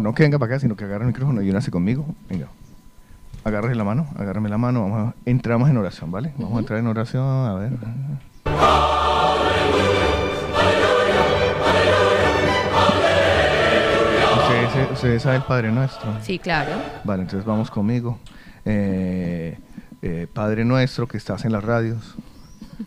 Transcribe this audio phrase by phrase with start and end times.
[0.00, 2.06] No, que venga para acá, sino que agarre el micrófono y únase conmigo.
[2.28, 2.48] Venga.
[3.44, 4.82] Agárrese la mano, agárrame la mano.
[4.82, 6.32] Vamos a, entramos en oración, ¿vale?
[6.36, 7.72] Vamos a entrar en oración, a ver.
[14.42, 16.14] ¿Ustedes, ustedes saben el Padre Nuestro?
[16.22, 16.72] Sí, claro.
[17.04, 18.18] Vale, entonces vamos conmigo.
[18.64, 19.58] Eh,
[20.02, 22.14] eh, Padre nuestro que estás en las radios,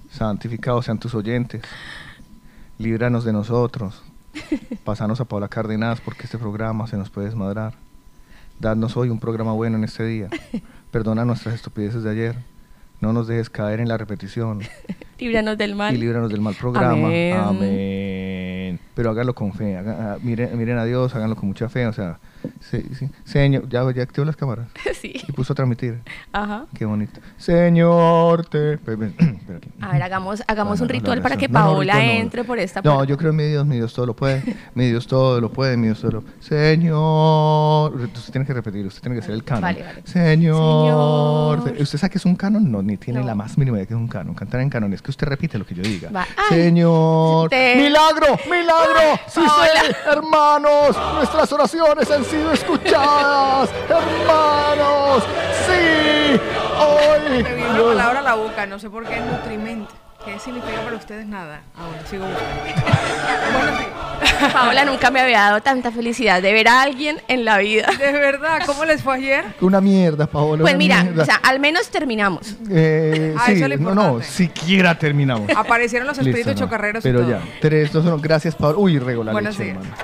[0.10, 1.62] santificados sean tus oyentes,
[2.80, 4.04] líbranos de nosotros,
[4.84, 7.74] pasanos a Paula Cárdenas porque este programa se nos puede desmadrar.
[8.60, 10.30] Dadnos hoy un programa bueno en este día.
[10.92, 12.36] Perdona nuestras estupideces de ayer.
[13.02, 14.62] No nos dejes caer en la repetición.
[15.20, 15.94] Líbranos del mal.
[15.94, 17.08] Y líbranos del mal programa.
[17.08, 17.36] Amén.
[17.38, 18.23] Amén.
[18.96, 19.76] Pero háganlo con fe.
[19.78, 21.88] haga- ah, miren, miren a Dios, háganlo con mucha fe.
[21.88, 22.20] O sea,
[22.60, 23.10] sí, sí.
[23.24, 24.68] Señor, ya, ya activó las cámaras.
[25.02, 25.14] sí.
[25.28, 26.00] Y puso a transmitir.
[26.32, 26.66] Ajá.
[26.78, 27.20] Qué bonito.
[27.38, 28.74] Señor, te...
[29.82, 31.94] A ver, hagamos, hagamos No, un no, ritual no, para no, que no, no, Paola
[31.96, 32.00] no.
[32.02, 33.10] entre por esta No, puerta.
[33.10, 34.44] yo creo en mi Dios, mi Dios todo lo puede.
[34.76, 37.96] Mi Dios todo lo puede, mi Dios todo lo Señor.
[37.96, 39.62] Usted tiene que repetir, usted tiene que ser el canon.
[39.64, 40.02] Vale, vale.
[40.06, 41.64] Señor.
[41.64, 41.82] Señor.
[41.82, 42.72] ¿Usted sabe que es un canon?
[42.72, 43.26] No, ni tiene No.
[43.26, 44.34] la más mínima idea que es un canon.
[44.36, 46.10] Cantar en canon es que usted repite lo que yo diga.
[46.12, 46.26] Va.
[46.50, 47.50] Señor.
[47.50, 48.38] te- ¡Milagro!
[48.50, 48.83] ¡Milagro!
[49.28, 49.96] ¡Sí sé!
[50.10, 50.98] ¡Hermanos!
[51.16, 53.70] ¡Nuestras oraciones han sido escuchadas!
[53.90, 55.24] ¡Hermanos!
[55.66, 56.40] ¡Sí!
[56.80, 57.44] ¡Hoy!
[57.44, 59.90] Me vino una palabra a la boca, no sé por qué, nutriment.
[60.26, 61.26] ¿Qué significa para ustedes?
[61.28, 61.62] Nada.
[61.76, 62.26] Ahora sigo
[63.44, 63.84] buscando.
[64.54, 67.88] Paola nunca me había dado tanta felicidad de ver a alguien en la vida.
[67.98, 69.44] De verdad, ¿cómo les fue ayer?
[69.60, 70.62] Una mierda, Paola.
[70.62, 71.24] Pues mira, mierda.
[71.24, 72.56] o sea, al menos terminamos.
[72.70, 75.50] Eh, Ah, sí, eso es lo no, no, siquiera terminamos.
[75.56, 76.68] Aparecieron los espíritus Listo, no.
[76.68, 77.32] chocarreros Pero y todo.
[77.32, 78.18] ya, tres, dos, uno.
[78.20, 78.80] Gracias, Pablo.
[78.80, 79.84] Uy, rego la Buenos leche, días.
[79.86, 80.04] hermano.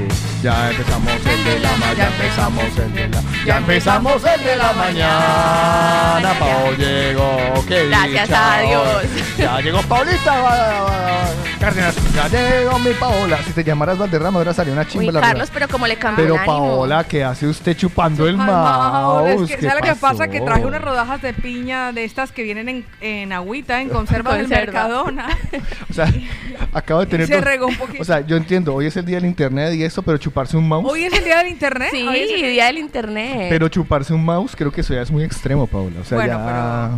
[0.41, 4.55] Ya empezamos el de la mañana, ya empezamos el de la Ya empezamos el de
[4.55, 6.33] la mañana.
[6.39, 8.81] Pao llegó, qué Gracias dicha a Dios.
[8.95, 9.23] hoy.
[9.37, 10.41] Ya llegó Paulita.
[10.41, 13.37] va, va, va, Cárdenas, ya llegó mi Paola.
[13.43, 16.23] Si te llamaras Valderrama, ahora salió una chimba Uy, la Carlos, pero como le cambió
[16.23, 16.57] Pero el ánimo.
[16.57, 19.29] Paola, ¿qué hace usted chupando el mouse?
[19.29, 20.27] es que, ¿Qué ¿Sabes lo que pasa?
[20.27, 24.37] Que traje unas rodajas de piña de estas que vienen en, en agüita, en conservas
[24.37, 24.65] del Conserva.
[24.73, 25.27] Mercadona.
[25.89, 26.11] O sea,
[26.73, 27.27] acabo de tener.
[27.27, 28.01] Se dos- regó un poquito.
[28.01, 30.67] O sea, yo entiendo, hoy es el día del internet y eso, pero chuparse un
[30.67, 30.89] mouse.
[30.89, 31.89] Hoy es el día del internet.
[31.91, 33.47] Sí, Hoy es el- día del internet.
[33.49, 35.99] Pero chuparse un mouse, creo que eso ya es muy extremo, Paula.
[36.01, 36.89] O sea, Bueno, ya.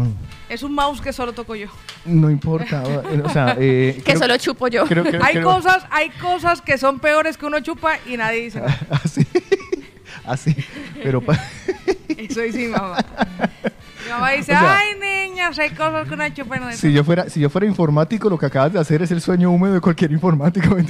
[0.54, 1.68] Es un mouse que solo toco yo.
[2.06, 2.84] No importa.
[3.24, 4.86] O sea, eh, que creo- solo chupo yo.
[4.86, 8.42] creo que- Hay creo- cosas, hay cosas que son peores que uno chupa y nadie
[8.44, 8.78] dice nada.
[9.04, 9.28] Así.
[10.26, 10.56] Así.
[11.02, 11.22] Pero.
[12.18, 12.98] Eso dice mi mamá.
[14.06, 16.80] Mi mamá dice, O sea- ay niñas, hay cosas que uno chupa y no dice
[16.88, 19.50] Si yo, fuera, si yo fuera informático, lo que acabas de hacer es el sueño
[19.50, 20.76] húmedo de cualquier informático.
[20.76, 20.86] ¿me?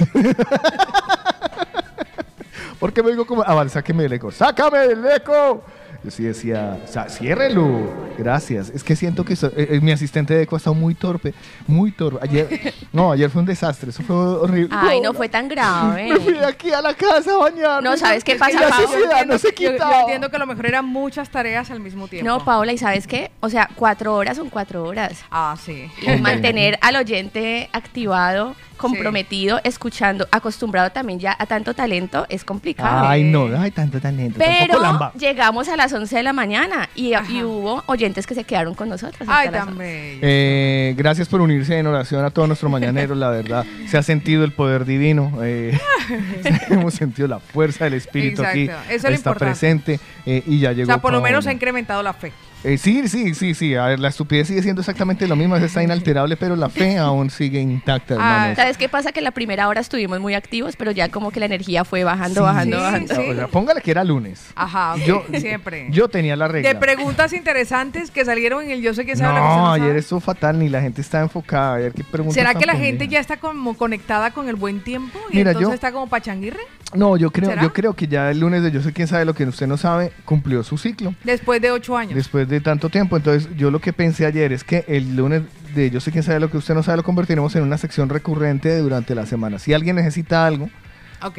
[2.78, 5.64] Porque me digo como, ah, vale, sáqueme el eco, sácame el eco.
[6.04, 8.04] Yo sí decía, "Sa- ciérrelo.
[8.18, 8.68] Gracias.
[8.70, 11.32] Es que siento que so- eh, eh, mi asistente de eco ha estado muy torpe,
[11.66, 12.18] muy torpe.
[12.22, 14.68] Ayer, no, ayer fue un desastre, eso fue horrible.
[14.78, 16.08] Ay, no fue tan grave.
[16.12, 17.82] Me fui de aquí a la casa a bañar.
[17.82, 18.80] No, ¿sabes qué pasa, Y la Pau?
[18.82, 20.00] Yo suciedad entiendo, no se yo- yo quitaba.
[20.00, 22.28] entiendo que lo mejor eran muchas tareas al mismo tiempo.
[22.28, 23.30] No, Paola, ¿y sabes qué?
[23.40, 25.24] O sea, cuatro horas son cuatro horas.
[25.30, 25.90] Ah, sí.
[26.02, 33.06] Y mantener al oyente activado, comprometido, escuchando, acostumbrado también ya a tanto talento es complicado.
[33.08, 34.38] Ay, no, ay, tanto talento.
[34.38, 38.74] Pero llegamos a las 11 de la mañana y, y hubo oyentes que se quedaron
[38.74, 39.28] con nosotros.
[39.30, 39.78] Ay, las tan 11.
[39.82, 40.18] bello.
[40.22, 43.64] Eh, gracias por unirse en oración a todos nuestros mañaneros, la verdad.
[43.88, 45.32] Se ha sentido el poder divino.
[45.42, 45.78] eh,
[46.70, 48.64] hemos sentido la fuerza del Espíritu aquí.
[48.64, 49.44] Exacto, eso es lo está importante.
[49.44, 50.86] presente eh, y ya o llegó.
[50.86, 52.32] sea, por lo menos ha incrementado la fe.
[52.64, 53.74] Eh, sí, sí, sí, sí.
[53.74, 57.28] A ver, la estupidez sigue siendo exactamente lo mismo, está inalterable, pero la fe aún
[57.30, 58.56] sigue intacta, Ah, hermanos.
[58.56, 59.12] ¿Sabes qué pasa?
[59.12, 62.40] Que la primera hora estuvimos muy activos, pero ya como que la energía fue bajando,
[62.40, 63.14] Sí, bajando, sí, bajando.
[63.14, 63.20] sí.
[63.30, 64.46] O sea, póngale que era lunes.
[64.54, 65.88] Ajá, ok, Yo, siempre.
[65.90, 66.70] yo tenía la regla.
[66.72, 70.20] de preguntas interesantes que salieron en el Yo sé que sabe no, no ayer estuvo
[70.20, 71.74] fatal, ni la gente está enfocada.
[71.76, 75.18] Ayer, ¿qué preguntas ¿Será que la gente ya está como conectada con el buen tiempo
[75.30, 76.60] y Mira, entonces yo- está como pachanguirre?
[76.94, 77.62] No, yo creo, ¿Será?
[77.62, 79.76] yo creo que ya el lunes de Yo sé quién sabe lo que usted no
[79.76, 81.14] sabe, cumplió su ciclo.
[81.24, 82.14] Después de ocho años.
[82.14, 85.42] Después de tanto tiempo, entonces yo lo que pensé ayer es que el lunes
[85.74, 88.08] de Yo sé quién sabe lo que usted no sabe lo convertiremos en una sección
[88.08, 89.58] recurrente durante la semana.
[89.58, 90.68] Si alguien necesita algo.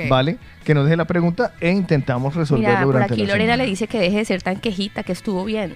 [0.10, 0.38] ¿vale?
[0.64, 3.64] Que nos deje la pregunta e intentamos resolverlo Mira, por durante aquí la Lorena semana.
[3.64, 5.76] le dice que deje de ser tan quejita, que estuvo bien.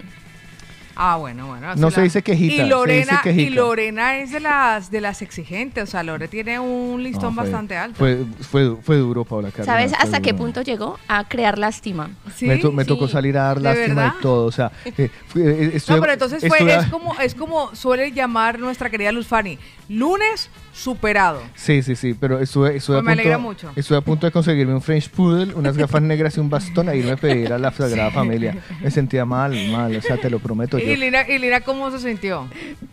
[1.02, 1.74] Ah, bueno, bueno.
[1.76, 3.42] No se dice quejita, Y se Lorena, dice quejica.
[3.42, 7.32] y Lorena es de las de las exigentes, o sea, Lore tiene un listón No,
[7.36, 7.96] fue- bastante alto.
[7.98, 9.66] Fue, fue, fue duro, Paola Cárdenas.
[9.66, 10.98] ¿Sabes hasta qué punto llegó?
[11.08, 12.10] A crear lástima.
[12.36, 12.44] ¿Sí?
[12.46, 14.44] me, to- me tocó salir a dar ¿De lástima y todo.
[14.44, 18.90] O sea, eh, eh, No, pero entonces fue, es como, es como suele llamar nuestra
[18.90, 19.58] querida Luz Fanny,
[19.88, 21.42] lunes superado.
[21.54, 23.72] Sí, sí, sí, pero estuve, estuve, Pues a me alegra punto, mucho.
[23.74, 26.94] estuve a punto de conseguirme un French Poodle, unas gafas negras y un bastón a
[26.94, 28.56] irme a pedir a la Sagrada Familia.
[28.80, 30.78] Me sentía mal, mal, o sea, te lo prometo.
[30.89, 32.48] Yo, Y Lina, y Lina, ¿cómo se sintió?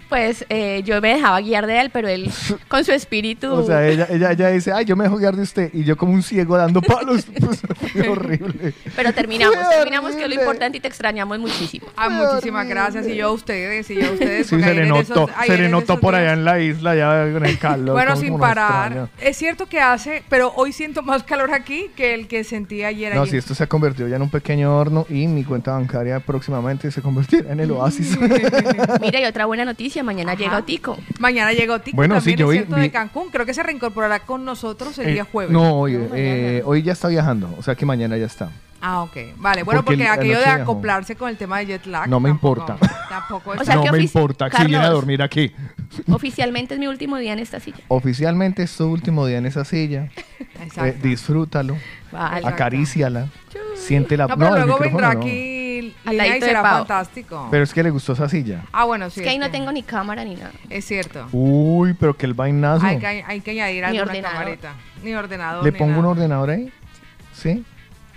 [0.09, 2.31] Pues eh, yo me dejaba guiar de él, pero él
[2.68, 3.51] con su espíritu...
[3.51, 5.69] o sea, ella, ella, ella dice, ay, yo me dejo guiar de usted.
[5.74, 7.25] Y yo como un ciego dando palos.
[7.48, 7.62] Pues,
[7.94, 8.74] fue horrible.
[8.95, 11.88] pero terminamos, Fue terminamos que es lo importante y te extrañamos muchísimo.
[11.95, 12.74] Ah, muchísimas horrible.
[12.81, 13.07] gracias.
[13.07, 14.48] Y yo a ustedes, y yo a ustedes.
[14.48, 17.31] Sí, se le notó, esos- se le notó por días- allá en la isla, ya
[17.31, 17.94] con el calor.
[17.94, 19.10] Bueno, sin parar.
[19.21, 23.15] Es cierto que hace, pero hoy siento más calor aquí que el que sentí ayer
[23.15, 23.31] No, allí.
[23.31, 26.92] si esto se ha convertido ya en un pequeño horno y mi cuenta bancaria próximamente
[26.92, 28.18] se convertirá en el oasis.
[29.01, 30.39] Mira, y otra buena noticia, mañana Ajá.
[30.41, 30.97] llega Otico.
[31.19, 33.29] Mañana llegó Tico Bueno, también, sí, yo es vi- cierto, vi- de Cancún.
[33.31, 35.51] Creo que se reincorporará con nosotros el Eh, día jueves.
[35.51, 38.49] No, hoy, eh, hoy ya está viajando, o sea que mañana ya está.
[38.79, 39.17] Ah, ok.
[39.38, 40.61] Vale, bueno, Porque porque, el- aquello de viajó.
[40.61, 42.07] acoplarse con el tema de jet lag.
[42.07, 42.77] No me tampoco- importa.
[43.09, 45.51] Tampoco O es- sea, no que me importa, si viene a dormir aquí.
[46.11, 47.79] Oficialmente es mi último día en esta silla.
[47.88, 50.09] Oficialmente es tu último día en esa silla.
[50.61, 50.85] Exacto.
[50.85, 51.75] Eh, disfrútalo,
[52.11, 52.47] Vale.
[52.47, 53.29] Acaríciala,
[53.75, 54.27] siéntela.
[54.27, 55.19] No, pero luego vendrá no.
[55.21, 56.77] aquí Al Lina y ladito de será Pau.
[56.79, 57.47] fantástico.
[57.51, 58.63] Pero es que le gustó esa silla.
[58.71, 59.19] ah, bueno, sí.
[59.19, 60.51] Es que ahí no tengo ni cámara ni nada.
[60.69, 61.27] Es cierto.
[61.31, 62.85] Uy, pero que el vainazo.
[62.85, 64.38] Hay que, hay que añadir Ni alguna ordenador.
[64.39, 64.74] camarita.
[65.03, 65.63] Ni ordenador.
[65.63, 66.09] ¿Le ni pongo un nada.
[66.12, 66.71] ordenador ahí?
[67.33, 67.63] ¿Sí?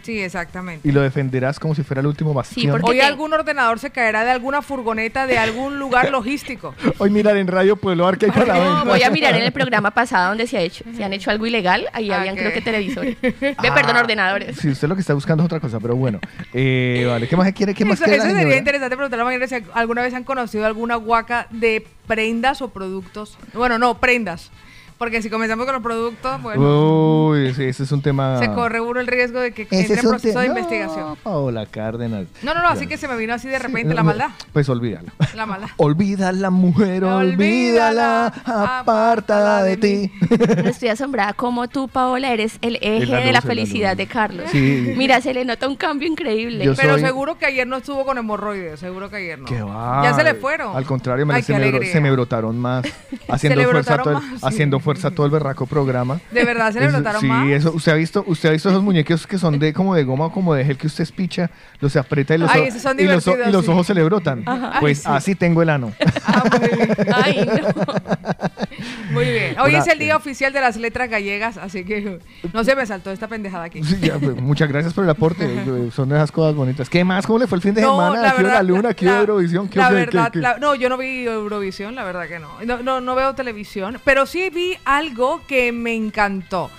[0.03, 0.89] Sí, exactamente.
[0.89, 2.71] Y lo defenderás como si fuera el último bastión.
[2.73, 6.75] porque- Hoy te- algún ordenador se caerá de alguna furgoneta de algún lugar logístico.
[6.99, 9.35] Hoy mirar en Radio Pueblo a ver qué hay para la No, voy a mirar
[9.35, 10.85] en el programa pasado donde se ha hecho.
[10.97, 12.41] Se han hecho algo ilegal, ahí habían Ok.
[12.41, 13.17] creo que televisores.
[13.23, 14.57] Ve, perdón, Ah, ordenadores.
[14.57, 16.21] Si usted lo que está buscando es otra cosa, pero bueno.
[16.53, 17.75] Eh, vale, ¿qué más quiere?
[17.75, 18.57] ¿Qué más Eso, quiere eso sería señora?
[18.59, 23.37] interesante preguntarle a Mañana si alguna vez han conocido alguna guaca de prendas o productos.
[23.55, 24.51] Bueno, no, prendas.
[25.01, 28.39] Porque si comenzamos con los productos, bueno, Uy, sí, ese es un tema.
[28.39, 31.17] se corre uno el riesgo de que entre en proceso de No, investigación.
[31.23, 32.27] Paola Cárdenas.
[32.43, 34.29] No, no, no, así que se me vino así de repente Sí, la maldad.
[34.53, 35.09] Pues olvídalo.
[35.35, 35.69] La maldad.
[35.79, 40.13] Olvídala, mujer, olvídala, Olvídala, apártala de ti.
[40.67, 44.51] Estoy asombrada como tú, Paola, eres el eje de la felicidad de Carlos.
[44.53, 44.93] Sí.
[44.99, 46.63] Mira, se le nota un cambio increíble.
[46.63, 49.47] Yo Pero soy- seguro que ayer no estuvo con hemorroides, seguro que ayer no.
[49.47, 50.03] Que va.
[50.05, 50.77] Ya se le fueron.
[50.77, 52.85] Al contrario, Ay, se, qué me, se me brotaron más.
[53.29, 54.47] Haciendo, le fuerza, brotaron todo el, más, sí.
[54.47, 56.21] haciendo fuerza todo el berraco programa.
[56.33, 57.49] ¿De verdad se le brotaron sí, más?
[57.49, 60.27] eso, usted ha visto, usted ha visto esos muñequitos que son de como de goma
[60.27, 61.51] o como de gel que usted espicha,
[61.81, 63.71] los aprieta y los, Ay, esos son y los, y los sí.
[63.71, 64.45] ojos se le brotan.
[64.81, 65.17] Pues Ay, sí.
[65.31, 65.93] así tengo el ano.
[66.27, 66.97] Ah, muy bien.
[67.15, 67.85] Ay, no.
[69.13, 69.59] Muy bien.
[69.59, 72.21] Hoy es el día oficial de las letras gallegas, así que
[72.53, 73.83] no se me saltó esta pendejada aquí.
[73.83, 75.47] Sí, ya, pues, muchas gracias por el aporte.
[75.95, 76.89] Son de esas cosas bonitas.
[76.89, 77.27] ¿Qué más?
[77.27, 78.33] ¿Cómo le fue el fin de semana?
[78.37, 78.95] ¿Qué hubo la luna?
[78.95, 79.69] ¿Qué hubo la- Eurovisión?
[79.69, 82.49] ¿Qué la qué- verdad, qué- la- no, yo no vi Eurovisión, la verdad que no.
[82.65, 83.01] No, no.
[83.01, 86.71] no veo televisión, pero sí vi algo que me encantó.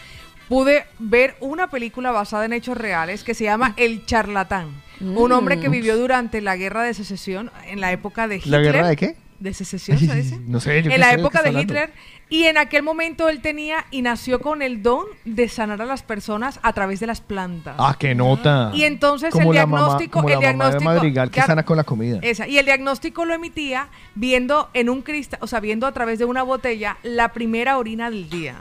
[0.49, 4.69] Pude ver una película basada en hechos reales que se llama El Charlatán.
[4.99, 8.61] Un hombre que vivió durante la guerra de secesión en la época de Hitler.
[8.61, 9.15] ¿La guerra de qué?
[9.41, 10.39] ¿De secesión se dice?
[10.45, 11.73] No sé, yo en la época de hablando.
[11.73, 11.93] Hitler.
[12.29, 16.03] Y en aquel momento él tenía y nació con el don de sanar a las
[16.03, 17.73] personas a través de las plantas.
[17.79, 18.69] Ah, qué nota.
[18.75, 21.41] Y entonces Como el la mamá- diagnóstico, como el la mamá de diagnóstico Madrigal que
[21.41, 22.19] sana con la comida.
[22.21, 26.19] esa, y el diagnóstico lo emitía viendo en un cristal, o sea, viendo a través
[26.19, 28.57] de una botella la primera orina del día.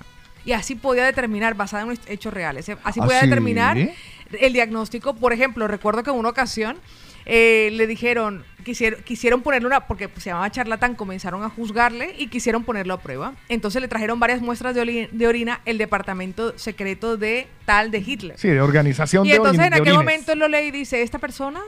[0.47, 2.79] Y así podía determinar, basada en hechos reales, ¿eh?
[2.85, 3.27] así ¿Ah, podía sí?
[3.27, 5.13] determinar el diagnóstico.
[5.13, 6.79] Por ejemplo, recuerdo que en una ocasión
[7.27, 12.15] eh, le dijeron, quisieron, quisieron ponerle una, porque pues, se llamaba charlatán, comenzaron a juzgarle
[12.19, 13.35] y quisieron ponerlo a prueba.
[13.49, 18.39] Entonces le trajeron varias muestras de, orina el departamento secreto de tal de Hitler.
[18.39, 20.05] Sí, de organización Y de entonces en de aquel orines.
[20.05, 21.61] momento lo leí y dice, esta persona,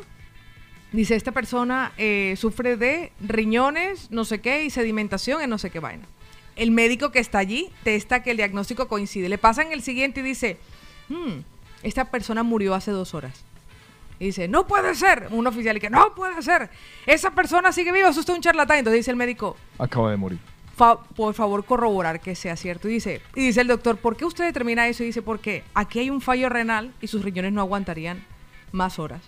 [0.93, 5.71] dice, esta persona eh, sufre de riñones, no sé qué, y sedimentación en no sé
[5.71, 6.07] qué vaina.
[6.57, 9.29] El médico que está allí testa que el diagnóstico coincide.
[9.31, 10.59] Le pasan el siguiente y dice,
[11.09, 11.41] "Hmm,
[11.83, 13.43] esta persona murió hace dos horas.
[14.19, 15.29] Y dice, no puede ser.
[15.31, 16.71] Un oficial y que, no puede ser.
[17.07, 18.79] Esa persona sigue viva, eso es un charlatán.
[18.79, 20.39] Entonces dice el médico, Acaba de morir.
[20.77, 22.89] fa- por favor corroborar que sea cierto.
[22.89, 25.03] Y dice, y dice el doctor, ¿por qué usted determina eso?
[25.03, 28.25] Y dice, porque aquí hay un fallo renal y sus riñones no aguantarían
[28.71, 29.23] más horas.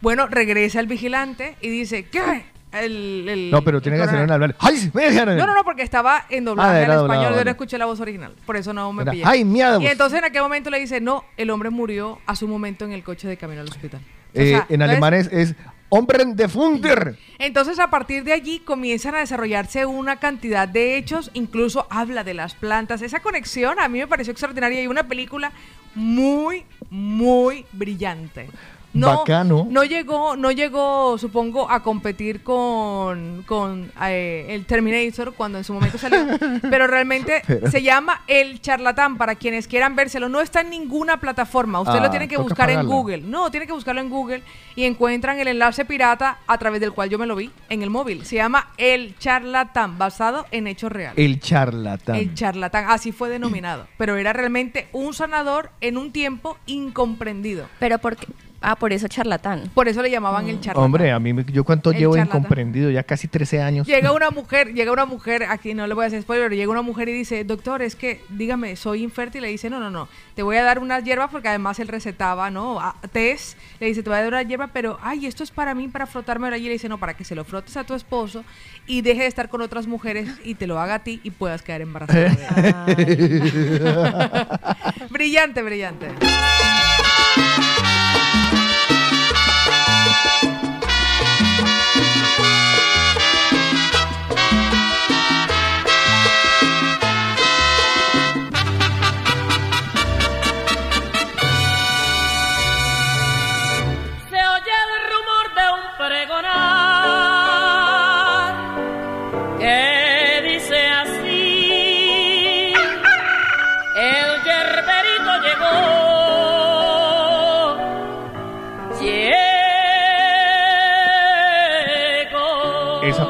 [0.00, 2.44] Bueno, regresa el vigilante y dice, ¿qué?
[2.72, 4.56] El, el- No, pero tiene que hacer coronel- un hablar.
[4.58, 5.36] ¡Ay, me dejaron!
[5.36, 7.44] no, no, no, porque estaba en doblaje Ah, al doblado, español, yo vale.
[7.44, 9.24] no escuché la voz original, por eso no me Era, pillé.
[9.26, 9.80] ¡ay, miedo!
[9.80, 12.92] Y entonces en aquel momento le dice, no, el hombre murió a su momento en
[12.92, 14.00] el coche de camino al hospital.
[14.34, 15.54] O Eh, sea, en entonces- alemán es, es
[15.94, 17.18] Hombre de Funder.
[17.38, 22.32] entonces, a partir de allí comienzan a desarrollarse una cantidad de hechos, incluso habla de
[22.32, 23.02] las plantas.
[23.02, 25.52] Esa conexión a mí me pareció extraordinaria y una película
[25.94, 28.48] muy, muy brillante.
[28.94, 29.66] No, Bacano.
[29.70, 35.72] no llegó, no llegó, supongo, a competir con, con eh, el Terminator cuando en su
[35.72, 36.26] momento salió.
[36.70, 40.28] pero realmente Pero- se llama El Charlatán para quienes quieran vérselo.
[40.28, 41.80] No está en ninguna plataforma.
[41.80, 42.86] Usted Ah, lo tiene que buscar en.
[42.86, 43.18] Google.
[43.22, 44.42] No, tiene que buscarlo en Google
[44.76, 47.88] y encuentran el enlace pirata a través del cual yo me lo vi en el
[47.90, 48.26] móvil.
[48.26, 51.16] Se llama El Charlatán, basado en hechos reales.
[51.24, 52.16] El charlatán.
[52.16, 53.86] El charlatán, así fue denominado.
[53.96, 57.66] Pero era realmente un sanador en un tiempo incomprendido.
[57.78, 58.26] Pero porque.
[58.62, 59.70] Ah, por eso charlatán.
[59.74, 60.84] Por eso le llamaban el charlatán.
[60.84, 62.38] Hombre, a mí, me- yo cuánto El llevo charlatán.
[62.40, 63.86] incomprendido, ya casi 13 años.
[63.86, 66.70] Llega una mujer, llega una mujer, aquí no le voy a hacer spoiler, pero llega
[66.70, 69.42] una mujer y dice, doctor, es que, dígame, soy infértil.
[69.42, 72.50] Le dice, no, no, no, te voy a dar unas hierbas porque además él recetaba,
[72.50, 72.80] ¿no?
[72.80, 73.58] A- Test.
[73.80, 76.06] Le dice, te voy a dar una hierba, pero, ay, esto es para mí, para
[76.06, 76.58] frotarme ahora.
[76.58, 78.44] Y le dice, no, para que se lo frotes a tu esposo
[78.86, 81.62] y deje de estar con otras mujeres y te lo haga a ti y puedas
[81.62, 82.84] quedar embarazada.
[82.86, 84.46] de él".
[85.10, 85.62] brillante,
[90.12, 90.52] brillante.
[90.52, 90.61] Se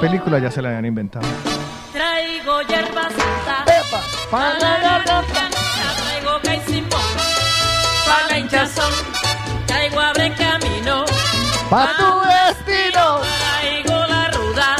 [0.03, 1.25] película ya se la habían inventado.
[1.93, 3.65] Traigo hierba santa.
[4.33, 5.43] pa' la garganta.
[5.97, 7.13] Traigo caisimón.
[8.07, 8.93] Pa' la hinchazón.
[9.65, 11.05] Traigo abre camino.
[11.71, 13.21] ¡Pa' tu destino!
[13.39, 14.77] Traigo la ruda.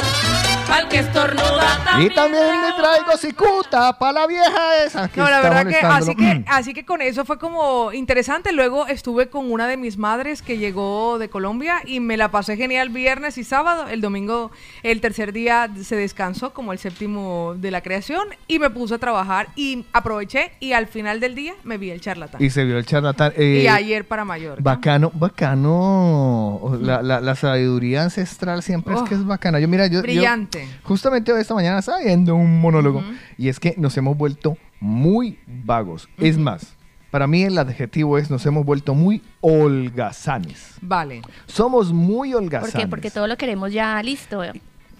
[0.67, 1.69] Pa'l que estornuda.
[1.99, 5.07] Y también le traigo cicuta para la vieja esa.
[5.07, 6.45] que No, la verdad que así, que Mm.
[6.47, 8.51] así que con eso fue como interesante.
[8.51, 12.57] Luego estuve con una de mis madres que llegó de Colombia y me la pasé
[12.57, 13.87] genial viernes y sábado.
[13.87, 14.51] El domingo,
[14.83, 18.97] el tercer día se descansó como el séptimo de la creación y me puse a
[18.97, 22.41] trabajar y aproveché y al final del día me vi el charlatán.
[22.43, 23.33] Y se vio el charlatán.
[23.37, 24.61] Y, eh, ayer para mayor.
[24.61, 26.77] Bacano, bacano.
[26.81, 29.59] La, la- la sabiduría ancestral siempre Oh, es que es bacana.
[29.59, 29.93] Yo, mira, yo.
[29.93, 30.67] yo brillante.
[30.83, 33.03] justamente hoy esta mañana estaba viendo un monólogo
[33.37, 36.09] y es que nos hemos vuelto muy vagos.
[36.17, 36.75] Es más,
[37.11, 40.75] para mí el adjetivo es nos hemos vuelto muy holgazanes.
[40.81, 41.21] Vale.
[41.45, 42.75] Somos muy ¿Por holgazanes.
[42.75, 42.87] qué?
[42.87, 44.41] Porque todo lo queremos ya listo.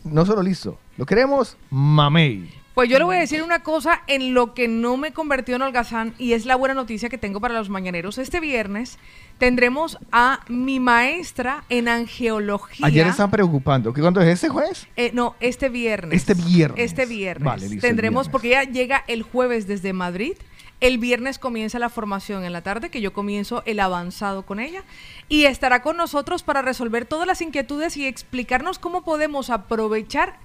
[0.04, 2.50] No solo listo, lo queremos mamey.
[2.74, 5.62] Pues yo le voy a decir una cosa en lo que no me convirtió en
[5.62, 8.18] holgazán y es la buena noticia que tengo para los mañaneros.
[8.18, 8.98] Este viernes
[9.38, 12.88] tendremos a mi maestra en angeología.
[12.88, 13.94] Ayer estaban preocupando.
[13.94, 14.88] ¿Qué cuándo es este jueves?
[14.96, 16.16] Eh, no, este viernes.
[16.18, 16.84] Este viernes.
[16.84, 17.46] Este viernes.
[17.46, 18.32] Vale, listo, el Tendremos, viernes.
[18.32, 20.34] porque ella llega el jueves desde Madrid.
[20.80, 24.84] El viernes comienza la formación en la tarde, que yo comienzo el avanzado con ella.
[25.30, 30.40] Y estará con nosotros para resolver todas las inquietudes y explicarnos cómo podemos aprovechar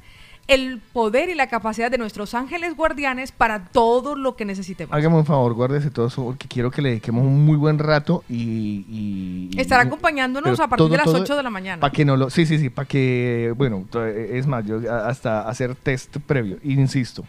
[0.48, 4.92] el poder y la capacidad de nuestros ángeles guardianes para todo lo que necesitemos.
[4.94, 8.24] Hágame un favor, guárdese todo eso porque quiero que le dediquemos un muy buen rato
[8.28, 8.84] y...
[8.88, 11.80] y- y- Estará acompañándonos a partir todo, de las todo 8 de la mañana.
[11.80, 12.30] Para que no lo...
[12.30, 13.52] Sí, sí, sí, para que...
[13.56, 17.24] Bueno, to- es más, yo hasta hacer test previo, insisto.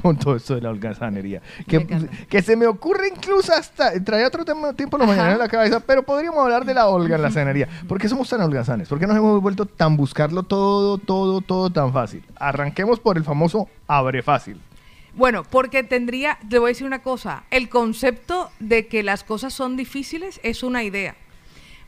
[0.00, 1.42] Con todo esto de la holgazanería.
[1.66, 1.86] Que,
[2.28, 3.92] que se me ocurre incluso hasta.
[4.02, 5.06] Traía otro tema, tiempo Ajá.
[5.06, 7.68] mañana en la cabeza, pero podríamos hablar de la holgazanería.
[7.88, 8.88] ¿Por qué somos tan holgazanes?
[8.88, 12.22] ¿Por qué nos hemos vuelto tan buscarlo todo, todo, todo tan fácil?
[12.36, 14.60] Arranquemos por el famoso abre fácil.
[15.14, 19.52] Bueno, porque tendría, te voy a decir una cosa, el concepto de que las cosas
[19.52, 21.16] son difíciles es una idea.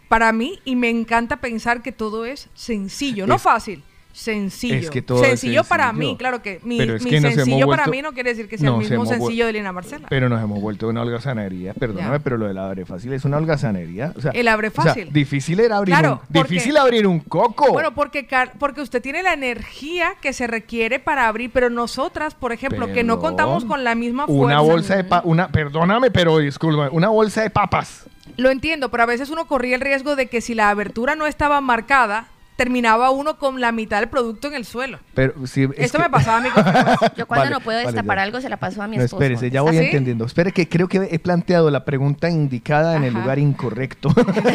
[0.08, 3.82] Para mí, y me encanta pensar que todo es sencillo, no fácil,
[4.14, 4.76] sencillo.
[4.76, 8.00] es que todo es sencillo para mí, claro que mi, que sencillo para vuelto- mí
[8.02, 10.06] no quiere decir que sea el mismo sencillo de Lina Marcela.
[10.08, 12.22] Pero nos hemos vuelto una holgazanería, perdóname, Ya.
[12.22, 14.12] pero lo del abre fácil es una holgazanería.
[14.16, 15.12] O sea, El abre o sea, fácil.
[15.12, 17.72] difícil era abrir Claro, un, porque- difícil abrir un coco.
[17.72, 18.26] Bueno, porque,
[18.60, 23.02] porque usted tiene la energía que se requiere para abrir, pero nosotras, por ejemplo, que
[23.02, 24.44] no contamos con la misma fuerza.
[24.44, 28.04] una bolsa de pa- una, perdóname, pero disculpa, una bolsa de papas.
[28.36, 31.26] Lo entiendo, pero a veces uno corría el riesgo de que si la abertura no
[31.26, 34.98] estaba marcada, terminaba uno con la mitad del producto en el suelo.
[35.14, 36.48] Pero sí, es Esto que- me pasaba a mí.
[37.16, 38.22] Yo cuando Vale, no puedo vale, destapar ya.
[38.22, 39.22] algo se la paso a mi No, esposo.
[39.22, 39.84] espérese, ya ¿Ah, voy sí?
[39.84, 40.24] entendiendo.
[40.24, 44.08] Espere que creo que he planteado la pregunta indicada en el lugar incorrecto.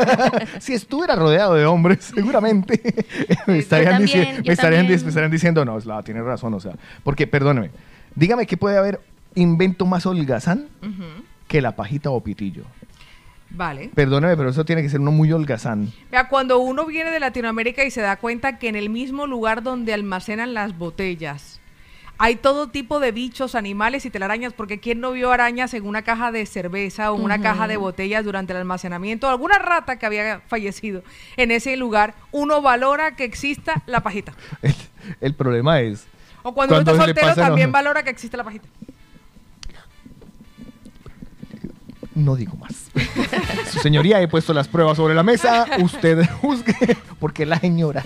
[0.60, 2.82] si estuviera rodeado de hombres, seguramente
[3.48, 6.74] me estarían, también, dici- me estarían, me estarían diciendo, no, Slava, tiene razón, o sea,
[7.03, 7.72] porque, perdóneme,
[8.15, 9.01] dígame que puede haber
[9.36, 10.68] invento más holgazán
[11.48, 12.63] que la pajita o pitillo.
[13.51, 13.89] Vale.
[13.96, 15.91] Perdóneme, pero eso tiene que ser uno muy holgazán.
[16.12, 19.63] Vea, cuando uno viene de Latinoamérica y se da cuenta que en el mismo lugar
[19.63, 21.60] donde almacenan las botellas
[22.22, 26.01] Hay todo tipo de bichos, animales y telarañas, porque ¿quién no vio arañas en una
[26.01, 29.29] caja de cerveza o en una caja de botellas durante el almacenamiento?
[29.29, 31.01] Alguna rata que había fallecido
[31.38, 34.34] en ese lugar, uno valora que exista la pajita.
[34.62, 34.75] El,
[35.22, 36.06] el problema es.
[36.44, 37.48] O cuando, uno Cuando está le soltero no.
[37.48, 38.68] también valora que existe la pajita.
[42.16, 42.89] No digo más.
[43.72, 45.66] Su señoría, he puesto las pruebas sobre la mesa.
[45.80, 48.04] Usted juzgue, porque la señora.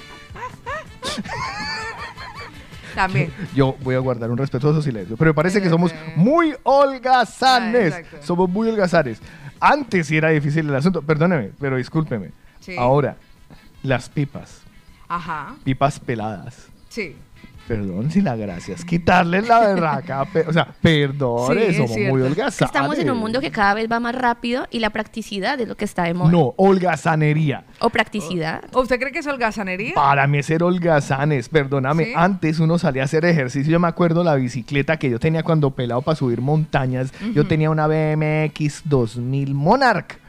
[2.96, 3.34] También.
[3.56, 5.18] Yo voy a guardar un respetuoso silencio.
[5.18, 7.94] Pero me parece que somos muy holgazanes.
[7.94, 9.20] Ah, somos muy holgazanes.
[9.60, 11.02] Antes sí era difícil el asunto.
[11.02, 12.32] Perdóneme, pero discúlpeme.
[12.60, 12.76] Sí.
[12.78, 13.16] Ahora,
[13.82, 14.62] las pipas.
[15.08, 15.56] Ajá.
[15.64, 16.68] Pipas peladas.
[16.90, 17.16] Sí.
[17.68, 20.28] Perdón si la gracia es quitarle la berraca.
[20.48, 22.62] o sea, perdón, Sí, somos muy holgazanes.
[22.62, 25.76] Estamos en un mundo que cada vez va más rápido y la practicidad es lo
[25.76, 26.30] que está de moda.
[26.30, 27.64] No, holgazanería.
[27.80, 28.64] O practicidad.
[28.74, 29.94] ¿O ¿Usted cree que es holgazanería?
[29.96, 32.06] Para mí es ser holgazanes, perdóname.
[32.06, 32.14] ¿Sí?
[32.16, 33.72] Antes uno salía a hacer ejercicio.
[33.72, 37.14] Yo me acuerdo la bicicleta que yo tenía cuando pelado para subir montañas.
[37.34, 40.20] Yo tenía una BMX 2000 Monarch.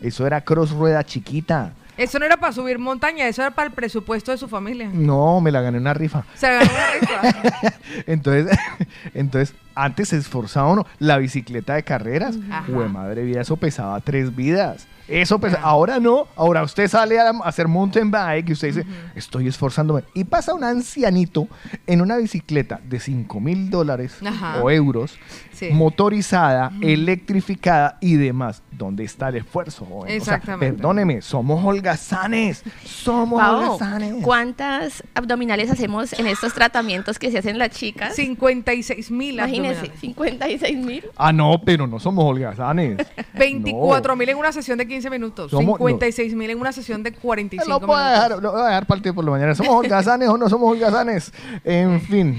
[0.00, 1.72] Eso era cross rueda chiquita.
[1.98, 4.88] Eso no era para subir montaña, eso era para el presupuesto de su familia.
[4.92, 6.24] No, me la gané una rifa.
[6.36, 7.74] Se ganó una rifa.
[8.06, 8.56] Entonces,
[9.14, 9.54] entonces
[9.84, 10.86] antes se esforzaba uno.
[10.98, 12.36] La bicicleta de carreras.
[12.66, 14.86] Jue madre vida, eso pesaba tres vidas.
[15.06, 15.62] Eso pesaba.
[15.62, 16.26] Ahora no.
[16.36, 20.04] Ahora usted sale a hacer mountain bike y usted dice, estoy esforzándome.
[20.12, 21.48] Y pasa un ancianito
[21.86, 24.60] en una bicicleta de 5 mil dólares Ajá.
[24.62, 25.18] o euros,
[25.52, 25.70] Sí.
[25.72, 28.62] motorizada, electrificada y demás.
[28.70, 29.84] ¿Dónde está el esfuerzo?
[29.86, 30.20] joven?
[30.20, 30.74] O sea, Exactamente.
[30.76, 32.62] perdóneme, somos holgazanes.
[32.84, 34.22] Somos Pao, holgazanes.
[34.22, 38.14] ¿cuántas abdominales hacemos en estos tratamientos que se hacen las chicas?
[38.14, 39.40] 56 mil
[39.72, 41.04] Imagínense, 56 mil.
[41.16, 42.98] Ah, no, pero no somos holgazanes.
[43.34, 45.50] 24 mil en una sesión de 15 minutos.
[45.50, 48.22] Somos- 56 mil en una sesión de 45 Lo puedo minutos.
[48.28, 49.54] dejar, lo voy a dejar partido por la mañana.
[49.54, 51.32] ¿Somos holgazanes o no somos holgazanes?
[51.64, 52.36] En fin.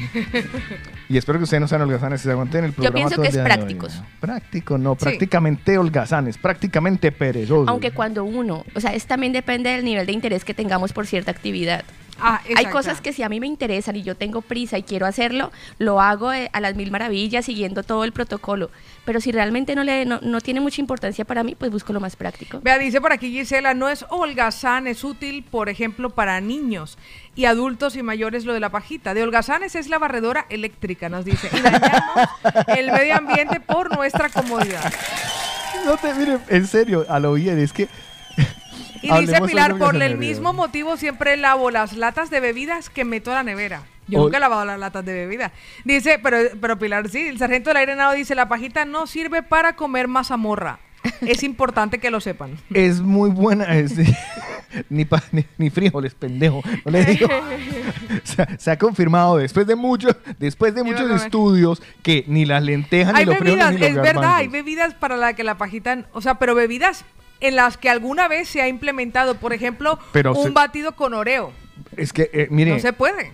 [1.07, 2.93] Y espero que ustedes no sean holgazanes y se aguanten el programa.
[2.95, 4.01] pienso todo que es prácticos.
[4.19, 4.93] Práctico, no.
[4.95, 5.05] Sí.
[5.05, 6.37] Prácticamente holgazanes.
[6.37, 7.67] Prácticamente perezosos.
[7.67, 11.07] Aunque cuando uno, o sea, es también depende del nivel de interés que tengamos por
[11.07, 11.83] cierta actividad.
[12.21, 15.05] Ah, Hay cosas que si a mí me interesan y yo tengo prisa y quiero
[15.05, 18.69] hacerlo, lo hago eh, a las mil maravillas siguiendo todo el protocolo.
[19.05, 21.99] Pero si realmente no, le, no, no tiene mucha importancia para mí, pues busco lo
[21.99, 22.59] más práctico.
[22.61, 26.97] Vea, dice por aquí Gisela, no es holgazán, es útil, por ejemplo, para niños
[27.35, 29.13] y adultos y mayores lo de la pajita.
[29.13, 31.49] De holgazanes es la barredora eléctrica, nos dice.
[31.53, 32.29] Y dañamos
[32.67, 34.93] el medio ambiente por nuestra comodidad.
[35.85, 37.87] No te miren, en serio, a lo bien, es que.
[39.01, 43.31] Y dice Pilar, por el mismo motivo siempre lavo las latas de bebidas que meto
[43.31, 43.83] a la nevera.
[44.07, 45.51] Yo Hoy- nunca he lavado las latas de bebida.
[45.85, 49.75] Dice, pero, pero Pilar, sí, el sargento del arenado dice, la pajita no sirve para
[49.75, 50.79] comer mazamorra.
[51.21, 52.57] Es importante que lo sepan.
[52.73, 53.65] Es muy buena.
[53.75, 53.93] es-
[54.89, 56.61] ni, pa- ni, ni frijoles, pendejo.
[56.83, 57.27] No le digo.
[58.23, 62.63] se, ha- se ha confirmado después de muchos, después de muchos estudios que ni las
[62.63, 65.43] lentejas hay ni los frijoles bebidas, ni los es verdad, hay bebidas para la que
[65.43, 67.05] la pajita, o sea, pero bebidas
[67.41, 71.13] en las que alguna vez se ha implementado, por ejemplo, Pero un se- batido con
[71.13, 71.51] oreo.
[71.95, 73.31] Es que, eh, mire, No se puede.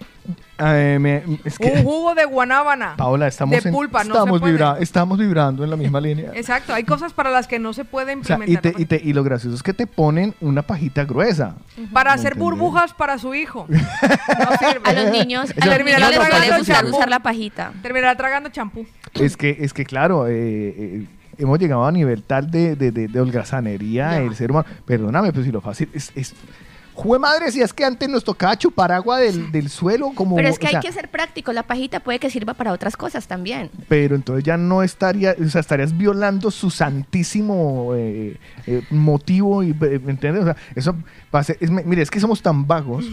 [0.59, 2.93] eh, me- es que, Un jugo de guanábana.
[2.95, 4.53] Paola, estamos, de en- pulpa, no estamos, se puede.
[4.53, 6.31] vibra- estamos vibrando en la misma línea.
[6.33, 8.73] Exacto, hay cosas para las que no se puede O sea, y, implementar.
[8.73, 11.55] te- y, te- y lo gracioso es que te ponen una pajita gruesa.
[11.91, 13.67] Para ¿Me hacer burbujas para su hijo.
[13.69, 14.81] No sirve.
[14.89, 17.71] A los niños, a los niños les gustar usar la pajita.
[17.81, 18.85] Terminará tragando champú.
[19.15, 21.05] Es que, es que claro, eh, eh,
[21.37, 24.67] hemos llegado a nivel tal de, de, de- de holgazanería el ser humano.
[24.85, 26.11] Perdóname, pero si lo fácil es...
[26.15, 26.33] es
[26.97, 30.37] Jue madre, si es que antes nos tocaba chupar agua del, del suelo como...
[30.37, 31.51] Pero es que o hay que ser práctico.
[31.51, 33.69] La pajita puede que sirva para otras cosas también.
[33.89, 39.71] Pero entonces ya no estaría, o sea, estarías violando su santísimo eh, eh, motivo y,
[39.71, 40.43] eh, ¿me entiendes?
[40.43, 40.95] O sea, eso
[41.35, 43.05] va a ser, es- mire, es que somos tan vagos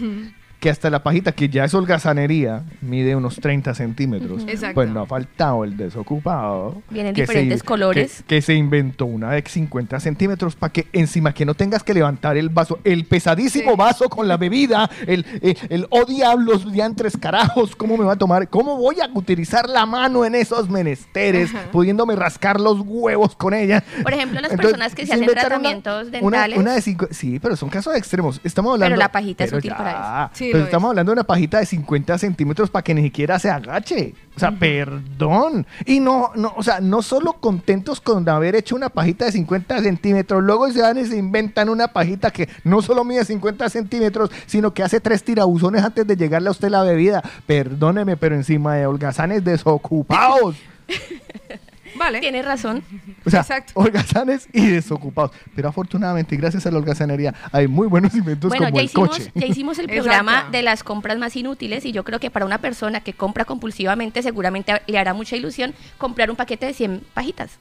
[0.63, 4.43] que hasta la pajita, que ya es holgazanería, mide unos 30 centímetros.
[4.47, 4.75] Exacto.
[4.75, 6.81] Pues no ha faltado el desocupado.
[6.89, 8.23] Vienen que se- diferentes colores.
[8.25, 11.93] Que, que se inventó una de 50 centímetros para que encima que no tengas que
[11.93, 13.77] levantar el vaso, el pesadísimo Sí.
[13.77, 18.17] vaso con la bebida, el, el, el, oh diablos, diantres carajos, ¿cómo me va a
[18.17, 18.47] tomar?
[18.47, 21.71] ¿Cómo voy a utilizar la mano en esos menesteres, Ajá.
[21.73, 23.83] pudiéndome rascar los huevos con ella?
[24.01, 26.57] Por ejemplo, las Entonces, personas que se se hacen tratamientos una- dentales.
[26.57, 28.39] Una, de cinco, sí, pero son casos extremos.
[28.45, 28.93] Estamos hablando.
[28.93, 30.89] Pero la pajita es útil ya, para Sí, pero estamos es.
[30.91, 34.13] hablando de una pajita de 50 centímetros para que ni siquiera se agache.
[34.35, 35.67] O sea, perdón.
[35.85, 39.81] Y no, no, o sea, no solo contentos con haber hecho una pajita de 50
[39.81, 44.31] centímetros, luego se van y se inventan una pajita que no solo mide 50 centímetros,
[44.45, 47.21] sino que hace tres tirabuzones antes de llegarle a usted la bebida.
[47.45, 50.55] Perdóneme, pero encima de holgazanes desocupados.
[51.95, 52.19] Vale.
[52.19, 52.83] Tienes razón.
[53.25, 53.73] O sea, Exacto.
[53.75, 55.31] holgazanes y desocupados.
[55.55, 58.85] Pero afortunadamente, y gracias a la holgazanería, hay muy buenos inventos Bueno, como ya el
[58.85, 59.31] hicimos, coche.
[59.35, 60.03] ya hicimos el Exacto.
[60.03, 63.45] programa de las compras más inútiles y yo creo que para una persona que compra
[63.45, 67.59] compulsivamente seguramente le hará mucha ilusión comprar un paquete de 100 pajitas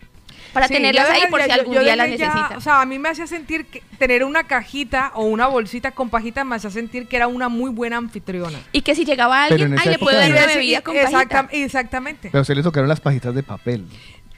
[0.53, 2.59] para Sí, tenerlas ahí por si ya- algún yo día las desde ya- necesita.
[2.59, 6.11] o sea, a mí me hacía sentir que tener una cajita o una bolsita con
[6.11, 8.59] pajitas me hacía sentir que era una muy buena anfitriona.
[8.73, 11.65] y que si llegaba alguien, en ay, le puedo dar una bebida con exacta- pajita.
[11.65, 12.29] Exactamente.
[12.33, 13.87] Pero se le tocaron las pajitas de papel.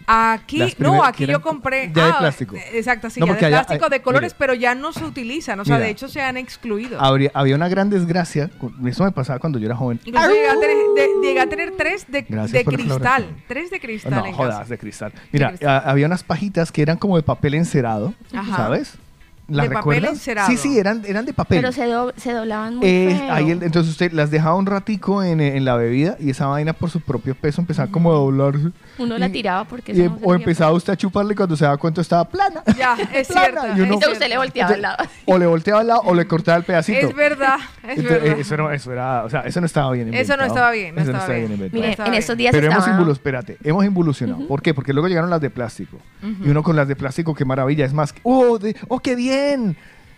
[0.07, 1.91] Aquí, Las no, aquí yo compré.
[1.95, 2.57] ya de ah, plástico.
[2.73, 5.59] Exacto, sí, No, ya de allá- plástico, de colores, pero ya no se utilizan.
[5.61, 5.87] O sea, Mira.
[5.87, 7.01] de hecho se han excluido.
[7.01, 8.51] Habría- había una gran desgracia,
[8.87, 10.01] eso me pasaba cuando yo era joven.
[10.05, 13.29] Incluso llegué a, tener, de- llegué a tener tres de, de cristal.
[13.49, 14.71] Tres de cristal No, en jodas, casa.
[14.71, 15.13] de cristal.
[15.33, 15.69] Mira, cristal.
[15.71, 18.57] a- había unas pajitas que eran como de papel encerado, Ajá.
[18.57, 18.97] ¿sabes?
[19.47, 20.49] ¿Las De papel encerado.
[20.49, 21.59] Sí, sí, eran, eran de papel.
[21.59, 23.33] Pero se, do- se doblaban muy Eh, feo.
[23.33, 26.73] ahí el- entonces usted las dejaba un ratico en, en la bebida y esa vaina
[26.73, 28.71] por su propio peso empezaba como a doblarse.
[28.99, 31.77] Uno la tiraba porque y- eso no o empezaba usted a chuparle cuando se daba
[31.77, 32.63] cuenta estaba plana.
[32.79, 33.67] Ya, es Plana, cierto.
[33.67, 35.05] y es uno- Entonces usted le volteaba al lado.
[35.27, 37.07] O le volteaba al lado o le cortaba el pedacito.
[37.09, 38.39] Es verdad, es Entonces, verdad.
[38.39, 40.41] eh, eso, no, eso era, o sea, eso no estaba bien Eso inventado.
[40.41, 41.53] no estaba bien, no Eso estaba bien.
[41.53, 41.71] inventado.
[41.75, 42.21] Mire, Estaba en bien.
[42.21, 42.99] estos días Pero hemos, estaba...
[42.99, 44.49] involu- espérate, hemos involucionado.
[44.49, 44.73] ¿Por qué?
[44.73, 45.99] Porque luego llegaron las de plástico.
[46.43, 47.85] Y uno con las de plástico, qué maravilla.
[47.85, 49.34] Es más, ¡oh, oh qué bien!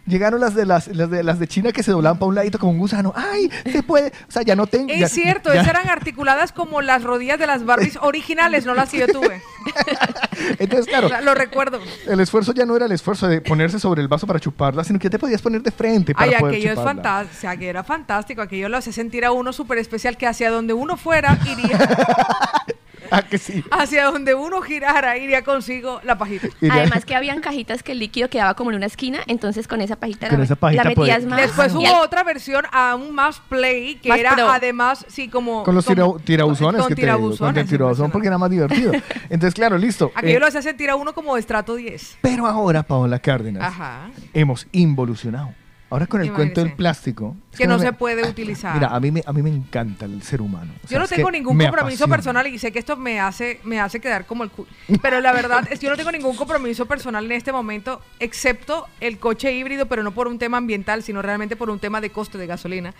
[0.06, 2.60] Llegaron las de las, las de las de China que se doblaban para un ladito
[2.60, 3.12] como un gusano.
[3.16, 3.50] ¡Ay!
[3.72, 4.12] Se puede.
[4.28, 4.88] O sea, ya no tengo.
[4.92, 8.74] Es ya- cierto, ya- esas eran articuladas como las rodillas de las Barbies originales, no
[8.74, 9.42] las que yo tuve.
[10.60, 11.80] Entonces, claro, lo recuerdo.
[12.06, 15.00] el esfuerzo ya no era el esfuerzo de ponerse sobre el vaso para chuparla, sino
[15.00, 17.68] que te podías poner de frente para Ay, poder aquello es fantástico, o sea, que
[17.68, 21.36] era fantástico, aquello lo hace sentir a uno súper especial, que hacia donde uno fuera,
[21.50, 21.78] iría,
[23.10, 23.62] Ah, que sí.
[23.70, 26.48] hacia donde uno girara, iría consigo la pajita.
[26.70, 29.96] Además que habían cajitas que el líquido quedaba como en una esquina, entonces con esa
[29.96, 31.40] pajita, Con la, esa pajita la metías podía- más.
[31.40, 34.48] Después hubo al- otra versión aún más play, que Más era pro.
[34.50, 35.62] además, sí, como...
[35.64, 37.06] con los como- tirabuzones con que te
[37.38, 38.92] con el tirabuzón porque era más divertido.
[39.30, 40.10] Entonces, claro, listo.
[40.14, 42.18] Aquello Eh, lo hacía sentir a uno como de estrato 10.
[42.20, 44.10] pero ahora, Paola Cárdenas, Ajá.
[44.34, 45.54] hemos involucionado.
[45.88, 47.36] Ahora con el cuento del plástico.
[47.52, 48.74] es Que no me- se puede utilizar.
[48.74, 50.72] Mira, a mí, me, a mí me encanta el ser humano.
[50.84, 53.60] O sea, Yo no tengo que ningún compromiso personal y sé que esto me hace,
[53.62, 54.68] me hace quedar como el culo.
[55.00, 58.86] Pero la verdad es que yo no tengo ningún compromiso personal en este momento, excepto
[59.00, 62.10] el coche híbrido, pero no por un tema ambiental, sino realmente por un tema de
[62.10, 62.92] coste de gasolina.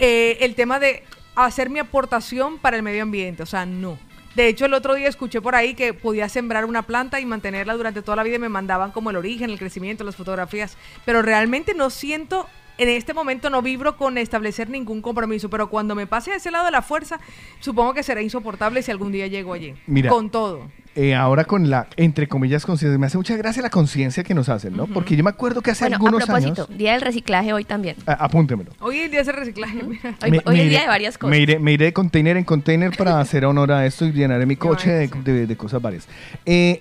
[0.00, 1.04] Eh, el tema de
[1.36, 3.96] hacer mi aportación para el medio ambiente, o sea, no.
[4.34, 7.74] De hecho, el otro día escuché por ahí que podía sembrar una planta y mantenerla
[7.74, 10.76] durante toda la vida y me mandaban como el origen, el crecimiento, las fotografías.
[11.04, 15.48] Pero realmente no siento, en este momento no vibro con establecer ningún compromiso.
[15.50, 17.20] Pero cuando me pase a ese lado de la fuerza,
[17.60, 19.74] supongo que será insoportable si algún día llego allí.
[19.86, 20.10] Mira.
[20.10, 20.68] Con todo.
[20.96, 22.96] Eh, ahora con la, entre comillas, conciencia.
[22.98, 24.86] Me hace mucha gracia la conciencia que nos hacen, ¿no?
[24.86, 26.78] Porque yo me acuerdo que hace Bueno, a algunos propósito, años...
[26.78, 27.96] Día del Reciclaje hoy también.
[28.06, 28.70] Apúntemelo.
[28.80, 29.82] Hoy el día es el reciclaje.
[29.82, 31.30] Hoy, Me- hoy me es día iré- de varias cosas.
[31.32, 34.46] Me iré, me iré de container en container para hacer honor a esto y llenaré
[34.46, 36.06] mi coche de, de- de cosas varias.
[36.46, 36.80] Eh,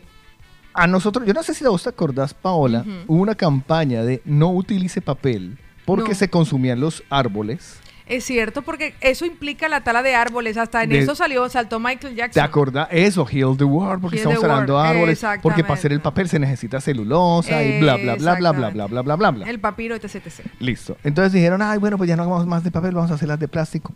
[0.76, 4.21] a nosotros, yo no sé si a vos te acordás, Paola, hubo una campaña de
[4.26, 6.15] no utilice papel porque No.
[6.15, 7.80] se consumían los árboles.
[8.06, 10.58] Es cierto, porque eso implica la tala de árboles.
[10.58, 12.44] Hasta en De- eso salió, saltó Michael ¿Te Jackson.
[12.44, 12.88] acordás?
[12.92, 15.24] Eso, Heal the World, porque Heal estamos talando árboles.
[15.42, 18.88] Porque para hacer el papel se necesita celulosa y bla, bla, bla, bla, bla, bla,
[18.88, 19.50] bla, bla, bla, bla.
[19.50, 20.46] El papiro, etc, etc.
[20.60, 20.98] Listo.
[21.04, 23.39] Entonces dijeron, ay, bueno, pues ya no hagamos más de papel, vamos a hacer las
[23.39, 23.94] de plástico.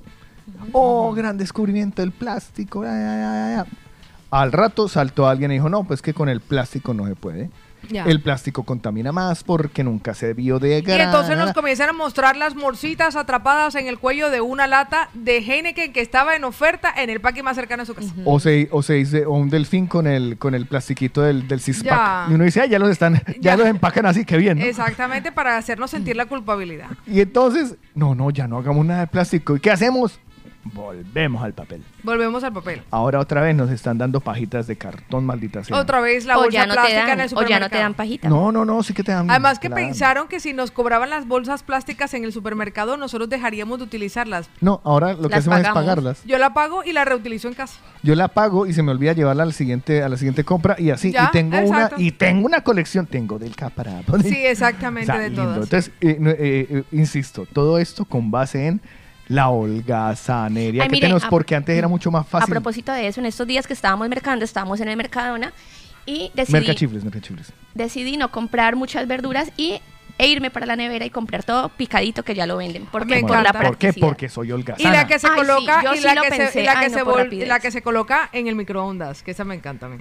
[0.72, 2.84] Oh, gran descubrimiento del plástico.
[4.30, 7.50] Al rato saltó alguien y dijo, no, pues que con el plástico no se puede.
[7.89, 8.04] Ya.
[8.06, 11.00] El plástico contamina más porque nunca se biodegrada.
[11.00, 15.10] Y entonces nos comienzan a mostrar las morcitas atrapadas en el cuello de una lata
[15.13, 18.13] de Heineken que estaba en oferta en el parque más cercano a su casa.
[18.26, 21.62] O se, o se dice, o un delfín con el, con el plastiquito del, del.
[22.30, 23.58] Y uno dice, ah, ya los están, ya, Ya.
[23.58, 24.60] los empacan así, qué bien.
[24.60, 24.65] ¿no?
[24.65, 26.88] Exactamente, para hacernos sentir la culpabilidad.
[27.08, 29.56] Y entonces, no, no, ya no hagamos nada de plástico.
[29.56, 30.19] ¿Y qué hacemos?
[30.73, 31.84] Volvemos al papel.
[32.03, 32.82] Volvemos al papel.
[32.91, 35.77] Ahora otra vez nos están dando pajitas de cartón, maldita sea.
[35.77, 37.60] Otra vez la o bolsa ya no te plástica en el o ya supermercado.
[37.60, 38.30] no te dan pajita.
[38.30, 39.30] No, no, no, sí que te dan.
[39.30, 43.80] Además que pensaron que si nos cobraban las bolsas plásticas en el supermercado, nosotros dejaríamos
[43.80, 44.49] de utilizarlas.
[44.62, 46.23] No, ahora lo que hacemos es pagarlas.
[46.25, 47.80] Yo la pago y la reutilizo en casa.
[48.03, 50.91] Yo la pago y se me olvida llevarla al siguiente, a la siguiente compra y
[50.91, 51.12] así.
[51.12, 54.19] Ya, y tengo una, y tengo una colección, tengo del caparapa.
[54.19, 55.58] Sí, exactamente, de todas.
[55.63, 58.82] Entonces, eh, eh, eh, insisto, todo esto con base en
[59.28, 62.52] la holgazanería Ay, que mire, tenemos, a- porque antes era mucho más A fácil.
[62.54, 65.54] propósito de eso, en estos días que estábamos mercando, estábamos en el Mercadona
[66.06, 67.54] y decidí, Mercachifles, mercachifles.
[67.74, 69.82] decidí no comprar muchas verduras y
[70.20, 72.86] e irme para la nevera y comprar todo picadito que ya lo venden.
[72.88, 73.22] ¿Por Me qué?
[73.22, 73.62] Por la encanta.
[73.62, 73.94] ¿Por qué?
[73.94, 75.06] Porque soy holgazana.
[75.36, 76.62] coloca y la que se, pensé.
[76.62, 79.98] y la que se coloca en el microondas, que esa me encanta a mí.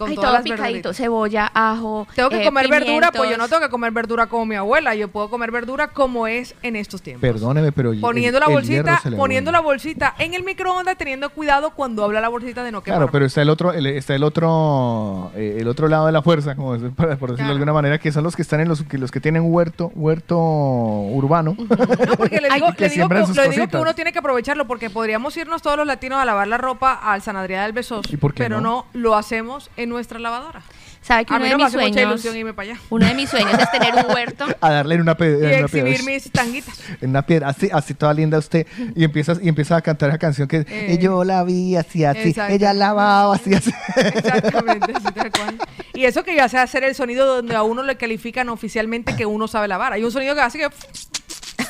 [0.00, 0.96] Con Ay, todas todo las picadito, verduritas.
[0.96, 2.06] cebolla, ajo.
[2.14, 4.94] Tengo que eh, comer verdura, pues yo no tengo que comer verdura como mi abuela.
[4.94, 7.20] Yo puedo comer verdura como es en estos tiempos.
[7.20, 12.02] Perdóneme, pero Poniendo el- la bolsita, poniendo la bolsita en el microondas, teniendo cuidado cuando
[12.04, 12.98] habla la bolsita de no quemar.
[13.00, 16.22] Claro, pero está el otro, el- está el otro, eh, el otro lado de la
[16.22, 18.68] fuerza, como es- por, por decirlo de alguna manera, que son los que están en
[18.68, 21.54] los que los que tienen huerto, huerto urbano.
[21.58, 21.66] No,
[22.16, 24.66] porque le Ay, digo, que le digo que, le digo que uno tiene que aprovecharlo
[24.66, 28.06] porque podríamos irnos todos los latinos a lavar la ropa al San Adrián del Besós,
[28.10, 28.70] ¿Y por qué pero no?
[28.70, 28.86] no?
[29.00, 30.62] lo hacemos en nuestra lavadora.
[31.02, 32.72] ¿Sabe que A uno mí de no me mis hace mucha sueños, ilusión irme para
[32.72, 34.44] allá uno de mis sueños es tener un huerto?
[34.60, 35.90] a darle en una, pe- y en una piedra.
[35.90, 36.78] exhibir mis tanguitas.
[37.00, 40.18] En una piedra, así, así toda linda usted, y empiezas, y empieza a cantar esa
[40.18, 43.70] canción que Eh, yo la vi así, así, ella lavaba así, así.
[43.96, 45.58] Exactamente, así tal cual.
[45.94, 49.26] Y eso que ya sé hacer el sonido donde a uno le califican oficialmente que
[49.26, 49.92] uno sabe lavar.
[49.92, 50.68] Hay un sonido que hace que...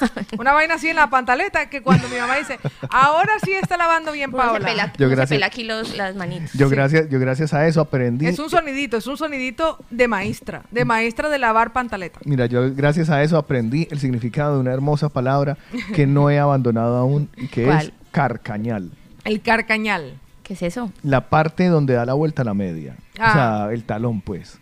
[0.38, 2.58] Una vaina así en la pantaleta que cuando mi mamá dice,
[2.90, 5.96] ahora sí está lavando bien Uno se pela, Yo uno se gracias- pela aquí los,
[5.96, 6.52] las manitas.
[6.54, 8.26] Yo gracias, yo gracias a eso aprendí.
[8.26, 12.20] Es un sonidito, es un sonidito de maestra, de maestra de lavar pantaleta.
[12.24, 15.56] Mira, yo gracias a eso aprendí el significado de una hermosa palabra
[15.94, 18.90] que no he abandonado aún y que es carcañal.
[19.24, 20.14] El carcañal.
[20.42, 20.92] ¿Qué es eso?
[21.04, 22.96] La parte donde da la vuelta a la media.
[23.18, 23.32] O Ah.
[23.66, 24.58] sea, el talón, pues.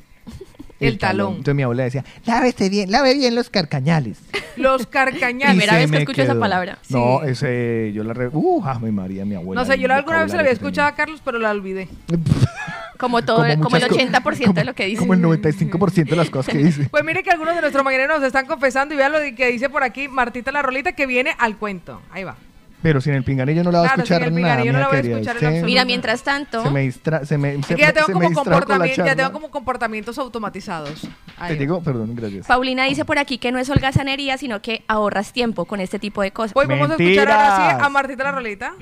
[0.81, 1.29] El talón.
[1.31, 4.19] Entonces mi abuela decía, lávese bien, lave bien los carcañales.
[4.57, 5.57] Los carcañales.
[5.57, 6.79] Primera vez que escucho esa palabra.
[6.89, 7.31] No, Sí.
[7.31, 8.15] ese, yo la...
[8.15, 8.29] Re...
[8.33, 9.61] Uh, ah, mi María, mi abuela.
[9.63, 11.89] No sé, yo alguna vez se la había vocabulario escuchado a Carlos, pero la olvidé.
[12.07, 12.25] tenía.
[12.99, 14.99] Como todo, como, el muchas co- 80% de lo que dice.
[14.99, 16.89] Como el 95% de las cosas que dice.
[16.91, 19.69] Pues mire que algunos de nuestros mañaneros nos están confesando y vean lo que dice
[19.71, 22.03] por aquí Martita la Rolita que viene al cuento.
[22.11, 22.35] Ahí va.
[22.81, 24.79] Pero sin el pinganillo no la va a Claro, sin escuchar el nada, pinganillo no
[24.79, 25.65] la voy a escuchar en.
[25.65, 27.27] Mira, mientras tanto, Se me distra...
[27.27, 31.05] Se me, Es se que ya tengo, se como comportamiento, ya tengo como comportamientos automatizados.
[31.39, 31.59] Ahí Te va.
[31.61, 32.47] digo, perdón, gracias.
[32.47, 36.23] Paulina dice por aquí que no es holgazanería, sino que ahorras tiempo con este tipo
[36.23, 36.53] de cosas.
[36.53, 38.73] Pues vamos a escuchar ahora sí a Martita la Rolita.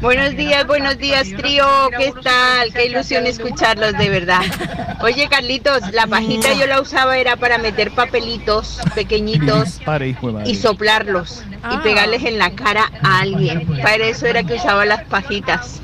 [0.00, 1.66] Buenos días, buenos días, trío.
[1.98, 2.72] ¿Qué tal?
[2.72, 4.40] Qué ilusión escucharlos, de verdad.
[5.02, 9.78] Oye, Carlitos, la pajita yo la usaba era para meter papelitos pequeñitos
[10.46, 11.80] y soplarlos y Ah.
[11.82, 13.66] pegarles en la cara a alguien.
[13.82, 15.80] Para eso era que usaba las pajitas.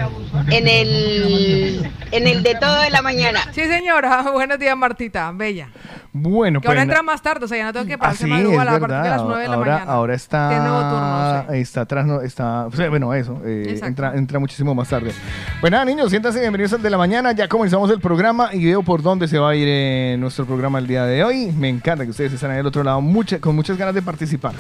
[0.49, 3.39] en el, en el de todo de la mañana.
[3.51, 4.21] Sí, señora.
[4.33, 5.31] Buenos días, Martita.
[5.31, 5.69] Bella.
[6.13, 8.31] Bueno, Que ahora pues, entra más tarde, o sea, ya no tengo que pararse es
[8.31, 8.35] a
[8.79, 9.91] partir de las 9 de la ahora, mañana.
[9.93, 11.57] ahora está, Tiene nuevo turno, sí.
[11.61, 13.85] está atrás, no, está, o sea, bueno, eso, eh, Exacto.
[13.87, 15.13] entra, entra muchísimo más tarde.
[15.61, 18.83] Bueno, nada, niños, siéntanse bienvenidos al de la mañana, ya comenzamos el programa y veo
[18.83, 21.53] por dónde se va a ir eh, nuestro programa el día de hoy.
[21.57, 24.51] Me encanta que ustedes están ahí del otro lado, mucha- con muchas ganas de participar.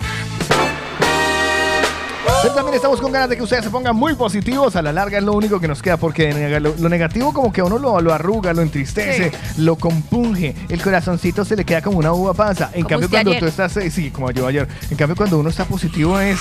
[2.41, 4.75] Pero también estamos con ganas de que ustedes se pongan muy positivos.
[4.75, 7.61] A la larga es lo único que nos queda, porque lo, lo negativo como que
[7.61, 10.55] a uno lo, lo arruga, lo entristece, lo compunge.
[10.69, 12.69] El corazoncito se le queda como una uva pasa.
[12.73, 13.41] En Como cambio, cuando ayer.
[13.41, 14.67] tú estás, eh, sí, como yo ayer.
[14.89, 16.39] En cambio, cuando uno está positivo es...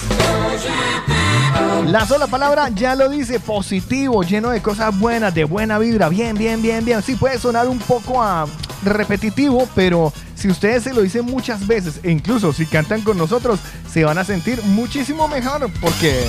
[1.87, 6.37] La sola palabra ya lo dice, positivo, lleno de cosas buenas, de buena vibra, bien,
[6.37, 7.03] bien, bien, bien.
[7.03, 8.47] Sí, puede sonar un poco a
[8.85, 13.61] repetitivo, pero si ustedes se lo dicen muchas veces, e incluso si cantan con nosotros,
[13.93, 16.27] se van a sentir muchísimo mejor, porque...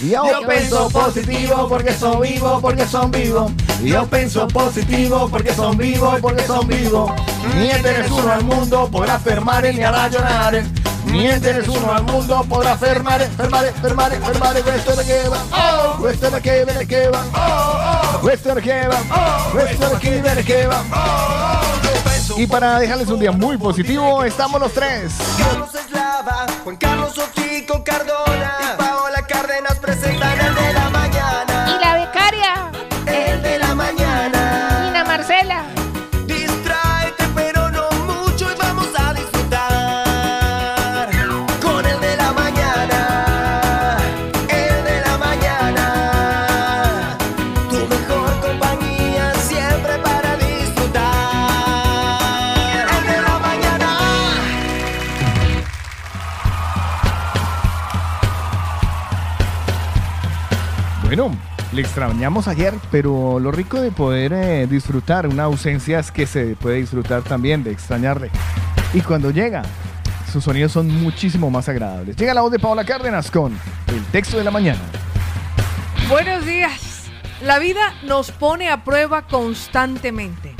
[0.00, 3.52] Yo pienso positivo porque son vivos, porque son vivos.
[3.82, 7.12] Yo pienso positivo porque son vivos, porque son vivos.
[7.54, 10.66] Niente nessuno al mundo podrà fermare ni a ragionare.
[11.04, 14.62] Niente nessuno al mundo podrà fermare, fermare, fermare, fermare.
[14.62, 18.52] Questo è perché va, oh, questo è perché viene che va, oh, oh, questo è
[18.54, 20.84] perché va, oh, questo è perché viene che va.
[22.36, 25.12] Y para dejarles un día muy positivo, estamos los tres.
[25.38, 28.76] Carlos Eslava, Juan Carlos Ochico Cardona
[61.16, 61.34] Bueno,
[61.72, 66.56] le extrañamos ayer, pero lo rico de poder eh, disfrutar una ausencia es que se
[66.56, 68.30] puede disfrutar también de extrañarle.
[68.92, 69.62] Y cuando llega,
[70.30, 72.16] sus sonidos son muchísimo más agradables.
[72.16, 74.80] Llega la voz de Paola Cárdenas con el texto de la mañana.
[76.10, 77.04] Buenos días.
[77.40, 80.54] La vida nos pone a prueba constantemente.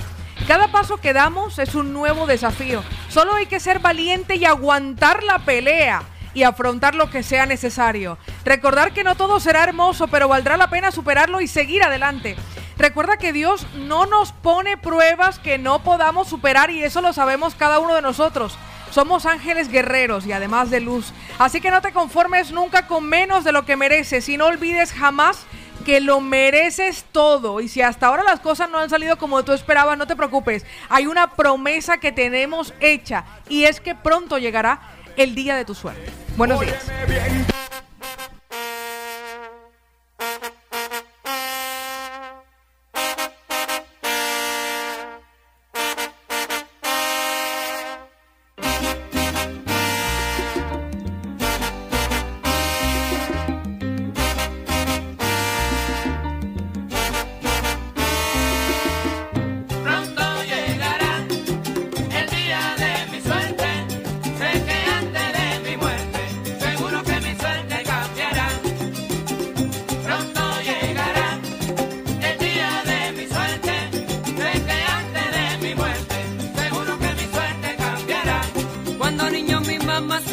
[0.48, 2.82] Cada paso que damos es un nuevo desafío.
[3.10, 6.02] Solo hay que ser valiente y aguantar la pelea
[6.36, 8.18] y afrontar lo que sea necesario.
[8.44, 12.36] Recordar que no todo será hermoso, pero valdrá la pena superarlo y seguir adelante.
[12.76, 17.54] Recuerda que Dios no nos pone pruebas que no podamos superar y eso lo sabemos
[17.54, 18.58] cada uno de nosotros.
[18.90, 21.14] Somos ángeles guerreros y además de luz.
[21.38, 24.92] Así que no te conformes nunca con menos de lo que mereces y no olvides
[24.92, 25.46] jamás
[25.86, 27.62] que lo mereces todo.
[27.62, 30.66] Y si hasta ahora las cosas no han salido como tú esperabas, no te preocupes.
[30.90, 34.80] Hay una promesa que tenemos hecha y es que pronto llegará
[35.16, 36.10] el día de tu suerte.
[36.36, 36.86] Buenos días.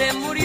[0.04, 0.43] se murió.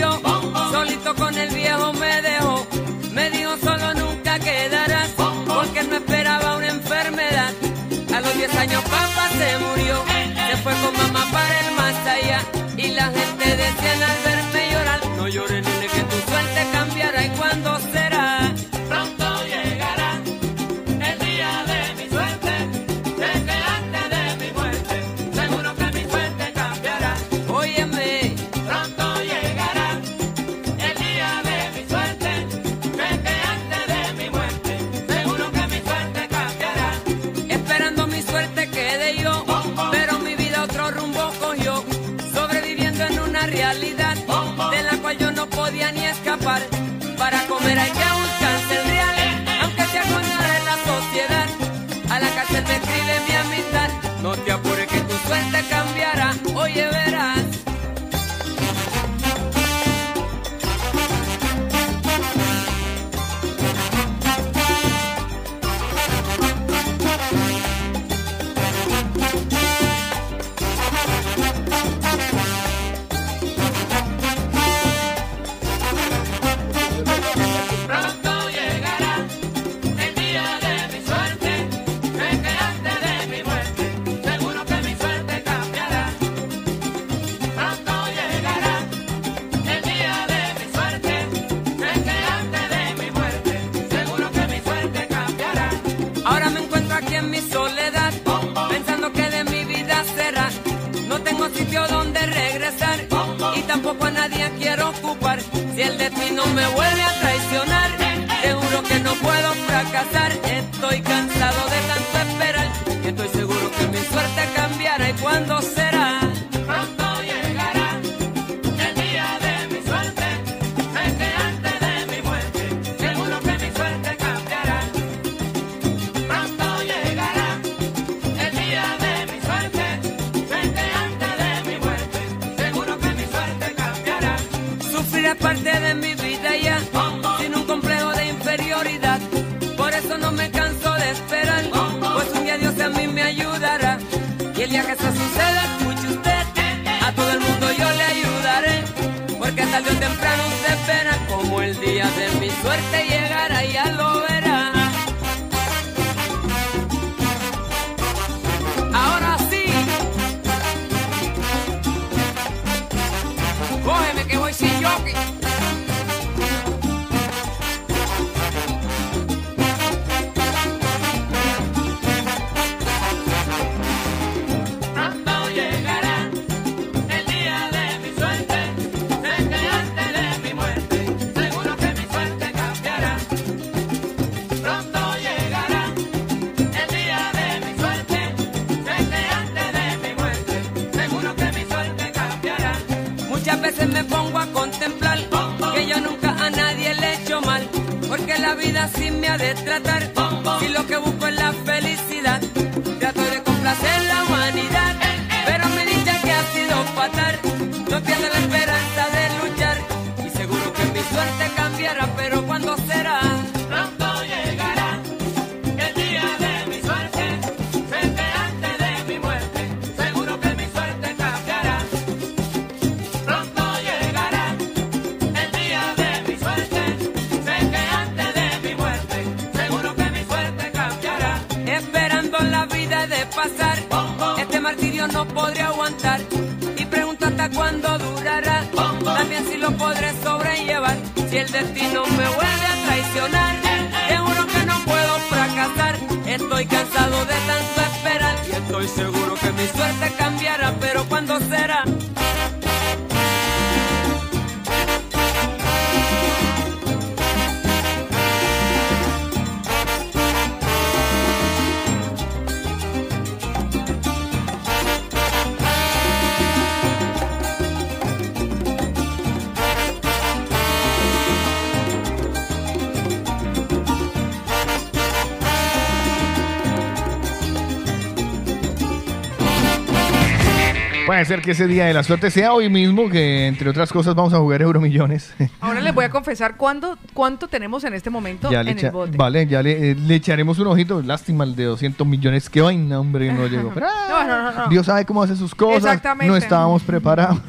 [281.18, 284.14] Puede ser que ese día de la suerte sea hoy mismo, que entre otras cosas
[284.14, 285.34] vamos a jugar Euromillones.
[285.60, 289.16] Ahora les voy a confesar cuándo, cuánto tenemos en este momento Ya en el bote.
[289.16, 291.02] vale, ya le, eh, le echaremos un ojito.
[291.02, 292.48] Lástima el de 200 millones.
[292.48, 293.72] Qué vaina, hombre, no llegó.
[293.74, 294.68] Pero, No, no, no, no.
[294.68, 295.78] Dios sabe cómo hace sus cosas.
[295.78, 296.28] Exactamente.
[296.28, 297.40] No estábamos preparados.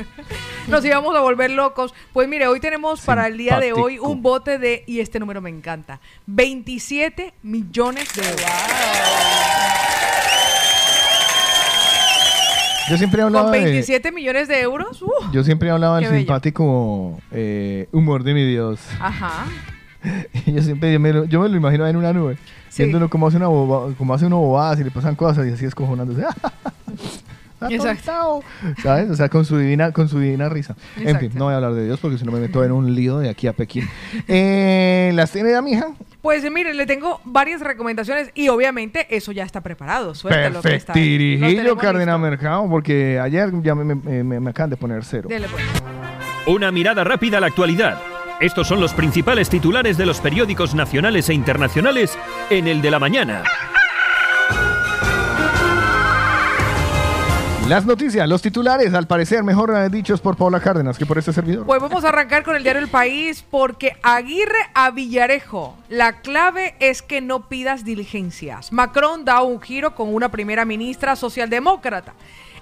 [0.68, 1.92] Nos íbamos a volver locos.
[2.14, 5.42] Pues mire, hoy tenemos para el día de hoy un bote de, y este número
[5.42, 9.11] me encanta, 27 millones de euros.
[12.90, 17.20] Yo siempre hablaba Con de, 27 millones de euros, uh, yo siempre hablaba del simpático
[17.30, 18.80] eh, humor de mi Dios.
[19.00, 19.46] ajá.
[20.46, 22.36] Y yo siempre yo me, lo, yo me lo imagino en una nube,
[22.68, 22.82] Sí.
[22.82, 25.64] viéndolo cómo hace una boba, cómo hace uno bobadas y le pasan cosas y así
[25.64, 26.24] escojonándose.
[27.70, 28.42] Exacto.
[28.82, 29.10] ¿Sabes?
[29.10, 30.74] O sea, con su divina, con su divina risa.
[30.96, 32.94] En fin, no voy a hablar de Dios porque si no me meto en un
[32.94, 33.88] lío de aquí a Pekín.
[34.26, 35.86] Eh, ¿Las tiene ya, mija?
[36.22, 40.14] Pues eh, mire, le tengo varias recomendaciones y obviamente eso ya está preparado.
[40.14, 42.20] Suéltalo, que está- lo Perfectirijillo, Cardenal.
[42.20, 45.28] Mercado, porque ayer ya me, me- me- me acaban de poner cero.
[45.28, 45.64] Dele, pues.
[46.46, 48.00] Una mirada rápida a la actualidad.
[48.40, 52.16] Estos son los principales titulares de los periódicos nacionales e internacionales
[52.50, 53.42] en el de la mañana.
[57.68, 61.32] Las noticias, los titulares, al parecer mejor eh, dichos por Paula Cárdenas que por este
[61.32, 61.64] servidor.
[61.64, 65.78] Pues vamos a arrancar con el diario El País porque Aguirre a Villarejo.
[65.88, 68.72] La clave es que no pidas diligencias.
[68.72, 72.14] Macron da un giro con una primera ministra socialdemócrata.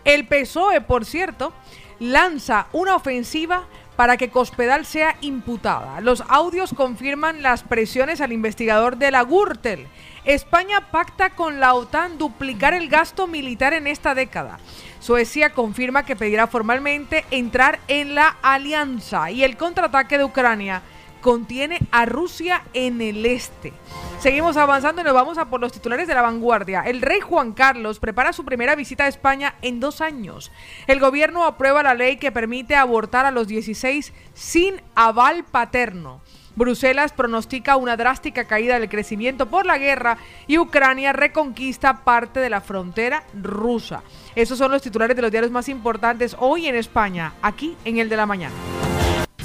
[0.04, 1.54] El PSOE, por cierto,
[1.98, 3.64] lanza una ofensiva
[4.00, 6.00] para que Cospedal sea imputada.
[6.00, 9.88] Los audios confirman las presiones al investigador de la Gürtel.
[10.24, 14.58] España pacta con la OTAN duplicar el gasto militar en esta década.
[15.00, 20.80] Suecia confirma que pedirá formalmente entrar en la alianza y el contraataque de Ucrania
[21.20, 23.72] contiene a Rusia en el este.
[24.20, 26.82] Seguimos avanzando y nos vamos a por los titulares de la vanguardia.
[26.82, 30.50] El rey Juan Carlos prepara su primera visita a España en dos años.
[30.86, 36.20] El gobierno aprueba la ley que permite abortar a los 16 sin aval paterno.
[36.56, 42.50] Bruselas pronostica una drástica caída del crecimiento por la guerra y Ucrania reconquista parte de
[42.50, 44.02] la frontera rusa.
[44.34, 48.08] Esos son los titulares de los diarios más importantes hoy en España, aquí en el
[48.08, 48.54] de la mañana.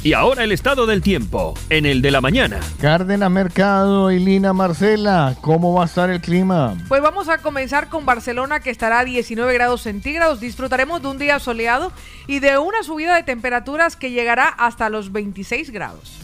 [0.05, 2.59] Y ahora el estado del tiempo en el de la mañana.
[2.79, 6.77] Cárdenas Mercado y Lina Marcela, ¿cómo va a estar el clima?
[6.87, 10.39] Pues vamos a comenzar con Barcelona que estará a 19 grados centígrados.
[10.39, 11.91] Disfrutaremos de un día soleado
[12.27, 16.19] y de una subida de temperaturas que llegará hasta los 26 grados.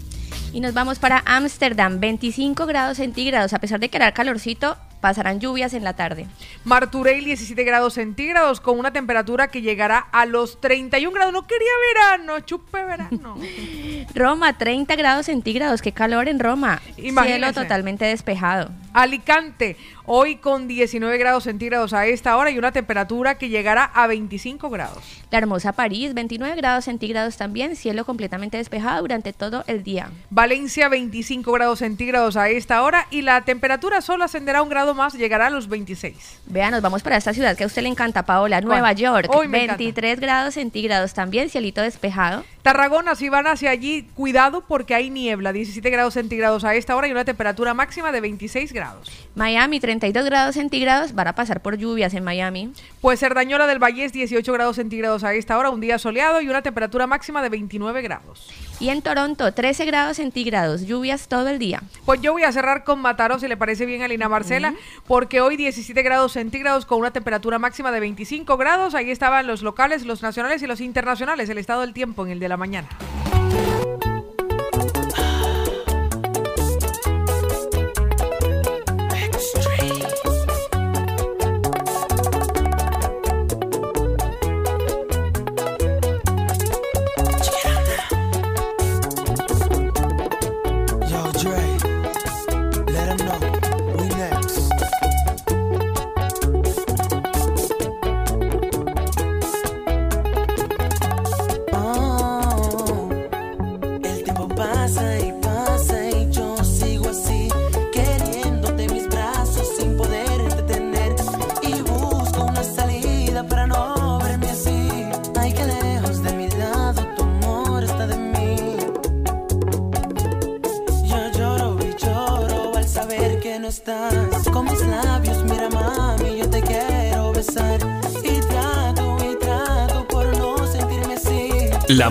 [0.54, 3.54] Y nos vamos para Ámsterdam, 25 grados centígrados.
[3.54, 6.28] A pesar de que hará calorcito, pasarán lluvias en la tarde.
[6.64, 11.34] Marturell 17 grados centígrados con una temperatura que llegará a los 31 grados.
[11.34, 13.38] No quería verano, chupe verano.
[14.16, 15.82] Roma, 30 grados centígrados.
[15.82, 16.82] Qué calor en Roma.
[16.96, 18.70] Cielo totalmente despejado.
[18.94, 24.06] Alicante, hoy con 19 grados centígrados a esta hora y una temperatura que llegará a
[24.08, 25.22] 25 grados.
[25.32, 27.78] La hermosa París, 29 grados centígrados también.
[27.78, 30.12] Cielo completamente despejado durante todo el día.
[30.30, 35.14] Valencia 25 grados centígrados a esta hora y la temperatura solo ascenderá un grado más,
[35.14, 36.42] llegará a los 26.
[36.48, 39.30] Vean, nos vamos para esta ciudad que a usted le encanta, Paola, Nueva York.
[39.48, 39.78] Me encanta.
[39.78, 42.44] 23 grados centígrados también, cielito despejado.
[42.62, 47.08] Tarragona, si van hacia allí, cuidado porque hay niebla, 17 grados centígrados a esta hora
[47.08, 49.10] y una temperatura máxima de 26 grados.
[49.36, 51.14] Miami, 32 grados centígrados.
[51.14, 52.72] Van a pasar por lluvias en Miami.
[53.02, 56.62] Pues Cerdañola del Vallés, 18 grados centígrados a esta hora, un día soleado y una
[56.62, 58.50] temperatura máxima de 29 grados.
[58.82, 60.88] Y en Toronto, 13 grados centígrados.
[60.88, 61.84] Lluvias todo el día.
[62.04, 64.74] Pues yo voy a cerrar con Mataro, si le parece bien a Lina Marcela,
[65.06, 68.96] porque hoy 17 grados centígrados con una temperatura máxima de 25 grados.
[68.96, 71.48] Ahí estaban los locales, los nacionales y los internacionales.
[71.50, 72.90] El estado del tiempo en el de la mañana.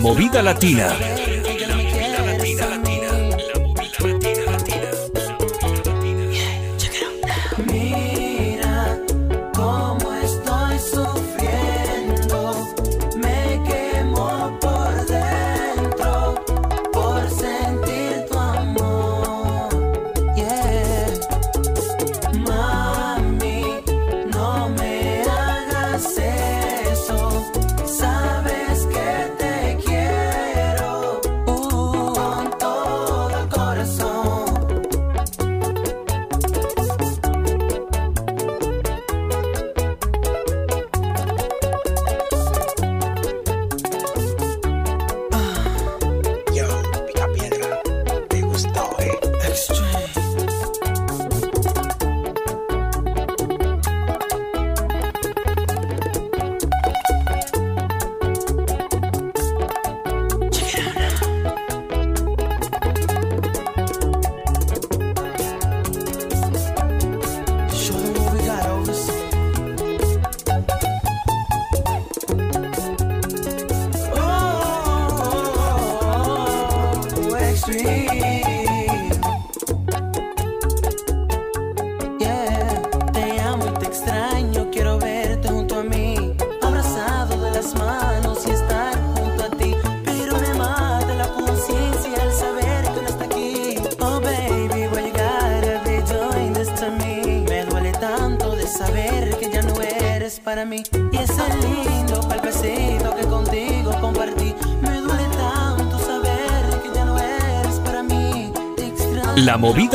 [0.00, 1.19] Movida latina.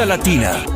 [0.05, 0.74] Latina.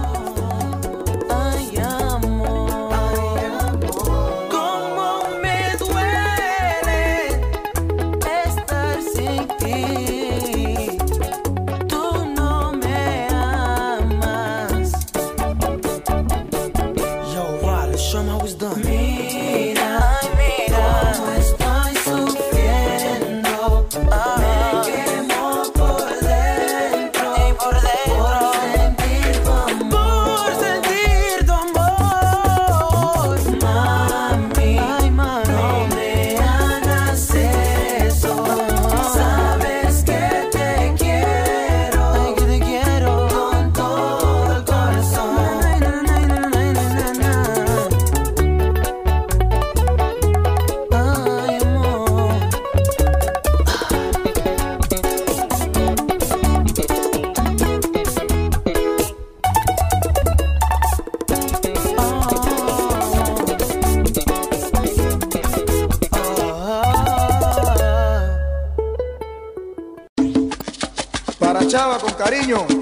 [72.19, 72.78] Cariño.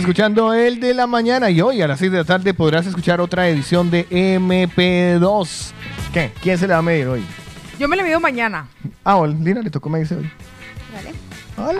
[0.00, 3.20] Escuchando el de la mañana y hoy a las 6 de la tarde podrás escuchar
[3.20, 5.72] otra edición de MP2.
[6.12, 6.32] ¿Qué?
[6.42, 7.22] ¿Quién se le va a medir hoy?
[7.78, 8.66] Yo me le mido mañana.
[9.04, 10.30] Ah, Lina le tocó medirse hoy.
[10.92, 11.12] Vale.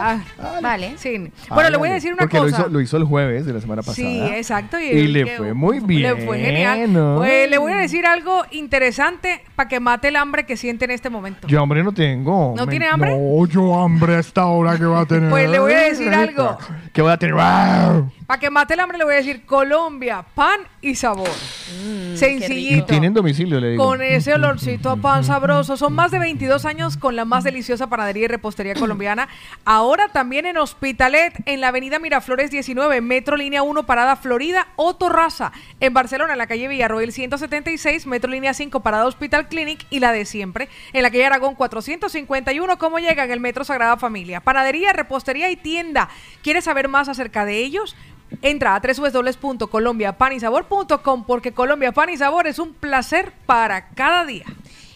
[0.02, 0.18] Ah,
[0.60, 0.92] Vale.
[0.98, 1.30] sí.
[1.48, 2.50] Bueno, le voy a decir una Porque cosa.
[2.58, 3.96] lo hizo, lo hizo el jueves de la semana pasada.
[4.08, 4.78] Sí, exacto.
[4.78, 6.02] Y le que- fue muy bien.
[6.18, 6.92] Le fue genial.
[6.92, 7.16] ¿no?
[7.16, 10.90] Pues, le voy a decir algo interesante para que mate el hambre que siente en
[10.90, 11.48] este momento.
[11.48, 12.52] Yo hambre no tengo.
[12.58, 13.16] ¿No Me- tiene hambre?
[13.16, 15.30] No, yo hambre a esta hora que va a tener.
[15.30, 16.58] Pues le voy a decir algo.
[16.92, 17.34] Que voy a tener.
[17.34, 21.28] Para que mate el hambre le voy a decir Colombia, pan y sabor.
[21.28, 22.86] Y Sencillito.
[22.86, 23.84] tienen domicilio, le digo.
[23.84, 25.76] Con ese olorcito a pan sabroso.
[25.76, 29.28] Son más de 22 años con la más deliciosa panadería y repostería colombiana.
[29.64, 34.94] Ahora también en Hospitalet, en la avenida Miraflores 19, Metro Línea 1, Parada Florida o
[34.94, 35.52] Torraza.
[35.80, 40.12] En Barcelona, en la calle Villarroel 176, Metro Línea 5, Parada Hospital Clinic y la
[40.12, 40.68] de siempre.
[40.92, 44.40] En la calle Aragón 451, ¿cómo llega en el Metro Sagrada Familia?
[44.40, 46.10] Panadería, repostería y tienda.
[46.42, 47.96] ¿Quieres saber más acerca de ellos?
[48.42, 54.44] Entra a www.colombiapanisabor.com porque Colombia Pan y Sabor es un placer para cada día.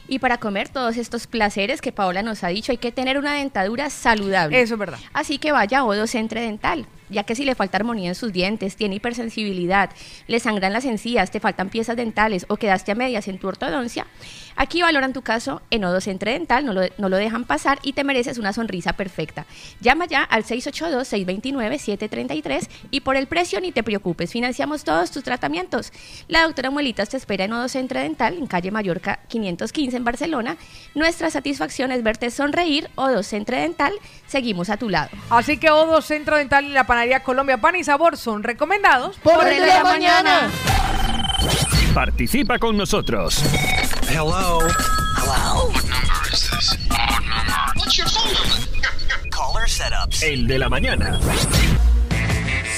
[0.06, 3.32] Y para comer todos estos placeres que Paola nos ha dicho, hay que tener una
[3.34, 4.60] dentadura saludable.
[4.60, 4.98] Eso es verdad.
[5.14, 6.84] Así que vaya a Odo Centre Dental,
[7.14, 9.90] ya que si le falta armonía en sus dientes, tiene hipersensibilidad,
[10.26, 14.06] le sangran las encías, te faltan piezas dentales o quedaste a medias en tu ortodoncia,
[14.56, 17.92] aquí valoran tu caso en Odo Centre Dental, no lo, no lo dejan pasar y
[17.92, 19.46] te mereces una sonrisa perfecta.
[19.80, 25.92] Llama ya al 682-629-733 y por el precio ni te preocupes, financiamos todos tus tratamientos.
[26.28, 30.56] La doctora Muelitas te espera en Odo Centre Dental, en calle Mallorca 515 en Barcelona.
[30.94, 32.90] Nuestra satisfacción es verte sonreír.
[32.94, 33.92] Odo Centre Dental,
[34.26, 35.10] seguimos a tu lado.
[35.30, 39.46] Así que Odo Centro Dental y la panadería Colombia Pan y Sabor son recomendados Por
[39.46, 40.50] el de la mañana.
[41.94, 43.40] Participa con nosotros.
[44.08, 44.58] Hello.
[45.16, 45.70] Hello.
[45.70, 46.76] What number is this?
[46.88, 47.72] What number?
[47.76, 49.30] What's your phone number?
[49.30, 50.24] Caller setups.
[50.24, 51.20] El de la mañana.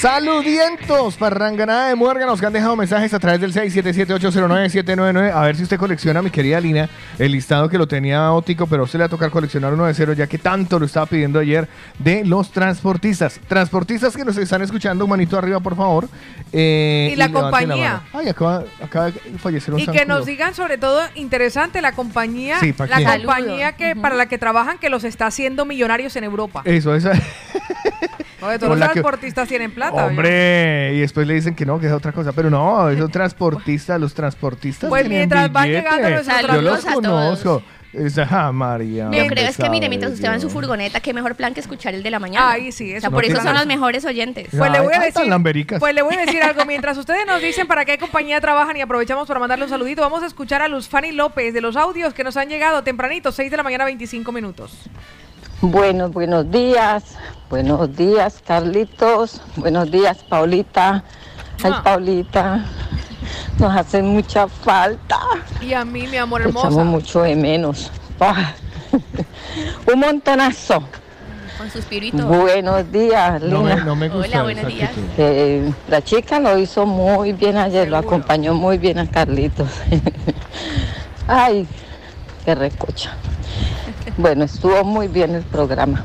[0.06, 5.32] Saludientos, parranganada de muérganos que han dejado mensajes a través del 677-809-799.
[5.34, 6.88] A ver si usted colecciona, mi querida Lina,
[7.18, 9.94] el listado que lo tenía óptico, pero usted le va a tocar coleccionar uno de
[9.94, 11.66] cero, ya que tanto lo estaba pidiendo ayer
[11.98, 13.40] de los transportistas.
[13.48, 16.08] Transportistas que nos están escuchando, manito arriba, por favor.
[16.52, 18.02] eh, Y la compañía.
[18.12, 22.60] Ay, acaba, acaba de fallecer un y que nos digan sobre todo interesante la compañía,
[22.60, 23.10] Sí, ¿pa' la quién?
[23.10, 26.62] compañía que para la que trabajan que los está haciendo millonarios en Europa.
[26.64, 27.10] Eso, esa.
[28.40, 30.06] Todos los que- transportistas tienen plata.
[30.06, 32.32] Hombre, y después le dicen que no, que es otra cosa.
[32.32, 34.88] Pero no, esos transportistas, los transportistas.
[34.88, 37.62] Pues tienen mientras van llegando nuestros Yo los conozco.
[37.92, 39.08] Esa María.
[39.10, 41.60] Yo creo es que, mire, mientras usted va en su furgoneta, qué mejor plan que
[41.60, 42.50] escuchar el de la mañana.
[42.50, 44.48] Ay, sí, O eso sea, no por eso son los mejores oyentes.
[44.50, 45.80] Pues le voy a decir, lambericas.
[45.80, 46.64] pues le voy a decir algo.
[46.66, 50.22] Mientras ustedes nos dicen para qué compañía trabajan y aprovechamos para mandarle un saludito, vamos
[50.22, 53.50] a escuchar a Luz Fanny López de los audios que nos han llegado tempranito, 6
[53.50, 54.74] de la mañana, 25 minutos.
[55.62, 57.16] Buenos, buenos días.
[57.50, 59.40] Buenos días, Carlitos.
[59.56, 61.04] Buenos días, Paulita.
[61.62, 61.82] Ay, Ah.
[61.82, 62.64] Paulita.
[63.58, 65.18] Nos hacen mucha falta.
[65.60, 67.90] Y a mí, mi amor Te echamos mucho de menos.
[69.92, 70.82] Un montonazo.
[71.56, 72.26] Con suspirito.
[72.26, 73.84] Buenos días, No me, Lina.
[73.84, 74.90] no me gusta Hola, buenos esa días.
[75.16, 79.68] Eh, la chica lo hizo muy bien ayer, lo acompañó muy bien a Carlitos.
[81.28, 81.66] Ay,
[82.44, 83.12] qué recocha.
[84.18, 86.04] Bueno, estuvo muy bien el programa.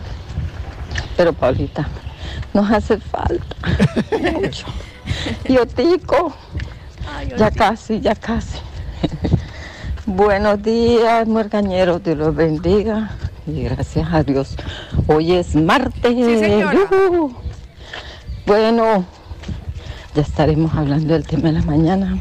[1.17, 1.87] Pero Paulita,
[2.53, 3.55] nos hace falta
[4.33, 4.65] mucho.
[5.47, 6.33] Y Otico,
[7.37, 8.59] ya casi, ya casi.
[10.05, 13.11] Buenos días, muergañeros, Dios los bendiga.
[13.47, 14.55] Y gracias a Dios.
[15.07, 16.13] Hoy es martes.
[16.13, 16.63] Sí.
[18.45, 19.05] Bueno,
[20.15, 22.19] ya estaremos hablando del tema de la mañana.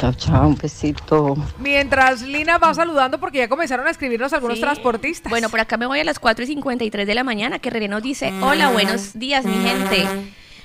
[0.00, 1.36] Chao, chao, un besito.
[1.58, 4.62] Mientras Lina va saludando porque ya comenzaron a escribirnos algunos Sí.
[4.62, 5.28] transportistas.
[5.28, 7.88] Bueno, por acá me voy a las 4 y 53 de la mañana, que René
[7.88, 10.06] nos dice, hola, buenos días, mi gente.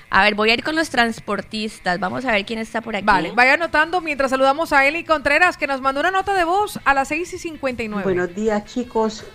[0.10, 2.00] A ver, voy a ir con los transportistas.
[2.00, 3.04] Vamos a ver quién está por aquí.
[3.06, 6.80] Vale, vaya anotando mientras saludamos a Eli Contreras que nos mandó una nota de voz
[6.86, 8.04] a las 6 y 59.
[8.06, 9.26] Buenos días chicos,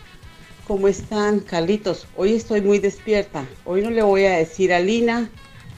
[0.67, 1.41] ¿cómo están?
[1.41, 3.45] Carlitos, hoy estoy muy despierta.
[3.67, 5.29] Hoy no le voy a decir a Lina,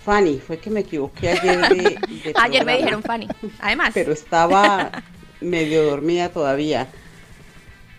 [0.05, 3.29] Fanny, fue que me equivoqué ayer de, de Ayer me dijeron Fanny.
[3.61, 3.91] Además.
[3.95, 4.91] Pero estaba
[5.41, 6.89] medio dormida todavía.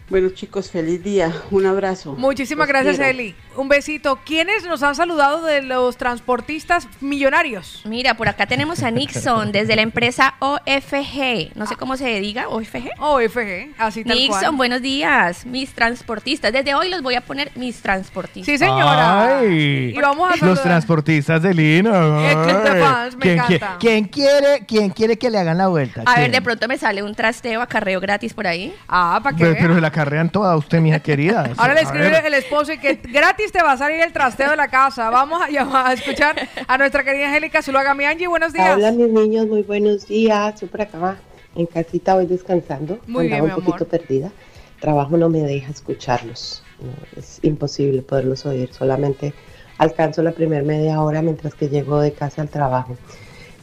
[0.10, 1.34] Bueno chicos, feliz día.
[1.50, 2.14] Un abrazo.
[2.14, 3.12] Muchísimas Los gracias, quiero.
[3.12, 3.36] Eli.
[3.56, 4.18] Un besito.
[4.26, 7.82] ¿Quiénes nos han saludado de los transportistas millonarios?
[7.86, 11.56] Mira, por acá tenemos a Nixon desde la empresa OFG.
[11.56, 12.90] No sé cómo se diga, OFG.
[13.00, 14.56] OFG, así tal Nixon, cual.
[14.56, 16.52] buenos días, mis transportistas.
[16.52, 18.46] Desde hoy los voy a poner mis transportistas.
[18.52, 19.38] Sí, señora.
[19.40, 20.64] Ay, Y vamos a los saludar.
[20.64, 22.82] transportistas de Ay.
[22.82, 23.78] fans, me ¿Quién, encanta.
[23.80, 26.04] quién quiere, ¿Quién quiere que le hagan la vuelta?
[26.06, 28.74] A ver, de pronto me sale un trasteo acarreo gratis por ahí.
[28.88, 31.50] Ah, para Pero, pero se la carrean toda usted, mija querida.
[31.58, 34.56] Ahora le escribe el esposo y que gratis te va a salir el trasteo de
[34.56, 35.10] la casa.
[35.10, 36.36] Vamos a, llamar, a escuchar
[36.68, 37.94] a nuestra querida Angélica Zuluaga.
[37.94, 38.76] Mi Angie, buenos días.
[38.76, 40.62] Hola mis niños, muy buenos días.
[40.62, 41.18] Yo por acá
[41.56, 43.00] en casita voy descansando.
[43.08, 44.32] Muy bien, Andaba mi un poquito perdida.
[44.80, 46.64] Trabajo no me deja escucharlos.
[46.80, 48.70] No, es imposible poderlos oír.
[48.72, 49.34] Solamente
[49.78, 52.98] alcanzo la primer media hora mientras que llego de casa al trabajo.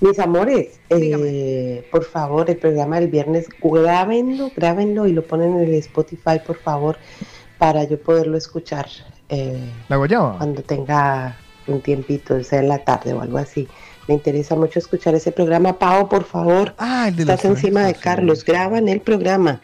[0.01, 5.69] Mis amores, eh, por favor, el programa del viernes, grábenlo, grábenlo y lo ponen en
[5.69, 6.97] el Spotify, por favor,
[7.59, 8.87] para yo poderlo escuchar.
[9.31, 9.59] Eh,
[9.89, 10.37] ¿La guayaba?
[10.39, 13.69] cuando tenga un tiempito, sea en la tarde o algo así.
[14.09, 15.79] Me interesa mucho escuchar ese programa.
[15.79, 19.61] Pau, por favor, de estás encima de Carlos, graban el programa.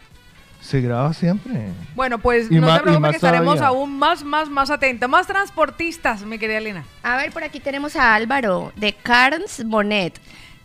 [0.61, 1.69] Se graba siempre.
[1.95, 3.67] Bueno, pues Y no más- te preocupes que estaremos todavía.
[3.79, 5.09] aún más, más, más atentos.
[5.09, 6.85] Más transportistas, mi querida Lina.
[7.03, 10.19] A ver, por aquí tenemos a Álvaro de Carnes Bonet.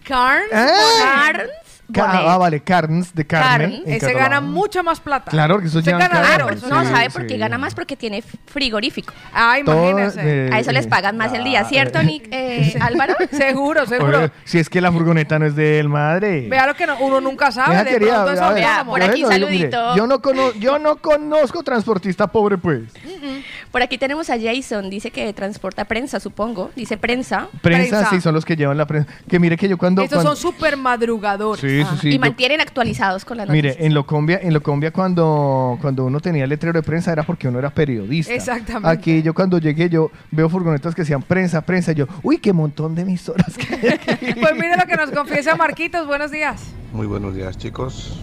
[0.04, 0.68] Carnes ¡Eh!
[1.04, 1.71] Carnes Bonet.
[2.00, 3.48] Ah, vale, Carnes de carne.
[3.66, 3.80] Carnes.
[3.88, 4.24] en Ese catalán.
[4.24, 5.32] gana mucha más plata.
[5.32, 7.40] Claro, que eso Ese ya claro, No, sí, ¿sabe por qué sí.
[7.40, 7.74] gana más?
[7.76, 9.14] Porque tiene frigorífico.
[9.34, 10.48] Ah, imagínese.
[10.48, 12.04] Eh, A eso les pagan más el día, ah, ¿cierto, eh.
[12.04, 12.28] Nick?
[12.32, 13.16] Eh, Álvaro.
[13.32, 14.18] Seguro, seguro.
[14.20, 16.48] Oye, si es que la furgoneta no es de él, madre.
[16.50, 17.76] Vea lo que no- uno nunca sabe.
[17.84, 19.96] De querida, pronto eso a ver, viene Vea, como- por aquí yo mire, saludito.
[19.96, 22.84] yo, no cono- yo no conozco transportista pobre, pues.
[23.72, 26.72] Por aquí tenemos a Jason, dice que transporta prensa, supongo.
[26.76, 27.48] Dice prensa.
[27.62, 29.10] Prensa, sí, son los que llevan la prensa.
[29.30, 30.02] Que mire que yo cuando...
[30.04, 31.62] Estos cuando- son súper madrugadores.
[31.62, 32.08] Sí, sí, sí.
[32.10, 33.76] y yo- mantienen actualizados con las noticias.
[33.78, 37.60] Mire, en Locombia, en Locombia cuando, cuando uno tenía letrero de prensa era porque uno
[37.60, 38.34] era periodista.
[38.34, 38.90] Exactamente.
[38.90, 42.54] Aquí yo cuando llegué yo veo furgonetas que decían prensa, prensa, y yo, uy, qué
[42.54, 44.34] montón de emisoras que hay aquí".
[44.42, 46.08] Pues mire lo que nos confiesa Marquitos.
[46.08, 46.62] Buenos días.
[46.94, 48.20] Muy buenos días, chicos.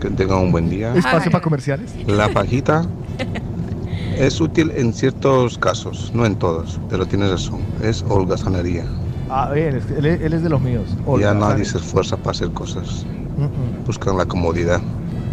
[0.00, 0.94] Que tengan un buen día.
[0.94, 1.94] Espacio para comerciales.
[2.06, 2.84] La pajita
[4.18, 7.60] es útil en ciertos casos, no en todos, pero tienes razón.
[7.82, 8.84] Es holgazanería.
[9.28, 10.84] A ver, es que él, es- él es de los míos.
[11.20, 13.04] ya nadie se esfuerza para hacer cosas.
[13.86, 14.80] Buscan la comodidad.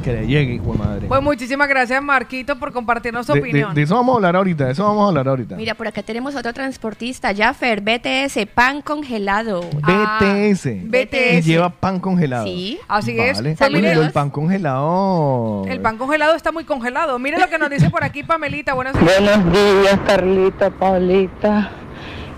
[0.04, 1.08] Que le llegue, hijo de madre.
[1.08, 3.70] Pues muchísimas gracias, Marquito, por compartirnos tu de, opinión.
[3.74, 5.56] de- de eso vamos a hablar ahorita, de eso vamos a hablar ahorita.
[5.56, 9.62] Mira, por acá tenemos otro transportista, Jaffer, BTS, pan congelado.
[9.62, 10.66] BTS.
[10.90, 11.38] BTS.
[11.40, 12.44] Y lleva pan congelado.
[12.44, 12.80] Sí.
[12.90, 13.38] Así es.
[13.38, 13.56] Vale.
[13.72, 15.64] Mire, Uy, el pan congelado.
[15.70, 17.18] el pan congelado está muy congelado.
[17.18, 18.74] Mire lo que nos dice por aquí Pamelita.
[18.74, 19.22] Buenos días.
[19.22, 21.72] Buenos días, Carlita, Paulita,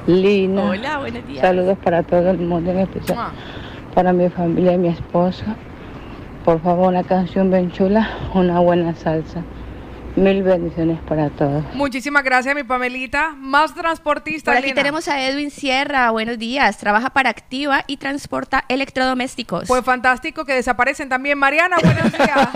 [0.07, 0.69] Lina.
[0.69, 1.41] Hola, buenos días.
[1.41, 3.31] Saludos para todo el mundo, en especial
[3.95, 5.55] para mi familia y mi esposa.
[6.43, 9.41] Por favor, una canción bien chula, una buena salsa.
[10.15, 11.61] Mil bendiciones para todos.
[11.73, 13.35] Muchísimas gracias, mi Pamelita.
[13.37, 14.53] Más transportistas.
[14.53, 14.75] Por aquí Lina.
[14.81, 16.77] tenemos a Edwin Sierra, buenos días.
[16.77, 19.67] Trabaja para Activa y transporta electrodomésticos.
[19.67, 21.37] Pues fantástico que desaparecen también.
[21.37, 22.49] Mariana, buenos días.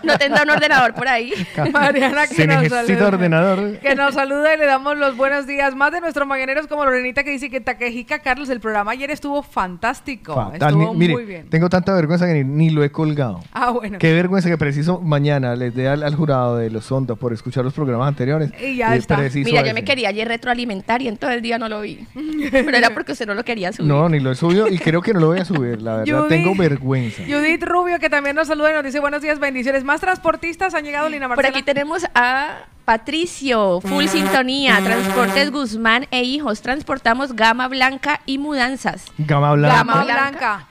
[0.04, 1.34] no tendrá un ordenador por ahí.
[1.72, 3.06] Mariana, que Se nos saluda.
[3.08, 3.78] ordenador.
[3.80, 5.74] Que nos saluda y le damos los buenos días.
[5.76, 9.42] Más de nuestros mañaneros como Lorenita que dice que Taquejica Carlos, el programa ayer estuvo
[9.42, 10.34] fantástico.
[10.34, 10.70] Fatal.
[10.70, 11.50] Estuvo Ni- mire, muy bien.
[11.50, 13.40] tengo tanta vergüenza que ni, ni lo he colgado.
[13.52, 13.98] Ah, bueno.
[13.98, 17.72] Qué vergüenza que preciso mañana les dé al, al jurado de los Por escuchar los
[17.72, 18.50] programas anteriores.
[18.62, 19.16] Y ya está.
[19.16, 19.74] preciso Mira, yo ese.
[19.74, 22.06] me quería ayer retroalimentar y en todo el día no lo vi.
[22.50, 23.88] Pero era porque usted no lo quería subir.
[23.88, 26.14] No, ni lo he subido y creo que no lo voy a subir, la verdad.
[26.16, 26.28] Judith.
[26.28, 27.22] Tengo vergüenza.
[27.26, 29.84] Judith Rubio, que también nos saluda y nos dice buenos días, bendiciones.
[29.84, 31.56] Más transportistas han llegado, Lina Por Marcela.
[31.58, 36.62] aquí tenemos a Patricio, full sintonía, Transportes Guzmán e hijos.
[36.62, 39.06] Transportamos gama blanca y mudanzas.
[39.18, 39.76] Gama blanca.
[39.76, 40.66] Gama Blanca.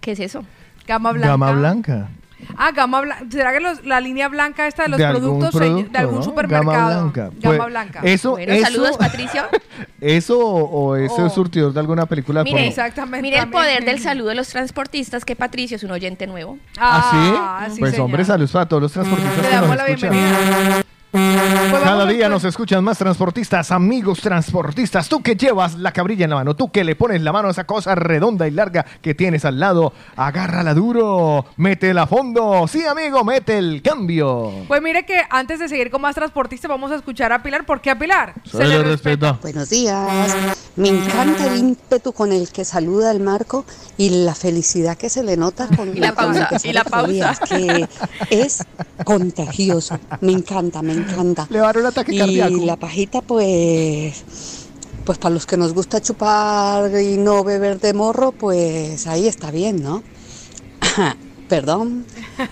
[0.00, 0.44] ¿Qué es eso?
[0.86, 1.28] Gama Blanca.
[1.28, 2.08] Gama blanca.
[2.56, 3.24] Ah, Gama Blanca.
[3.30, 6.16] ¿Será que los- la línea blanca esta de los de algún productos producto, de algún
[6.16, 6.22] ¿no?
[6.22, 6.64] supermercado?
[6.72, 7.30] Gama blanca.
[7.40, 8.00] Gama Pues, Blanca.
[8.04, 9.42] Eso, Bueno, eso, saludos, Patricio.
[10.00, 11.30] eso o, o ese Oh.
[11.30, 12.66] surtidor de alguna película de Mire.
[12.66, 13.22] Exactamente.
[13.22, 16.58] Mire el poder del saludo de los transportistas, que Patricio es un oyente nuevo.
[16.78, 17.74] ¿Ah, sí?
[17.74, 18.04] sí, pues señor.
[18.06, 20.10] hombre, saludos para todos los transportistas Le que damos nos la escuchan.
[20.10, 20.84] bienvenida.
[21.14, 25.08] Pues Cada día nos escuchan más transportistas, amigos transportistas.
[25.08, 27.50] Tú que llevas la cabrilla en la mano, tú que le pones la mano a
[27.52, 32.66] esa cosa redonda y larga que tienes al lado, agárrala duro, métela a fondo.
[32.66, 34.64] Sí, amigo, mete el cambio.
[34.66, 37.64] Pues mire que antes de seguir con más transportistas vamos a escuchar a Pilar.
[37.64, 38.34] ¿Por qué a Pilar?
[38.44, 39.38] Se le respeta.
[39.40, 40.36] Buenos días.
[40.74, 43.64] Me encanta el ímpetu con el que saluda el Marco
[43.96, 46.72] y la felicidad que se le nota con, Y la con el pausa, que y
[46.72, 47.34] la pausa.
[47.48, 47.88] que
[48.30, 48.64] es
[49.04, 49.96] contagioso.
[50.20, 51.03] Me encanta, me encanta.
[51.50, 52.64] Le va a dar un ataque y cardíaco.
[52.64, 54.24] la pajita, pues,
[55.04, 59.50] pues para los que nos gusta chupar y no beber de morro, pues ahí está
[59.50, 60.02] bien, ¿no?
[61.48, 62.06] Perdón.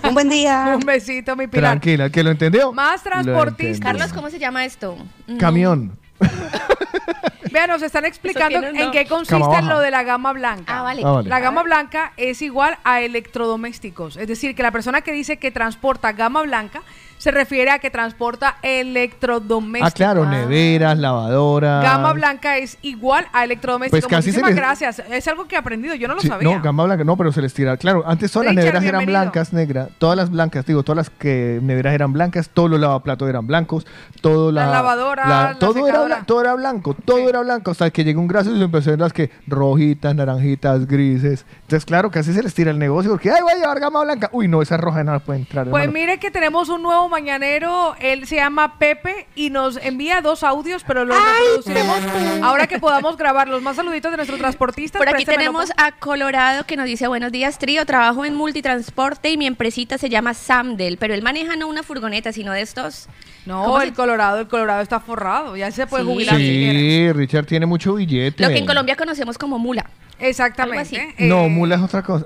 [0.04, 0.74] Un buen día.
[0.80, 1.72] Un besito, mi Pilar.
[1.72, 2.72] Tranquila, ¿que lo entendió?
[2.72, 3.80] Más entendió.
[3.80, 4.96] Carlos, ¿cómo se llama esto?
[5.26, 5.36] Mm.
[5.38, 5.98] Camión.
[7.52, 10.78] Vean, nos están explicando en qué consiste lo de la gama blanca.
[10.78, 11.02] Ah, vale.
[11.04, 11.28] Ah, vale.
[11.28, 14.16] La gama blanca es igual a electrodomésticos.
[14.16, 16.82] Es decir, que la persona que dice que transporta gama blanca
[17.22, 19.92] se refiere a que transporta electrodomésticos.
[19.92, 21.84] Ah, claro, neveras, lavadoras.
[21.84, 24.00] Gama blanca es igual a electrodomésticos.
[24.08, 25.02] Pues casi se Muchísimas les- gracias.
[25.08, 25.94] Es algo que he aprendido.
[25.94, 26.52] Yo no lo Sí, sabía.
[26.56, 27.76] No, gama blanca, no, pero se les tira.
[27.76, 29.90] Claro, antes todas las neveras eran blancas, negras.
[29.98, 33.86] Todas las blancas, digo, todas las que neveras eran blancas, todos los lavaplatos eran blancos,
[34.20, 38.02] todo la, Las lavadoras, la todo, era todo era blanco, todo era blanco, hasta que
[38.02, 41.46] llegó un graso y se empezó a ver las que rojitas, naranjitas, grises.
[41.62, 44.28] Entonces, claro, casi se les tira el negocio porque, ay, voy a llevar gama blanca.
[44.32, 45.68] Uy, no, esa roja no puede entrar.
[45.70, 45.92] Pues hermano.
[46.00, 50.82] mire que tenemos un nuevo mañanero, él se llama Pepe y nos envía dos audios,
[50.84, 51.98] pero los reproduciremos
[52.42, 53.62] ahora que podamos grabarlos.
[53.62, 54.98] Más saluditos de nuestros transportistas.
[54.98, 59.36] Por aquí tenemos a Colorado que nos dice buenos días trío, trabajo en multitransporte y
[59.36, 63.08] mi empresita se llama Samdel, pero él maneja no una furgoneta, sino de estos...
[63.44, 66.10] No, ¿cómo el se- Colorado, el Colorado está forrado, ya se puede Sí.
[66.10, 66.78] jubilar si quiere.
[66.78, 68.42] Sí, Richard tiene mucho billete.
[68.42, 69.84] Lo que en Colombia conocemos como mula.
[70.20, 71.14] Exactamente.
[71.18, 72.24] No, Eh, mula es otra cosa.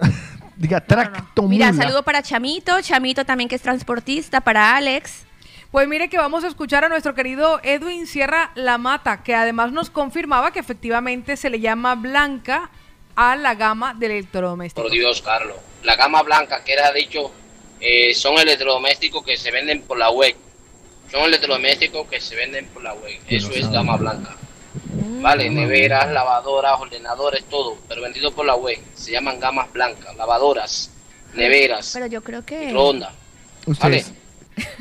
[0.57, 5.27] Diga, tracto Mira, saludo para Chamito, Chamito también que es transportista, para Alex.
[5.71, 9.73] Pues mire que vamos a escuchar a nuestro querido Edwin Sierra La Mata, que además
[9.73, 12.71] nos confirmaba que efectivamente se le llama blanca
[13.17, 14.83] a la gama del electrodoméstico.
[14.83, 15.57] Por Dios, Carlos.
[15.83, 17.31] La gama blanca que era dicho
[17.81, 20.35] eh, son electrodomésticos que se venden por la web.
[21.11, 23.19] Son electrodomésticos que se venden por la web.
[23.29, 24.37] Eso es gama blanca.
[25.23, 28.79] Vale, neveras, lavadoras, ordenadores, todo, pero vendido por la web.
[28.95, 30.91] Se llaman gamas blancas, lavadoras,
[31.35, 32.67] neveras, Pero yo creo que...
[32.67, 33.13] microondas.
[33.67, 34.13] Ustedes.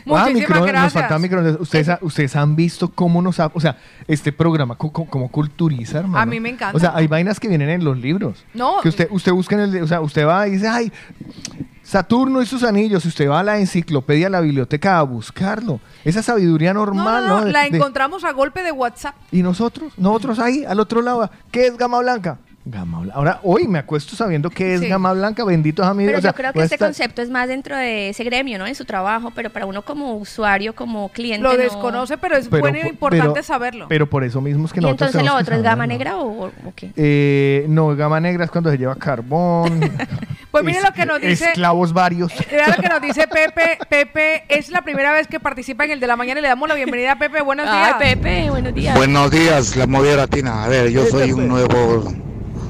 [0.05, 0.93] Muchísimas microondas, nos gracias.
[0.93, 1.57] faltan microondas.
[1.59, 6.19] Ustedes, ustedes han visto cómo nos ha, o sea, este programa, cómo, culturiza, hermano.
[6.19, 6.78] A mí me encanta.
[6.78, 8.45] O sea, hay vainas que vienen en los libros.
[8.53, 8.80] No.
[8.82, 10.91] Que usted, usted busca en el, o sea, usted va y dice, ay,
[11.86, 13.04] Saturno y sus anillos.
[13.04, 15.80] Si usted va a la enciclopedia, a la biblioteca a buscarlo.
[16.04, 19.14] Esa sabiduría No, normal, no, la de- encontramos a golpe de WhatsApp.
[19.32, 22.40] y nosotros, nosotros ahí, al otro lado, ¿qué es gama blanca?
[22.68, 23.16] Gama blanca.
[23.18, 24.88] Ahora, hoy me acuesto sabiendo qué es Sí.
[24.88, 26.09] gama blanca, benditos amigos.
[26.09, 28.24] Pero o sea, yo creo que a este estar- concepto es más dentro de ese
[28.24, 28.66] gremio, ¿no?
[28.66, 31.43] En su trabajo, pero para uno como usuario, como cliente.
[31.43, 33.86] Lo no- desconoce, pero es Pero bueno y por- importante pero- saberlo.
[33.88, 36.18] Pero por eso mismo es que ¿Y nosotros entonces lo que otro es gama negra
[36.18, 36.91] o, o qué?
[36.95, 39.80] Eh, no, gama negra es cuando se lleva carbón.
[40.55, 41.45] Pues mire es- lo que nos dice.
[41.49, 42.32] Esclavos varios.
[42.49, 43.78] Mira lo que nos dice Pepe.
[43.89, 46.70] Pepe es la primera vez que participa en el de la mañana y le damos
[46.70, 47.41] la bienvenida a Pepe.
[47.41, 47.95] Buenos días.
[47.99, 48.95] Ay, Pepe, buenos días.
[48.95, 50.63] Buenos días, la movida latina.
[50.63, 52.05] A ver, yo soy un nuevo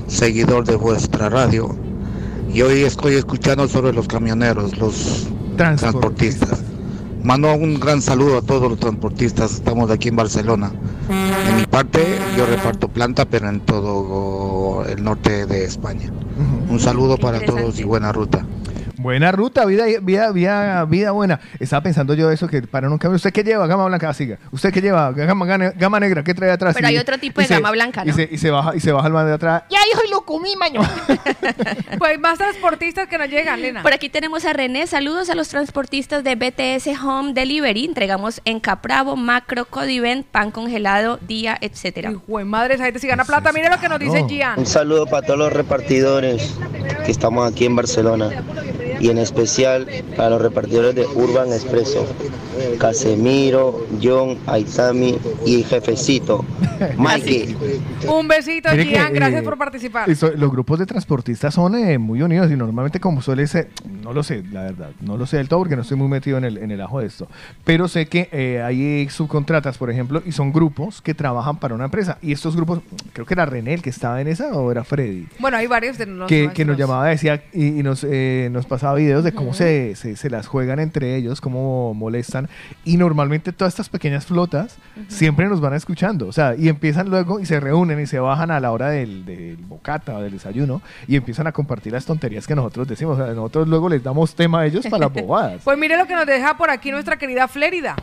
[0.08, 1.76] seguidor de vuestra radio
[2.54, 5.28] y hoy estoy escuchando sobre los camioneros, los
[5.58, 6.64] transportistas.
[7.24, 9.56] Mando un gran saludo a todos los transportistas.
[9.56, 10.72] Estamos aquí en Barcelona.
[11.10, 12.00] En mi parte,
[12.38, 16.12] yo reparto planta, pero en todo el norte de España.
[16.70, 18.46] Un saludo para todos y buena ruta.
[19.06, 21.40] Buena ruta, vida, vida, vida, vida buena.
[21.60, 23.68] Estaba pensando yo eso, que para un cambio, ¿usted qué lleva?
[23.68, 24.40] Gama blanca, ah, siga.
[24.52, 25.12] ¿Usted qué lleva?
[25.12, 26.74] Gama, gama, negra, ¿qué trae atrás?
[26.74, 28.16] Pero Y- hay otro tipo y de se- gama blanca, Y ¿no?
[28.16, 29.62] se, y se baja, y se baja el man de atrás.
[29.70, 30.82] Ya, hijo, y lo comí, maño.
[32.00, 33.82] Pues más transportistas que nos llegan, Lena.
[33.84, 34.88] Por aquí tenemos a René.
[34.88, 37.86] Saludos a los transportistas de BTS Home Delivery.
[37.86, 42.12] Entregamos en Capravo, Macro, Codivent, pan congelado, día, etcétera.
[42.28, 43.52] Buen madre, esa gente si gana plata.
[43.54, 44.60] Mire lo que nos dice Gian.
[44.60, 46.56] Un saludo para todos los repartidores
[47.06, 48.30] que estamos aquí en Barcelona
[49.00, 52.06] y en especial para los repartidores de Urban Expreso.
[52.80, 56.46] Casemiro, John, Aitami y jefecito,
[56.98, 57.56] Mikey.
[58.08, 59.14] Un besito, que, Gian.
[59.14, 60.10] Gracias eh, por participar.
[60.10, 63.70] Eso, los grupos de transportistas son eh, muy unidos y normalmente como suele ser,
[64.02, 66.38] no lo sé, la verdad, no lo sé del todo porque no estoy muy metido
[66.38, 67.28] en el, en el ajo de esto,
[67.64, 71.86] pero sé que eh, hay subcontratas, por ejemplo, y son grupos que trabajan para una
[71.86, 72.82] empresa y estos grupos,
[73.14, 75.28] creo que era René el que estaba en esa o era Freddy.
[75.40, 78.66] Bueno, hay varios de los Que, que nos llamaba decía y, y nos, eh, nos
[78.66, 82.50] pasaba videos de cómo se, se, se las juegan entre ellos, cómo molestan.
[82.84, 84.78] Y normalmente todas estas pequeñas flotas
[85.08, 86.28] siempre nos van escuchando.
[86.28, 89.26] O sea, y empiezan luego y se reúnen y se bajan a la hora del,
[89.26, 93.20] del bocata o del desayuno y empiezan a compartir las tonterías que nosotros decimos.
[93.20, 95.62] O sea, nosotros luego les damos tema a ellos para las bobadas.
[95.64, 97.96] Pues mire lo que nos deja por aquí nuestra querida Flérida.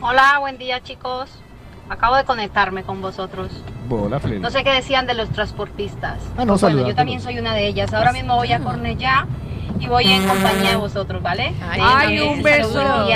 [0.00, 1.30] Hola, buen día chicos.
[1.88, 3.50] Acabo de conectarme con vosotros.
[4.20, 4.38] Freddy.
[4.38, 6.18] No sé qué decían de los transportistas.
[6.36, 7.92] Ah, no, Pues bueno, yo también soy una de ellas.
[7.92, 9.26] Ahora mismo voy a Cornellá
[9.80, 11.54] y voy en compañía de vosotros, ¿vale?
[11.60, 13.06] Ay, un un beso.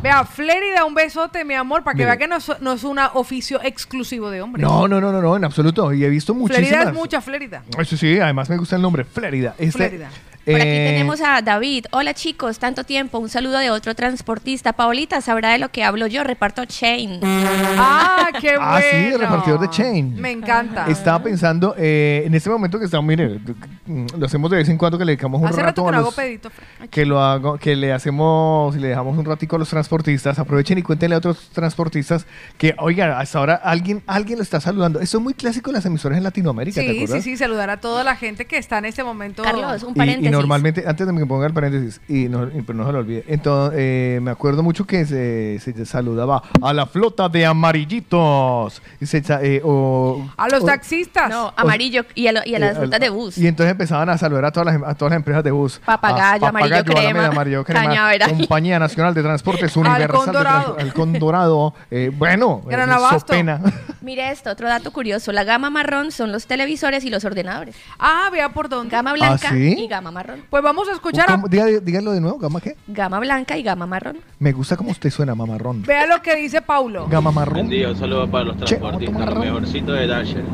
[0.00, 2.98] Vea, Flérida, un besote, mi amor, para que vea que no es, no es un
[3.14, 4.62] oficio exclusivo de hombres.
[4.64, 5.92] No, no, no, no, no, en absoluto.
[5.92, 6.68] Y he visto muchísimas.
[6.68, 7.62] Flérida es mucha Flérida.
[7.76, 9.54] Eso sí, además me gusta el nombre, Flérida.
[9.58, 10.10] Este, Flérida.
[10.44, 11.86] Por aquí eh, tenemos a David.
[11.90, 13.18] Hola chicos, tanto tiempo.
[13.18, 14.72] Un saludo de otro transportista.
[14.72, 16.24] Paolita sabrá de lo que hablo yo.
[16.24, 17.20] Reparto Chain.
[17.22, 18.62] Ah, qué bueno.
[18.62, 20.14] Ah, sí, repartidor de Chain.
[20.20, 20.86] Me encanta.
[20.86, 23.40] Estaba pensando, eh, en este momento que estamos, mire,
[23.86, 26.00] lo hacemos de vez en cuando que le dedicamos un Hace rato rato que a
[26.00, 26.50] los, pedito.
[26.90, 30.82] Que lo hago, que le hacemos, le dejamos un ratico a los transportistas, aprovechen y
[30.82, 32.26] cuéntenle a otros transportistas
[32.56, 35.00] que, oiga, hasta ahora alguien, alguien lo está saludando.
[35.00, 37.78] Eso es muy clásico en las emisoras en Latinoamérica, ¿te Sí, sí, sí, saludar a
[37.78, 39.42] toda la gente que está en este momento.
[39.42, 42.78] Carlos, un Y, y normalmente, antes de que ponga el paréntesis, y no, y- pero
[42.78, 46.86] no se lo olvide, entonces, eh, me acuerdo mucho que se, se saludaba a la
[46.86, 48.82] flota de amarillitos.
[49.00, 51.28] Y, se cha- eh, o- A los o- taxistas.
[51.30, 53.38] No, amarillo y a, lo- y a las al- de bus.
[53.38, 55.80] Y entonces empezaban a saludar a todas las, a todas las empresas de bus.
[55.84, 58.30] Papagayo, A Amarillo Papagayo, Crema, Alameda, Amarillo Crema, Cañaveral.
[58.30, 60.02] Compañía Nacional de Transportes Universal.
[60.10, 60.72] Halcón de Dorado.
[60.74, 61.74] Trans- Halcón Dorado.
[61.90, 62.88] eh, bueno, eh, Gran.
[63.10, 63.60] Sopena.
[64.00, 65.32] Mire esto, otro dato curioso.
[65.32, 67.74] La gama marrón son los televisores y los ordenadores.
[67.98, 68.90] Ah, vea por dónde.
[68.90, 69.74] Gama blanca ¿Ah, sí?
[69.78, 70.17] y gama marrón.
[70.50, 71.36] Pues vamos a escuchar a...
[71.36, 72.76] De nuevo, ¿gama qué?
[72.86, 74.18] Gama blanca y gama marrón.
[74.38, 75.82] Me gusta cómo usted suena, mamarrón.
[75.82, 77.06] Vea lo que dice Paulo.
[77.08, 77.54] Gama marrón.
[77.54, 80.44] Buen día, un saludo para los Che, transportistas, lo mejorcito de Dasher.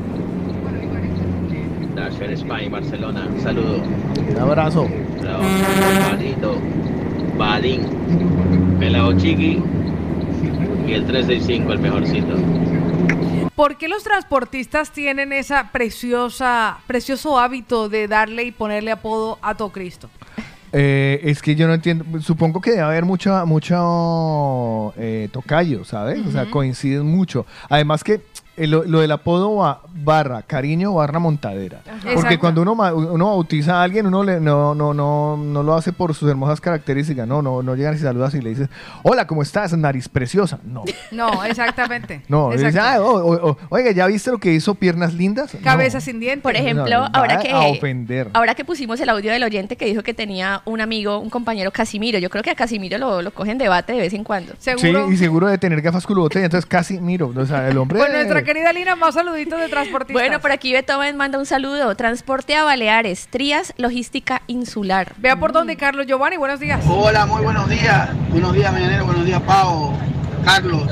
[1.94, 3.78] Dasher Spain, Barcelona, un saludo.
[4.30, 4.88] Un abrazo.
[5.20, 5.44] Trabajo
[6.10, 6.56] Balito,
[7.38, 7.80] Balín,
[8.78, 9.62] Pelao Chiqui
[10.86, 12.34] y el 365, el mejorcito.
[13.54, 19.54] ¿Por qué los transportistas tienen esa preciosa, precioso hábito de darle y ponerle apodo a
[19.54, 20.10] todo Cristo?
[20.72, 22.04] Eh, es que yo no entiendo.
[22.20, 26.26] Supongo que debe haber mucha, mucho eh, tocayo, ¿sabes?
[26.26, 27.46] O sea, coinciden mucho.
[27.68, 28.22] Además que
[28.56, 31.80] eh, lo, lo del apodo ba- barra cariño barra montadera.
[31.84, 32.38] Porque Exacto.
[32.40, 35.92] cuando uno, ma- uno bautiza a alguien, uno le, no, no, no, no lo hace
[35.92, 37.26] por sus hermosas características.
[37.26, 38.68] No, no, no llegan y saludas y le dices,
[39.02, 39.76] hola, ¿cómo estás?
[39.76, 40.58] Nariz preciosa.
[40.64, 40.84] No.
[41.10, 42.22] No, exactamente.
[42.28, 42.50] No.
[42.80, 45.54] "Ah, oh, oh, oh, oiga, ¿ya viste lo que hizo Piernas Lindas?
[45.54, 45.60] No.
[45.62, 46.42] Cabeza sin dientes.
[46.42, 48.30] Por ejemplo, No, ahora va que a ofender.
[48.32, 51.70] ahora que pusimos el audio del oyente que dijo que tenía un amigo, un compañero
[51.70, 54.54] Casimiro, yo creo que a Casimiro lo, lo cogen debate de vez en cuando.
[54.58, 54.70] Sí,
[55.10, 57.32] y seguro de tener gafas culobotellas, entonces casi miro.
[57.36, 57.98] O sea, el hombre.
[57.98, 60.22] Nuestra querida Lina, más saluditos de transportistas.
[60.22, 61.96] Bueno, por aquí Beethoven manda un saludo.
[61.96, 65.12] Transporte a Baleares, Trías, logística insular.
[65.16, 66.84] Vea por dónde, Carlos Giovanni, buenos días.
[66.88, 68.10] Hola, muy buenos días.
[68.30, 69.06] Buenos días, Mañanero.
[69.06, 69.92] Buenos días, Pau,
[70.44, 70.88] Carlos,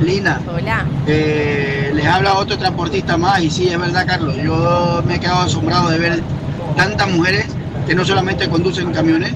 [0.00, 0.40] Lina.
[0.48, 0.86] Hola.
[1.06, 4.36] Eh, les habla otro transportista más y sí, es verdad, Carlos.
[4.36, 6.22] Yo me he quedado asombrado de ver
[6.76, 7.46] tantas mujeres
[7.86, 9.32] que no solamente conducen camiones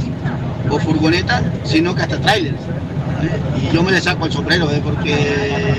[0.70, 2.56] o furgonetas, sino que hasta trailers.
[2.56, 3.68] ¿eh?
[3.70, 4.80] Y yo me le saco el sombrero, ¿eh?
[4.82, 5.76] porque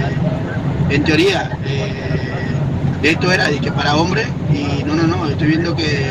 [0.89, 1.93] en teoría eh,
[3.03, 6.09] esto era de que para hombres y no, no, no, estoy viendo que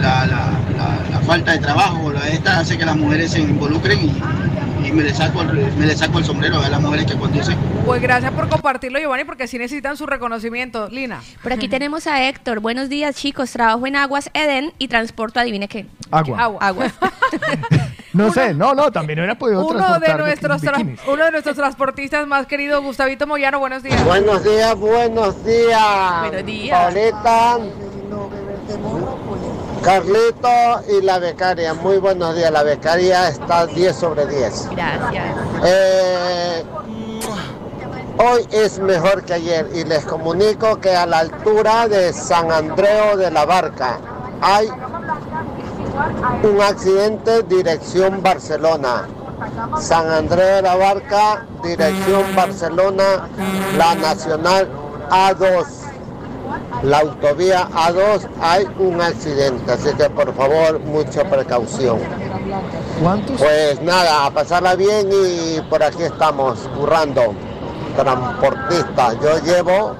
[0.00, 3.98] la, la- la- la falta de trabajo, la esta hace que las mujeres se involucren
[4.00, 7.14] y, y me, le saco el, me le saco el sombrero a las mujeres que
[7.16, 7.56] conducen.
[7.84, 10.88] Pues gracias por compartirlo, Giovanni, porque sí necesitan su reconocimiento.
[10.88, 11.20] Lina.
[11.42, 12.60] Por aquí tenemos a Héctor.
[12.60, 13.50] Buenos días, chicos.
[13.52, 15.86] Trabajo en Aguas Eden y transporto, adivine qué.
[16.10, 16.38] Agua.
[16.40, 16.58] Agua.
[16.60, 16.86] Agua.
[18.12, 20.62] No sé, no, no, también hubiera podido Uno de, nuestros
[21.06, 24.04] uno de nuestros transportistas más queridos, Gustavito Moyano, buenos días.
[24.04, 26.20] Buenos días, buenos días.
[26.20, 26.78] Buenos días.
[26.78, 27.58] Paulita,
[29.82, 31.74] Carlito y la becaria.
[31.74, 32.52] Muy buenos días.
[32.52, 34.68] La becaria está 10 sobre 10.
[34.70, 35.36] Gracias.
[35.64, 36.64] Eh,
[38.18, 43.16] hoy es mejor que ayer y les comunico que a la altura de San Andreo
[43.16, 43.98] de la Barca
[44.40, 44.68] hay
[46.42, 49.06] un accidente dirección Barcelona.
[49.80, 53.28] San Andreo de la Barca, dirección Barcelona,
[53.76, 54.68] la Nacional
[55.10, 55.66] A2.
[56.82, 61.98] La autovía A2 hay un accidente, así que por favor mucha precaución.
[63.02, 63.40] ¿Cuántos?
[63.40, 67.34] Pues nada, a pasarla bien y por aquí estamos, currando.
[67.96, 69.94] Transportista, yo llevo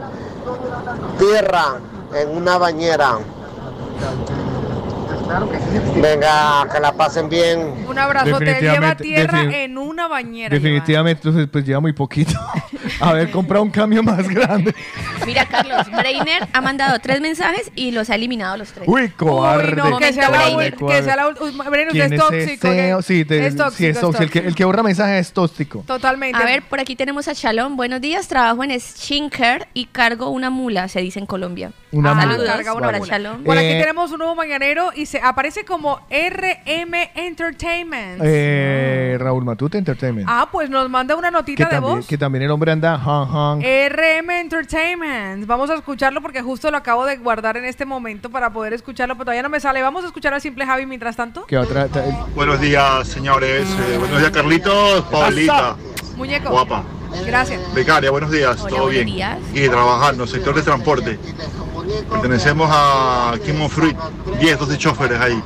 [1.18, 1.76] tierra
[2.14, 3.18] en una bañera.
[6.00, 7.60] Venga, que la pasen bien.
[7.86, 10.54] Un abrazo, te lleva Definitivamente, tierra en una bañera.
[10.54, 12.32] Definitivamente, entonces pues lleva muy poquito.
[13.00, 14.74] Haber comprado un cambio más grande.
[15.26, 18.88] Mira, Carlos, Breiner ha mandado tres mensajes y los ha eliminado los tres.
[18.88, 19.76] Uy, cobarde.
[19.76, 20.74] no, que sea la Breiner.
[20.76, 22.68] que sea la uy, Breiner, usted ¿Quién es tóxico.
[22.68, 22.96] ese?
[22.96, 24.22] que- Sí, te- es tóxico, sí, es es tóxico.
[24.24, 25.84] El que, el que borra mensajes es tóxico.
[25.86, 26.40] Totalmente.
[26.40, 27.76] A ver, por aquí tenemos a Shalom.
[27.76, 31.72] Buenos días, trabajo en Schinker y cargo una mula, se dice en Colombia.
[31.92, 32.26] Una Ah, mula.
[32.32, 33.06] Saludos carga una mula.
[33.10, 33.44] Shalom.
[33.44, 38.20] Por aquí Eh, tenemos un nuevo mañanero y se aparece como RM Entertainment.
[38.24, 40.28] Eh, Raúl Matute Entertainment.
[40.30, 42.06] Ah, pues nos manda una notita de también, voz.
[42.06, 43.60] que también el hombre anda banda, Han Han.
[43.62, 45.46] RM Entertainment.
[45.46, 49.14] Vamos a escucharlo porque justo lo acabo de guardar en este momento para poder escucharlo,
[49.14, 49.80] pero todavía no me sale.
[49.82, 51.44] Vamos a escuchar al simple Javi mientras tanto.
[51.46, 51.88] ¿Qué otra?
[52.34, 53.68] Buenos días, señores.
[53.88, 55.02] Eh, buenos días, Carlitos.
[55.04, 55.76] Paulita.
[56.16, 56.50] Muñeco.
[56.50, 56.84] Guapa.
[57.26, 57.60] Gracias.
[57.74, 58.58] Becaria, buenos días.
[58.60, 59.06] Hola, ¿Todo buenos bien?
[59.06, 59.38] días.
[59.54, 61.18] Y trabajando, sector de transporte.
[62.10, 63.96] Pertenecemos a Kimon Fruit.
[64.40, 65.42] 10, 12 choferes ahí.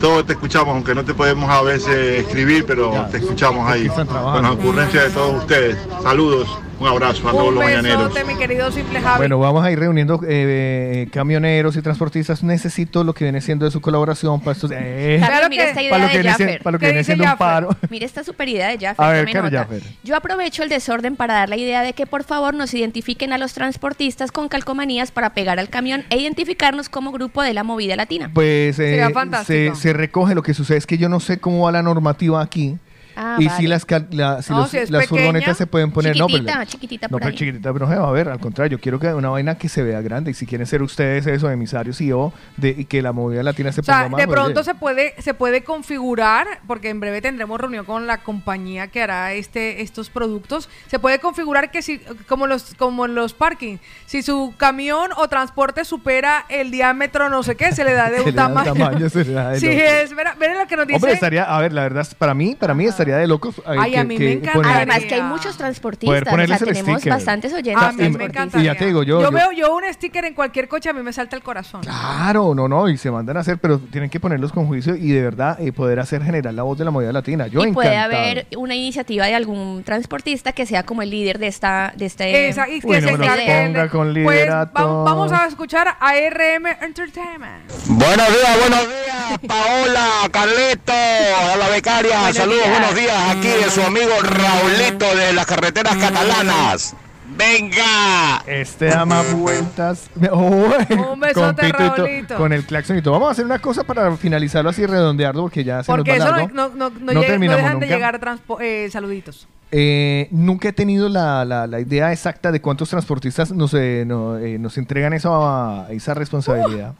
[0.00, 3.88] Todos te escuchamos, aunque no te podemos a veces escribir, pero te escuchamos ahí.
[3.88, 5.76] Con las ocurrencias de todos ustedes.
[6.02, 6.48] Saludos,
[6.80, 8.12] un abrazo a todos Un los mañaneros.
[8.26, 9.18] mi querido simple Javi.
[9.18, 12.42] Bueno, vamos a ir reuniendo eh, camioneros y transportistas.
[12.42, 14.70] Necesito lo que viene siendo de su colaboración para estos.
[14.74, 17.24] eh, Carlos, mira esta idea para lo de viene, para lo que ¿Qué viene siendo
[17.24, 17.46] un Jaffer?
[17.46, 17.68] paro.
[17.90, 19.04] Mira esta super idea de Jaffer.
[19.04, 19.50] A ver, nota.
[19.50, 19.82] Jaffer.
[20.04, 23.38] Yo aprovecho el desorden para dar la idea de que por favor nos identifiquen a
[23.38, 27.96] los transportistas con calcomanías para pegar al camión e identificarnos como grupo de la movida
[27.96, 28.30] latina.
[28.32, 29.74] Pues eh, Sería se, fantástico.
[29.74, 30.34] se recoge.
[30.34, 32.76] Lo que sucede es que yo no sé cómo va la normativa aquí.
[33.20, 33.56] Ah, y vale.
[33.58, 36.26] si las, la- si No, los- si es las pequeña, furgonetas se pueden poner no,
[36.28, 37.36] pero- chiquitita, chiquitita no, por pero ahí.
[37.36, 39.68] chiquitita, pero no se va a ver, al contrario, yo quiero que una vaina que
[39.68, 43.02] se vea grande y si quieren ser ustedes eso, emisarios y yo, de, y que
[43.02, 44.18] la movida latina se O sea, ponga más.
[44.20, 44.64] de pues, pronto oye.
[44.64, 49.32] se puede, se puede configurar, porque en breve tendremos reunión con la compañía que hará
[49.32, 50.68] este, estos productos.
[50.86, 51.98] Se puede configurar que si,
[52.28, 57.42] como los, como en los parking, si su camión o transporte supera el diámetro no
[57.42, 58.74] sé qué, se le da de un tamaño.
[58.74, 60.96] tamaño, se le da de Sí, es, lo que nos dice.
[60.96, 63.58] Hombre, estaría, a ver, la verdad, para mí, para mí estaría de locos.
[63.58, 64.52] eh, Ay, a que- mí que me encanta.
[64.52, 67.12] poner- Además que hay muchos Poder transportistas, o sea, tenemos sticker.
[67.12, 67.82] bastantes oyentes.
[67.82, 68.60] A mí me encanta.
[68.60, 70.92] Y ya te digo, yo- Yo, yo- veo yo un sticker en cualquier coche, a
[70.92, 71.80] mí me salta el corazón.
[71.82, 75.10] Claro, no, no, y se mandan a hacer, pero tienen que ponerlos con juicio y
[75.10, 77.46] de verdad eh, poder hacer generar la voz de la movida latina.
[77.46, 78.22] Yo y puede encantado.
[78.22, 82.48] haber una iniciativa de algún transportista que sea como el líder de esta de este
[82.48, 84.74] Esa, y que Uy, no se encargue con Pues liderato.
[84.74, 87.64] va- vamos a escuchar a RM Entertainment.
[87.86, 92.70] Buenos días, buenos días, Paola, Carleto, a la becaria, Buenos saludos, días.
[92.70, 96.96] buenos días, aquí de su amigo Raulito de las carreteras catalanas.
[97.36, 98.42] ¡Venga!
[98.46, 100.10] Este da más vueltas.
[100.30, 100.72] Oh,
[101.12, 102.36] Un besote, Raulito.
[102.36, 103.14] Con el claxon y todo.
[103.14, 106.24] Vamos a hacer una cosa para finalizarlo así, redondearlo, porque ya se Porque nos va
[106.24, 106.54] eso no, largo.
[106.54, 107.94] no, no, no No llega- no terminamos dejan de nunca.
[107.96, 109.46] llegar transpo- eh, saluditos.
[109.70, 114.38] Eh, nunca he tenido la, la- la idea exacta de cuántos transportistas nos, eh, no-
[114.38, 116.94] eh, nos entregan esa, esa responsabilidad.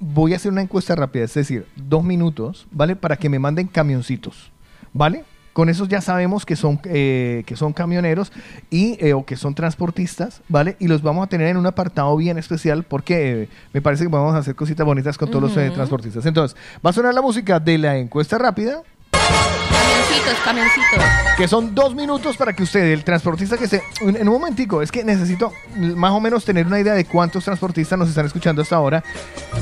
[0.00, 2.96] Voy a hacer una encuesta rápida, es decir, dos minutos, ¿vale?
[2.96, 4.50] Para que me manden camioncitos,
[4.98, 5.24] ¿vale?
[5.54, 8.30] Con esos ya sabemos que son, eh, que son camioneros
[8.70, 10.76] y, eh, o que son transportistas, ¿vale?
[10.78, 14.08] Y los vamos a tener en un apartado bien especial porque eh, me parece que
[14.08, 16.26] vamos a hacer cositas bonitas con todos los eh, transportistas.
[16.26, 18.82] Entonces, va a sonar la música de la encuesta rápida.
[20.08, 21.04] Camioncitos, camioncitos.
[21.36, 23.82] Que son dos minutos para que usted, el transportista que esté...
[24.00, 27.98] En un momentico, es que necesito más o menos tener una idea de cuántos transportistas
[27.98, 29.04] nos están escuchando hasta ahora.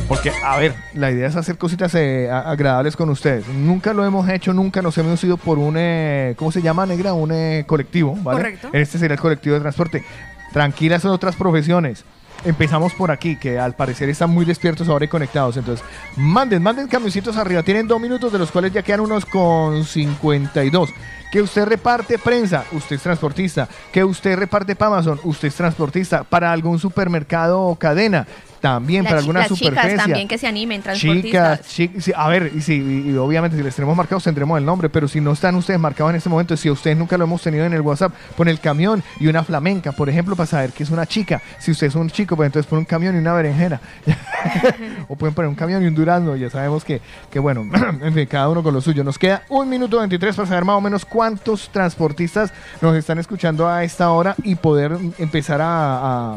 [0.09, 3.47] Porque, a ver, la idea es hacer cositas eh, agradables con ustedes.
[3.49, 5.75] Nunca lo hemos hecho, nunca nos hemos ido por un...
[5.77, 7.13] eh, ¿Cómo se llama, negra?
[7.13, 8.39] Un eh, colectivo, ¿vale?
[8.39, 8.69] Correcto.
[8.73, 10.05] Este sería el colectivo de transporte.
[10.53, 12.05] Tranquilas son otras profesiones.
[12.45, 15.57] Empezamos por aquí, que al parecer están muy despiertos ahora y conectados.
[15.57, 15.85] Entonces,
[16.17, 17.63] manden, manden camioncitos arriba.
[17.63, 20.91] Tienen dos minutos, de los cuales ya quedan unos con 52.
[21.31, 23.69] Que usted reparte prensa, usted es transportista.
[23.93, 26.25] Que usted reparte para Amazon, usted es transportista.
[26.25, 28.27] Para algún supermercado o cadena,
[28.61, 29.97] también La para chi- alguna las chicas superficie.
[29.99, 31.61] también que se animen, transportistas.
[31.69, 32.75] Chicas, chi- sí, a ver, y, sí,
[33.07, 35.79] y- y obviamente si les tenemos marcados tendremos el nombre, pero si no están ustedes
[35.79, 38.59] marcados en este momento, si ustedes nunca lo hemos tenido en el WhatsApp, pon el
[38.59, 41.43] camión y una flamenca, por ejemplo, para saber que es una chica.
[41.59, 43.81] Si usted es un chico, pues entonces pon un camión y una berenjena.
[45.09, 47.01] o pueden poner un camión y un durazno, ya sabemos que,
[47.31, 47.63] que bueno,
[48.03, 49.05] en fin, cada uno con lo suyo.
[49.05, 52.53] Nos queda un minuto 23 para saber más o menos cuántos transportistas
[52.83, 55.71] nos están escuchando a esta hora y poder empezar a,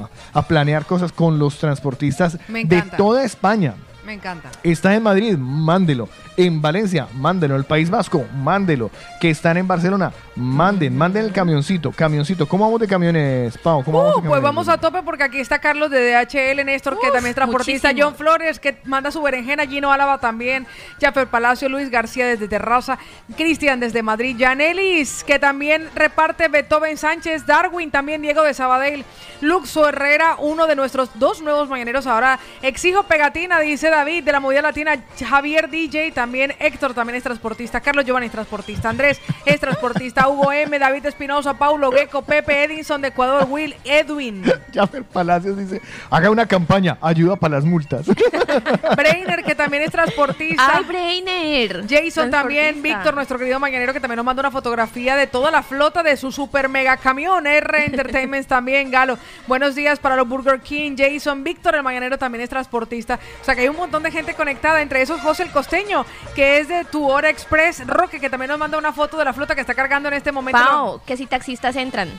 [0.04, 2.38] a- a planear cosas con los transportistas
[2.70, 3.74] de toda España.
[4.10, 4.50] Me encanta.
[4.64, 6.10] Está en Madrid, mándelo.
[6.36, 7.56] En Valencia, mándelo.
[7.56, 8.90] El País Vasco, mándelo.
[9.22, 11.92] Que están en Barcelona, manden, manden el camioncito.
[11.92, 12.48] Camioncito.
[12.48, 13.84] ¿Cómo vamos de camiones, Pau?
[13.84, 17.00] ¿Cómo vamos de Uh, pues vamos a tope porque aquí está Carlos de DHL, Néstor,
[17.00, 18.10] que también es transportista, muchísimo.
[18.10, 20.66] John Flores, que manda su berenjena, Gino Álava también,
[21.00, 22.98] Jaffer Palacio, Luis García desde Terraza,
[23.38, 29.06] Cristian desde Madrid, Janelis, que también reparte Beethoven Sánchez, Darwin también, Diego de Sabadell,
[29.42, 34.40] Luxo Herrera, uno de nuestros dos nuevos mañaneros ahora, exijo pegatina, dice David, de la
[34.40, 34.98] movida latina,
[35.28, 40.54] Javier DJ, también Héctor también es transportista, Carlos Giovanni es transportista, Andrés es transportista, Hugo
[40.54, 44.46] M, David Espinosa, Paulo Gecko, Pepe Edinson de Ecuador, Will Edwin.
[44.74, 48.06] Jaffer Palacios dice, haga una campaña, ayuda para las multas.
[48.96, 50.78] Brainer, que también es transportista.
[50.78, 51.86] ¡Ay, Brainer!
[51.90, 52.82] Jason también.
[52.82, 56.16] Víctor, nuestro querido mañanero, que también nos manda una fotografía de toda la flota de
[56.16, 57.46] su super mega camión.
[57.46, 59.18] R Entertainment también, Galo.
[59.46, 63.20] Buenos días para los Burger King, Jason, Víctor, el mañanero también es transportista.
[63.42, 66.06] O sea que hay un montón montón de gente conectada, entre esos José el Costeño,
[66.36, 69.34] que es de Tu Hora Express, Roque, que también nos manda una foto de la
[69.34, 70.60] flota que está cargando en este momento.
[70.64, 72.10] Pau, que si taxistas entran.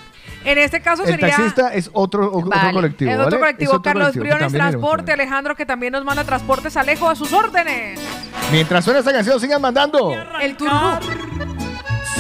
[0.45, 1.29] En este caso El sería...
[1.37, 2.73] taxista es otro, o- otro Vale.
[2.73, 3.11] colectivo.
[3.11, 3.27] Es ¿vale?
[3.29, 4.53] otro colectivo, Es otro Carlos colectivo Briones.
[4.53, 8.01] Transporte, Alejandro, que también nos manda transportes, Alejo, a sus órdenes.
[8.51, 10.13] Mientras suena esta canción, sigan mandando.
[10.41, 10.99] El tururú.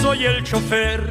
[0.01, 1.10] Soy el chofer,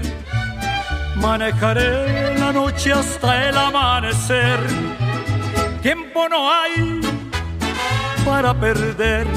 [1.16, 4.60] manejaré la noche hasta el amanecer.
[5.82, 7.02] Tiempo no hay
[8.26, 9.28] para perder.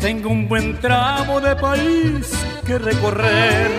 [0.00, 2.30] Tengo un buen tramo de país
[2.64, 3.70] que recorrer.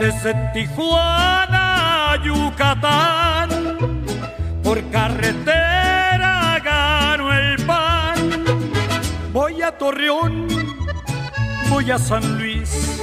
[0.00, 3.48] Desde Tijuana a Yucatán,
[4.62, 8.16] por carretera gano el pan.
[9.32, 10.46] Voy a Torreón,
[11.70, 13.00] voy a San Luis.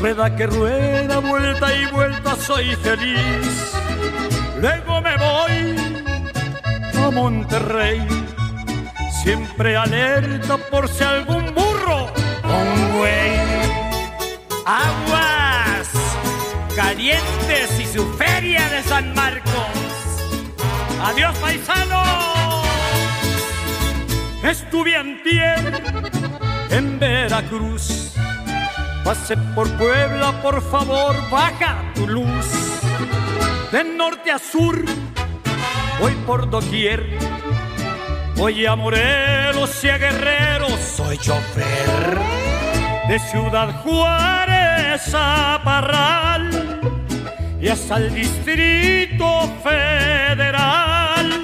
[0.00, 3.74] Rueda que rueda, vuelta y vuelta, soy feliz.
[4.60, 5.76] Luego me voy
[7.02, 8.06] a Monterrey,
[9.22, 12.06] siempre alerta por si algún burro
[12.44, 13.38] o un güey.
[14.66, 15.88] Aguas
[16.74, 19.50] calientes y su feria de San Marcos.
[21.02, 22.02] Adiós, paisano.
[24.42, 25.82] Estuve antier
[26.70, 28.14] en Veracruz.
[29.04, 32.46] Pasé por Puebla, por favor, baja tu luz.
[33.72, 34.82] De norte a sur,
[36.00, 37.18] voy por doquier.
[38.40, 42.18] Voy a Morelos y a Guerrero, soy chofer.
[43.06, 46.48] De Ciudad Juárez a Parral
[47.60, 51.42] y hasta el Distrito Federal.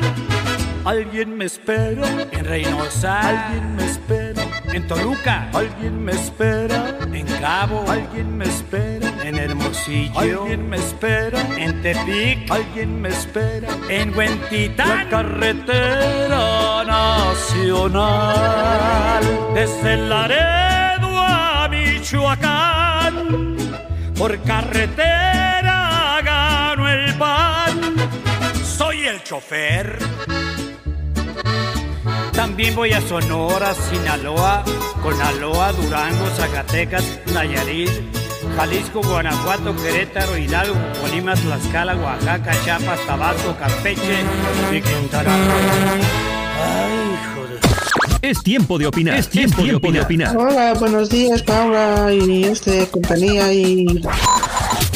[0.86, 3.20] Alguien me espera en Reynosa.
[3.20, 4.25] Alguien me espera
[4.72, 5.50] en Toluca.
[5.52, 7.84] Alguien me espera en Cabo.
[7.88, 10.18] Alguien me espera en Hermosillo.
[10.18, 12.50] Alguien me espera en Tepic.
[12.50, 15.04] Alguien me espera en Huentitán.
[15.04, 18.04] La carretera nacional
[19.54, 23.56] desde Laredo a Michoacán.
[24.16, 27.96] Por carretera gano el pan.
[28.64, 29.98] Soy el chofer.
[32.46, 34.62] También voy a Sonora, Sinaloa,
[35.02, 37.04] Conaloa, Durango, Zacatecas,
[37.34, 37.90] Nayarit,
[38.56, 44.20] Jalisco, Guanajuato, Querétaro, Hidalgo, Colima, Tlaxcala, Oaxaca, Chiapas, Tabasco, Campeche
[44.70, 45.94] y Quintana Roo.
[46.62, 47.58] Ay, joder.
[48.22, 49.18] Es tiempo de opinar.
[49.18, 50.36] Es tiempo, de opinar.
[50.36, 53.86] Hola, buenos días, Paula y este compañía y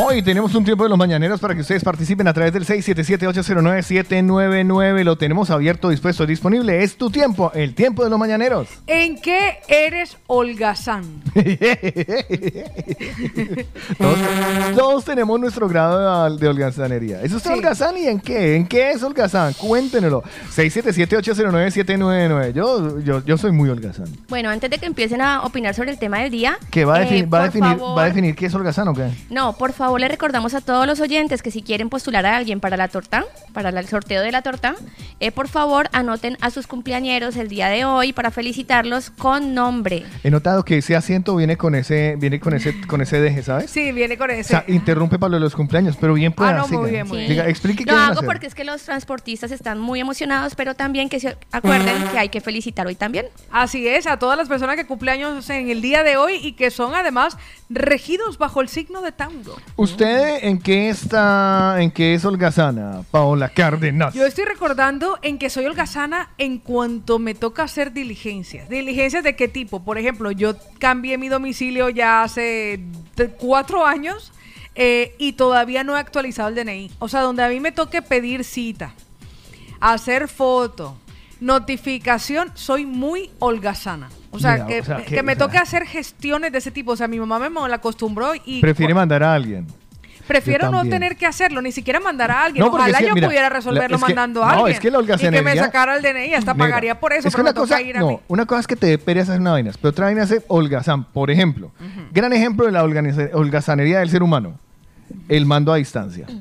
[0.00, 5.02] Hoy tenemos un tiempo de los mañaneros para que ustedes participen a través del 677-809-799.
[5.02, 6.84] Lo tenemos abierto, dispuesto, disponible.
[6.84, 8.68] Es tu tiempo, el tiempo de los mañaneros.
[8.86, 11.02] ¿En qué eres holgazán?
[13.98, 14.18] Todos,
[14.76, 17.20] todos tenemos nuestro grado de, de holgazanería.
[17.22, 17.56] ¿Es usted Sí.
[17.56, 18.54] holgazán y en qué?
[18.56, 19.52] ¿En qué es holgazán?
[19.54, 20.22] Cuéntenlo.
[20.54, 22.52] 677-809-799.
[22.52, 24.06] Yo, yo, yo soy muy holgazán.
[24.28, 26.58] Bueno, antes de que empiecen a opinar sobre el tema del día.
[26.70, 28.86] ¿Que va a, eh, defini- va, a definir, favor- ¿Va a definir qué es holgazán
[28.88, 29.08] o qué?
[29.30, 32.60] No, por favor, le recordamos a todos los oyentes que si quieren postular a alguien
[32.60, 33.24] para la torta,
[33.54, 34.74] para el sorteo de la torta,
[35.20, 40.04] eh, por favor anoten a sus cumpleañeros el día de hoy para felicitarlos con nombre.
[40.24, 43.70] He notado que ese asiento viene con ese, viene con ese, con ese deje, ¿sabes?
[43.70, 44.50] Sí, viene con O ese.
[44.50, 46.52] sea, interrumpe para lo de los cumpleaños, pero bien pueda.
[46.52, 46.82] no, muy siga.
[46.90, 47.26] bien, muy Sí.
[47.28, 51.08] Diga, explique qué Lo hago porque es que los transportistas están muy emocionados, pero también
[51.08, 53.26] que se acuerden que hay que felicitar hoy también.
[53.50, 56.70] Así es, a todas las personas que cumpleaños en el día de hoy y que
[56.70, 57.36] son además
[57.70, 59.56] regidos bajo el signo de Tauro.
[59.78, 64.12] ¿Usted en qué está, en qué es holgazana, Paola Cárdenas?
[64.12, 68.68] Yo estoy recordando en que soy holgazana en cuanto me toca hacer diligencias.
[68.68, 69.84] ¿Diligencias de qué tipo?
[69.84, 72.80] Por ejemplo, yo cambié mi domicilio ya hace
[73.38, 74.32] cuatro años
[74.74, 76.90] eh, y todavía no he actualizado el DNI.
[76.98, 78.94] O sea, donde a mí me toque pedir cita,
[79.78, 80.98] hacer foto,
[81.38, 84.08] notificación, soy muy holgazana.
[84.30, 86.92] O sea, Mira, que, o sea, que que- me toque hacer gestiones de ese tipo.
[86.92, 89.66] O sea, mi mamá me mal acostumbró y Prefiere mandar a alguien.
[90.26, 92.62] Prefiero no tener que hacerlo, ni siquiera mandar a alguien.
[92.62, 94.52] No, porque Ojalá es que, yo mira, pudiera la- resolverlo es que- mandando a no,
[94.58, 94.74] alguien.
[94.74, 97.28] es que la y que me holgazanería- sacara el DNI, hasta Mira, pagaría por eso,
[97.28, 98.18] es que pero una toca cosa, ir a no, mí.
[98.28, 100.44] una cosa es que te dé pereza hacer una vaina, pero otra vaina es ser
[100.48, 101.04] holgazán.
[101.04, 101.70] Por ejemplo,
[102.12, 104.58] gran ejemplo de la holganiza- holgazanería del ser humano,
[105.30, 106.26] el mando a distancia.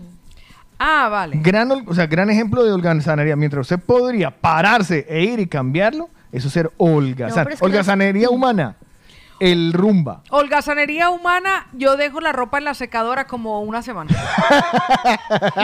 [0.80, 1.40] Ah, vale.
[1.42, 3.36] Gran, hol- o sea, gran ejemplo de holgazanería.
[3.36, 6.08] Mientras usted podría pararse e ir y cambiarlo,
[6.38, 7.38] eso es ser holgazán.
[7.40, 8.76] No, pero es que holgazanería humana.
[9.40, 10.22] El rumba.
[10.30, 14.12] Holgazanería humana, yo dejo la ropa en la secadora como una semana.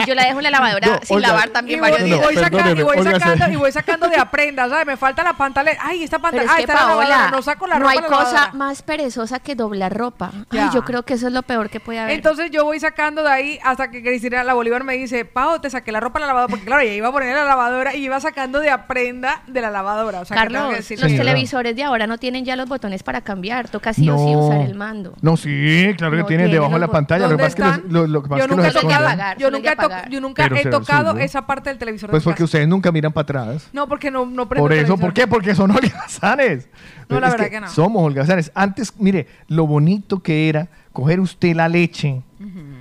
[0.02, 2.06] Y yo la dejo en la lavadora No, sin Olga, lavar también Y voy, varios
[2.08, 2.24] y días.
[2.24, 4.86] voy saca- perdóneme, y voy Olga, sacando, y voy sacando de aprenda, ¿sabes?
[4.86, 5.80] Me falta la pantaleta.
[5.82, 6.52] Ay, esta Pero pantaleta.
[6.52, 7.08] es que está la lavadora.
[7.08, 8.52] Paola, No saco la no ropa hay de la cosa lavadora.
[8.54, 10.30] más perezosa que doblar ropa.
[10.50, 10.64] Ya.
[10.68, 12.14] Ay, yo creo que eso es lo peor que puede haber.
[12.14, 15.70] Entonces yo voy sacando de ahí hasta que Cristina la Bolívar me dice, Pau, te
[15.70, 17.94] saqué la ropa en la lavadora, porque claro, ella iba a poner en la lavadora
[17.94, 20.20] y iba sacando de aprenda de la lavadora.
[20.20, 22.68] O sea, que tengo Carlos, que decir los televisores de ahora no tienen ya los
[22.68, 23.63] botones para cambiar.
[23.70, 24.38] Toca sí o sí No.
[24.46, 25.14] usar el mando.
[25.22, 27.26] No, sí, claro que No tiene debajo de la pantalla.
[27.28, 28.68] Lo que ¿Dónde pasa es que los, lo, lo que pasa Yo es que nunca,
[28.68, 29.20] he los tocado, esconden.
[29.20, 30.10] apagar, yo nunca, apagar.
[30.10, 32.10] yo nunca Pero he tocado esa parte del televisor.
[32.10, 32.44] Pues de porque casa.
[32.44, 33.68] ustedes nunca miran para atrás.
[33.72, 35.00] No, porque no, no prendo Por eso, televisor.
[35.00, 35.26] ¿por qué?
[35.26, 36.68] Porque son holgazanes.
[37.08, 37.68] No, la Es verdad que no.
[37.68, 38.52] Somos holgazanes.
[38.54, 42.22] Antes, mire, lo bonito que era coger usted la leche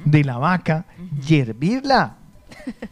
[0.06, 0.86] de la vaca
[1.28, 2.16] y hervirla.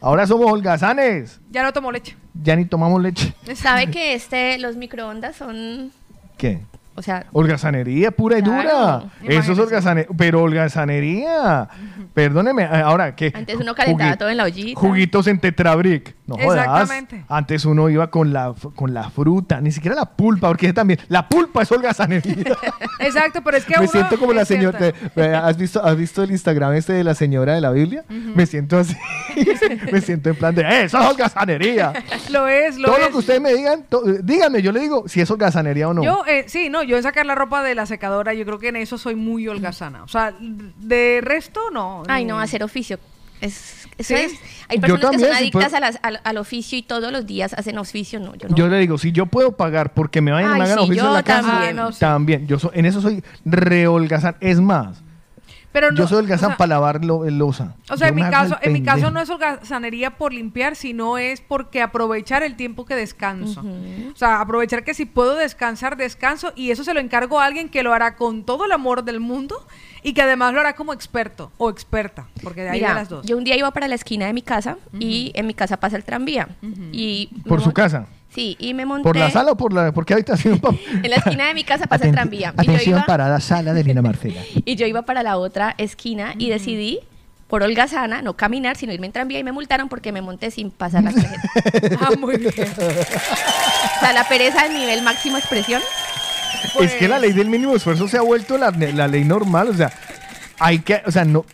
[0.02, 1.40] Ahora somos holgazanes.
[1.52, 2.16] Ya no tomo leche.
[2.34, 3.34] Ya ni tomamos leche.
[3.56, 5.92] ¿Sabe que este, los microondas son,
[6.38, 6.62] ¿Qué?
[6.96, 9.04] O sea, Holgazanería pura y Claro, dura.
[9.24, 10.10] Eso es holgazanería.
[10.18, 11.68] Pero holgazanería.
[12.14, 13.32] Perdóneme, eh, ahora que.
[13.36, 14.80] antes uno calentaba todo en la ollita.
[14.80, 16.16] Juguitos en Tetrabric.
[16.28, 16.66] No jodas.
[16.66, 17.26] Exactamente.
[17.28, 21.28] Antes uno iba con la, con la fruta, ni siquiera la pulpa, porque también la
[21.28, 22.56] pulpa es holgazanería.
[23.00, 24.78] Exacto, pero es que Me uno- siento como la señora.
[24.78, 28.04] te- eh, ¿Has visto, ¿Has visto el Instagram este de la señora de la Biblia?
[28.10, 28.96] Me siento así.
[29.92, 31.94] me siento en plan de, ¡eh, eso es holgazanería!
[32.30, 33.04] Lo es, lo Todo es.
[33.06, 33.86] lo que ustedes me digan,
[34.24, 36.04] díganme, yo le digo si es holgazanería o no.
[36.04, 38.70] Yo, eh, sí, no, yo en sacar la ropa de la secadora, yo creo que
[38.70, 40.04] en eso soy muy holgazana.
[40.04, 42.04] O sea, de resto, no.
[42.08, 43.00] Ay, no, hacer oficio.
[43.42, 44.22] Es, eso Sí.
[44.22, 44.34] es.
[44.70, 47.12] Hay Yo personas que también, son sí, adictas a las- al, al oficio y todos
[47.12, 48.20] los días hacen oficio.
[48.20, 48.56] No, yo no.
[48.56, 51.08] Yo le digo, si yo puedo pagar porque me vayan me hagan sí, oficio yo
[51.08, 51.80] en la casa, también.
[51.80, 52.00] Ah, no, sí.
[52.00, 52.48] también.
[52.48, 54.36] Yo so- en eso soy reholgazán.
[54.42, 55.02] Es más,
[55.72, 57.76] Pero no, yo soy holgazán o sea, para lavar lo, el losa.
[57.90, 61.18] O sea, Yo en mi caso, en mi caso no es holgazanería por limpiar, sino
[61.18, 63.62] es porque aprovechar el tiempo que descanso.
[64.14, 67.70] O sea, aprovechar que si puedo descansar, descanso y eso se lo encargo a alguien
[67.70, 69.66] que lo hará con todo el amor del mundo
[70.04, 73.10] y que además lo hará como experto o experta, porque de ahí de Mira, las
[73.10, 73.26] dos.
[73.26, 75.96] yo un día iba para la esquina de mi casa y en mi casa pasa
[75.96, 76.50] el tranvía.
[76.92, 78.08] y ¿Por su casa?
[78.34, 79.04] Sí, y me monté.
[79.04, 80.62] ¿Por la sala o por, la, por qué habitación?
[81.04, 82.54] En la esquina de mi casa pasa el tranvía.
[82.62, 84.42] Y yo, Atención, iba, parada sala de Lina Marcela.
[84.66, 87.00] y yo iba para la otra esquina y decidí,
[87.48, 90.72] por holgazana, no caminar, sino irme en tranvía y me multaron porque me monté sin
[90.72, 91.42] pasar la tarjeta.
[92.00, 92.54] Ah, muy bien.
[92.58, 95.82] o sea, la pereza al nivel máximo expresión.
[96.80, 99.68] Es que la ley del mínimo esfuerzo se ha vuelto la, la ley normal.
[99.68, 99.92] O sea,
[100.60, 101.46] hay que, o sea, no.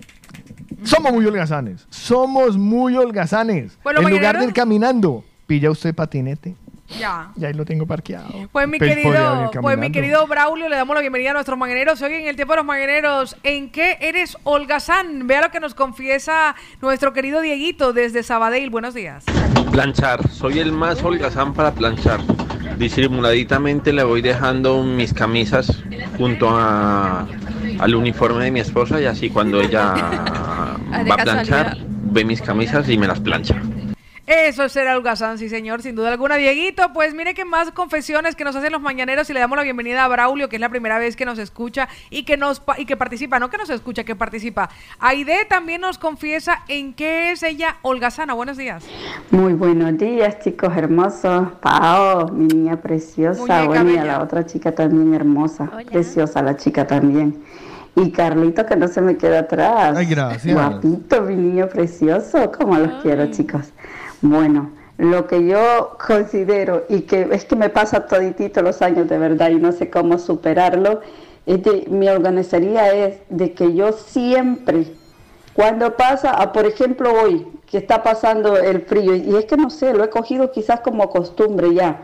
[0.83, 1.87] Somos muy holgazanes.
[1.89, 3.77] Somos muy holgazanes.
[3.83, 6.55] Bueno, en lugar de ir caminando, pilla usted patinete.
[6.99, 7.31] Ya.
[7.35, 8.27] Y ahí lo tengo parqueado.
[8.51, 12.01] Pues mi Pues querido, pues mi querido Braulio, le damos la bienvenida a nuestros mañaneros.
[12.01, 15.27] Hoy en el tiempo de los mañaneros, ¿en qué eres holgazán?
[15.27, 18.69] Vea lo que nos confiesa nuestro querido Dieguito desde Sabadell.
[18.69, 19.25] Buenos días.
[19.71, 22.21] Planchar, soy el más holgazán para planchar.
[22.77, 25.83] Disimuladitamente le voy dejando mis camisas
[26.17, 27.27] junto a,
[27.79, 29.93] al uniforme de mi esposa y así cuando ella
[30.91, 31.77] Ah, va a planchar,
[32.11, 33.55] ve mis camisas y me las plancha.
[34.27, 36.35] Eso es ser holgazán, sí señor, sin duda alguna.
[36.35, 39.63] Dieguito, pues mire que más confesiones que nos hacen los mañaneros y le damos la
[39.63, 42.77] bienvenida a Braulio, que es la primera vez que nos escucha y que nos pa-
[42.77, 44.69] y que participa, no que nos escucha, que participa.
[44.99, 48.33] Aide también nos confiesa en qué es ella holgazana.
[48.33, 48.83] Buenos días.
[49.31, 51.47] Muy buenos días, chicos hermosos.
[51.61, 53.41] Pao, mi niña preciosa.
[53.65, 55.69] Bueno, y a la otra chica también hermosa.
[55.89, 57.43] Preciosa la chica también.
[57.95, 59.95] Y Carlito, que no se me queda atrás.
[59.97, 60.53] Ay, gracias.
[60.53, 62.51] Guapito, mi niño precioso.
[62.51, 63.73] Como los quiero, chicos.
[64.21, 69.17] Bueno, lo que yo considero y que es que me pasa toditito los años de
[69.17, 71.01] verdad y no sé cómo superarlo,
[71.45, 74.85] es de, mi organizaría es de que yo siempre
[75.57, 79.71] cuando pasa, ah, por ejemplo hoy, que está pasando el frío, y es que no
[79.71, 82.01] sé, lo he cogido quizás como costumbre ya.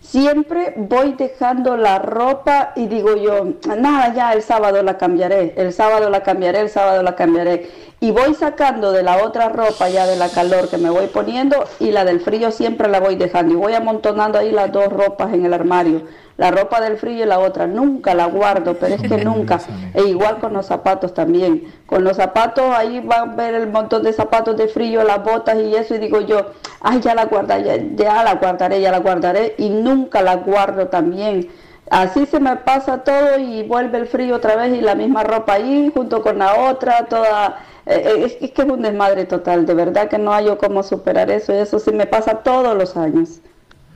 [0.00, 5.72] Siempre voy dejando la ropa y digo yo, nada, ya el sábado la cambiaré, el
[5.72, 7.68] sábado la cambiaré, el sábado la cambiaré.
[8.04, 11.64] Y voy sacando de la otra ropa ya de la calor que me voy poniendo
[11.80, 13.54] y la del frío siempre la voy dejando.
[13.54, 16.02] Y voy amontonando ahí las dos ropas en el armario.
[16.36, 17.66] La ropa del frío y la otra.
[17.66, 19.58] Nunca la guardo, pero es que nunca.
[19.94, 21.72] E igual con los zapatos también.
[21.86, 25.56] Con los zapatos ahí van a ver el montón de zapatos de frío, las botas
[25.56, 25.94] y eso.
[25.94, 26.48] Y digo yo,
[26.82, 29.54] ay, ya la guardaré, ya, ya la guardaré, ya la guardaré.
[29.56, 31.48] Y nunca la guardo también.
[31.90, 35.54] Así se me pasa todo y vuelve el frío otra vez y la misma ropa
[35.54, 37.60] ahí junto con la otra, toda...
[37.86, 40.58] eh, eh, es, es que es un desmadre total, de verdad que no hay yo
[40.58, 43.40] cómo superar eso y eso sí me pasa todos los años.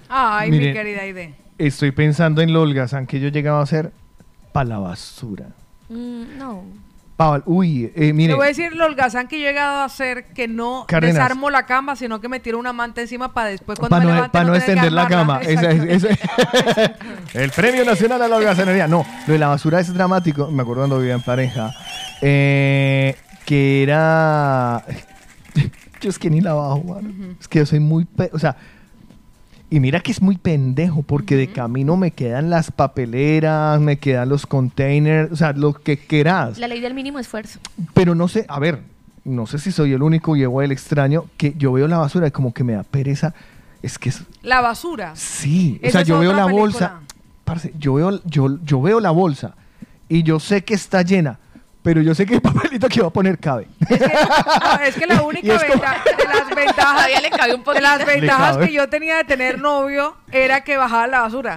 [0.09, 1.35] Ay, mi Miren, querida Aide.
[1.59, 3.90] Estoy pensando en lo holgazán que yo llegaba a hacer
[4.52, 5.47] para la basura.
[5.89, 6.62] Mm, no.
[7.47, 10.27] Uy, eh, Te mire, voy a decir el holgazán que yo he llegado a hacer,
[10.27, 11.16] que no Cárdenas.
[11.16, 14.10] desarmo la cama, sino que me tiro una manta encima para después cuando para me
[14.10, 15.40] no, levante pa' no que extender la cama.
[15.43, 16.93] Esa es- esa-
[17.35, 18.86] el premio nacional a la holgazanería.
[18.86, 20.48] No, lo de la basura es dramático.
[20.52, 21.74] Me acuerdo cuando vivía en pareja.
[22.23, 23.16] eh,
[23.49, 24.85] que era.
[26.03, 27.09] Yo es que ni la bajo, mano.
[27.41, 28.05] Es que yo soy muy.
[28.05, 28.57] pe- O sea.
[29.70, 34.29] Y mira que es muy pendejo, porque de camino me quedan las papeleras, me quedan
[34.29, 36.59] los containers, o sea, lo que quieras.
[36.59, 37.59] La ley del mínimo esfuerzo.
[37.95, 38.81] Pero no sé, a ver,
[39.25, 42.29] no sé si soy el único y o el extraño, que yo veo la basura
[42.29, 43.35] y como que me da pereza.
[43.83, 45.12] Es que es, La basura.
[45.16, 46.62] sí, o sea, yo veo la película.
[46.62, 47.01] bolsa,
[47.45, 49.55] parce, yo veo, yo, yo veo la bolsa
[50.09, 51.39] y yo sé que está llena,
[51.89, 53.66] pero yo sé que el papelito que va a poner cabe.
[53.89, 57.81] No, es que la única es como- ventaja de las ventajas, le cabe un de
[57.81, 61.56] las ventajas que yo tenía de tener novio era que bajaba la basura.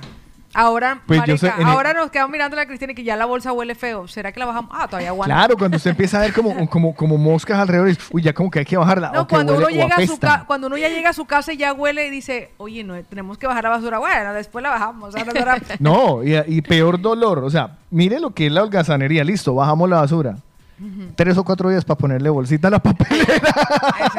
[0.53, 3.25] Ahora, Pues marica, el- ahora nos quedamos mirando a la Cristina y que ya la
[3.25, 4.07] bolsa huele feo.
[4.07, 4.71] ¿Será que la bajamos?
[4.73, 5.33] Ah, todavía aguanta.
[5.33, 8.51] Claro, cuando usted empieza a ver como, como, como moscas alrededor, y, uy, ya como
[8.51, 9.11] que hay que bajarla.
[9.13, 11.53] No, cuando huele uno, llega a su ca- cuando uno ya llega a su casa
[11.53, 13.99] y ya huele y dice, oye, no, tenemos que bajar la basura.
[13.99, 15.15] Bueno, después la bajamos.
[15.15, 17.39] ahora- No, y, y peor dolor.
[17.39, 19.23] O sea, mire lo que es la holgazanería.
[19.23, 20.35] Listo, bajamos la basura.
[21.15, 23.41] Tres o cuatro días para ponerle bolsita a la papelera.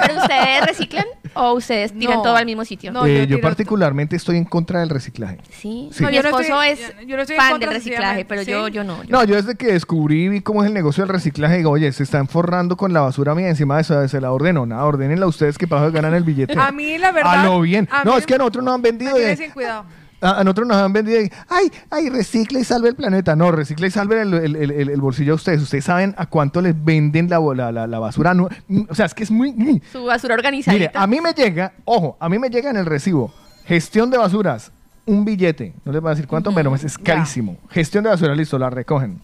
[0.07, 2.23] ¿Pero ustedes reciclan o ustedes tiran No.
[2.23, 2.93] todo al mismo sitio?
[3.07, 5.39] Eh, yo, particularmente estoy en contra del reciclaje.
[5.51, 5.89] Sí.
[5.93, 6.03] Sí.
[6.03, 6.69] No, mi yo no esposo estoy-
[7.03, 9.03] es yo- no fan del reciclaje, pero yo, yo no.
[9.03, 11.91] yo- No, yo desde que descubrí vi cómo es el negocio del reciclaje, digo, oye,
[11.93, 14.67] se están forrando con la basura mía encima de eso, se la ordeno.
[14.67, 16.55] Nada, ordénenla ustedes que para ganan el billete.
[16.59, 17.41] A mí, la verdad.
[17.41, 17.89] A lo bien.
[17.91, 19.15] a No, mí es que a nosotros nos han vendido.
[19.15, 19.85] me de- cuidado.
[20.23, 21.19] A, a nosotros nos han vendido.
[21.49, 23.37] ay, ay, recicla y salve el planeta.
[23.37, 25.61] No, recicla y salve el, el- el- bolsillo a ustedes.
[25.61, 27.41] Ustedes saben a cuánto les venden la,
[27.73, 28.33] la, la- basura.
[28.35, 29.83] No, mm, o sea, es que es muy.
[29.93, 30.75] Su basura organizada.
[30.77, 33.33] Mire, a mí me llega, ojo, a mí me llega en el recibo,
[33.67, 34.73] gestión de basuras,
[35.05, 37.57] un billete, no les voy a decir cuánto, pero es carísimo.
[37.71, 39.21] Gestión de basura, listo, la recogen.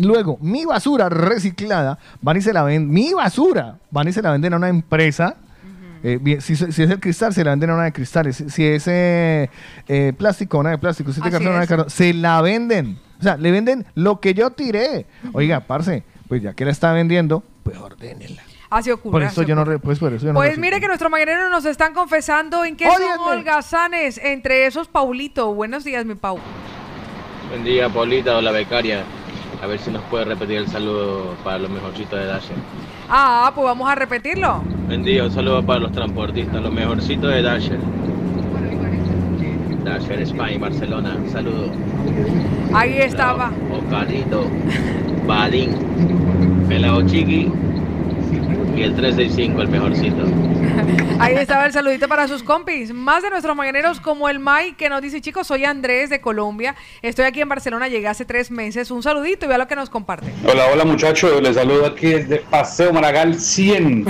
[0.00, 4.30] Luego, mi basura reciclada, van y se la venden, mi basura, van y se la
[4.30, 5.34] venden a una empresa.
[6.02, 8.36] Eh, bien, si, si es el cristal, se la venden a una de cristales.
[8.36, 9.50] Si, si es eh,
[9.88, 11.12] eh, plástico, una de plástico.
[11.12, 11.90] Si es de cartón, una de cartón.
[11.90, 12.98] Se la venden.
[13.18, 15.06] O sea, le venden lo que yo tiré.
[15.32, 18.42] Oiga, parce, pues ya que la está vendiendo, pues ordénela.
[18.70, 19.12] Así ocurre.
[19.12, 21.50] Por eso yo no, re- pues por eso yo no Pues mire que nuestros mañaneros
[21.50, 24.16] nos están confesando en qué son holgazanes.
[24.18, 25.52] Entre esos, Paulito.
[25.54, 26.38] Buenos días, mi Pau.
[27.48, 29.02] Buen día, Paulita o la becaria.
[29.60, 32.56] A ver si nos puede repetir el saludo para los mejorcitos de Dasher.
[33.12, 34.62] Ah, pues vamos a repetirlo.
[34.86, 37.78] Buen día, un saludo para los transportistas, los mejorcitos de Dasher.
[39.84, 41.72] Dasher Spain, Barcelona, un saludo.
[42.72, 43.50] Ahí estaba.
[43.72, 44.44] Oscarito,
[45.26, 45.74] Balín,
[46.68, 47.50] Pelao Chiqui
[48.76, 50.24] y el 365, el mejorcito.
[51.18, 52.94] Ahí estaba el saludito para sus compis.
[52.94, 56.74] Más de nuestros mañaneros como el Mai que nos dice, chicos, soy Andrés de Colombia.
[57.02, 58.90] Estoy aquí en Barcelona, llegué hace tres meses.
[58.90, 60.32] Un saludito y vea lo que nos comparte.
[60.46, 64.06] Hola, hola muchachos, les saludo aquí desde Paseo Maragall 100.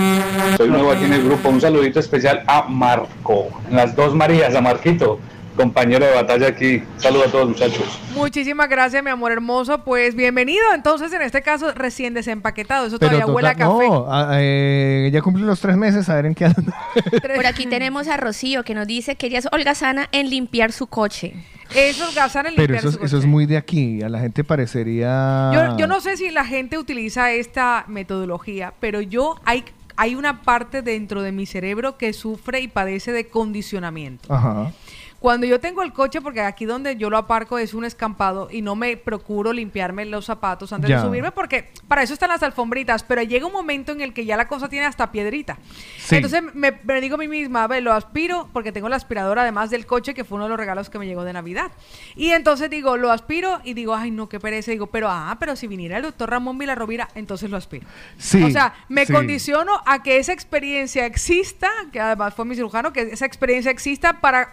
[0.55, 1.49] Soy nuevo aquí en el grupo.
[1.49, 5.19] Un saludito especial a Marco, en las dos Marías, a Marquito,
[5.61, 6.81] compañero de batalla aquí.
[6.97, 7.99] Saludo a todos muchachos.
[8.15, 9.83] Muchísimas gracias, mi amor hermoso.
[9.83, 10.63] Pues bienvenido.
[10.73, 12.87] Entonces, en este caso, recién desempaquetado.
[12.87, 13.87] Eso Pero todavía huele a café.
[13.87, 16.75] No, a- eh, ya cumplí los tres meses, a ver en qué anda.
[17.35, 20.87] Por aquí tenemos a Rocío que nos dice que ella es holgazana en limpiar su
[20.87, 21.33] coche.
[21.73, 24.01] Esos gasan Pero eso, es- eso es muy de aquí.
[24.01, 25.51] A la gente parecería.
[25.53, 29.63] Yo, yo no sé si la gente utiliza esta metodología, pero yo hay,
[29.95, 34.33] hay una parte dentro de mi cerebro que sufre y padece de condicionamiento.
[34.33, 34.73] Ajá.
[35.21, 38.63] Cuando yo tengo el coche, porque aquí donde yo lo aparco es un escampado y
[38.63, 40.97] no me procuro limpiarme los zapatos antes Ya.
[40.97, 44.25] de subirme, porque para eso están las alfombritas, pero llega un momento en el que
[44.25, 45.59] ya la cosa tiene hasta piedrita.
[45.99, 46.15] Sí.
[46.15, 49.43] Entonces me, me digo a mí misma, a ver, lo aspiro, porque tengo la aspiradora
[49.43, 51.71] además del coche, que fue uno de los regalos que me llegó de Navidad.
[52.15, 54.71] Y entonces digo, lo aspiro y digo, ay, no, qué pereza.
[54.71, 57.85] Digo, pero, ah, pero si viniera el doctor Ramón Vilarrovira, entonces lo aspiro.
[58.17, 59.13] Sí, O sea, me sí.
[59.13, 64.19] condiciono a que esa experiencia exista, que además fue mi cirujano, que esa experiencia exista
[64.19, 64.49] para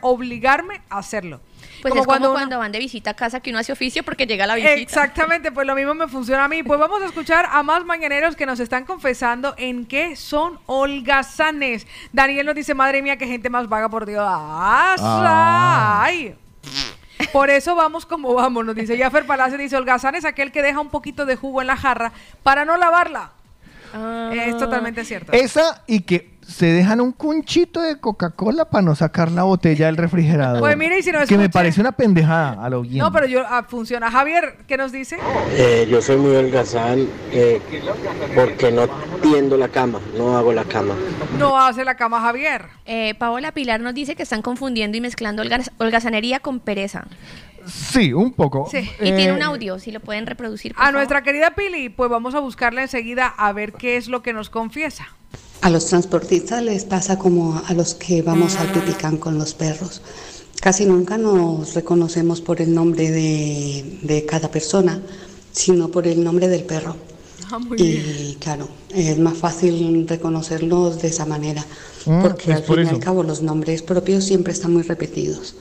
[0.58, 1.40] obligarme a hacerlo.
[1.82, 3.72] Pues Como es cuando como uno- cuando van de visita a casa que uno hace
[3.72, 4.74] oficio porque llega la visita.
[4.74, 6.62] Exactamente, pues lo mismo me funciona a mí.
[6.62, 11.86] Pues vamos a escuchar a más mañaneros que nos están confesando en qué son holgazanes.
[12.12, 14.24] Daniel nos dice, madre mía, qué gente más vaga, por Dios.
[14.26, 14.96] ¡Ah!
[14.98, 16.02] Ah.
[16.04, 16.34] ¡Ay!
[17.32, 20.80] Por eso vamos como vamos, nos dice Jaffer Palacio, dice, holgazán es aquel que deja
[20.80, 22.12] un poquito de jugo en la jarra
[22.42, 23.32] para no lavarla.
[24.32, 25.32] Es totalmente cierto.
[25.32, 29.98] Esa y que se dejan un cunchito de Coca-Cola para no sacar la botella del
[29.98, 30.60] refrigerador.
[30.60, 32.98] Pues mire, y si no Que me parece una pendejada a lo bien.
[32.98, 34.10] No, pero yo ah, funciona.
[34.10, 35.18] Javier, ¿qué nos dice?
[35.52, 37.60] Eh, yo soy muy holgazán eh,
[38.34, 38.88] porque no
[39.20, 40.94] tiendo la cama, no hago la cama.
[41.38, 42.64] No hace la cama, Javier.
[42.86, 45.42] Eh, Paola Pilar nos dice que están confundiendo y mezclando
[45.76, 47.06] holgazanería con pereza.
[47.66, 48.66] Sí, un poco.
[48.70, 48.90] Sí.
[49.00, 50.74] Y tiene un eh, audio, si lo pueden reproducir.
[50.78, 54.32] A nuestra querida Pili, pues vamos a buscarla enseguida a ver qué es lo que
[54.32, 55.08] nos confiesa.
[55.60, 60.00] A los transportistas les pasa como a los que vamos al Pipicán con los perros.
[60.60, 65.02] Casi nunca nos reconocemos por el nombre de, de cada persona,
[65.52, 66.96] sino por el nombre del perro.
[67.50, 71.64] Ah, y claro, es más fácil reconocerlos de esa manera,
[72.06, 75.54] ah, porque pues al fin y al cabo los nombres propios siempre están muy repetidos.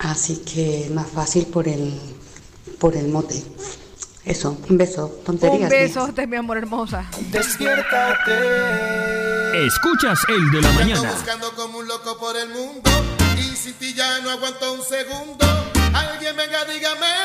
[0.00, 1.92] Así que es más fácil por el,
[2.78, 3.42] por el mote.
[4.24, 5.62] Eso, un beso, tonterías.
[5.64, 7.04] Un beso, de mi amor hermosa.
[7.30, 8.32] Despiértate.
[9.66, 10.94] Escuchas el de la mañana.
[10.94, 12.90] Estoy buscando como un loco por el mundo
[13.38, 15.44] y sin ti ya no aguanto un segundo.
[15.92, 17.23] Alguien venga, dígame.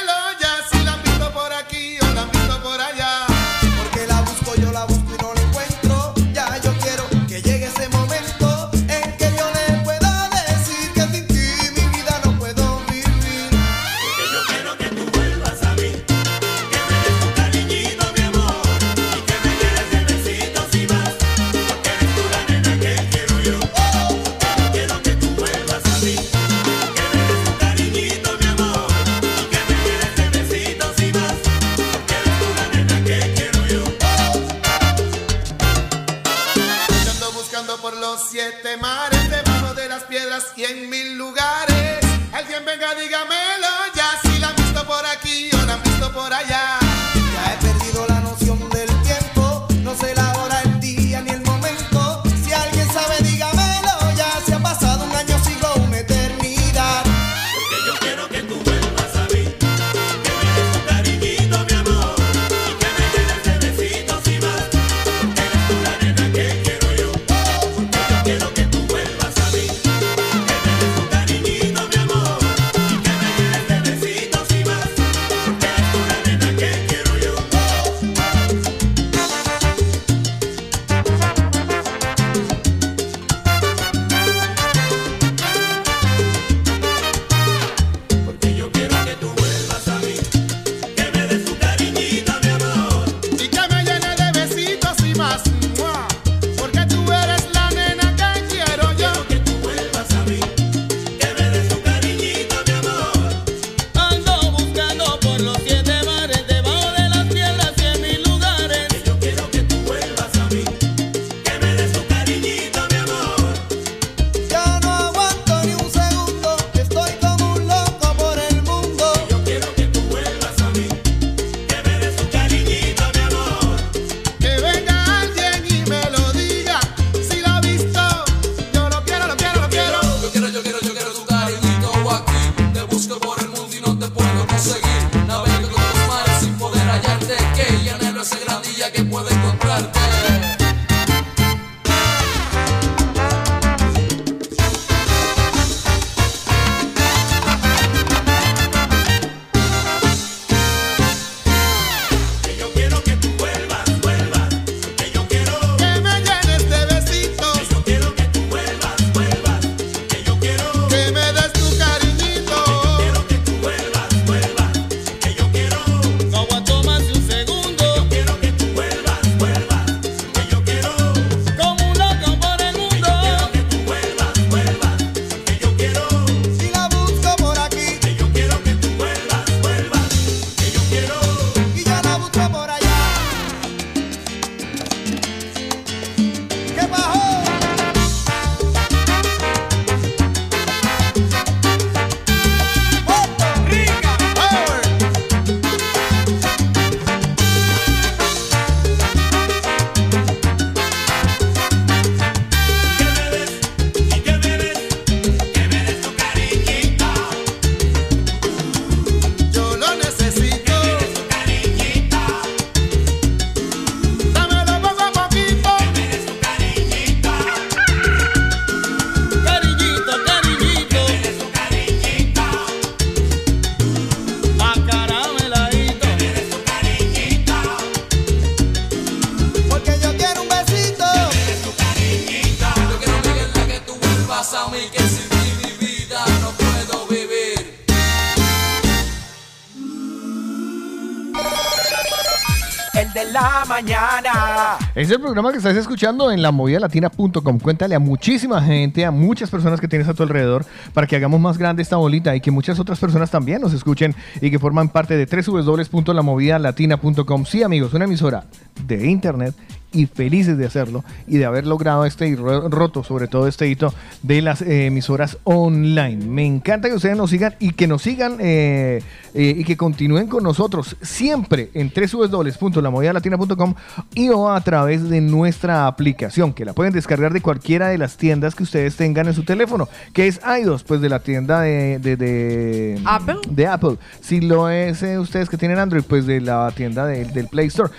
[244.99, 247.59] Es el programa que estás escuchando en lamovidalatina.com.
[247.59, 251.39] Cuéntale a muchísima gente, a muchas personas que tienes a tu alrededor, para que hagamos
[251.39, 254.89] más grande esta bolita y que muchas otras personas también nos escuchen y que forman
[254.89, 257.45] parte de www.lamovidalatina.com.
[257.45, 258.43] Sí, amigos, una emisora
[258.85, 259.55] de internet
[259.93, 263.67] y felices de hacerlo y de haber logrado este y ro- roto sobre todo este
[263.69, 266.25] hito de las eh, emisoras online.
[266.25, 269.01] Me encanta que ustedes nos sigan y que nos sigan eh,
[269.33, 273.73] eh, y que continúen con nosotros siempre en www.lamovidalatina.com
[274.15, 278.17] y o a través de nuestra aplicación que la pueden descargar de cualquiera de las
[278.17, 281.99] tiendas que ustedes tengan en su teléfono, que es iDos, pues de la tienda de,
[281.99, 283.35] de, de- Apple.
[283.49, 283.97] de Apple.
[284.21, 287.67] Si lo es eh, ustedes que tienen Android, pues de la tienda de- del Play
[287.67, 287.91] Store.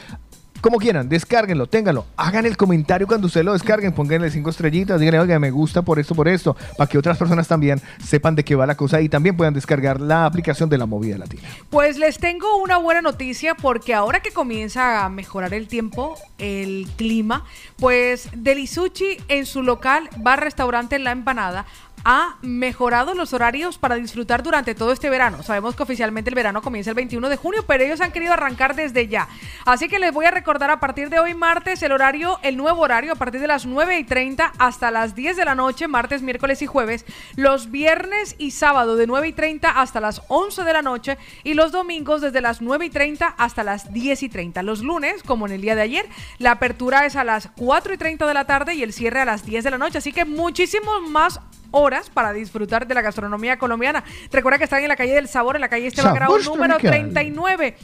[0.61, 2.05] Como quieran, descárguenlo, ténganlo.
[2.17, 5.99] Hagan el comentario cuando ustedes lo descarguen, pónganle cinco estrellitas, díganle, oiga, me gusta por
[5.99, 9.09] esto, por esto, para que otras personas también sepan de qué va la cosa y
[9.09, 11.43] también puedan descargar la aplicación de la movida latina.
[11.71, 16.87] Pues les tengo una buena noticia porque ahora que comienza a mejorar el tiempo, el
[16.97, 17.45] clima,
[17.77, 21.65] pues Delisuchi en su local bar restaurante La Empanada
[22.05, 25.43] ha mejorado los horarios para disfrutar durante todo este verano.
[25.43, 28.75] Sabemos que oficialmente el verano comienza el 21 de junio, pero ellos han querido arrancar
[28.75, 29.29] desde ya.
[29.65, 32.83] Así que les voy a recordar a partir de hoy martes el horario, el nuevo
[32.83, 36.23] horario a partir de las 9 y 30 hasta las 10 de la noche, martes,
[36.23, 37.05] miércoles y jueves,
[37.37, 41.55] los viernes y sábado de 9 y 30 hasta las 11 de la noche y
[41.55, 44.63] los domingos desde las 9 y 30 hasta las 10 y 30.
[44.63, 46.09] Los lunes, como en el día de ayer,
[46.39, 49.25] la apertura es a las 4 y 30 de la tarde y el cierre a
[49.25, 49.99] las 10 de la noche.
[49.99, 51.41] Así que muchísimos más
[51.71, 54.05] horas para disfrutar de la gastronomía colombiana.
[54.31, 57.13] Recuerda que están en la calle del Sabor, en la calle Esteban Grau, número tropical.
[57.13, 57.77] 39.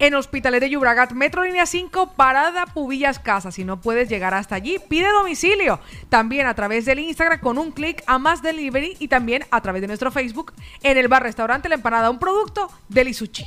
[0.00, 3.52] En Hospitalet de Llobregat, Metro Línea 5, Parada Pubillas Casa.
[3.52, 5.78] Si no puedes llegar hasta allí, pide domicilio.
[6.08, 9.82] También a través del Instagram con un clic a Más Delivery y también a través
[9.82, 13.44] de nuestro Facebook en el bar restaurante La Empanada, un producto del Isuchi.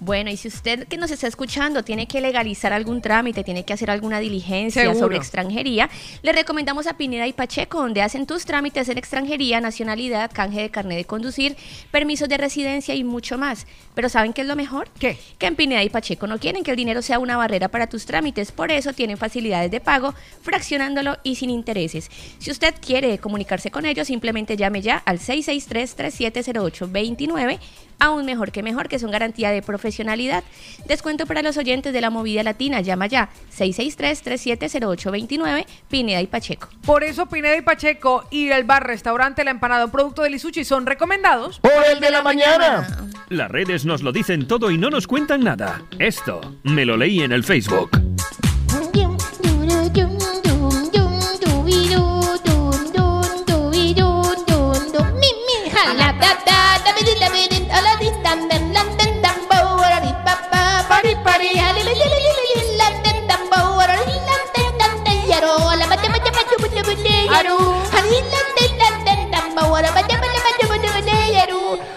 [0.00, 3.72] Bueno, y si usted que nos está escuchando tiene que legalizar algún trámite, tiene que
[3.72, 5.00] hacer alguna diligencia Seguro.
[5.00, 5.88] sobre extranjería,
[6.22, 10.70] le recomendamos a Pineda y Pacheco, donde hacen tus trámites en extranjería, nacionalidad, canje de
[10.70, 11.56] carnet de conducir,
[11.90, 13.66] permisos de residencia y mucho más.
[13.94, 14.90] Pero ¿saben qué es lo mejor?
[14.98, 15.16] ¿Qué?
[15.38, 18.04] Que en Pineda y Pacheco no quieren que el dinero sea una barrera para tus
[18.04, 20.12] trámites, por eso tienen facilidades de pago,
[20.42, 22.10] fraccionándolo y sin intereses.
[22.38, 27.58] Si usted quiere comunicarse con ellos, simplemente llame ya al 663-3708-29,
[27.98, 30.44] aún mejor que mejor, que son garantía de profesionalidad.
[30.86, 36.68] Descuento para los oyentes de la movida latina, llama ya 663-3708-29, Pineda y Pacheco.
[36.84, 40.64] Por eso Pineda y Pacheco y el bar restaurante La Empanada, un producto del Isuchi,
[40.64, 41.60] son recomendados.
[41.60, 42.86] ¡Por el de la mañana!
[43.28, 45.82] Las redes nos lo dicen todo y no nos cuentan nada.
[45.98, 47.90] Esto me lo leí en el Facebook.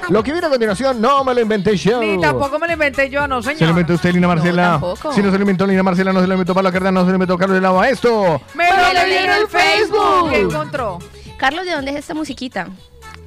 [0.09, 1.99] Lo que viene a continuación no me lo inventé yo.
[2.01, 3.69] Ni tampoco me lo inventé yo, no, Se lo señor.
[3.71, 4.63] inventó usted, Lina Marcela.
[4.71, 5.13] tampoco.
[5.13, 7.07] si no se lo inventó Lina Marcela, no se lo inventó Pablo Cardán, no se
[7.07, 7.87] lo inventó Carlos de Lava.
[7.89, 8.41] Esto.
[8.55, 10.29] Me lo leí en el Facebook.
[10.31, 10.99] ¿Qué encontró?
[11.37, 12.67] Carlos, ¿de dónde es esta musiquita?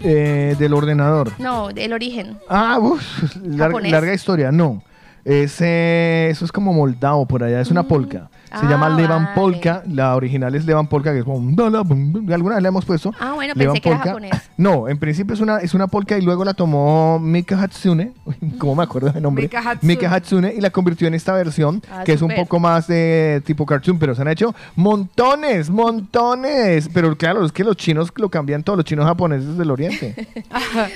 [0.05, 1.31] eh, del ordenador.
[1.39, 2.37] No, del origen.
[2.49, 3.01] Ah, uf,
[3.45, 4.83] larga historia, no.
[5.25, 8.29] Es, eh, eso es como moldavo por allá, es una polka.
[8.61, 9.35] Se Ah, llama Levan vale.
[9.35, 11.39] Polka, la original es Levan Polka, que es como...
[11.49, 13.13] Alguna vez la hemos puesto.
[13.19, 14.11] Ah, bueno, Levan pensé que era Polka.
[14.11, 14.51] japonés.
[14.59, 18.13] No, en principio es una, es una polka y luego la tomó Mika Hatsune,
[18.59, 20.07] como me acuerdo de nombre, Mika Hatsune.
[20.07, 23.65] Hatsune, y la convirtió en esta versión, Ah, que es un poco más de tipo
[23.67, 26.89] cartoon, pero se han hecho montones, montones.
[26.93, 30.15] Pero claro, es que los chinos lo cambian todos, los chinos japoneses del oriente.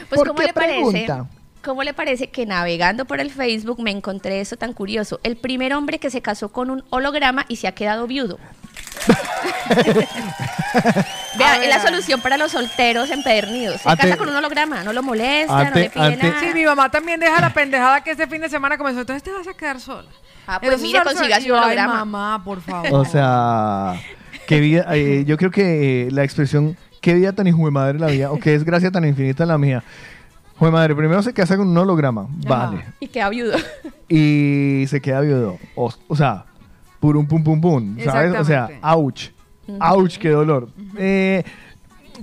[0.08, 0.74] Pues, ¿Por ¿cómo qué le parece?
[0.74, 1.26] pregunta?
[1.66, 5.18] ¿Cómo le parece que navegando por el Facebook me encontré eso tan curioso?
[5.24, 8.38] El primer hombre que se casó con un holograma y se ha quedado viudo.
[11.36, 13.80] Vea, es la solución para los solteros empedernidos.
[13.80, 16.38] Se casa con un holograma, no lo molesta, no le pide ante- nada.
[16.40, 19.00] Sí, mi mamá también deja la pendejada que este fin de semana comenzó.
[19.00, 20.08] Entonces te vas a quedar sola.
[20.46, 22.04] Ah, pues Entonces, mire, al- consígase yo, un Ay, holograma.
[22.04, 22.88] mamá, por favor.
[22.92, 24.00] O sea,
[24.46, 27.98] qué vida, eh, yo creo que eh, la expresión qué vida tan hijo de madre
[27.98, 29.82] la mía o qué desgracia tan infinita la mía.
[30.58, 33.56] Joder madre, primero se casa con un holograma, vale, Y queda viudo.
[34.08, 35.58] y se queda viudo.
[35.74, 36.46] O, o sea,
[36.98, 38.38] purum pum pum pum, ¿sabes?
[38.38, 39.28] O sea, ouch,
[39.80, 40.68] ouch, qué dolor.
[40.96, 41.44] Eh,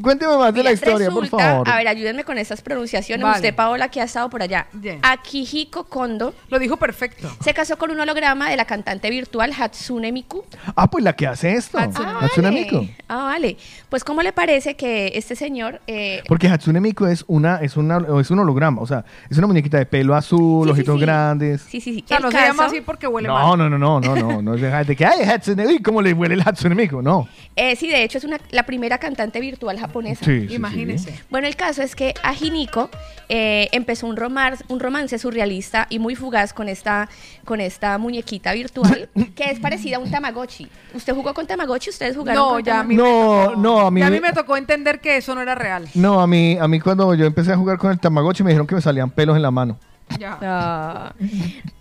[0.01, 1.69] cuénteme más de la historia, por favor.
[1.69, 3.23] A ver, ayúdenme con esas pronunciaciones.
[3.23, 3.35] Vale.
[3.37, 4.67] Usted, Paola, que ha estado por allá.
[5.01, 6.33] Akihiko Kondo.
[6.49, 7.29] Lo dijo perfecto.
[7.43, 10.43] Se casó con un holograma de la cantante virtual Hatsune Miku.
[10.75, 11.83] Ah, pues la que hace esto, Ah,
[12.21, 12.61] Hatsune vale.
[12.61, 12.87] Miku.
[13.07, 13.57] Ah, vale.
[13.89, 15.81] Pues, ¿cómo le parece que este señor...
[15.87, 19.47] eh, Porque Hatsune Miku es una es una es un holograma, o sea, es una
[19.47, 21.61] muñequita de pelo azul, ojitos grandes.
[21.61, 22.01] Sí, sí, sí.
[22.05, 23.57] O sea, no se llama caso- así porque huele No, mal.
[23.57, 26.13] no, no, no, no, no, no es de, de que ay, Hatsune, uy, cómo le
[26.13, 27.27] huele el Hatsune Miku, no.
[27.55, 30.25] Eh, sí, de hecho es una, la primera cantante virtual japonesa.
[30.25, 30.53] Sí, sí, sí.
[30.55, 31.19] Imagínese.
[31.29, 32.89] Bueno, el caso es que Ajiniko
[33.29, 37.09] eh, empezó un, romar- un romance surrealista y muy fugaz con esta,
[37.45, 40.67] con esta muñequita virtual que es parecida a un Tamagotchi.
[40.93, 41.89] ¿Usted jugó con Tamagotchi?
[41.89, 42.97] ¿Ustedes jugaron No, con ya a Tamagotchi?
[42.97, 45.55] No, no, a mí Y a mí me- me tocó entender que eso no era
[45.55, 45.87] real.
[45.93, 48.67] No, a mí a mí cuando yo empecé a jugar con el Tamagotchi me dijeron
[48.67, 49.77] que me salían pelos en la mano.
[50.19, 50.37] Ya.
[50.41, 51.13] Ah.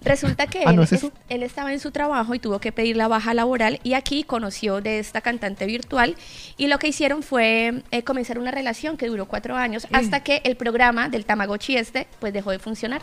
[0.04, 1.06] Resulta que Ah, él, ¿no es eso?
[1.08, 4.24] es- él estaba en su trabajo y tuvo que pedir la baja laboral y aquí
[4.24, 6.16] conoció de esta cantante virtual
[6.56, 10.40] y lo que hicieron fue eh, comenzar una relación que duró cuatro años hasta que
[10.44, 13.00] el programa del Tamagotchi este pues dejó de funcionar.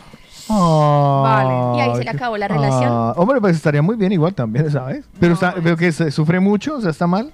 [0.48, 1.78] Vale.
[1.78, 2.90] Y ahí se le acabó la relación.
[3.16, 5.04] hombre, pues estaría muy bien igual también, ¿sabes?
[5.18, 7.32] Pero está- veo que se sufre mucho, o sea, está mal.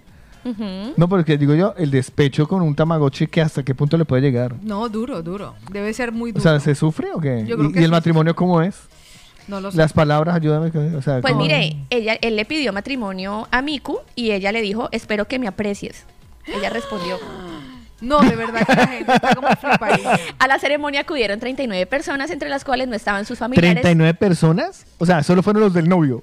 [0.96, 4.22] No, porque digo yo, el despecho con un Tamagotchi, que hasta qué punto le puede
[4.22, 4.54] llegar?
[4.62, 5.54] No, duro, duro.
[5.70, 6.42] Debe ser muy O duro.
[6.42, 7.44] sea, ¿se sufre o qué?
[7.46, 7.92] Yo creo ¿Y, que y el sí.
[7.92, 8.76] matrimonio cómo es?
[9.48, 9.76] no lo sé.
[9.76, 10.70] Las palabras, ayúdame.
[10.96, 11.44] O sea, Pues ¿cómo?
[11.44, 15.46] mire, ella, él le pidió matrimonio a Miku y ella le dijo, espero que me
[15.48, 16.04] aprecies.
[16.46, 17.16] Ella respondió.
[17.98, 19.48] No, de verdad que la gente está como.
[20.38, 23.80] A la ceremonia acudieron 39 personas, entre las cuales no estaban sus familiares.
[23.80, 24.84] 39 personas.
[24.98, 26.20] O sea, solo fueron los del novio.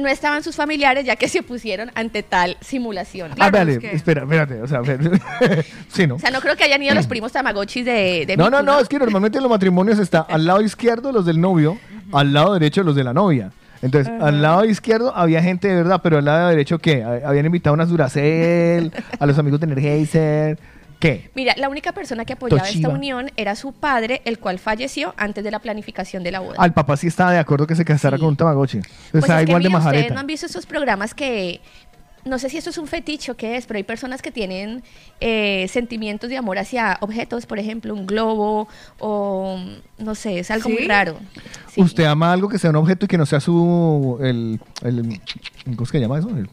[0.00, 3.30] No estaban sus familiares ya que se opusieron ante tal simulación.
[3.38, 4.60] ah, vale, espera, espérate.
[4.60, 4.82] O sea,
[5.88, 6.16] sí, ¿no?
[6.16, 8.78] O sea, no creo que hayan ido los primos tamagotchis de, de No, no, no,
[8.78, 11.78] es que normalmente en los matrimonios está al lado izquierdo los del novio,
[12.12, 13.52] al lado derecho los de la novia.
[13.82, 17.02] Entonces, al lado izquierdo había gente de verdad, pero al lado derecho, ¿qué?
[17.04, 20.58] Ha- Habían invitado a unas Duracell, a los amigos de Energizer,
[20.98, 21.30] ¿qué?
[21.34, 22.88] Mira, la única persona que apoyaba Toshiba.
[22.88, 26.56] esta unión era su padre, el cual falleció antes de la planificación de la boda.
[26.58, 28.80] Al papá sí estaba de acuerdo que se casara con un Tamagotchi.
[29.12, 31.60] Pues está es que, igual de ustedes no han visto esos programas que
[32.26, 34.82] no sé si eso es un fetiche o qué es, pero hay personas que tienen
[35.20, 38.68] eh, sentimientos de amor hacia objetos, por ejemplo, un globo
[38.98, 39.58] o
[39.98, 40.74] no sé, es algo ¿Sí?
[40.74, 41.18] muy raro.
[41.76, 44.18] ¿Usted ama algo que sea un objeto y que no sea su...
[44.20, 45.20] El, el,
[45.76, 46.30] ¿Cómo se llama eso?
[46.30, 46.48] El,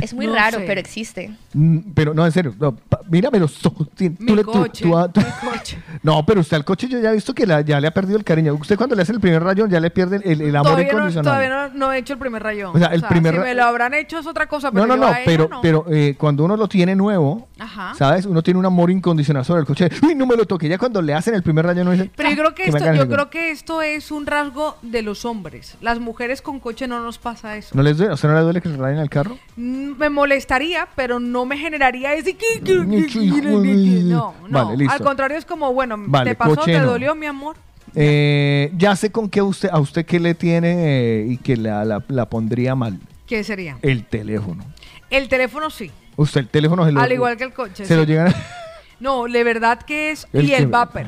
[0.00, 0.64] Es muy No raro, sé.
[0.66, 1.30] pero existe.
[1.54, 3.88] Mm, Pero no, en serio, no, pa- mírame los ojos.
[3.94, 5.78] ti- Mi tú le- tú- coche, tú- tú- mi coche.
[6.02, 8.16] No, pero usted al coche yo ya he visto que la- ya le ha perdido
[8.18, 8.54] el cariño.
[8.54, 10.92] Usted cuando le hace el primer rayón ya le pierde el, el amor Todavía, no,
[10.98, 11.24] incondicional.
[11.24, 12.74] todavía no, no he hecho el primer rayón.
[12.74, 14.94] O sea, el primer si ra- me lo habrán hecho es otra cosa, pero No,
[14.94, 15.60] no, yo no, a ella pero, no.
[15.60, 17.94] pero eh, cuando uno lo tiene nuevo, Ajá.
[17.94, 18.26] ¿sabes?
[18.26, 19.88] Uno tiene un amor incondicional sobre el coche.
[20.02, 20.68] Uy, no me lo toque.
[20.68, 22.10] Ya cuando le hacen el primer rayón uno dice...
[22.16, 24.76] Pero yo creo que, "Ah, me esto, hagan yo creo que esto es un rasgo
[24.82, 25.76] de los hombres.
[25.80, 27.70] Las mujeres con coche no nos pasa eso.
[27.74, 28.12] ¿No les duele?
[28.12, 29.36] ¿A usted no le duele que le rayen el carro?
[29.56, 32.36] Mm, Me molestaría, pero no me generaría ese...
[32.62, 34.64] No, no.
[34.64, 34.92] Vale, listo.
[34.94, 36.54] Al contrario, es como, bueno, Vale, ¿te pasó?
[36.56, 37.56] coche ¿Te dolió, mi amor?
[37.94, 40.74] Eh, ya sé con qué usted, a usted qué le tiene
[41.22, 43.00] eh, y que la, la- la pondría mal.
[43.26, 43.78] ¿Qué sería?
[43.82, 44.64] El teléfono.
[45.10, 45.90] El teléfono sí.
[46.16, 47.00] Usted el teléfono se lo...
[47.00, 47.84] Al igual que el coche.
[47.84, 48.34] Se lo llegan a-
[49.00, 50.28] No, de verdad que es...
[50.32, 51.06] El y el vapor.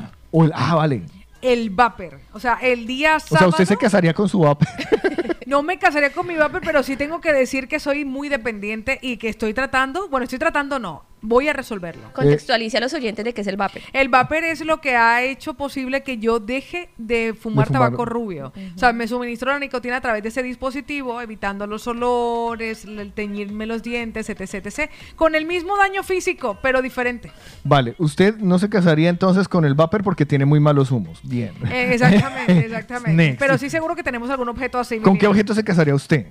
[0.54, 1.02] ah, vale.
[1.40, 2.18] El vapor.
[2.32, 3.50] O sea, el día O sea, sábado...
[3.50, 4.62] usted se casaría con su app.
[5.46, 8.98] No me casaría con mi vapor, pero sí tengo que decir que soy muy dependiente
[9.02, 12.12] y que estoy tratando, bueno, estoy tratando no, voy a resolverlo.
[12.12, 13.80] Contextualice a los oyentes de qué es el vapor.
[13.92, 17.90] El vapor es lo que ha hecho posible que yo deje de fumar, De fumar.
[17.90, 18.52] tabaco rubio.
[18.74, 23.12] O sea, me suministro la nicotina a través de ese dispositivo, evitando los olores, el
[23.12, 24.90] teñirme los dientes, etc, etc.
[25.16, 27.30] Con el mismo daño físico, pero diferente.
[27.64, 31.20] Vale, usted no se casaría entonces con el vapor porque tiene muy malos humos.
[31.22, 31.52] Bien.
[31.70, 33.36] Eh, exactamente, exactamente.
[33.38, 34.98] Pero sí seguro que tenemos algún objeto así.
[34.98, 36.26] ¿Con qué objeto se casaría usted?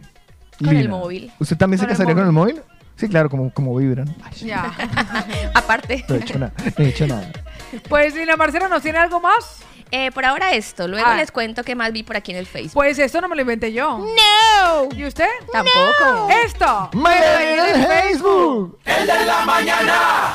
[0.59, 1.31] Con el móvil.
[1.39, 2.61] ¿Usted también se el casaría con el móvil?
[3.01, 4.15] Sí, claro, como, como vibran.
[4.23, 4.71] Ay, Ya.
[5.55, 6.05] Aparte.
[6.07, 6.53] no he hecho nada.
[6.77, 7.31] No he hecho nada.
[7.89, 9.63] Pues, Lina Marcela, ¿nos tiene algo más?
[9.89, 11.15] Eh, por ahora esto, luego Ah.
[11.17, 12.73] les cuento qué más vi por aquí en el Facebook.
[12.75, 13.97] Pues esto no me lo inventé yo.
[13.97, 14.87] ¡No!
[14.95, 15.27] ¿Y usted?
[15.51, 16.29] Tampoco.
[16.45, 16.89] Esto.
[16.93, 18.79] ¡Me leí en el Facebook!
[18.85, 20.33] El de la mañana.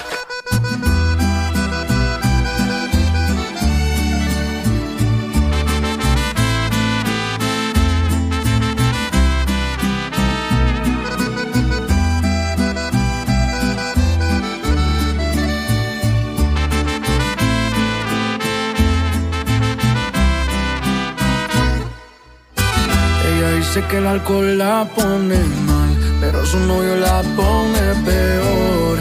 [23.77, 25.37] Dice que el alcohol la pone
[25.67, 28.99] mal, pero su novio la pone peor.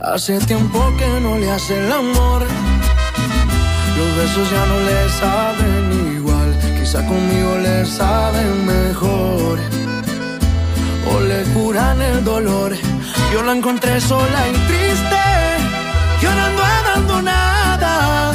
[0.00, 2.42] Hace tiempo que no le hace el amor.
[3.96, 6.58] Los besos ya no le saben igual.
[6.78, 9.58] Quizá conmigo le saben mejor.
[11.10, 12.74] O le curan el dolor.
[13.32, 15.22] Yo la encontré sola y triste,
[16.20, 18.32] llorando abandonada.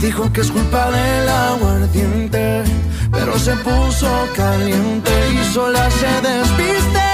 [0.00, 2.64] Dijo que es culpa del aguardiente,
[3.10, 7.08] pero se puso caliente y sola se despiste.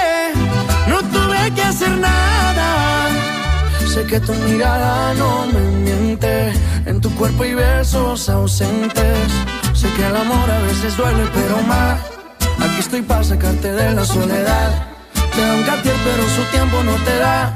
[0.89, 3.09] No tuve que hacer nada.
[3.87, 6.53] Sé que tu mirada no me miente.
[6.87, 9.29] En tu cuerpo hay besos ausentes.
[9.73, 12.01] Sé que el amor a veces duele, pero más.
[12.61, 14.89] Aquí estoy para sacarte de la soledad.
[15.35, 17.55] Te da un cartier, pero su tiempo no te da.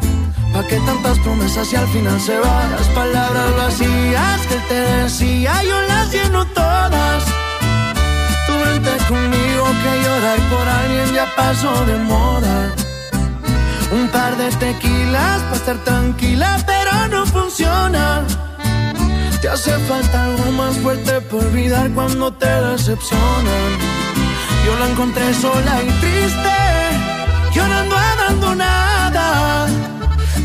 [0.53, 2.71] ¿Pa' qué tantas promesas y al final se van?
[2.73, 7.25] Las palabras vacías que él te decía, yo las lleno todas.
[8.69, 12.75] Vente conmigo que llorar por alguien ya pasó de moda.
[13.91, 18.25] Un par de tequilas para estar tranquila, pero no funciona.
[19.41, 23.71] Te hace falta algo más fuerte por olvidar cuando te decepcionan.
[24.67, 26.57] Yo la encontré sola y triste,
[27.55, 29.67] llorando abandonada.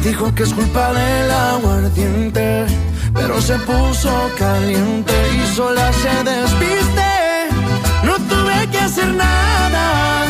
[0.04, 2.66] Dijo que es culpa del aguardiente,
[3.14, 7.13] pero se puso caliente y sola se despiste.
[8.72, 10.26] Que hacer nada.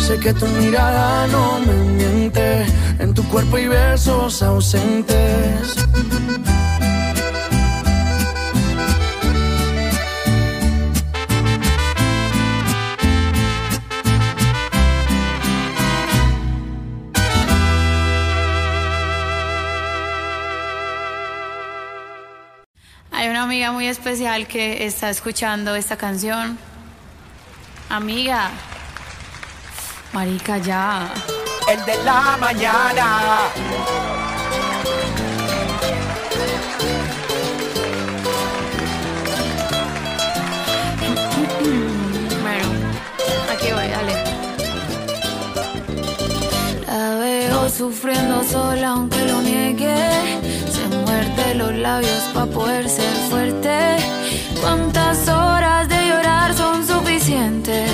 [0.00, 2.64] Sé que tu mirada no me miente.
[2.98, 5.76] En tu cuerpo hay besos ausentes.
[23.12, 26.69] Hay una amiga muy especial que está escuchando esta canción.
[27.90, 28.52] Amiga.
[30.12, 31.12] Marica, ya.
[31.68, 33.50] El de la mañana.
[42.42, 42.68] Bueno,
[43.52, 44.14] aquí voy, dale.
[46.86, 49.96] La veo sufriendo sola aunque lo niegue.
[50.70, 54.19] Se muerde los labios para poder ser fuerte.
[54.60, 57.90] ¿Cuántas horas de llorar son suficientes?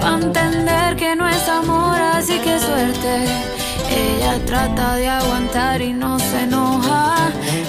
[0.00, 3.26] Para entender que no es amor, así que suerte.
[3.90, 7.14] Ella trata de aguantar y no se enoja.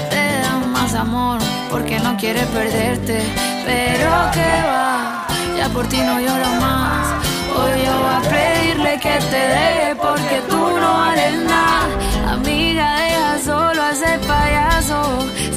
[0.10, 1.40] Te da más amor
[1.70, 3.22] porque no quiere perderte.
[3.66, 5.28] Pero que va,
[5.58, 7.08] ya por ti no lloro más.
[7.56, 12.34] Hoy yo voy a pedirle que te deje porque tú no vales nada.
[12.34, 15.02] Amiga, deja solo a ese payaso.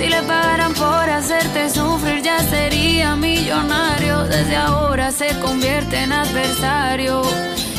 [0.05, 4.25] Si le pagaran por hacerte sufrir, ya sería millonario.
[4.25, 7.23] Desde ahora se convierte en adversario.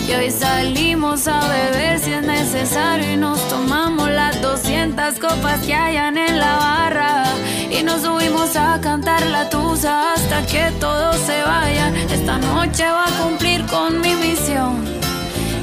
[0.08, 5.76] Y hoy salimos a beber si es necesario y nos tomamos las 200 copas que
[5.76, 7.26] hayan en la barra.
[7.70, 11.96] Y nos subimos a cantar la tusa hasta que todos se vayan.
[12.10, 14.84] Esta noche va a cumplir con mi misión.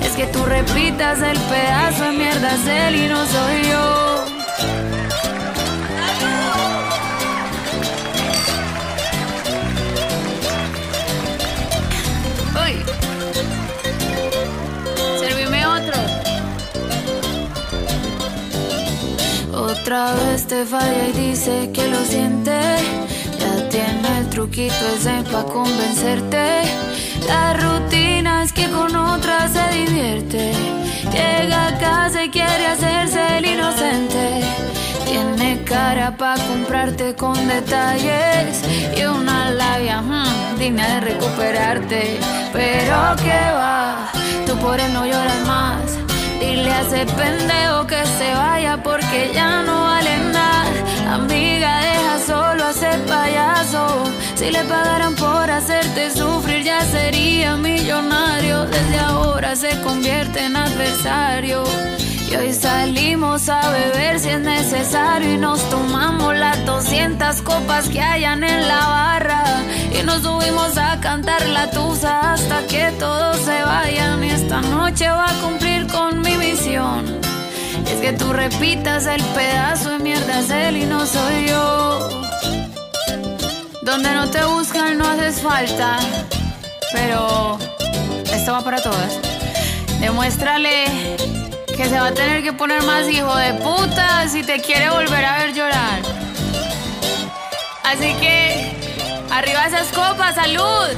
[0.01, 4.32] Es que tú repitas el pedazo de mierda es él y no soy yo.
[19.83, 22.57] Otra vez te falla y dice que lo siente.
[23.41, 26.63] Ya tiene el truquito ese pa' convencerte.
[27.27, 30.53] La rutina es que con otra se divierte.
[31.11, 34.45] Llega a casa y quiere hacerse el inocente.
[35.05, 38.63] Tiene cara pa' comprarte con detalles
[38.97, 42.21] y una labia hmm, digna de recuperarte.
[42.53, 44.13] Pero que va,
[44.47, 46.12] tú por él no lloras más.
[46.43, 51.15] Dile a ese pendejo que se vaya porque ya no vale nada.
[51.15, 53.85] Amiga, deja solo a ese payaso.
[54.35, 58.67] Si le pagaran por hacerte sufrir, ya sería millonario.
[58.67, 61.63] Desde ahora se convierte en adversario.
[62.33, 68.01] Y hoy salimos a beber si es necesario y nos tomamos las 200 copas que
[68.01, 69.45] hayan en la barra
[69.93, 75.11] y nos subimos a cantar la tusa hasta que todos se vayan y esta noche
[75.11, 77.05] va a cumplir con mi misión.
[77.87, 82.09] Es que tú repitas el pedazo de mierda es él y no soy yo.
[83.83, 85.99] Donde no te buscan no haces falta,
[86.95, 87.59] pero
[88.33, 89.19] esto va para todas.
[90.01, 91.22] Demuéstrale
[91.77, 95.25] que se va a tener que poner más hijo de puta si te quiere volver
[95.25, 96.01] a ver llorar.
[97.85, 98.73] Así que,
[99.31, 100.89] arriba esas copas, salud.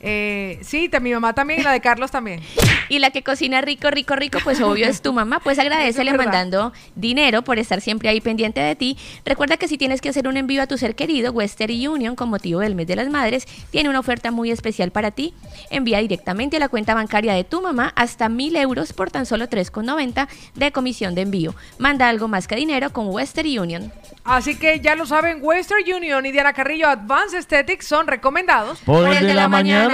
[0.06, 2.40] Eh, sí, mi mamá también y la de Carlos también.
[2.90, 5.40] Y la que cocina rico, rico, rico, pues obvio es tu mamá.
[5.40, 8.98] Pues agradecele mandando dinero por estar siempre ahí pendiente de ti.
[9.24, 12.28] Recuerda que si tienes que hacer un envío a tu ser querido, Western Union, con
[12.28, 15.32] motivo del mes de las madres, tiene una oferta muy especial para ti.
[15.70, 19.48] Envía directamente a la cuenta bancaria de tu mamá hasta mil euros por tan solo
[19.48, 21.54] 3,90 de comisión de envío.
[21.78, 23.90] Manda algo más que dinero con Western Union.
[24.24, 28.80] Así que ya lo saben, Western Union y Diana Carrillo Advanced Aesthetics son recomendados.
[28.80, 29.93] Por el de la mañana.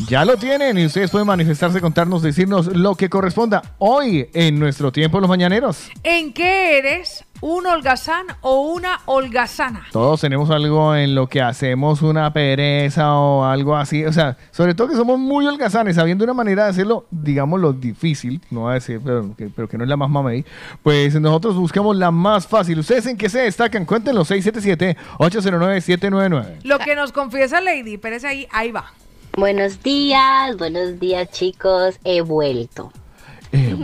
[0.07, 4.91] Ya lo tienen y ustedes pueden manifestarse, contarnos, decirnos lo que corresponda hoy en nuestro
[4.91, 5.90] tiempo los mañaneros.
[6.03, 7.23] ¿En qué eres?
[7.41, 9.86] ¿Un holgazán o una holgazana?
[9.91, 14.06] Todos tenemos algo en lo que hacemos una pereza o algo así.
[14.06, 17.73] O sea, sobre todo que somos muy holgazanes, sabiendo una manera de hacerlo, digamos, lo
[17.73, 20.45] difícil, no voy a decir, pero que, pero que no es la más mamey.
[20.84, 22.80] Pues nosotros buscamos la más fácil.
[22.80, 23.86] ¿Ustedes en qué se destacan?
[23.86, 26.60] Cuéntenlo, 677-809-799.
[26.64, 28.94] Lo que nos confiesa Lady, Pérez ahí, ahí va.
[29.38, 32.91] Buenos días, buenos días chicos, he vuelto.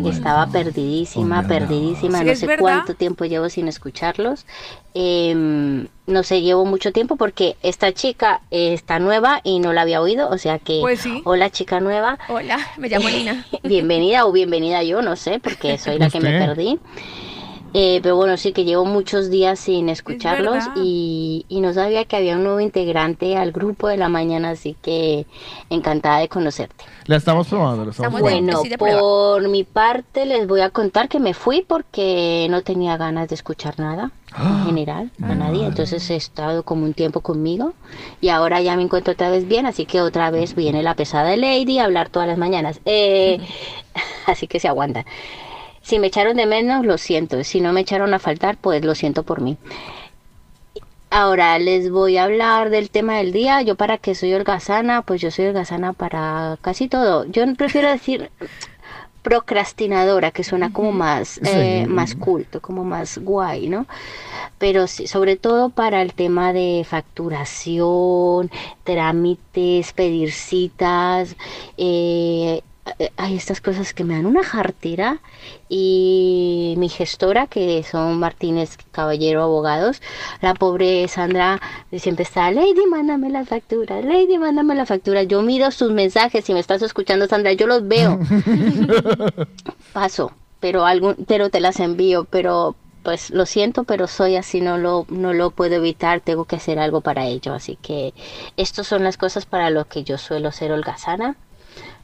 [0.10, 2.62] Estaba perdidísima, perdidísima, Sí, no sé verdad.
[2.62, 4.46] cuánto tiempo llevo sin escucharlos.
[4.94, 9.82] Em, no sé, llevo mucho tiempo porque esta chica eh, está nueva y no la
[9.82, 11.22] había oído, o sea que, Pues sí.
[11.26, 12.18] hola chica nueva.
[12.30, 13.46] Hola, me llamo Lina.
[13.64, 16.80] bienvenida o bienvenida yo, no sé, porque soy la que me perdí.
[17.74, 22.16] Eh, pero bueno, sí que llevo muchos días sin escucharlos y, y no sabía que
[22.16, 25.26] había un nuevo integrante al grupo de la mañana, así que
[25.70, 26.86] encantada de conocerte.
[27.06, 28.64] La estamos probando, la estamos probando.
[28.80, 33.30] Bueno, por mi parte les voy a contar que me fui porque no tenía ganas
[33.30, 35.66] de escuchar nada en general, a nadie.
[35.66, 37.74] Entonces he estado como un tiempo conmigo
[38.22, 41.36] y ahora ya me encuentro otra vez bien, así que otra vez viene la pesada
[41.36, 42.82] Lady a hablar todas las mañanas.
[42.86, 43.40] Eh,
[44.26, 45.06] así que se aguantan.
[45.88, 47.42] Si me echaron de menos, lo siento.
[47.46, 49.56] Si no me echaron a faltar, pues lo siento por mí.
[51.10, 53.62] Ahora les voy a hablar del tema del día.
[53.62, 57.24] Yo para que soy holgazana, pues yo soy holgazana para casi todo.
[57.28, 58.30] Yo prefiero decir
[59.22, 61.90] procrastinadora, que suena como más, eh, Sí.
[61.90, 63.86] más culto, como más guay, ¿no?
[64.58, 68.52] Pero sí, sobre todo para el tema de facturación,
[68.84, 71.36] trámites, pedir citas,
[71.78, 72.62] eh,
[73.18, 75.20] hay estas cosas que me dan una jartera
[75.70, 80.02] y mi gestora que son Martínez Caballero Abogados
[80.42, 81.62] la pobre Sandra
[81.98, 86.54] siempre está Lady mándame la factura Lady mándame la factura yo miro sus mensajes si
[86.54, 88.20] me estás escuchando Sandra yo los veo
[89.94, 94.78] paso pero algún pero te las envío pero pues lo siento pero soy así no
[94.78, 98.14] lo no lo puedo evitar tengo que hacer algo para ello así que
[98.58, 101.36] estas son las cosas para lo que yo suelo ser holgazana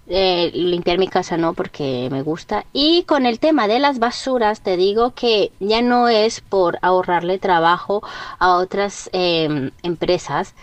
[0.08, 2.66] Eh, limpiar mi casa no porque me gusta.
[2.74, 7.40] Y con el tema de las basuras, te digo que ya no es por ahorrarle
[7.40, 8.04] trabajo
[8.38, 10.56] a otras em, empresas,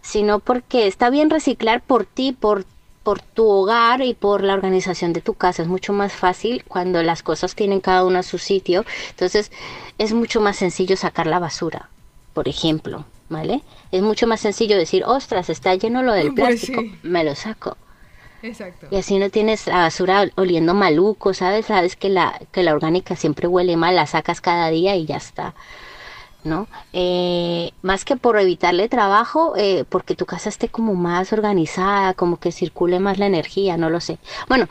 [0.00, 2.64] sino porque está bien reciclar por ti, por
[3.02, 5.62] por tu hogar y por la organización de tu casa.
[5.62, 8.84] Es mucho más fácil cuando las cosas tienen cada una su sitio.
[9.10, 9.50] Entonces
[9.98, 11.88] es mucho más sencillo sacar la basura,
[12.34, 13.62] por ejemplo, ¿vale?
[13.90, 16.94] Es mucho más sencillo decir, ostras, está lleno lo del Pues plástico, sí.
[17.02, 17.76] me lo saco.
[18.42, 18.86] Exacto.
[18.90, 21.66] Y así no tienes la basura oliendo maluco, ¿sabes?
[21.66, 25.16] Sabes que la, que la orgánica siempre huele mal, la sacas cada día y ya
[25.16, 25.54] está.
[26.42, 26.68] ¿No?
[26.94, 32.38] Eh, más que por evitarle trabajo, eh, porque tu casa esté como más organizada, como
[32.38, 34.18] que circule más la energía, no lo sé.
[34.48, 34.66] Bueno,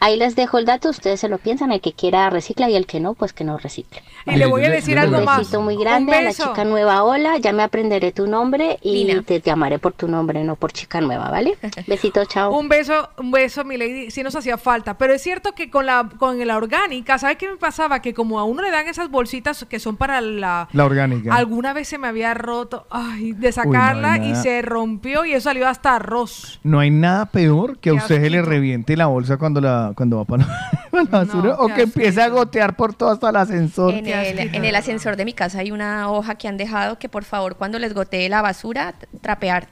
[0.00, 2.86] ahí les dejo el dato, ustedes se lo piensan, el que quiera recicla y el
[2.86, 4.02] que no, pues que no recicle.
[4.26, 5.38] Y le voy a decir algo Un más.
[5.38, 9.14] besito muy Un grande a la chica nueva, hola, ya me aprenderé tu nombre y
[9.22, 11.56] te llamaré por tu nombre, no por chica nueva, ¿vale?
[11.86, 12.56] Besito, chao.
[12.56, 14.98] Un beso, un beso, mi lady, sí nos hacía falta.
[14.98, 18.00] Pero es cierto que con la, con la orgánica, ¿sabes qué me pasaba?
[18.00, 20.68] Que como a uno le dan esas bolsitas que son para la...
[20.72, 21.34] La orgánica.
[21.34, 25.68] Alguna vez se me había roto, ay, de sacarla y se rompió y eso salió
[25.68, 26.58] hasta arroz.
[26.62, 30.18] No hay nada peor que a usted se le reviente la bolsa cuando la cuando
[30.18, 30.46] va para
[30.92, 33.92] la basura o que empiece a gotear por todo hasta el ascensor.
[33.94, 37.08] En el, en el ascensor de mi casa hay una hoja que han dejado que
[37.08, 39.66] por favor cuando les gotee la basura, trapear.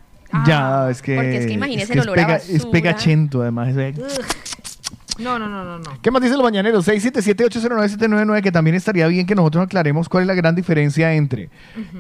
[0.47, 2.71] ya, es que Porque es que imagínese que el olor a pega- es basura.
[2.73, 3.69] pegachento además.
[3.77, 3.97] es-
[5.19, 5.91] No, no, no, no, no.
[6.01, 6.89] ¿Qué más dice los mañaneros?
[6.89, 11.51] 677-809-799 que también estaría bien que nosotros aclaremos cuál es la gran diferencia entre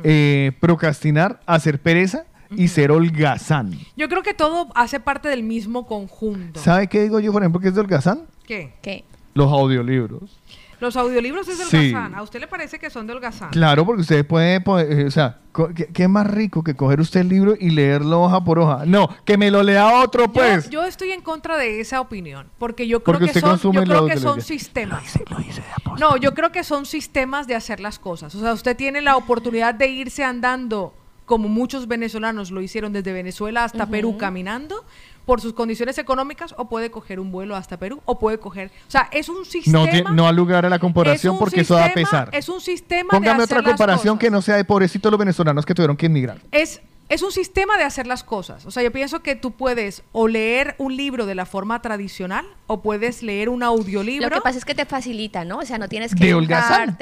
[0.02, 2.24] eh, procrastinar, hacer pereza
[2.56, 3.72] y ser holgazán.
[3.96, 6.60] Yo creo que todo hace parte del mismo conjunto.
[6.60, 8.22] ¿Sabe qué digo yo, por ejemplo, que es de holgazán?
[8.46, 8.74] ¿Qué?
[8.82, 9.04] ¿Qué?
[9.34, 10.38] Los audiolibros.
[10.80, 11.76] Los audiolibros es de Sí.
[11.94, 12.14] holgazán.
[12.16, 13.50] ¿A usted le parece que son de holgazán?
[13.50, 15.38] Claro, porque usted puede, eh, o sea,
[15.76, 18.82] ¿qué, qué más rico que coger usted el libro y leerlo hoja por hoja?
[18.84, 20.68] No, que me lo lea otro, pues.
[20.70, 24.00] yo estoy en contra de esa opinión, porque yo creo Porque que son, yo creo
[24.02, 25.04] lo que son sistemas.
[26.00, 28.34] No, yo creo que son sistemas de hacer las cosas.
[28.34, 30.94] O sea, usted tiene la oportunidad de irse andando,
[31.32, 34.84] como muchos venezolanos lo hicieron desde Venezuela hasta Perú caminando
[35.24, 38.90] por sus condiciones económicas, o puede coger un vuelo hasta Perú, o puede coger, o
[38.90, 39.86] sea, es un sistema.
[40.04, 42.28] No, no al lugar a la comparación porque eso da a sistema- pesar.
[42.32, 44.20] Es un sistema de Póngame hacer otra las comparación cosas.
[44.20, 46.36] que no sea de pobrecitos los venezolanos que tuvieron que emigrar.
[46.50, 48.66] es, es un sistema de hacer las cosas.
[48.66, 52.44] O sea, yo pienso que tú puedes o leer un libro de la forma tradicional
[52.66, 54.28] o puedes leer un audiolibro.
[54.28, 55.60] Lo que pasa es que te facilita, ¿no?
[55.60, 56.98] O sea, no tienes ¿De que holgazán?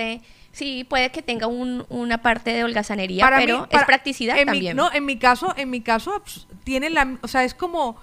[0.53, 4.47] Sí, puede que tenga un- una parte de holgazanería, Para pero mí- es practicidad en
[4.47, 4.77] mi- también.
[4.77, 7.97] no, en mi caso, en mi caso, pues, tiene la, o sea, es como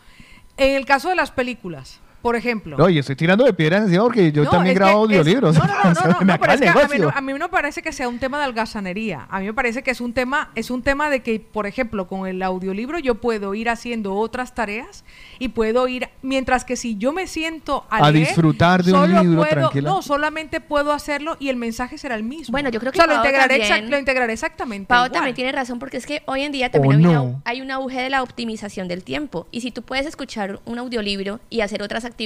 [0.56, 2.76] en el caso de las películas, por ejemplo.
[2.84, 5.56] Oye, estoy tirando de piedra encima porque yo No, también grabo audiolibros.
[5.56, 7.40] No, no, no, no, no, no, pero es que a mí, no, a mí no
[7.40, 9.28] me parece que sea un tema de holgazanería.
[9.30, 12.06] A mí me parece que es un tema, es un tema de que, por ejemplo,
[12.10, 15.06] con el audiolibro yo puedo ir haciendo otras tareas
[15.40, 19.00] y puedo ir, mientras que si yo me siento a, A leer, disfrutar de un
[19.08, 19.90] solo libro, puedo- tranquila.
[19.90, 22.52] No, solamente puedo hacerlo y el mensaje será el mismo.
[22.52, 24.88] Bueno, yo creo que o sea, lo integraré, también- exact- lo integraré exactamente.
[24.88, 27.24] Pau también tiene razón porque es que hoy en día también ¿O hay, no?
[27.24, 30.78] una- hay un auge de la optimización del tiempo y si tú puedes escuchar un
[30.80, 32.17] audiolibro y hacer otras actividades,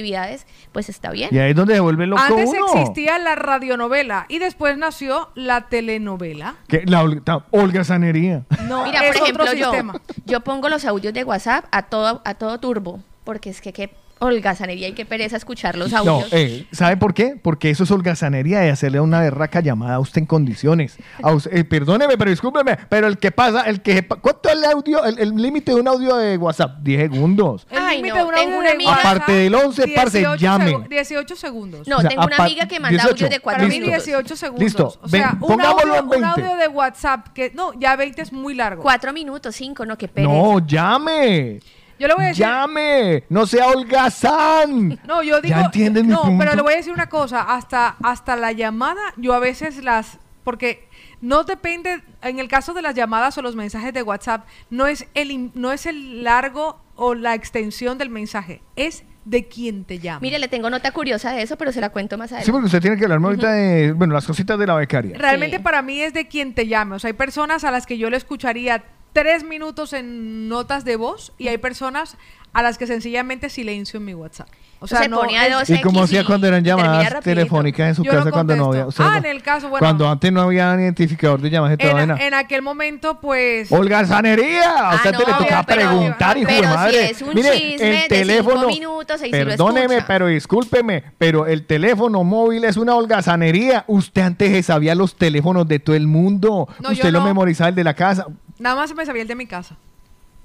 [0.72, 1.28] pues está bien.
[1.32, 2.66] Y ahí es donde se vuelve loco Antes uno.
[2.74, 6.54] existía la radionovela y después nació la telenovela.
[6.68, 7.04] Que la
[7.50, 8.44] holgazanería.
[8.68, 10.00] No, Mira, es por ejemplo, otro yo, sistema.
[10.24, 13.90] yo pongo los audios de WhatsApp a todo, a todo turbo, porque es que qué
[14.24, 16.28] holgazanería y qué pereza escuchar los No, audios.
[16.32, 17.36] eh, ¿sabe por qué?
[17.40, 20.96] Porque eso es holgazanería de hacerle una berraca llamada a usted en condiciones.
[21.22, 24.64] A us- eh, perdóneme, pero discúlpeme, pero el que pasa, el que ¿cuánto es el
[24.64, 26.78] audio, el límite de un audio de WhatsApp?
[26.82, 27.66] 10 segundos.
[27.70, 29.88] El Ay, límite no, de un tengo audio una de amiga- WhatsApp, Aparte del 11,
[29.88, 30.72] parce, 18 llame.
[30.72, 31.88] segu- 18 segundos.
[31.88, 34.04] No, O sea, tengo una amiga que manda 18, audios de cuatro Para mí minutos.
[34.04, 34.62] 18 segundos.
[34.64, 36.16] Listo, O sea, ven, un, pongámoslo audio, en 20.
[36.40, 38.82] un audio de WhatsApp que no, ya 20 es muy largo.
[38.82, 40.32] Cuatro minutos, cinco, no, qué pereza.
[40.32, 41.60] No, llame.
[42.02, 44.98] Yo le voy a decir Llame, no sea holgazán.
[45.06, 45.54] No, yo digo.
[45.54, 46.38] ¿Ya entienden mi no, punto?
[46.44, 47.42] pero le voy a decir una cosa.
[47.42, 50.18] Hasta, hasta la llamada, yo a veces las.
[50.42, 50.88] Porque
[51.20, 52.02] no depende.
[52.22, 55.70] En el caso de las llamadas o los mensajes de WhatsApp, no es el, no
[55.70, 58.62] es el largo o la extensión del mensaje.
[58.74, 60.18] Es de quien te llama.
[60.22, 62.46] Mire, le tengo nota curiosa de eso, pero se la cuento más adelante.
[62.46, 65.16] Sí, porque usted tiene que hablarme ahorita de, bueno, las cositas de la becaria.
[65.16, 66.96] Realmente para mí es de quien te llame.
[66.96, 68.82] O sea, hay personas a las que yo le escucharía
[69.12, 72.16] tres minutos en notas de voz y hay personas
[72.52, 74.48] a las que sencillamente silencio en mi WhatsApp.
[74.78, 77.90] O sea, Se no pone a es- dos ¿Y cómo hacía cuando eran llamadas telefónicas
[77.90, 78.86] en su Yo no casa cuando no había?
[78.86, 79.78] o sea, Ah, en el caso, bueno.
[79.78, 82.26] Cuando antes no había identificador de llamadas de toda en, vaina.
[82.26, 83.70] en aquel momento, pues.
[83.70, 84.90] Holgazanería.
[84.90, 87.10] A usted no, te le tocaba pero- preguntar, hijo de si madre.
[87.10, 88.66] es un Mire, chisme de el cinco teléfono.
[88.66, 93.84] minutos, ahí sí lo perdóneme, pero discúlpeme, pero el teléfono móvil es una holgazanería.
[93.86, 96.68] Usted antes se sabía los teléfonos de todo el mundo.
[96.80, 97.26] No, yo usted lo no.
[97.26, 98.26] memorizaba el de la casa.
[98.58, 99.76] Nada más me sabía el de mi casa.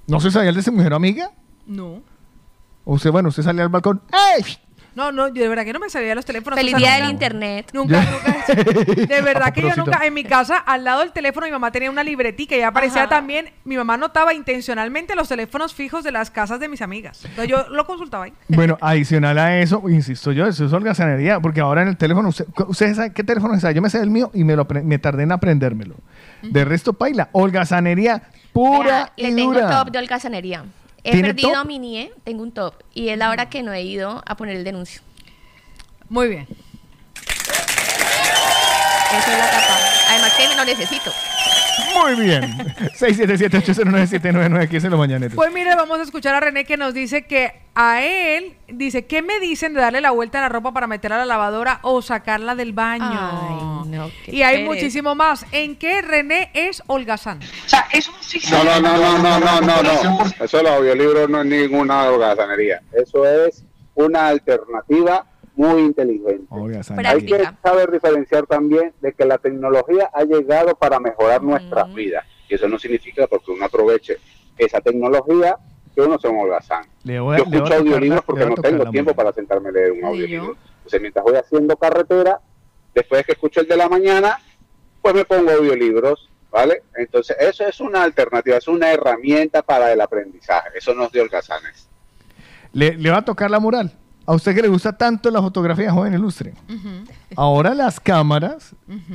[0.06, 1.32] ¿No se sabía el de su mujer amiga?
[1.68, 2.02] No.
[2.84, 4.00] Usted, bueno, usted sale al balcón.
[4.36, 4.58] ¡Ey!
[4.98, 6.58] No, no, yo de verdad que no me sabía los teléfonos.
[6.58, 7.70] Feliz o sea, día del internet.
[7.72, 8.54] Nunca, nunca.
[9.06, 11.88] De verdad que yo nunca, en mi casa, al lado del teléfono, mi mamá tenía
[11.88, 13.10] una libretica y aparecía Ajá.
[13.10, 17.24] también, mi mamá anotaba intencionalmente los teléfonos fijos de las casas de mis amigas.
[17.24, 18.32] Entonces yo lo consultaba ahí.
[18.48, 22.46] Bueno, adicional a eso, insisto yo, eso es holgazanería, porque ahora en el teléfono, usted,
[22.66, 23.62] ¿ustedes saben qué teléfono es?
[23.62, 23.74] ese?
[23.74, 25.94] Yo me sé el mío y me, lo, me tardé en aprendérmelo.
[26.42, 28.22] De resto, paila, holgazanería
[28.52, 29.70] pura Vea, y le tengo dura.
[29.70, 30.64] top de holgazanería.
[31.04, 31.66] He ¿Tiene perdido top?
[31.66, 32.74] mi NIE, tengo un top.
[32.92, 35.00] Y es la hora que no he ido a poner el denuncio.
[36.08, 36.46] Muy bien.
[39.10, 39.78] Esa es la tapa.
[40.10, 41.12] Además que lo necesito.
[41.94, 42.42] Muy bien.
[42.98, 45.34] 677-809-799, aquí es en los mañaneros.
[45.34, 49.22] Pues mire, vamos a escuchar a René que nos dice que a él, dice, ¿qué
[49.22, 52.02] me dicen de darle la vuelta a la ropa para meterla a la lavadora o
[52.02, 53.04] sacarla del baño?
[53.04, 55.46] Ay, no, qué y hay muchísimo más.
[55.52, 57.40] ¿En qué René es holgazán?
[58.50, 60.44] No, no, no, no, no, no, no, no.
[60.44, 62.80] Eso de los audiolibros no es ninguna holgazanería.
[62.92, 63.64] Eso es
[63.94, 65.24] una alternativa
[65.58, 66.46] muy inteligente.
[67.10, 72.24] Hay que saber diferenciar también de que la tecnología ha llegado para mejorar nuestras vidas.
[72.48, 74.16] Y eso no significa porque uno aproveche
[74.56, 75.56] esa tecnología
[75.94, 76.84] que uno sea un holgazán.
[77.34, 80.56] A- Yo escucho audiolibros porque no tengo tiempo para sentarme a leer un audiolibro.
[80.78, 82.40] Entonces, mientras voy haciendo carretera,
[82.94, 84.38] después que escucho el de la mañana,
[85.02, 86.82] pues me pongo audiolibros, ¿vale?
[86.96, 90.68] Entonces, eso es una alternativa, es una herramienta para el aprendizaje.
[90.76, 91.88] Eso no es de holgazanes.
[92.72, 93.92] Le, le va a tocar la mural.
[94.28, 96.52] A usted que le gusta tanto la fotografía joven ilustre.
[97.34, 98.74] Ahora las cámaras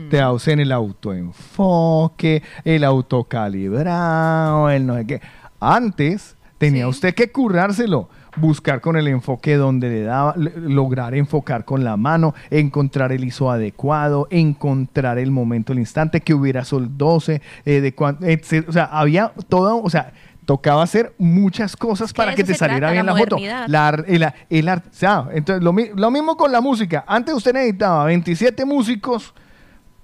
[0.09, 5.21] te hacen el autoenfoque, el autocalibrado, el no sé qué.
[5.59, 11.83] Antes tenía usted que currárselo, buscar con el enfoque donde le daba, lograr enfocar con
[11.83, 17.41] la mano, encontrar el ISO adecuado, encontrar el momento, el instante, que hubiera sol 12,
[17.65, 18.65] eh, de cuan- etc.
[18.67, 20.11] o sea, había todo, o sea,
[20.45, 23.37] tocaba hacer muchas cosas para que te saliera trata, bien la la, foto.
[23.67, 27.03] La el, el o sea, entonces lo, lo mismo con la música.
[27.07, 29.33] Antes usted necesitaba 27 músicos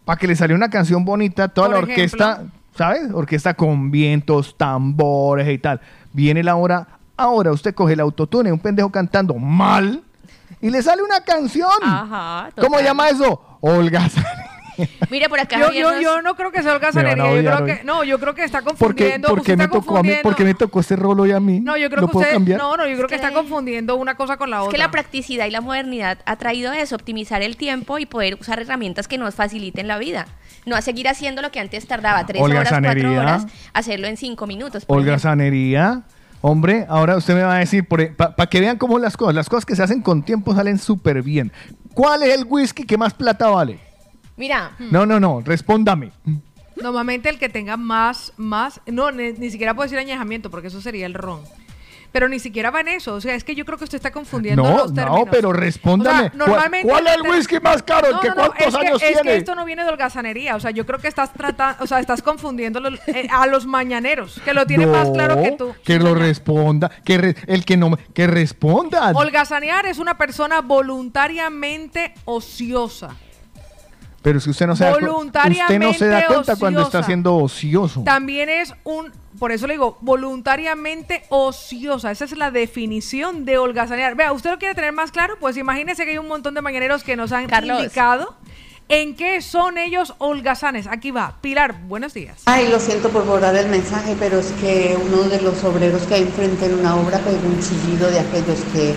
[0.06, 2.60] para que le saliera una canción bonita, toda Por la orquesta, ejemplo.
[2.76, 3.12] ¿sabes?
[3.14, 5.82] Orquesta con vientos, tambores y tal.
[6.14, 10.04] Viene la hora, ahora usted coge el autotune, un pendejo cantando mal
[10.62, 11.70] y le sale una canción.
[11.84, 12.50] Ajá.
[12.60, 13.42] ¿Cómo llama eso?
[13.62, 14.10] Olga.
[15.10, 17.26] Mire, por acá Yo, yo, nos- yo no creo que sea holgazanería.
[17.42, 17.66] Yo creo hoy.
[17.78, 19.28] que, no, yo creo que está ¿Por qué, confundiendo.
[19.30, 20.10] por qué me está tocó a mí?
[20.10, 21.60] confundiendo- ¿Por qué me tocó ese rol hoy a mí?
[21.60, 22.60] No, yo creo ¿Lo que puedo usted, cambiar?
[22.60, 24.72] no, no, yo creo que está confundiendo una cosa con la Es otra.
[24.72, 28.60] que la practicidad y la modernidad ha traído eso, optimizar el tiempo y poder usar
[28.60, 30.28] herramientas que nos faciliten la vida.
[30.66, 33.20] No a seguir haciendo lo que antes tardaba tres horas, cuatro Holgazanería.
[33.22, 34.86] horas, hacerlo en cinco minutos.
[34.86, 35.30] por Olga ejemplo.
[35.32, 36.02] Sanería.
[36.42, 39.66] Hombre, ahora usted me va a decir, para que vean cómo las cosas, las cosas
[39.66, 41.52] que se hacen con tiempo salen súper bien.
[41.94, 43.80] ¿Cuál es el whisky que más plata vale?
[44.40, 46.12] Mira, No, no, no, respóndame.
[46.82, 50.80] Normalmente el que tenga más, más, no, ni, ni siquiera puedo decir añejamiento porque eso
[50.82, 51.42] sería el ron.
[52.12, 53.14] Pero ni siquiera va en eso.
[53.14, 55.20] O sea, es que yo creo que usted está confundiendo No, los términos.
[55.20, 56.28] no, pero respóndame.
[56.28, 58.08] O sea, normalmente ¿Cuál, cuál es el whisky más caro?
[58.08, 59.38] ¿El No, que no, no, cuántos es que- años es que tiene?
[59.38, 60.56] esto no viene de holgazanería.
[60.56, 63.68] O sea, yo creo que estás tratando, o sea, estás confundiendo los- eh, a los
[63.68, 65.76] mañaneros, que lo tiene más claro que tú.
[65.84, 69.12] Que lo responda, que re- el que no, que responda.
[69.14, 73.16] Holgazanear es una persona voluntariamente ociosa.
[74.22, 78.04] Pero si usted no se da, usted no se da cuenta cuando está siendo ocioso.
[78.04, 82.12] También es un, por eso le digo, voluntariamente ociosa.
[82.12, 84.16] Esa es la definición de holgazanear.
[84.16, 85.38] Vea, ¿usted lo quiere tener más claro?
[85.40, 87.80] Pues imagínese que hay un montón de mañaneros que nos han Carlos.
[87.80, 88.36] indicado
[88.90, 90.88] en qué son ellos holgazanes.
[90.88, 91.36] Aquí va.
[91.42, 92.42] Pilar, buenos días.
[92.46, 96.16] Ay, lo siento por borrar el mensaje, pero es que uno de los obreros que
[96.16, 98.96] hay enfrente en una obra pegó un chillido de aquellos que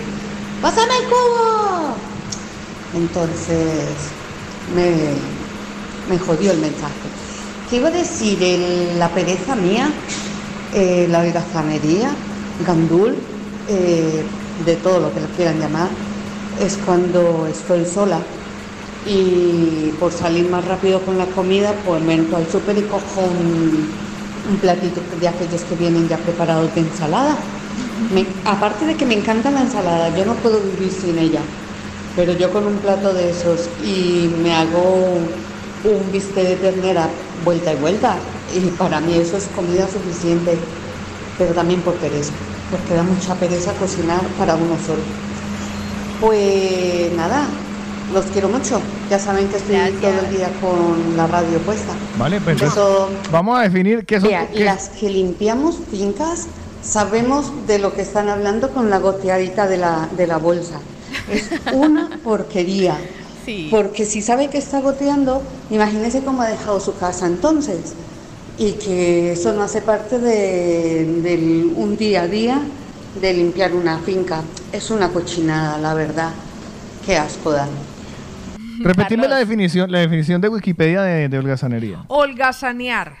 [0.63, 1.95] ¡Pásame el cubo!
[2.93, 4.13] Entonces
[4.75, 6.93] me, jodió el mensaje.
[7.69, 8.39] ¿Qué iba a decir?
[8.97, 9.89] La pereza mía,
[10.73, 12.11] eh, la holgazanería,
[12.65, 13.15] gandul,
[13.67, 14.23] eh,
[14.65, 15.89] de todo lo que lo quieran llamar,
[16.61, 18.19] es cuando estoy sola
[19.05, 23.21] y por salir más rápido con la comida, pues me entro al súper y cojo
[23.21, 24.13] un,
[24.59, 27.37] platito de aquellos que vienen ya preparados de ensalada.
[28.45, 31.39] Aparte de que me encanta la ensalada, yo no puedo vivir sin ella,
[32.15, 35.17] pero yo con un plato de esos y me hago
[35.83, 37.09] un bistec de ternera
[37.43, 38.17] vuelta y vuelta,
[38.55, 40.57] y para mí eso es comida suficiente,
[41.37, 42.31] pero también por pereza,
[42.71, 45.01] porque da mucha pereza cocinar para uno solo.
[46.21, 47.47] Pues nada,
[48.13, 48.81] los quiero mucho.
[49.09, 51.93] Ya saben que estoy todo el día con la radio puesta.
[52.17, 54.29] Vale, pues Eso- vamos a definir qué son.
[54.29, 56.47] Mira, qué- las que limpiamos fincas
[56.81, 60.79] sabemos de lo que están hablando con la goteadita de la, de la bolsa.
[61.29, 62.97] Es una porquería.
[63.69, 67.93] Porque si sabe que está goteando, imagínese cómo ha dejado su casa entonces.
[68.57, 72.61] Y que eso no hace parte de, un día a día
[73.19, 74.43] de limpiar una finca.
[74.71, 76.31] es una cochinada, la verdad.
[77.05, 77.67] Qué asco da.
[78.79, 82.05] Repetime la definición, la definición de Wikipedia de, de holgazanería.
[82.07, 83.17] Holgazanear.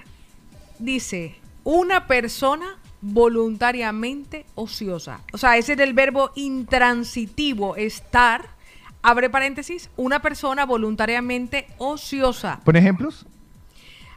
[0.79, 5.19] Dice, una persona voluntariamente ociosa.
[5.33, 8.53] O sea, ese es el verbo intransitivo, estar.
[9.01, 12.61] Abre paréntesis, una persona voluntariamente ociosa.
[12.63, 13.25] ¿Por ejemplos?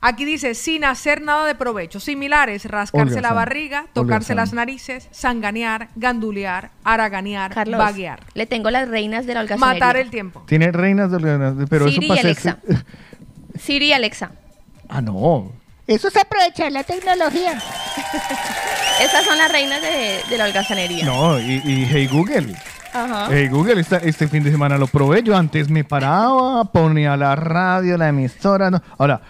[0.00, 1.98] Aquí dice, sin hacer nada de provecho.
[1.98, 8.20] Similares, rascarse la barriga, tocarse las narices, sanganear, gandulear, haraganear, Carlos, vaguear.
[8.34, 9.74] le tengo las reinas de la holgazanería.
[9.74, 10.44] Matar el tiempo.
[10.46, 12.18] Tiene reinas de holgazanería, pero Siri eso y.
[12.18, 12.58] Alexa.
[13.58, 14.30] Siri y Alexa.
[14.88, 15.50] Ah, no.
[15.86, 17.60] Eso es aprovechar la tecnología.
[19.00, 21.04] Esas son las reinas de, de la holgazanería.
[21.04, 22.54] No, y, y Hey Google.
[22.92, 23.28] Ajá.
[23.30, 25.22] Hey Google, esta- este fin de semana lo probé.
[25.22, 28.70] Yo antes me paraba, ponía la radio, la emisora.
[28.70, 28.82] no.
[28.98, 29.20] Ahora,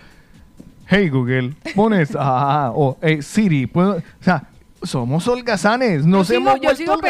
[0.89, 2.11] Hey Google, pones.
[2.19, 3.97] Ah, o hey, Siri, puedo.
[3.97, 4.45] O sea,
[4.83, 6.07] somos holgazanes.
[6.07, 7.01] Nos yo, sigo, yo, sigo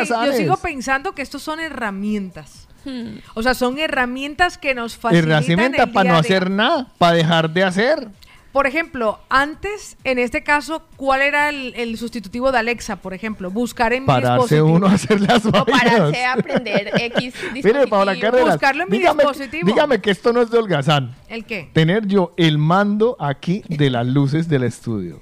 [0.46, 2.66] yo pensando que estos son herramientas.
[2.84, 3.18] Hmm.
[3.34, 7.16] O sea, son herramientas que nos facilitan Herramienta el para día no hacer nada, para
[7.16, 8.08] dejar de hacer.
[8.56, 13.50] Por ejemplo, antes, en este caso, ¿cuál era el, el sustitutivo de Alexa, por ejemplo?
[13.50, 14.68] Buscar en mi dispositivo.
[14.68, 18.96] uno a hacer las O pararse a aprender X Mire, Paola Cárdenas, Buscarlo en mi
[18.96, 19.66] dígame, dispositivo.
[19.66, 21.14] dígame que esto no es de holgazán.
[21.28, 21.68] ¿El qué?
[21.74, 25.20] Tener yo el mando aquí de las luces del estudio.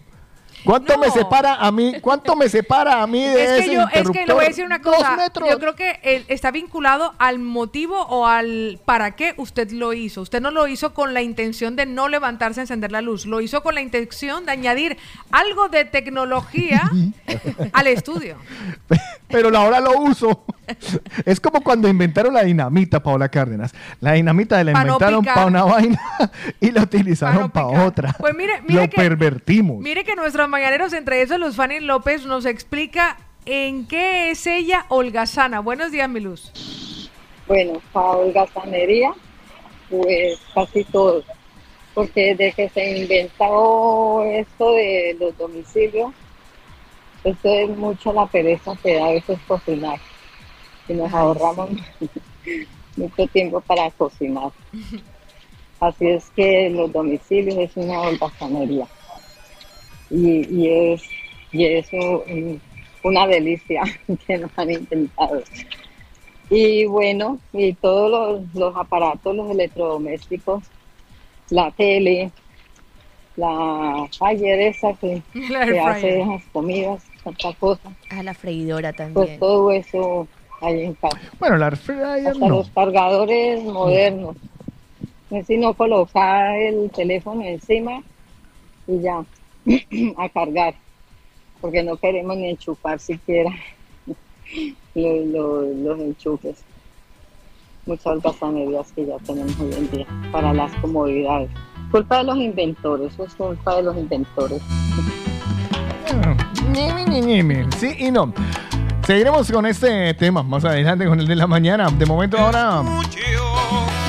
[0.64, 1.94] ¿Cuánto me separa a mí?
[2.00, 4.48] ¿Cuánto me separa a mí de Es ese que, yo, es que le voy a
[4.48, 4.48] interruptor?
[4.48, 5.30] decir una cosa.
[5.50, 10.22] Yo creo que eh, está vinculado al motivo o al para qué usted lo hizo.
[10.22, 13.26] Usted no lo hizo con la intención de no levantarse a encender la luz.
[13.26, 14.96] Lo hizo con la intención de añadir
[15.30, 16.90] algo de tecnología
[17.72, 18.36] al estudio.
[19.28, 20.44] Pero ahora lo uso.
[21.24, 23.72] Es como cuando inventaron la dinamita, Paola Cárdenas.
[24.00, 26.00] La dinamita la Pa' inventaron para una vaina
[26.60, 28.14] y la utilizaron para otra.
[28.18, 29.78] Pues mire, mire lo que- pervertimos.
[29.78, 33.16] Mire que nuestros mañaneros, entre esos Luz Fanny López, nos explica
[33.46, 35.60] en qué es ella holgazana.
[35.60, 37.10] Buenos días, mi Luz.
[37.46, 39.12] Bueno, para holgazanería,
[39.90, 41.22] pues casi todo.
[41.92, 46.12] Porque desde que se inventó esto de los domicilios,
[47.22, 50.00] esto es mucho la pereza que da a veces cocinar.
[50.88, 51.70] Y nos ahorramos
[52.96, 54.50] mucho tiempo para cocinar.
[55.80, 58.86] Así es que los domicilios es una holgazanería.
[60.10, 61.02] Y, y es,
[61.52, 62.60] y es un-
[63.02, 63.82] una delicia
[64.26, 65.42] que nos han intentado.
[66.50, 70.62] Y bueno, y todos los, los aparatos, los electrodomésticos,
[71.50, 72.30] la tele,
[73.36, 77.90] la fryer esa que, que hace las comidas, tanta cosa.
[78.10, 79.40] A la freidora Pues también.
[79.40, 80.28] todo eso
[80.60, 81.18] hay en casa.
[81.38, 82.48] Bueno, la fryer Hasta no.
[82.48, 84.36] los cargadores modernos.
[85.30, 88.02] Es sino colocar el teléfono encima
[88.86, 89.24] y ya,
[90.18, 90.74] a cargar.
[91.60, 93.50] Porque no queremos ni enchufar siquiera
[94.94, 96.62] los, los- los enchufes.
[97.86, 101.50] Muchas holgazanerías que ya tenemos hoy en día para las comodidades.
[101.90, 104.60] Culpa de los inventores, eso es culpa de los inventores.
[107.78, 108.32] Sí y no.
[109.06, 111.90] Seguiremos con este tema más adelante con el de la mañana.
[111.90, 112.82] De momento ahora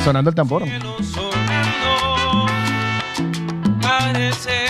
[0.05, 0.63] sonando el tambor.
[3.81, 4.64] Parece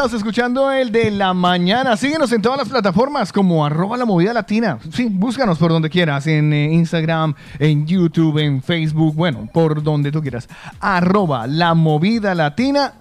[0.00, 1.94] Estás escuchando el de la mañana.
[1.94, 4.78] Síguenos en todas las plataformas como arroba la movida latina.
[4.94, 10.10] Sí, búscanos por donde quieras, en eh, Instagram, en YouTube, en Facebook, bueno, por donde
[10.10, 10.48] tú quieras.
[10.80, 12.94] Arroba la movida latina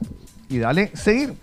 [0.49, 1.35] y dale seguir.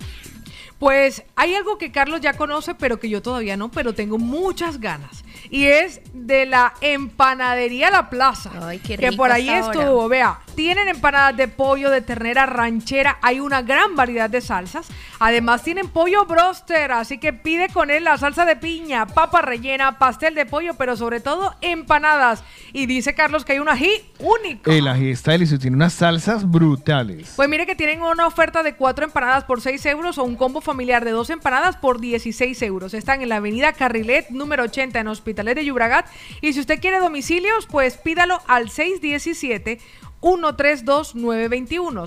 [0.78, 4.78] Pues hay algo que Carlos ya conoce, pero que yo todavía no, pero tengo muchas
[4.78, 5.24] ganas.
[5.48, 8.50] Y es de la empanadería La Plaza.
[8.84, 10.06] qué que por ahí estuvo.
[10.06, 13.18] Vea, tienen empanadas de pollo, de ternera ranchera.
[13.22, 14.88] Hay una gran variedad de salsas.
[15.20, 16.90] Además, tienen pollo broster.
[16.92, 20.96] Así que pide con él la salsa de piña, papa rellena, pastel de pollo, pero
[20.96, 22.42] sobre todo empanadas.
[22.72, 24.70] Y dice Carlos que hay un ají único.
[24.70, 27.34] El ají está delicioso, tiene unas salsas brutales.
[27.36, 30.60] Pues mire que tienen una oferta de cuatro empanadas por 6 euros o un combo
[30.60, 32.94] familiar de dos empanadas por 16 euros.
[32.94, 36.06] Están en la avenida Carrilet, número 80 en Hospitalet de Llobregat.
[36.40, 39.78] Y si usted quiere domicilios, pues pídalo al 617
[40.26, 42.06] 132-921.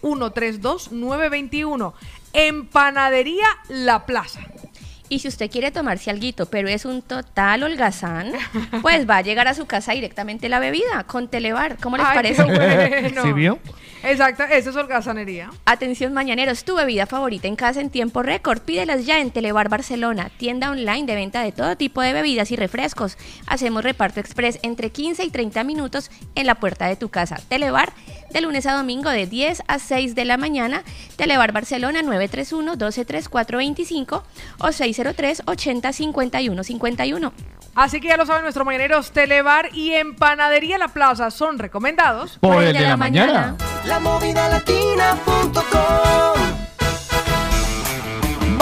[0.00, 1.92] 617-132-921.
[2.32, 4.40] Empanadería La Plaza.
[5.12, 8.32] Y si usted quiere tomarse alguito, pero es un total holgazán,
[8.80, 11.76] pues va a llegar a su casa directamente la bebida con Telebar.
[11.76, 12.42] ¿Cómo les Ay, parece?
[12.44, 13.22] bueno.
[13.22, 13.58] ¿Sí vio?
[14.02, 15.50] Exacto, eso es holgazanería.
[15.66, 18.62] Atención mañaneros, tu bebida favorita en casa en tiempo récord.
[18.62, 22.56] Pídelas ya en Telebar Barcelona, tienda online de venta de todo tipo de bebidas y
[22.56, 23.18] refrescos.
[23.46, 27.38] Hacemos reparto express entre 15 y 30 minutos en la puerta de tu casa.
[27.48, 27.92] Telebar
[28.32, 30.82] de lunes a domingo de 10 a 6 de la mañana.
[31.16, 34.22] Telebar Barcelona 931-123425
[34.58, 37.32] o 603-805151.
[37.74, 42.62] Así que ya lo saben, nuestros mañaneros Telebar y Empanadería La Plaza son recomendados Por
[42.62, 43.56] el de la mañana.
[43.86, 46.61] La movida latina.com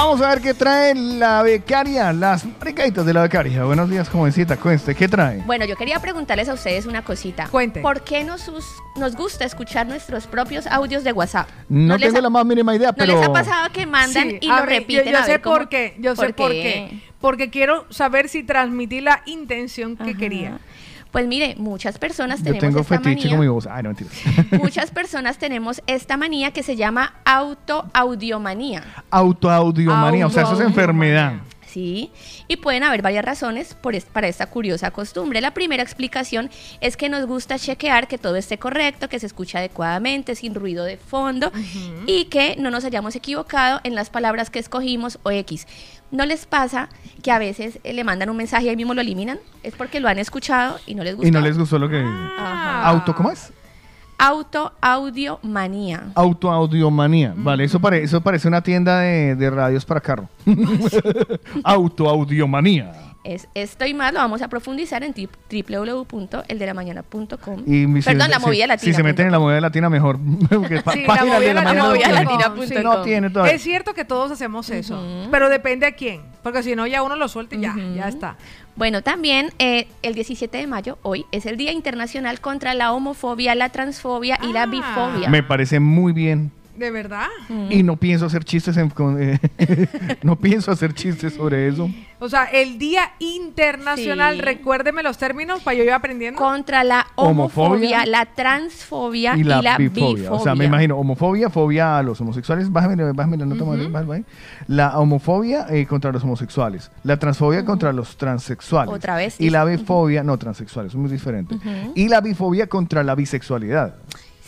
[0.02, 3.64] Vamos a ver qué trae la becaria, las maricaditas de la becaria.
[3.64, 5.42] Buenos días, jovencita, cueste, ¿qué trae?
[5.44, 7.48] Bueno, yo quería preguntarles a ustedes una cosita.
[7.48, 7.82] Cuente.
[7.82, 8.50] ¿Por qué nos,
[8.96, 11.50] nos gusta escuchar nuestros propios audios de WhatsApp?
[11.68, 13.14] No, les tengo ha- la más mínima idea, ¿No pero...
[13.20, 15.04] les ha pasado que mandan Sí, y lo mí, repiten?
[15.04, 17.02] Yo, yo A sé ver cómo- por qué, yo sé por qué.
[17.20, 20.58] Porque quiero saber si transmití la intención que quería.
[21.10, 23.30] Pues mire, muchas personas Yo tenemos tengo esta fetiche manía.
[23.30, 23.66] con mi voz.
[23.66, 24.10] Ay, no, mentira.
[24.62, 28.82] Muchas personas tenemos esta manía que se llama autoaudiomanía.
[29.10, 31.34] Autoaudiomanía, o sea, eso es enfermedad.
[31.66, 32.10] Sí,
[32.48, 35.40] y pueden haber varias razones por es- para esta curiosa costumbre.
[35.40, 36.50] La primera explicación
[36.80, 40.84] es que nos gusta chequear que todo esté correcto, que se escucha adecuadamente, sin ruido
[40.84, 41.52] de fondo
[42.08, 45.68] y que no nos hayamos equivocado en las palabras que escogimos o X.
[46.10, 46.88] ¿No les pasa
[47.22, 49.38] que a veces eh, le mandan un mensaje y ahí mismo lo eliminan?
[49.62, 51.28] Es porque lo han escuchado y no les gusta.
[51.28, 52.00] Y no les gustó lo que...
[52.00, 52.86] Ajá.
[52.88, 53.52] Auto, ¿cómo es?
[54.18, 56.04] Autoaudiomanía.
[56.14, 57.32] Autoaudiomanía.
[57.36, 60.28] Vale, eso, pare- eso parece una tienda de, de radios para carro.
[61.64, 62.92] Autoaudiomanía.
[63.22, 67.62] Es esto y más lo vamos a profundizar en www.eldelamañana.com.
[67.66, 68.92] Y mi- si- Perdón, la si- movida latina.
[68.92, 70.18] Si se meten en la movida latina, mejor.
[70.50, 70.56] Sí,
[71.06, 72.52] página movida de la movida latina
[72.82, 73.54] No tiene todavía.
[73.54, 76.22] Es cierto que todos hacemos eso, pero depende a quién.
[76.42, 78.36] Porque si no, ya uno lo suelta y ya, ya está.
[78.76, 83.54] Bueno, también eh, el 17 de mayo, hoy, es el Día Internacional contra la Homofobia,
[83.54, 85.28] la Transfobia y la Bifobia.
[85.28, 86.50] Me parece muy bien.
[86.80, 87.26] ¿De verdad?
[87.68, 89.38] Y no pienso hacer chistes en- con- eh,
[90.22, 91.90] no pienso hacer chistes sobre eso.
[92.20, 94.40] O sea, el Día Internacional, Sí.
[94.40, 96.38] recuérdeme los términos para yo ir aprendiendo.
[96.40, 97.70] Contra la Homofobia.
[98.00, 99.76] homofobia, la transfobia Y la, bifobia.
[99.78, 100.32] bifobia.
[100.32, 102.72] O sea, me imagino, homofobia, fobia a los homosexuales.
[102.72, 104.24] Bájame, bájame la nota, madre, bájame.
[104.66, 106.90] La homofobia eh, contra los homosexuales.
[107.04, 108.94] La transfobia contra los transexuales.
[108.94, 111.58] Otra vez, Y la bifobia, no, transexuales, es muy diferente.
[111.94, 113.96] Y la bifobia contra la bisexualidad.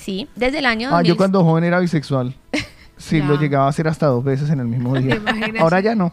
[0.03, 1.09] Sí, desde el año Ah, 2000.
[1.09, 2.35] yo cuando joven era bisexual.
[2.99, 3.25] Sí, Ya.
[3.25, 5.21] lo llegaba a hacer hasta dos veces en el mismo día.
[5.59, 6.13] Ahora ya no.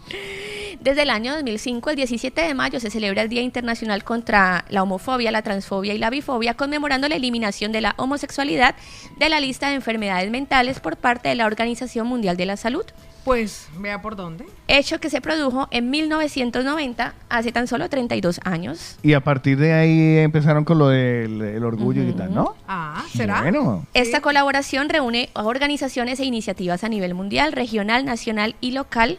[0.81, 4.81] Desde el año 2005, el 17 de mayo, se celebra el Día Internacional contra la
[4.81, 8.73] Homofobia, la Transfobia y la Bifobia, conmemorando la eliminación de la homosexualidad
[9.19, 12.85] de la lista de enfermedades mentales por parte de la Organización Mundial de la Salud.
[13.23, 14.45] Pues, vea por dónde.
[14.67, 18.97] Hecho que se produjo en 1990, hace tan solo 32 años.
[19.03, 22.55] Y a partir de ahí empezaron con lo del el orgullo y tal, ¿no?
[22.67, 23.41] Ah, ¿será?
[23.41, 23.85] Bueno.
[23.93, 29.17] Esta colaboración reúne a organizaciones e iniciativas a nivel mundial, regional, nacional y local.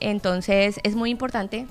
[0.00, 1.66] Entonces es muy importante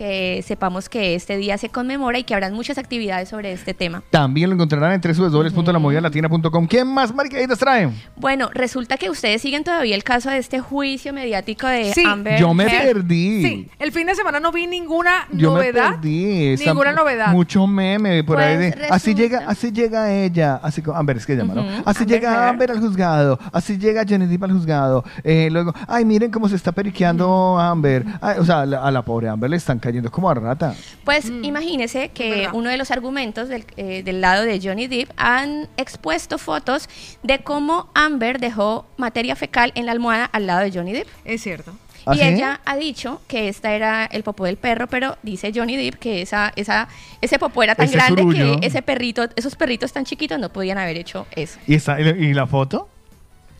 [0.00, 4.02] que sepamos que este día se conmemora y que habrán muchas actividades sobre este tema.
[4.08, 6.66] También lo encontrarán en www.lamovidalatina.com.
[6.66, 7.92] ¿Quién más maricaditas traen?
[8.16, 12.02] Bueno, resulta que ustedes siguen todavía el caso de este juicio mediático de Sí.
[12.06, 12.40] Amber.
[12.40, 12.94] Yo me Heard.
[12.94, 13.42] perdí.
[13.44, 15.90] Sí, el fin de semana no vi ninguna Yo novedad.
[15.90, 16.46] me perdí.
[16.54, 17.28] esa- Ninguna novedad.
[17.32, 18.56] Mucho meme por ahí.
[18.56, 21.60] Pues de, así llega, así llega ella, así como Amber es que llama, ¿no?
[21.60, 22.48] Ujú, Así Amber llega Heard.
[22.48, 25.04] Amber al juzgado, así llega Johnny Depp al juzgado.
[25.24, 28.06] Eh, luego, ay, miren cómo se está periqueando Amber.
[28.22, 30.34] Ay, o sea, a la, a la pobre Amber le están cayendo cayendo como a
[30.34, 30.74] rata.
[31.04, 35.68] Pues imagínese que uno de los argumentos del, eh, del lado de Johnny Depp han
[35.76, 36.88] expuesto fotos
[37.22, 41.08] de cómo Amber dejó materia fecal en la almohada al lado de Johnny Depp.
[41.24, 41.72] Es cierto.
[42.06, 42.24] ¿Ah, y sí?
[42.24, 46.22] ella ha dicho que esta era el popó del perro, pero dice Johnny Depp que
[46.22, 46.88] esa, esa,
[47.20, 48.58] ese popó era tan Ese grande surullo.
[48.60, 51.58] que ese perrito, esos perritos tan chiquitos no podían haber hecho eso.
[51.66, 52.88] ¿Y, esa- y la foto?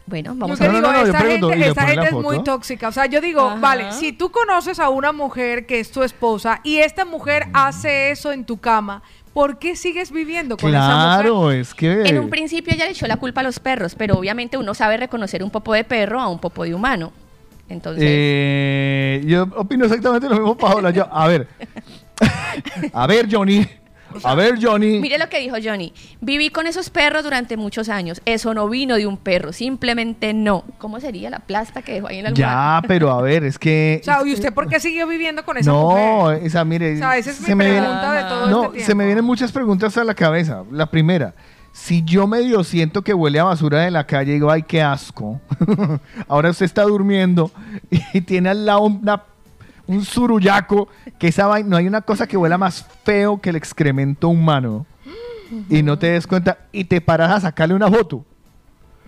[0.06, 1.68] Bueno, Yo vamos que a No, digo, no, no, yo esta pregunto, gente, ¿y le
[1.68, 2.88] esta ponen la gente es muy tóxica.
[2.88, 3.60] O sea, yo digo, Ajá.
[3.60, 8.10] vale, si tú conoces a una mujer que es tu esposa y esta mujer hace
[8.10, 9.02] eso en tu cama,
[9.32, 11.20] ¿por qué sigues viviendo con esa mujer?
[11.22, 12.02] Claro, es que...
[12.02, 14.96] En un principio ella le echó la culpa a los perros, pero obviamente uno sabe
[14.96, 17.12] reconocer un popó de perro a un popó de humano.
[17.68, 20.90] Entonces, Eh, yo opino exactamente lo mismo, Paola.
[20.90, 21.46] Yo, a ver.
[22.92, 23.64] a ver, Johnny.
[24.24, 25.00] A ver, Johnny.
[25.00, 25.92] mire lo que dijo Johnny.
[26.20, 28.20] Viví con esos perros durante muchos años.
[28.24, 30.64] Eso no vino de un perro, simplemente no.
[30.78, 32.80] ¿Cómo sería la plasta que dejó ahí en la almohada?
[32.82, 33.98] Ya, pero a ver, es que...
[34.02, 36.40] O sea, ¿y usted por qué siguió viviendo con esa no, mujer?
[36.44, 36.94] esa, mire.
[36.94, 39.24] O sea, esa es mi se viene- pregunta de todo no, este se me vienen
[39.24, 40.64] muchas preguntas a la cabeza.
[40.72, 41.34] La primera,
[41.72, 44.82] si yo medio siento que huele a basura de la calle y digo, ay, qué
[44.82, 45.40] asco.
[46.28, 47.50] Ahora usted está durmiendo
[48.12, 49.22] y tiene al lado una-
[49.90, 50.88] un surullaco,
[51.18, 54.86] que esa vaina, no hay una cosa que huela más feo que el excremento humano.
[55.68, 58.24] Y no te des cuenta y te paras a sacarle una foto.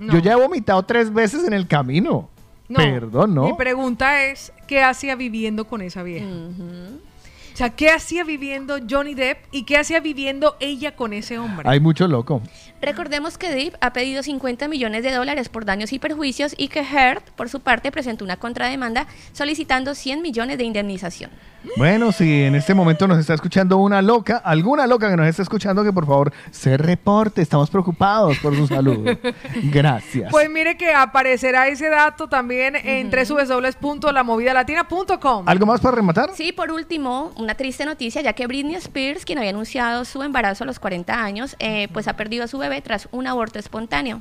[0.00, 2.28] Yo ya he vomitado tres veces en el camino.
[2.68, 3.44] No, Perdón, ¿no?
[3.46, 6.26] Mi pregunta es, ¿qué hacía viviendo con esa vieja?
[6.26, 11.68] O sea, ¿qué hacía viviendo Johnny Depp y qué hacía viviendo ella con ese hombre?
[11.68, 12.40] Hay mucho loco.
[12.82, 16.80] Recordemos que Depp ha pedido 50 millones de dólares por daños y perjuicios y que
[16.80, 21.30] Heard, por su parte, presentó una contrademanda solicitando 100 millones de indemnización.
[21.76, 25.42] Bueno, si en este momento nos está escuchando una loca, alguna loca que nos está
[25.42, 27.40] escuchando, que por favor se reporte.
[27.40, 29.16] Estamos preocupados por su salud.
[29.72, 30.32] Gracias.
[30.32, 35.48] Pues mire que aparecerá ese dato también en www.lamovidalatina.com.
[35.48, 36.30] ¿Algo más para rematar?
[36.34, 40.64] Sí, por último, una triste noticia, ya que Britney Spears, quien había anunciado su embarazo
[40.64, 44.20] a los 40 años, eh, pues ha perdido a su bebé tras un aborto espontáneo.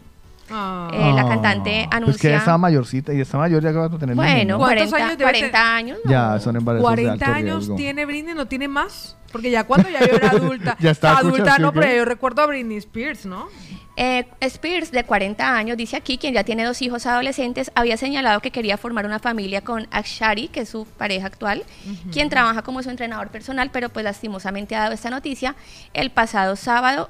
[0.49, 2.37] Eh, la cantante Ah, Pues que ella anuncia...
[2.37, 4.57] estaba mayorcita y está mayor ya que va a tener bueno, ¿no?
[4.57, 5.99] ¿Cuántos 40, años debe 40 años.
[6.03, 6.11] no.
[6.11, 7.75] Ya, son embarazos de 40 alto años riesgo.
[7.75, 9.15] tiene Britney, ¿no tiene más?
[9.31, 10.75] Porque ya cuando ya yo era adulta.
[10.79, 13.47] Ya está adulta no, ¿sí o pero yo recuerdo a Britney Spears, ¿no?
[13.97, 18.39] Eh, Spears, de 40 años, dice aquí, quien ya tiene dos hijos adolescentes, había señalado
[18.39, 21.63] que quería formar una familia con Akshari, que es su pareja actual,
[22.11, 25.55] quien trabaja como su entrenador personal, pero pues lastimosamente ha dado esta noticia
[25.93, 27.09] el pasado sábado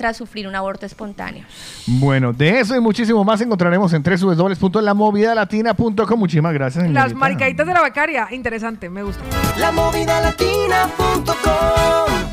[0.00, 1.44] tras sufrir un aborto espontáneo.
[1.86, 6.18] Bueno, de eso y muchísimo más encontraremos en www.lamovidalatina.com.
[6.18, 6.84] Muchísimas gracias.
[6.84, 7.18] Las señorita.
[7.18, 9.22] maricaditas de la becaria, interesante, me gusta.
[9.58, 12.29] Lamovidalatina.com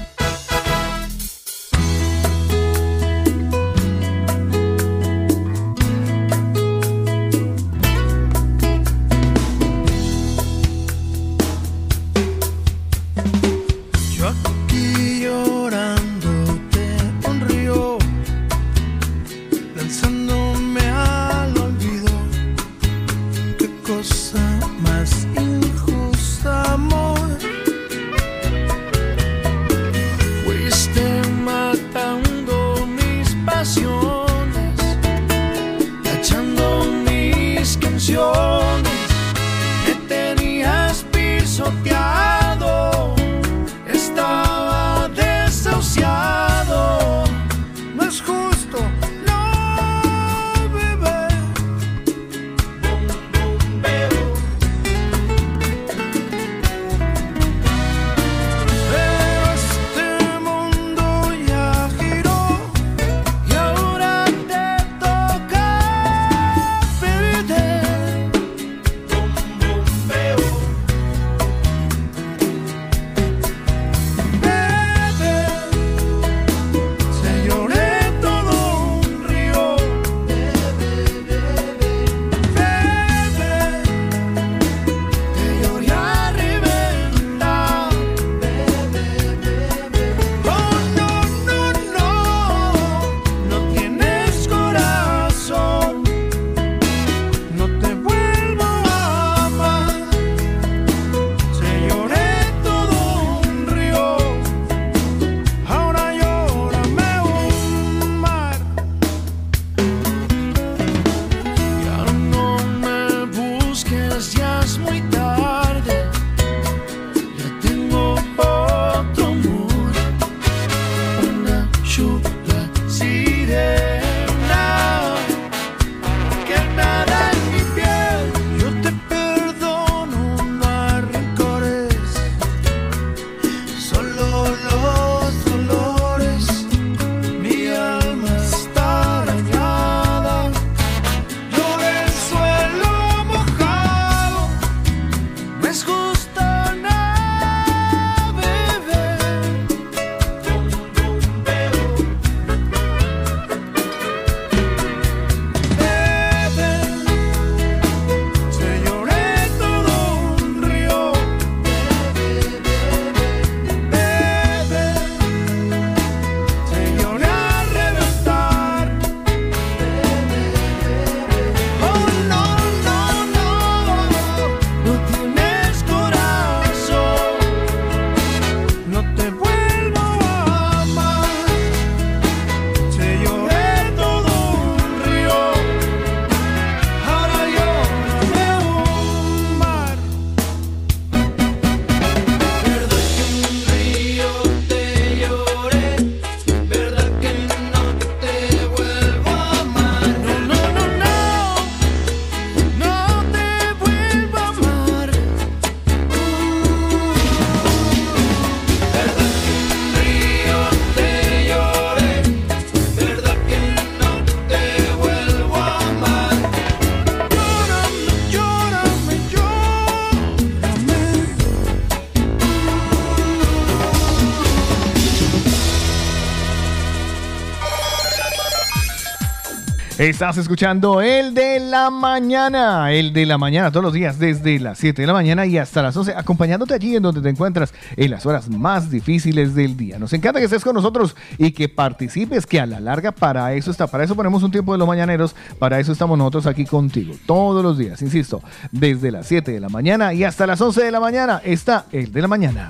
[230.07, 234.77] Estás escuchando el de la mañana, el de la mañana todos los días desde las
[234.77, 238.11] 7 de la mañana y hasta las 11, acompañándote allí en donde te encuentras en
[238.11, 239.99] las horas más difíciles del día.
[239.99, 243.69] Nos encanta que estés con nosotros y que participes, que a la larga para eso
[243.69, 247.13] está, para eso ponemos un tiempo de los mañaneros, para eso estamos nosotros aquí contigo
[247.25, 250.91] todos los días, insisto, desde las 7 de la mañana y hasta las 11 de
[250.91, 252.69] la mañana está el de la mañana.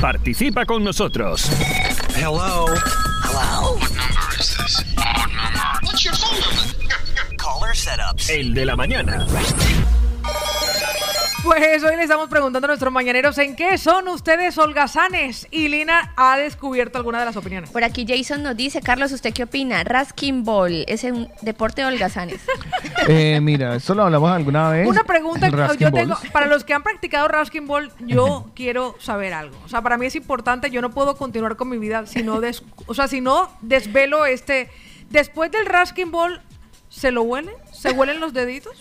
[0.00, 1.50] Participa con nosotros.
[2.16, 2.66] Hello.
[8.28, 9.26] El de la mañana.
[11.44, 15.46] Pues hoy le estamos preguntando a nuestros mañaneros en qué son ustedes holgazanes.
[15.52, 17.70] Y Lina ha descubierto alguna de las opiniones.
[17.70, 19.84] Por aquí Jason nos dice, Carlos, ¿usted qué opina?
[19.84, 22.40] Raskin Ball es un deporte de holgazanes.
[23.08, 24.88] Eh, mira, esto lo hablamos alguna vez.
[24.88, 29.32] Una pregunta que yo tengo, para los que han practicado Raskin Ball, yo quiero saber
[29.32, 29.56] algo.
[29.64, 32.40] O sea, para mí es importante, yo no puedo continuar con mi vida si no,
[32.40, 34.70] des- o sea, si no desvelo este...
[35.10, 36.40] Después del Raskin Ball,
[36.88, 37.52] ¿se lo huele?
[37.86, 38.72] ¿Se huelen los deditos?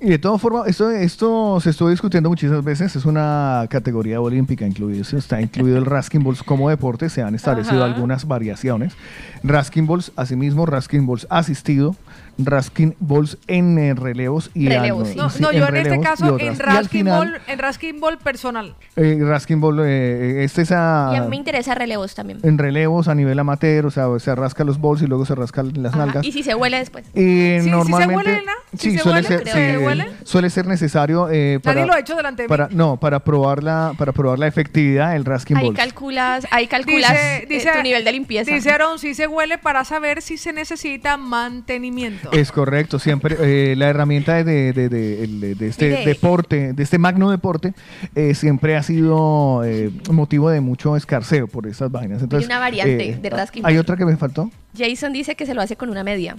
[0.00, 2.94] Y de todas formas, esto, esto se estuvo discutiendo muchísimas veces.
[2.96, 5.02] Es una categoría olímpica incluido.
[5.16, 7.08] Está incluido el Raskin Balls como deporte.
[7.08, 7.92] Se han establecido Ajá.
[7.94, 8.94] algunas variaciones.
[9.42, 11.96] Raskin Balls, asimismo, Raskin Balls asistido,
[12.38, 15.82] Raskin Balls en eh, relevos y Relevos, al- No, sí, no, en yo en este
[15.90, 18.74] relevos y caso, en Raskin, Ball, en Raskin Ball personal.
[18.96, 22.38] eh, Raskin Ball, eh, este es a- Y a mí me interesa relevos también.
[22.42, 25.62] en relevos a nivel amateur, o sea, se rasca los balls y luego se rasca
[25.64, 26.24] las Ajá, nalgas.
[26.24, 27.04] Y si se huele después.
[27.08, 28.51] Y ¿Sí- sí se normalmente huele, Elena?
[28.76, 29.28] ¿Sí sí, se suele huele?
[29.28, 30.06] ser Creo sí, que huele.
[30.24, 32.48] suele ser necesario eh, para Nadie lo ha hecho delante de mí.
[32.48, 35.78] para no para probar la para probar la efectividad del rasking Ahí balls.
[35.78, 38.50] calculas, ahí calculas Dice, eh, dice, tu nivel de limpieza.
[38.54, 42.30] Dice Aaron, si se huele para saber si se necesita mantenimiento.
[42.32, 46.72] Es correcto, siempre eh, la herramienta de, de- de- de- el- de este De- deporte,
[46.72, 47.74] de este magno deporte,
[48.14, 52.22] eh, siempre ha sido eh, motivo de mucho escarceo por esas vainas.
[52.22, 54.50] Entonces, una variante eh, de rasking Hay otra que me faltó.
[54.76, 56.36] Jason dice que se lo hace con una media.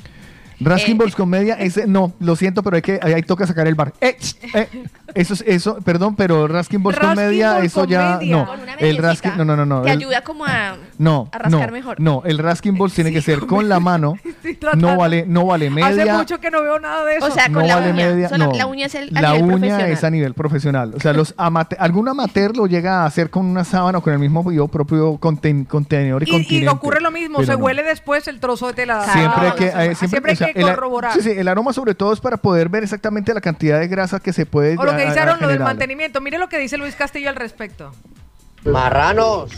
[0.63, 3.45] Rasking Eh, Balls con media, ese, no, lo siento, pero hay que, ahí, ahí toca
[3.47, 3.93] sacar el bar.
[4.01, 4.17] Eh,
[4.53, 4.67] eh,
[5.15, 8.45] eso es, eso, perdón, pero Rasking Balls con Rasking media, ball eso con ya, no.
[8.47, 8.97] Con una El.
[8.97, 9.81] Rasking, no, no, no, no.
[9.83, 11.99] Te el- ayuda como a, no, a rascar no, mejor.
[11.99, 14.15] no, el Rasking Balls tiene que ser con la mano,
[14.77, 17.25] no vale, no vale Hace media, mucho que no veo nada de eso.
[17.27, 18.05] O sea, no con la vale uña.
[18.07, 18.53] media, Solo no.
[18.53, 19.91] la uña es el- a la nivel uña profesional.
[19.91, 20.93] es a nivel profesional.
[20.95, 24.13] O sea, los amate- algún amateur lo llega a hacer con una sábana o con
[24.13, 27.57] el mismo yo propio conten- contenedor y, y, y ocurre lo mismo, se no.
[27.59, 29.03] huele después el trozo de tela.
[29.13, 31.13] Siempre que, eh, siempre, el a- corroborar.
[31.13, 34.19] sí, sí, el aroma sobre todo es para poder ver exactamente la cantidad de grasa
[34.19, 36.21] que se puede O lo que dice Aaron, lo del mantenimiento.
[36.21, 37.91] Mire lo que dice Luis Castillo al respecto.
[38.65, 39.51] Marranos.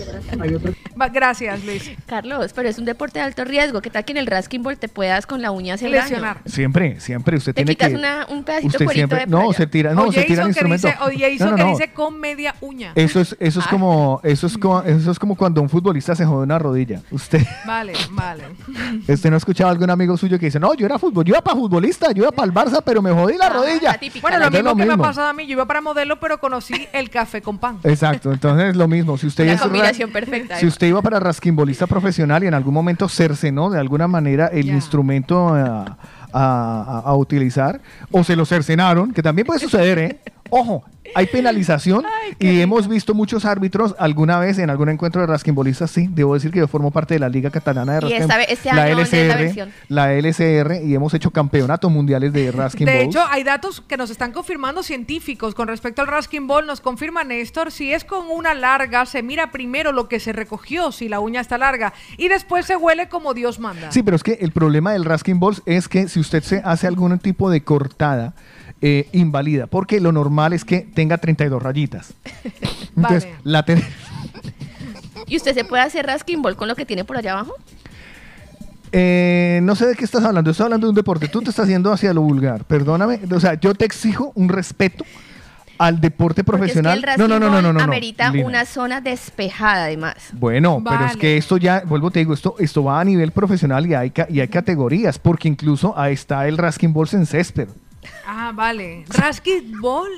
[1.13, 1.91] Gracias, Luis.
[2.05, 3.81] Carlos, pero es un deporte de alto riesgo.
[3.81, 6.37] ¿Qué tal que en el rasking ball te puedas con la uña hacer Lesionar.
[6.37, 6.45] daño?
[6.47, 9.53] Siempre, siempre usted Te tiene quitas que una- un pedacito usted siempre de no playa.
[9.53, 10.87] se tira, no o se tira el instrumento.
[10.87, 11.69] dice, o Jason No, no, que no.
[11.71, 12.91] dice con media uña.
[12.95, 13.69] Eso es eso es Ah.
[13.69, 17.01] como eso es como eso es como cuando un futbolista se jode una rodilla.
[17.11, 18.43] Usted Vale, vale.
[19.07, 21.33] usted no ha escuchado a algún amigo suyo que dice, "No, yo era fútbol, yo
[21.33, 24.45] iba para futbolista, yo iba para el Barça, pero me jodí la rodilla." Bueno, lo
[24.45, 25.03] Entonces, mismo que me ha mismo.
[25.03, 25.45] pasado a mí.
[25.45, 27.79] Yo iba para modelo, pero conocí el café con pan.
[27.83, 28.94] Exacto, entonces lo mismo.
[29.17, 32.53] Si usted La es ra- combinación perfecta, Si usted iba para rasquimbolista profesional y en
[32.53, 35.97] algún momento cercenó de alguna manera el instrumento a-
[37.05, 37.79] a utilizar
[38.11, 40.19] o se lo cercenaron, que también puede suceder, ¿eh?
[40.51, 40.83] Ojo,
[41.15, 42.03] hay penalización
[42.39, 46.51] y hemos visto muchos árbitros alguna vez en algún encuentro de rasquimbolistas, sí, debo decir
[46.51, 48.83] que yo formo parte de la Liga Catalana de Y Rasquim, esta ve- este la
[48.83, 49.03] año, ¿dónde
[49.47, 53.43] es la LCR, la LCR y hemos hecho campeonatos mundiales de Rasking De hecho, hay
[53.43, 56.65] datos que nos están confirmando científicos con respecto al Raskin Ball.
[56.67, 60.91] Nos confirma Néstor, si es con una larga, se mira primero lo que se recogió,
[60.91, 63.91] si la uña está larga, y después se huele como Dios manda.
[63.91, 66.87] Sí, pero es que el problema del Rasking Balls es que si usted se hace
[66.87, 68.33] algún tipo de cortada,
[68.87, 72.13] eh, invalida, porque lo normal es que tenga 32 rayitas.
[72.95, 73.35] Entonces, Vale.
[73.43, 73.83] la ten-
[75.25, 77.53] ¿Y usted se puede hacer rasking ball con lo que tiene por allá abajo?
[78.91, 81.67] eh, no sé de qué estás hablando, estoy hablando de un deporte, tú te estás
[81.67, 85.03] yendo hacia lo vulgar, perdóname, o sea, yo te exijo un respeto
[85.77, 86.97] al deporte Porque es que profesional.
[86.99, 88.45] el rasking no, no, no, no, ball no, no, no, amerita Lina.
[88.47, 90.15] una zona despejada además.
[90.31, 93.85] Bueno, pero es que esto ya, vuelvo te digo, esto, esto va a nivel profesional
[93.85, 97.67] y hay, y hay categorías, porque incluso ahí está el Rasking Balls en césped.
[98.25, 99.05] Ah, vale.
[99.09, 100.09] Raskin Ball.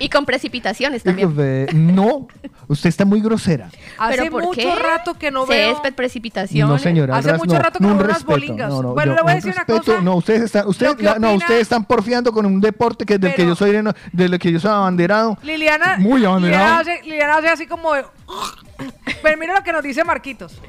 [0.00, 1.32] Y con precipitaciones también.
[1.38, 2.26] Eh, No,
[2.66, 3.68] usted está muy grosera.
[3.98, 4.74] Hace ¿Pero por mucho qué?
[4.74, 5.74] rato que no veo.
[5.74, 6.68] Césped, precipitaciones.
[6.68, 7.16] No, señora.
[7.16, 8.32] Hace ras- mucho no, rato que no, veo unas respeto.
[8.32, 8.68] bolingas.
[8.68, 10.00] No, no, Bueno, yo- le voy a decir una cosa.
[10.00, 13.46] No, ustedes están, Lo la- no, ustedes están porfiando con un deporte que del que
[13.46, 15.38] yo soy de- del que yo soy abanderado.
[15.44, 16.80] Liliana, Muy Liliana, abanderado.
[16.80, 18.04] hace, Liliana hace así como de-
[19.22, 20.60] Pero mira lo que nos dice Marquitos.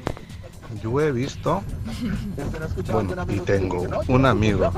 [0.82, 1.62] Yo he visto,
[2.92, 4.70] bueno, y tengo un amigo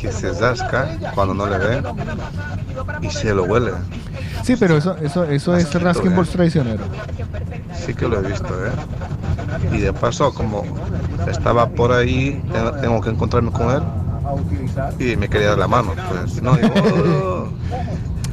[0.00, 1.84] que se rasca cuando no le ven
[3.00, 3.72] y se lo huele.
[4.42, 6.14] Sí, pero eso, eso, eso es Rasking.
[6.14, 6.84] Balls traicionero.
[7.86, 8.70] Sí que lo he visto, ¿eh?
[9.72, 10.64] Y de paso, como
[11.28, 13.82] estaba por ahí, tengo, tengo que encontrarme con él
[14.98, 15.94] y me quería dar la mano.
[16.10, 17.48] Pues no, digo, "Oh".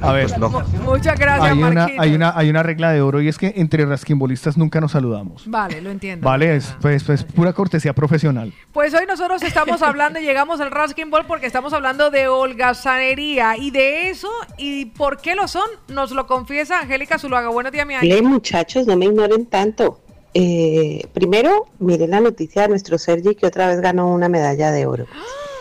[0.05, 0.49] A ver, Pues no.
[0.83, 3.85] Muchas gracias, hay una, hay, una, hay una regla de oro y es que entre
[3.85, 5.49] rasquimbolistas nunca nos saludamos.
[5.49, 6.25] Vale, lo entiendo.
[6.25, 8.53] Vale, es pues, pues pura cortesía profesional.
[8.71, 10.69] Pues hoy nosotros estamos hablando y llegamos al
[11.09, 16.11] Ball porque estamos hablando de holgazanería y de eso y por qué lo son nos
[16.11, 17.49] lo confiesa Angélica Zuluaga.
[17.49, 18.23] Buenos días, mi Ángel.
[18.23, 19.99] muchachos, no me ignoren tanto.
[20.33, 24.85] Eh, primero, miren la noticia de nuestro Sergi que otra vez ganó una medalla de
[24.85, 25.05] oro.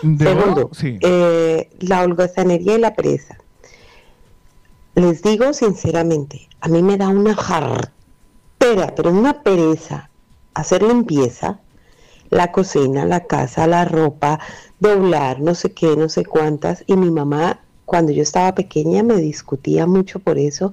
[0.03, 0.71] ¿De Segundo, oro?
[0.75, 0.99] Sí.
[1.01, 3.39] eh, la holgazanería y la pereza.
[4.97, 10.09] Les digo sinceramente, a mí me da una jartera, pero una pereza
[10.55, 11.59] hacer limpieza,
[12.31, 14.39] la cocina, la casa, la ropa,
[14.79, 16.85] doblar, no sé qué, no sé cuántas.
[16.87, 20.73] Y mi mamá, cuando yo estaba pequeña, me discutía mucho por eso.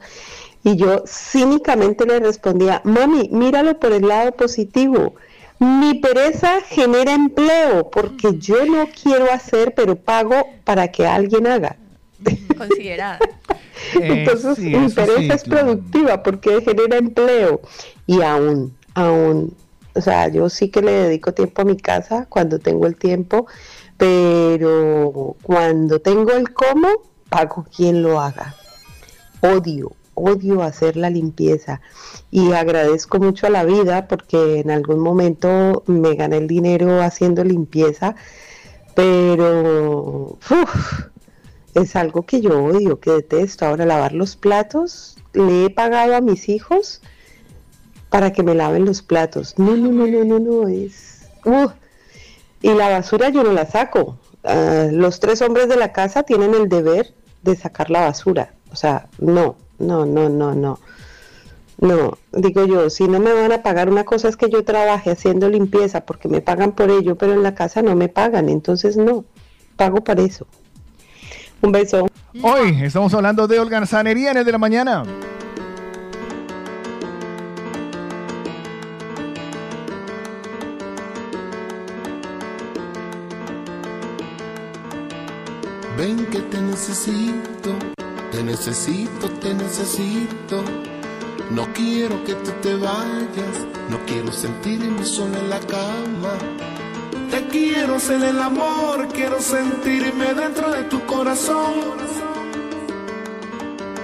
[0.64, 5.16] Y yo cínicamente le respondía, mami, míralo por el lado positivo.
[5.58, 11.78] Mi pereza genera empleo porque yo no quiero hacer, pero pago para que alguien haga.
[12.58, 13.20] Considerada.
[13.94, 15.66] Entonces sí, mi eso pereza sí, es claro.
[15.66, 17.62] productiva porque genera empleo.
[18.08, 19.56] Y aún, aún,
[19.94, 23.48] o sea, yo sí que le dedico tiempo a mi casa cuando tengo el tiempo,
[23.98, 26.88] pero cuando tengo el cómo,
[27.30, 28.56] pago quien lo haga.
[29.42, 31.82] Odio, odio hacer la limpieza
[32.30, 37.44] y agradezco mucho a la vida porque en algún momento me gané el dinero haciendo
[37.44, 38.16] limpieza,
[38.96, 41.11] pero uf,
[41.74, 43.66] es algo que yo odio, que detesto.
[43.66, 47.02] Ahora lavar los platos, le he pagado a mis hijos
[48.10, 49.58] para que me laven los platos.
[49.58, 51.30] No, no, no, no, no, no, es...
[51.46, 51.72] uf.
[52.62, 54.18] Y la basura yo no la saco.
[54.44, 58.54] Ah, los tres hombres de la casa tienen el deber de sacar la basura.
[58.72, 60.80] O sea, no, no, no, no, no.
[61.80, 65.10] No, digo yo, si no me van a pagar una cosa es que yo trabaje
[65.10, 68.98] haciendo limpieza porque me pagan por ello, pero en la casa no me pagan, entonces
[68.98, 69.26] no,
[69.78, 70.46] pago para eso.
[71.62, 72.08] Un beso.
[72.42, 75.04] Hoy estamos hablando de holgazanería en el de la mañana.
[85.96, 87.76] Ven que te necesito,
[88.32, 90.64] te necesito, te necesito.
[91.52, 96.34] No quiero que tú te vayas, no quiero sentirme sola en la cama.
[97.32, 101.74] Te quiero hacer el amor, quiero sentirme dentro de tu corazón.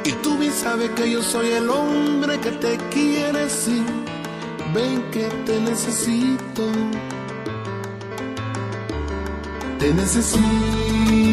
[0.06, 3.84] Y tú bien sabes que yo soy el hombre que te quiere, sí.
[4.74, 6.72] Ven que te necesito.
[9.78, 11.28] Te necesito.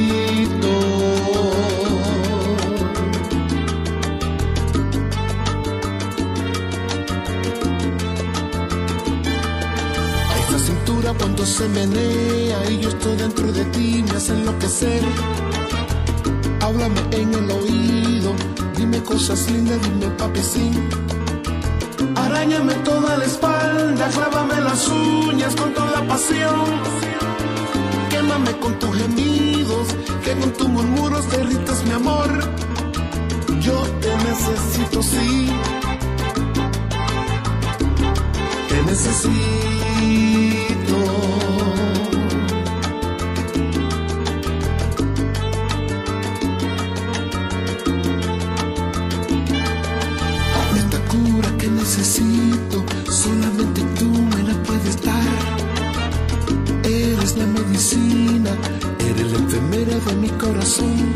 [11.13, 15.03] Cuando se menea y yo estoy dentro de ti me hace enloquecer.
[16.61, 18.33] Háblame en el oído,
[18.77, 20.71] dime cosas lindas, dime papi sí.
[22.17, 26.65] Arañame toda la espalda, clávame las uñas con toda la pasión.
[28.09, 29.89] Quémame con tus gemidos,
[30.25, 32.31] que con tus murmuros derritas mi amor.
[33.61, 35.51] Yo te necesito, sí.
[38.69, 40.54] Te necesito.
[51.97, 55.59] Necesito, solamente tú me la puedes dar.
[56.83, 58.51] Eres la medicina,
[58.99, 61.15] eres la enfermera de mi corazón.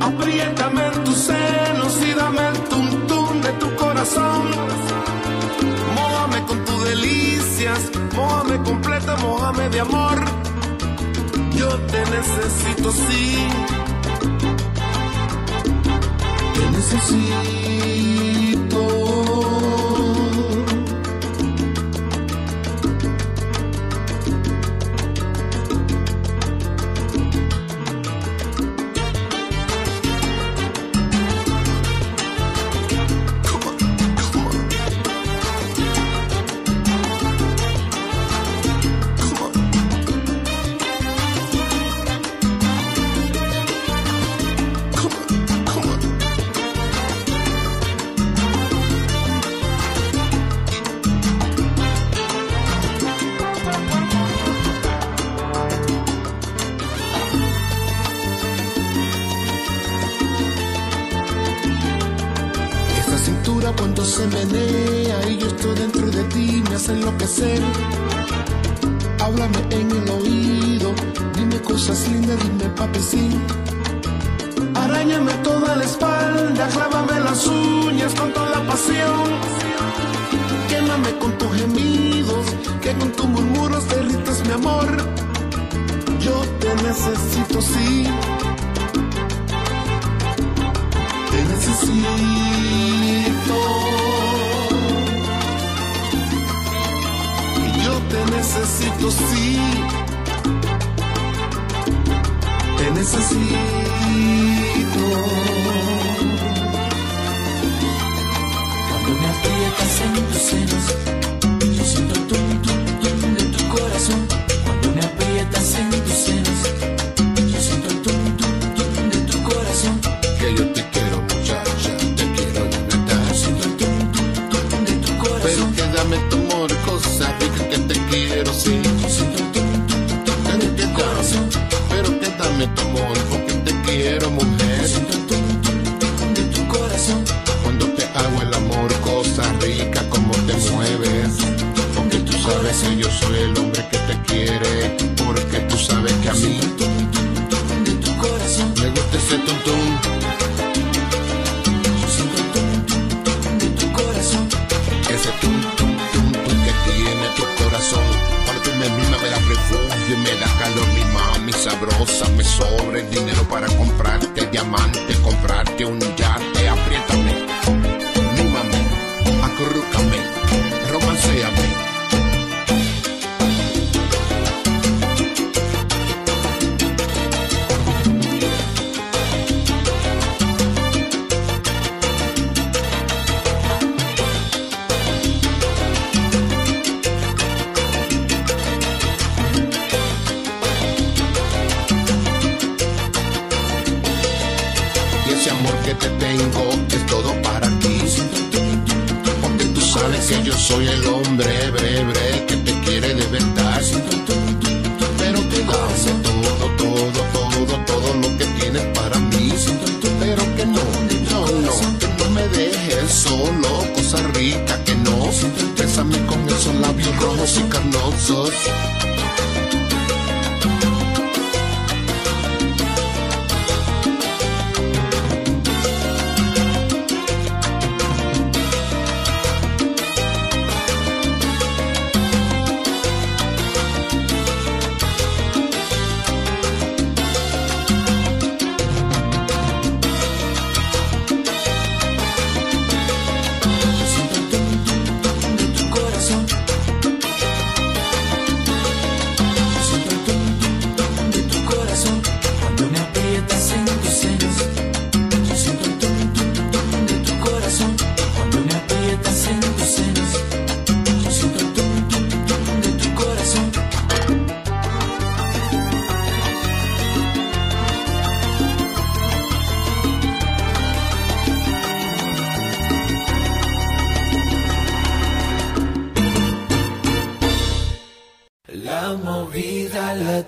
[0.00, 4.50] Apriétame en tus senos y dame el tum de tu corazón.
[5.94, 7.80] Mójame con tus delicias,
[8.14, 10.18] mójame completa, mójame de amor.
[11.54, 13.38] Yo te necesito, sí.
[16.54, 18.25] Te necesito.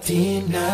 [0.08, 0.67] Latina.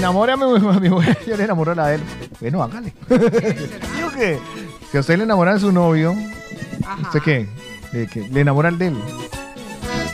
[0.00, 0.36] Que enamora a
[0.80, 2.00] mi, mujer, yo le enamoro a la de él.
[2.40, 2.94] Bueno, hágale.
[3.10, 4.38] Digo que
[4.90, 6.16] si a usted le enamora de su novio,
[7.02, 7.46] ¿usted qué?
[7.92, 8.26] ¿De qué?
[8.30, 8.98] ¿Le enamora al de él?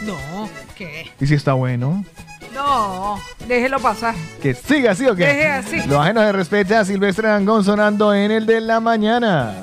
[0.02, 1.12] No, ¿qué?
[1.20, 2.04] ¿Y si está bueno?
[2.52, 4.16] No, déjelo pasar.
[4.42, 5.24] Que siga así o qué?
[5.24, 5.82] Deje así.
[5.86, 9.54] Lo ajeno de respeta a Silvestre Dangón sonando en el de la mañana.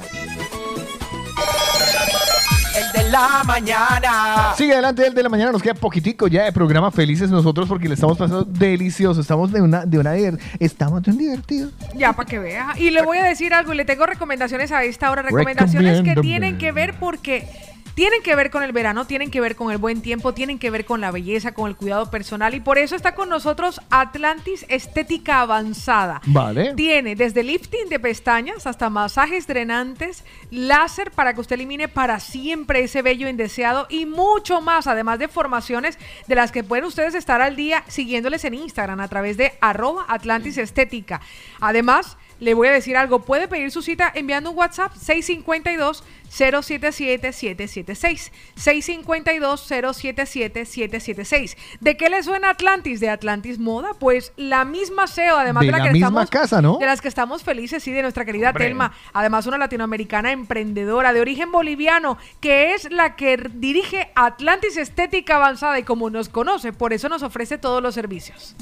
[3.54, 4.54] Mañana.
[4.58, 7.88] Sigue adelante el de la mañana, nos queda poquitico ya de programa felices nosotros porque
[7.88, 10.14] le estamos pasando delicioso, estamos de una, de una
[10.60, 11.70] estamos de un divertido.
[11.96, 12.74] Ya, para que vea.
[12.78, 15.22] Y le voy a decir algo y le tengo recomendaciones a esta hora.
[15.22, 17.48] Recomendaciones que tienen que ver porque
[17.96, 20.70] tienen que ver con el verano, tienen que ver con el buen tiempo, tienen que
[20.70, 22.54] ver con la belleza, con el cuidado personal.
[22.54, 26.22] Y por eso está con nosotros Atlantis Estética Avanzada.
[26.26, 26.74] Vale.
[26.74, 32.84] Tiene desde lifting de pestañas hasta masajes drenantes, láser para que usted elimine para siempre
[32.84, 35.98] ese vello indeseado y mucho más, además de formaciones
[36.28, 40.06] de las que pueden ustedes estar al día siguiéndoles en Instagram a través de arroba
[40.08, 41.22] Atlantis Estética.
[41.60, 47.32] Además, le voy a decir algo, puede pedir su cita enviando un WhatsApp 652 077
[47.32, 53.00] 776 652 077 776 ¿De qué le suena Atlantis?
[53.00, 53.94] ¿De Atlantis Moda?
[54.00, 56.78] Pues la misma SEO, además de, De la, la que misma estamos casa, ¿no?
[56.78, 58.66] de las que estamos felices, sí, de nuestra querida Hombre.
[58.66, 65.36] Telma, además una latinoamericana emprendedora de origen boliviano, que es la que dirige Atlantis Estética
[65.36, 68.56] Avanzada y como nos conoce, por eso nos ofrece todos los servicios.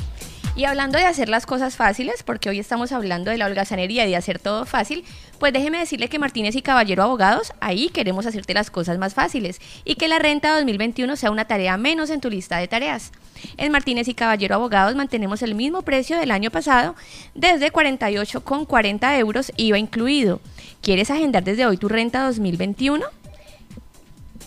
[0.53, 4.09] Y hablando de hacer las cosas fáciles, porque hoy estamos hablando de la holgazanería y
[4.09, 5.05] de hacer todo fácil,
[5.39, 9.61] pues déjeme decirle que Martínez y Caballero Abogados, ahí queremos hacerte las cosas más fáciles
[9.85, 13.13] y que la renta 2021 sea una tarea menos en tu lista de tareas.
[13.55, 16.95] En Martínez y Caballero Abogados mantenemos el mismo precio del año pasado,
[17.33, 20.41] desde 48,40 euros IVA incluido.
[20.81, 23.05] ¿Quieres agendar desde hoy tu renta 2021?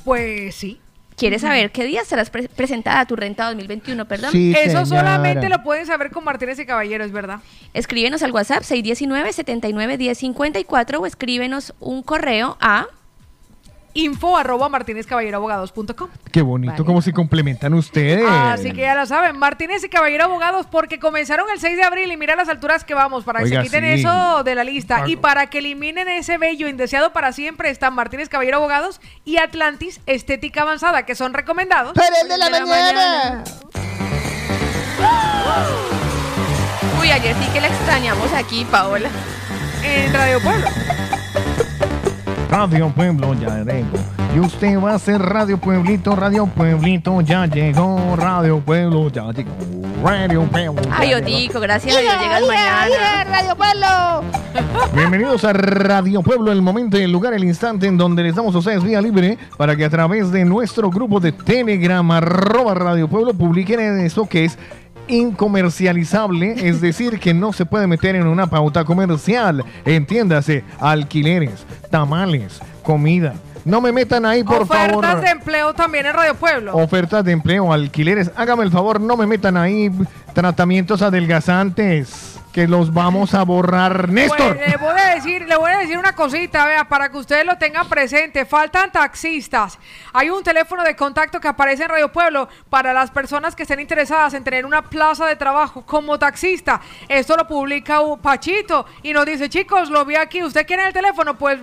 [0.04, 0.78] Pues sí.
[1.16, 4.04] ¿Quieres saber qué día pre- presentada tu renta 2021?
[4.06, 4.30] Perdón.
[4.34, 7.38] Eso solamente lo pueden saber con Martínez y Caballero, es verdad.
[7.72, 12.86] Escríbenos al WhatsApp 619-79-1054 o escríbenos un correo a
[13.94, 16.08] info arroba martinezcaballeroabogados.com.
[16.30, 18.24] Qué bonito cómo se complementan ustedes.
[18.28, 22.12] Así que ya lo saben, Martínez y Caballero Abogados, porque comenzaron el 6 de abril
[22.12, 24.00] y mira las alturas que vamos, para que Oiga, se quiten sí.
[24.00, 25.04] eso de la lista.
[25.06, 30.00] Y para que eliminen ese vello indeseado para siempre, están Martínez Caballero Abogados y Atlantis
[30.06, 31.92] Estética Avanzada, que son recomendados.
[31.94, 33.44] Pero el de la mañana.
[37.00, 39.08] Uy, ayer sí que la extrañamos aquí, Paola.
[39.82, 40.66] En Radio Pueblo.
[42.56, 43.98] Radio Pueblo ya llegó.
[44.32, 49.50] Y usted va a hacer Radio Pueblito, Radio Pueblito ya llegó, Radio Pueblo ya llegó,
[50.04, 50.80] Radio Pueblo.
[50.82, 51.14] ya Ay.
[51.14, 53.24] Otico, gracias a Dios llegas mañana.
[53.24, 54.22] Radio Pueblo.
[54.94, 58.58] Bienvenidos a Radio Pueblo, el momento, el lugar, el instante en donde les damos a
[58.58, 63.34] ustedes vía libre para que a través de nuestro grupo de Telegram, arroba Radio Pueblo,
[63.34, 64.56] publiquen eso que es
[65.08, 69.64] incomercializable, es decir, que no se puede meter en una pauta comercial.
[69.84, 73.34] Entiéndase, alquileres, tamales, comida.
[73.64, 75.20] No me metan ahí, por Ofertas favor.
[75.22, 76.76] de empleo también en Radio Pueblo.
[76.76, 78.30] Ofertas de empleo, alquileres.
[78.36, 79.90] Hágame el favor, no me metan ahí
[80.34, 84.08] tratamientos adelgazantes, que los vamos a borrar.
[84.10, 84.56] Néstor.
[84.56, 87.44] Pues, le voy a decir, le voy a decir una cosita, vea, para que ustedes
[87.44, 88.46] lo tengan presente.
[88.46, 89.76] Faltan taxistas.
[90.12, 93.80] Hay un teléfono de contacto que aparece en Radio Pueblo para las personas que estén
[93.80, 96.80] interesadas en tener una plaza de trabajo como taxista.
[97.08, 100.44] Esto lo publica Pachito y nos dice, chicos, lo vi aquí.
[100.44, 101.34] ¿Usted quiere el teléfono?
[101.34, 101.58] Pues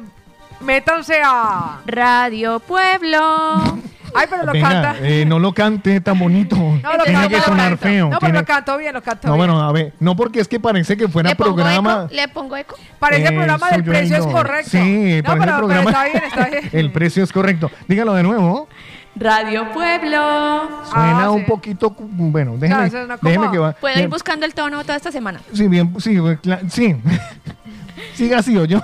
[0.59, 3.79] métanse a Radio Pueblo.
[4.15, 4.95] Ay, pero lo Venga, canta.
[5.01, 6.55] eh, no lo cante tan bonito.
[6.55, 7.87] No, lo Tiene canta, que lo sonar canta.
[7.87, 8.05] feo.
[8.05, 9.47] No, pero tiene- lo cantó bien, lo cantó No, bien.
[9.47, 12.03] bueno, a ver, no porque es que parece que fuera ¿Le pongo programa.
[12.05, 12.13] eco?
[12.15, 12.75] ¿Le pongo eco?
[12.99, 14.69] Parece programa del yo precio es correcto.
[14.71, 14.77] Sí,
[15.17, 15.89] no, parece pero, pero programa.
[15.89, 16.69] está bien, está bien.
[16.73, 17.71] El precio es correcto.
[17.87, 18.67] Dígalo de nuevo.
[19.13, 20.69] Radio Pueblo.
[20.89, 21.45] Suena Ah, un sí.
[21.45, 23.73] poquito, bueno, déjeme, Claro, como- déjeme que va.
[23.73, 25.41] Puedo ir bien, buscando el tono toda esta semana.
[25.53, 26.95] Sí, bien, sí, cla- sí.
[28.13, 28.79] Siga así, yo.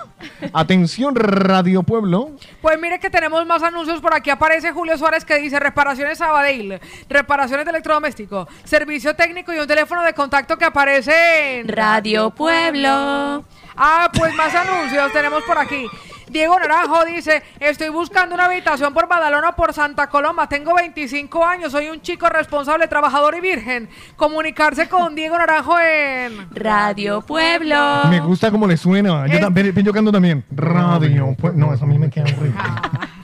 [0.53, 2.31] Atención, Radio Pueblo.
[2.61, 4.29] Pues mire que tenemos más anuncios por aquí.
[4.29, 6.79] Aparece Julio Suárez que dice reparaciones Sabadell,
[7.09, 13.43] reparaciones de electrodoméstico, servicio técnico y un teléfono de contacto que aparece en Radio Pueblo.
[13.75, 15.85] Ah, pues más anuncios tenemos por aquí.
[16.29, 20.47] Diego Naranjo dice, estoy buscando una habitación por Badalona o por Santa Coloma.
[20.49, 23.89] Tengo 25 años, soy un chico responsable, trabajador y virgen.
[24.15, 26.47] Comunicarse con Diego Naranjo en...
[26.53, 27.75] Radio Pueblo.
[28.09, 29.25] Me gusta cómo le suena.
[29.27, 30.43] Yo, también, yo canto también.
[30.51, 31.27] Radio.
[31.37, 32.53] Pu- no, eso a mí me queda horrible.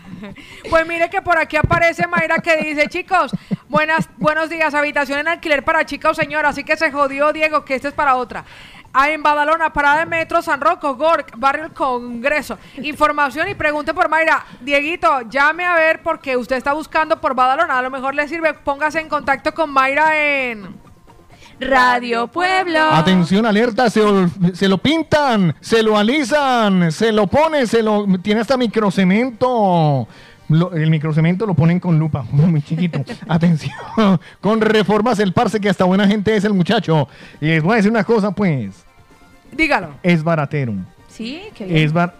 [0.70, 3.36] Pues mire que por aquí aparece Mayra que dice, chicos,
[3.68, 7.66] buenas, buenos días, habitación en alquiler para chica o señora, así que se jodió Diego,
[7.66, 8.46] que este es para otra.
[8.96, 12.60] Ah, en Badalona, parada de metro San Roco, Gork, barrio El Congreso.
[12.78, 14.46] Información y pregunte por Mayra.
[14.62, 17.80] Dieguito, llame a ver porque usted está buscando por Badalona.
[17.80, 20.84] A lo mejor le sirve, póngase en contacto con Mayra en...
[21.60, 22.80] Radio Pueblo.
[22.80, 24.02] Atención, alerta, se,
[24.54, 30.08] se lo pintan, se lo alisan, se lo pone, se lo tiene hasta microcemento.
[30.54, 33.04] Lo- el microcemento lo ponen con lupa, muy chiquito.
[33.28, 33.74] Atención,
[34.42, 37.08] con reformas el parce que hasta buena gente es el muchacho.
[37.42, 38.86] Y les voy a decir una cosa, pues,
[39.52, 39.90] Dígalo.
[40.04, 40.74] es baratero.
[41.08, 41.78] Sí, qué bien.
[41.78, 42.16] Es bar...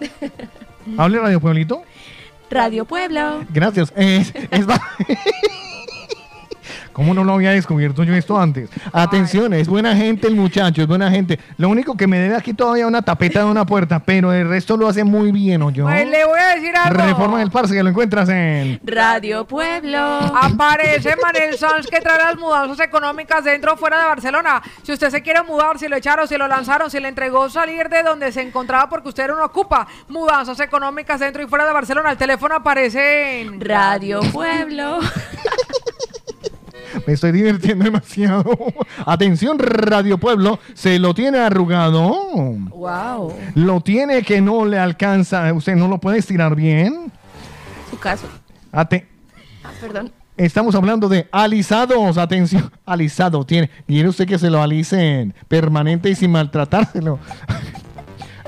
[0.96, 1.82] ¿Hable Radio Pueblito?
[2.50, 3.44] Radio Pueblo.
[3.50, 3.92] Gracias.
[3.96, 4.66] Es, es
[6.98, 8.68] ¿Cómo no lo había descubierto yo esto antes?
[8.92, 11.38] Atención, es buena gente el muchacho, es buena gente.
[11.56, 14.48] Lo único que me debe aquí todavía es una tapeta de una puerta, pero el
[14.48, 15.84] resto lo hace muy bien, ¿o yo?
[15.84, 17.00] Pues le voy a decir algo.
[17.00, 18.80] Reforma del Parce, que lo encuentras en...
[18.82, 19.96] Radio Pueblo.
[19.96, 24.60] Aparece Manel Sanz que trae las mudanzas económicas dentro o fuera de Barcelona.
[24.82, 27.88] Si usted se quiere mudar, si lo echaron, si lo lanzaron, si le entregó salir
[27.88, 32.10] de donde se encontraba porque usted no ocupa, mudanzas económicas dentro y fuera de Barcelona.
[32.10, 34.98] El teléfono aparece en Radio Pueblo.
[37.06, 38.44] Me estoy divirtiendo demasiado.
[39.06, 42.12] Atención, Radio Pueblo, se lo tiene arrugado.
[42.32, 43.34] Wow.
[43.54, 47.10] Lo tiene que no le alcanza, usted no lo puede estirar bien.
[47.90, 48.26] Su caso.
[48.72, 49.06] Ate-
[49.64, 50.12] Ah, perdón.
[50.36, 52.16] Estamos hablando de alisados.
[52.16, 53.44] Atención, alisado.
[53.44, 57.18] Tiene, quiere usted que se lo alicen permanente y sin maltratárselo.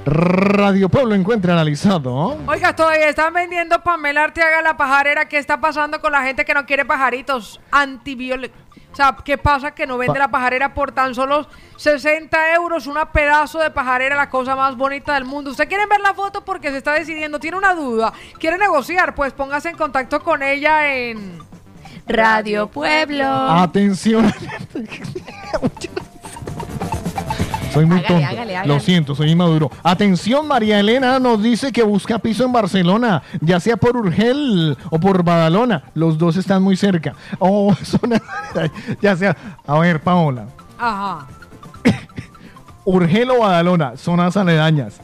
[0.06, 2.38] Radio Pueblo encuentra el alisado.
[2.46, 5.26] Oiga, todavía están vendiendo Pamela Arteaga la pajarera.
[5.28, 8.58] ¿Qué está pasando con la gente que no quiere pajaritos antiviolentos?
[8.92, 11.46] O sea, ¿qué pasa que no vende Pa- la pajarera por tan solo
[11.76, 12.86] 60 euros?
[12.86, 15.50] Una pedazo de pajarera, la cosa más bonita del mundo.
[15.52, 17.38] ¿Usted quiere ver la foto porque se está decidiendo?
[17.38, 18.12] ¿Tiene una duda?
[18.38, 19.14] ¿Quiere negociar?
[19.14, 21.38] Pues póngase en contacto con ella en...
[22.08, 23.24] Radio Pueblo.
[23.24, 24.32] Atención.
[27.72, 28.26] Soy muy Hágale, tonto.
[28.26, 28.74] hágale, hágale.
[28.74, 29.70] Lo siento, soy inmaduro.
[29.82, 34.98] Atención, María Elena nos dice que busca piso en Barcelona, ya sea por Urgel o
[34.98, 35.84] por Badalona.
[35.94, 37.14] Los dos están muy cerca.
[37.38, 38.20] Oh, zona-
[39.00, 39.36] ya sea.
[39.66, 40.46] A ver, Paola.
[40.78, 41.26] Ajá.
[42.84, 45.00] Urgel o Badalona, zonas aledañas.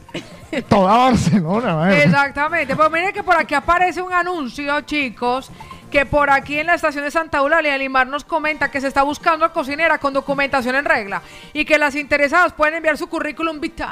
[0.69, 2.07] Toda Barcelona, a ver.
[2.07, 2.75] Exactamente.
[2.75, 5.51] Pues mire que por aquí aparece un anuncio, chicos,
[5.91, 9.03] que por aquí en la estación de Santa Eulalia, Limar nos comenta que se está
[9.03, 11.21] buscando cocinera con documentación en regla
[11.53, 13.87] y que las interesadas pueden enviar su currículum vitae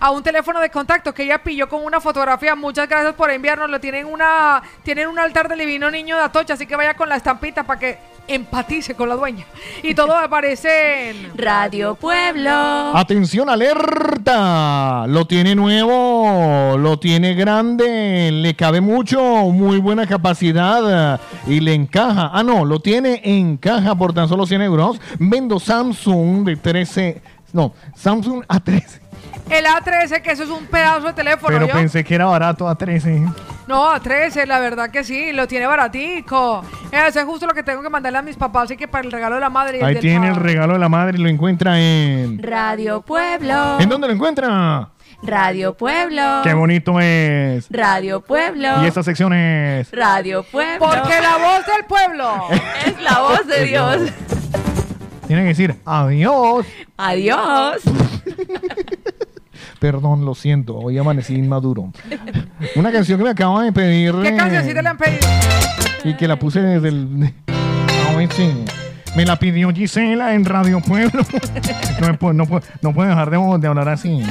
[0.00, 2.54] a un teléfono de contacto que ella pilló con una fotografía.
[2.54, 3.80] Muchas gracias por enviarnos.
[3.80, 7.16] Tienen una tienen un altar del divino niño de Atocha, así que vaya con la
[7.16, 7.98] estampita para que
[8.28, 9.44] empatice con la dueña.
[9.82, 12.50] Y todo aparece en Radio Pueblo.
[12.50, 15.06] Atención, alerta.
[15.06, 19.20] Lo tiene nuevo, lo tiene grande, le cabe mucho,
[19.50, 22.30] muy buena capacidad y le encaja.
[22.32, 25.00] Ah, no, lo tiene en caja por tan solo 100 euros.
[25.18, 29.01] Vendo Samsung de 13, no, Samsung A13.
[29.50, 31.48] El A13, que eso es un pedazo de teléfono.
[31.52, 31.72] Pero ¿yo?
[31.72, 33.32] pensé que era barato A13.
[33.68, 36.62] No, a 13, la verdad que sí, lo tiene baratico.
[36.90, 39.12] Eso es justo lo que tengo que mandarle a mis papás, así que para el
[39.12, 39.78] regalo de la madre.
[39.78, 40.48] y el Ahí del tiene el padre.
[40.52, 42.42] regalo de la madre y lo encuentra en...
[42.42, 43.78] Radio Pueblo.
[43.80, 44.90] ¿En dónde lo encuentra?
[45.22, 46.40] Radio Pueblo.
[46.42, 47.68] Qué bonito es.
[47.70, 48.82] Radio Pueblo.
[48.82, 49.90] Y esta sección es...
[49.92, 50.78] Radio Pueblo.
[50.84, 52.48] Porque la voz del pueblo
[52.86, 54.00] es la voz de Dios.
[55.28, 56.66] Tiene que decir adiós.
[56.96, 57.82] Adiós.
[59.82, 61.90] Perdón, lo siento, hoy amanecí inmaduro.
[62.76, 64.14] Una canción que me acaban de pedir.
[64.22, 65.26] ¿Qué cancioncita le han pedido?
[66.04, 67.34] Y que la puse desde el.
[68.16, 68.64] Hoy sí.
[69.16, 71.24] Me la pidió Gisela en Radio Pueblo.
[72.00, 74.22] No, puedo, no, puedo, no puedo dejar de, de hablar así.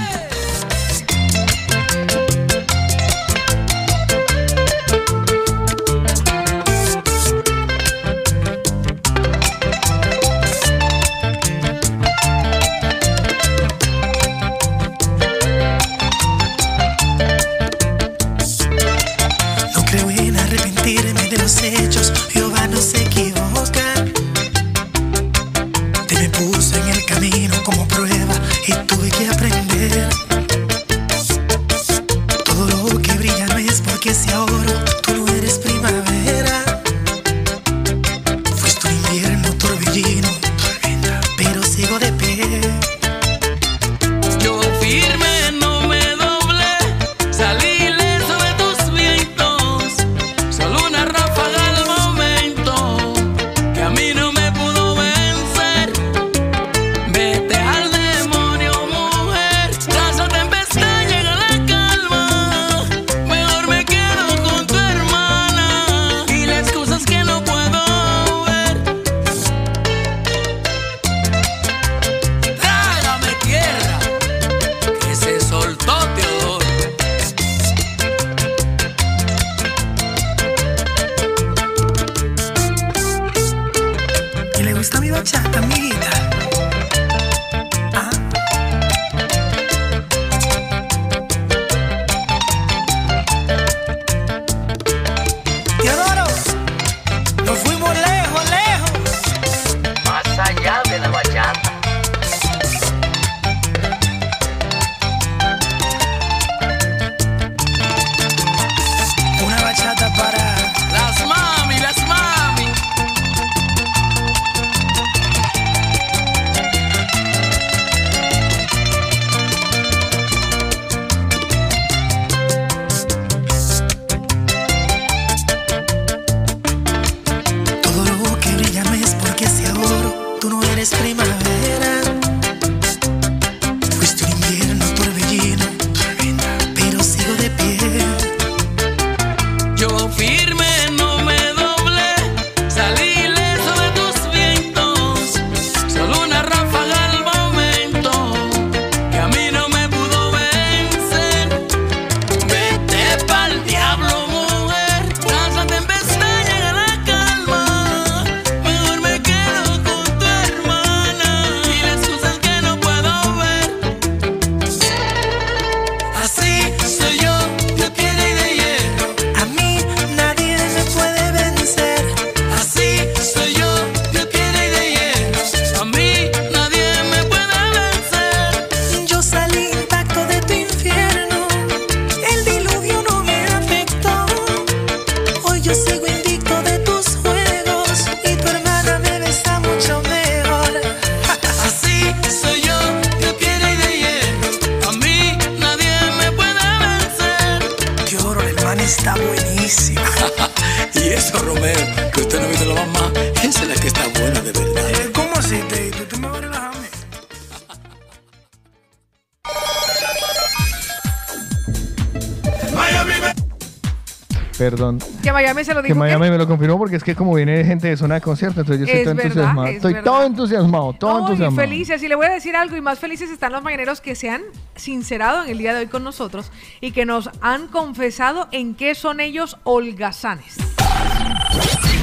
[216.81, 219.13] Porque es que como viene gente de zona de concierto, entonces yo estoy Es todo
[219.15, 219.67] verdad, entusiasmado.
[219.67, 220.11] es Estoy verdad.
[220.11, 221.67] todo entusiasmado, todo No, y entusiasmado.
[221.69, 222.01] felices.
[222.01, 224.41] Y le voy a decir algo, y más felices están los mañaneros que se han
[224.75, 228.95] sincerado en el día de hoy con nosotros y que nos han confesado en qué
[228.95, 230.55] son ellos holgazanes.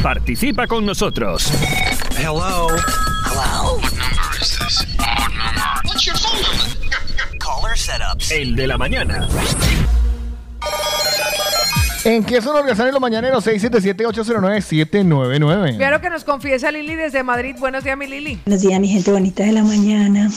[0.00, 1.50] Participa con nosotros.
[2.16, 2.68] Hello.
[2.68, 3.78] Hello.
[3.78, 4.86] What number is this?
[5.84, 7.39] What's your phone number?
[7.40, 8.31] Caller setups.
[8.31, 9.26] El de la mañana.
[12.08, 13.46] ¿En qué son organizados los mañaneros?
[13.46, 15.76] 677-809-799.
[15.76, 17.54] Vea lo que nos confiesa Lili desde Madrid.
[17.58, 18.40] Buenos días, mi Lili.
[18.46, 20.30] Buenos días, mi gente bonita de la mañana.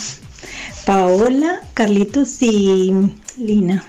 [0.85, 2.91] Paola, Carlitos y
[3.38, 3.85] Lina.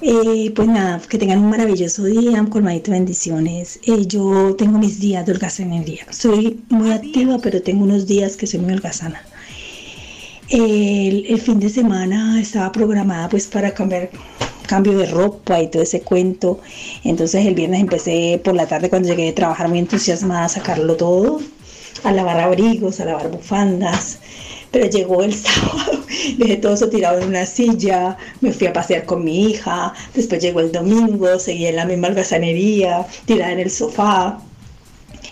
[0.00, 3.80] Eh, pues nada, que tengan un maravilloso día, colmadito de bendiciones.
[3.82, 6.06] Eh, yo tengo mis días de holgazanería.
[6.10, 9.20] Soy muy activa, pero tengo unos días que soy muy holgazana.
[10.48, 14.08] El, el fin de semana estaba programada pues para cambiar
[14.72, 16.58] cambio de ropa y todo ese cuento.
[17.04, 20.96] Entonces el viernes empecé por la tarde cuando llegué de trabajar muy entusiasmada a sacarlo
[20.96, 21.40] todo,
[22.04, 24.18] a lavar abrigos, a lavar bufandas.
[24.70, 26.06] Pero llegó el sábado,
[26.38, 30.40] dejé todo eso tirado en una silla, me fui a pasear con mi hija, después
[30.40, 34.40] llegó el domingo, seguí en la misma holgazanería, tirada en el sofá.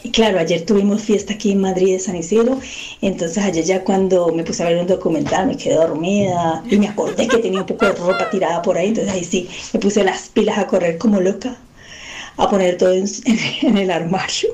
[0.02, 2.58] Y claro, ayer tuvimos fiesta aquí en Madrid de San Isidro,
[3.02, 6.88] entonces ayer ya cuando me puse a ver un documental me quedé dormida y me
[6.88, 10.02] acordé que tenía un poco de ropa tirada por ahí, entonces ahí sí, me puse
[10.02, 11.58] las pilas a correr como loca,
[12.38, 13.06] a poner todo en,
[13.76, 14.48] el armario.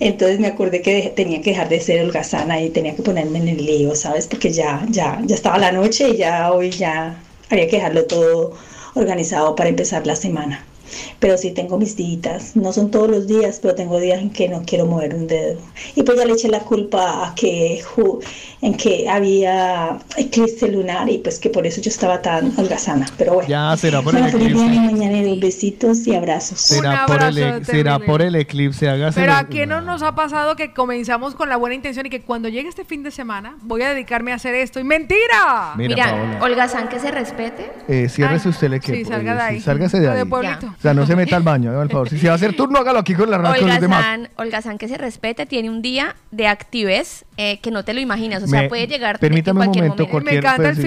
[0.00, 3.48] Entonces me acordé que tenía que dejar de ser holgazana y tenía que ponerme en
[3.48, 4.26] el lío, ¿sabes?
[4.26, 7.20] Porque ya, ya, ya estaba la noche y ya hoy ya
[7.50, 8.54] había que dejarlo todo
[8.94, 10.64] organizado para empezar la semana.
[11.18, 14.48] Pero sí tengo mis días, no son todos los días, pero tengo días en que
[14.48, 15.58] no quiero mover un dedo.
[15.94, 17.82] Y pues ya le eché la culpa a que
[18.62, 23.06] en que había eclipse lunar y pues que por eso yo estaba tan holgazana.
[23.18, 23.48] Pero bueno.
[23.48, 24.54] Ya será por el eclipse.
[24.54, 25.32] mañanero.
[25.40, 26.60] Besitos y abrazos.
[26.60, 29.20] Será por, el, será por el eclipse, hágase.
[29.20, 32.22] Pero a quién no nos ha pasado que comenzamos con la buena intención y que
[32.22, 34.78] cuando llegue este fin de semana voy a dedicarme a hacer esto.
[34.78, 35.72] ¡Y mentira!
[35.76, 36.38] Mira, Paola.
[36.40, 37.72] holgazán que se respete.
[37.88, 38.96] Eh, ciérrese usted el equipo.
[38.96, 39.56] sí, salga de eh, ahí.
[39.56, 40.24] sí, sálgase de O de ahí.
[40.24, 40.66] pueblito.
[40.68, 42.08] O sea, no se meta al baño, el favor.
[42.08, 44.04] Si se va a hacer turno, hágalo aquí con la radio con los demás.
[44.04, 48.00] Holgazán, holgazán que se respete tiene un día de actividez eh, que no te lo
[48.00, 48.42] imaginas.
[48.42, 50.04] O sea, Me- puede llegar Permítame en un momento.
[50.04, 50.10] momento.
[50.10, 50.82] cualquier- pues, sí,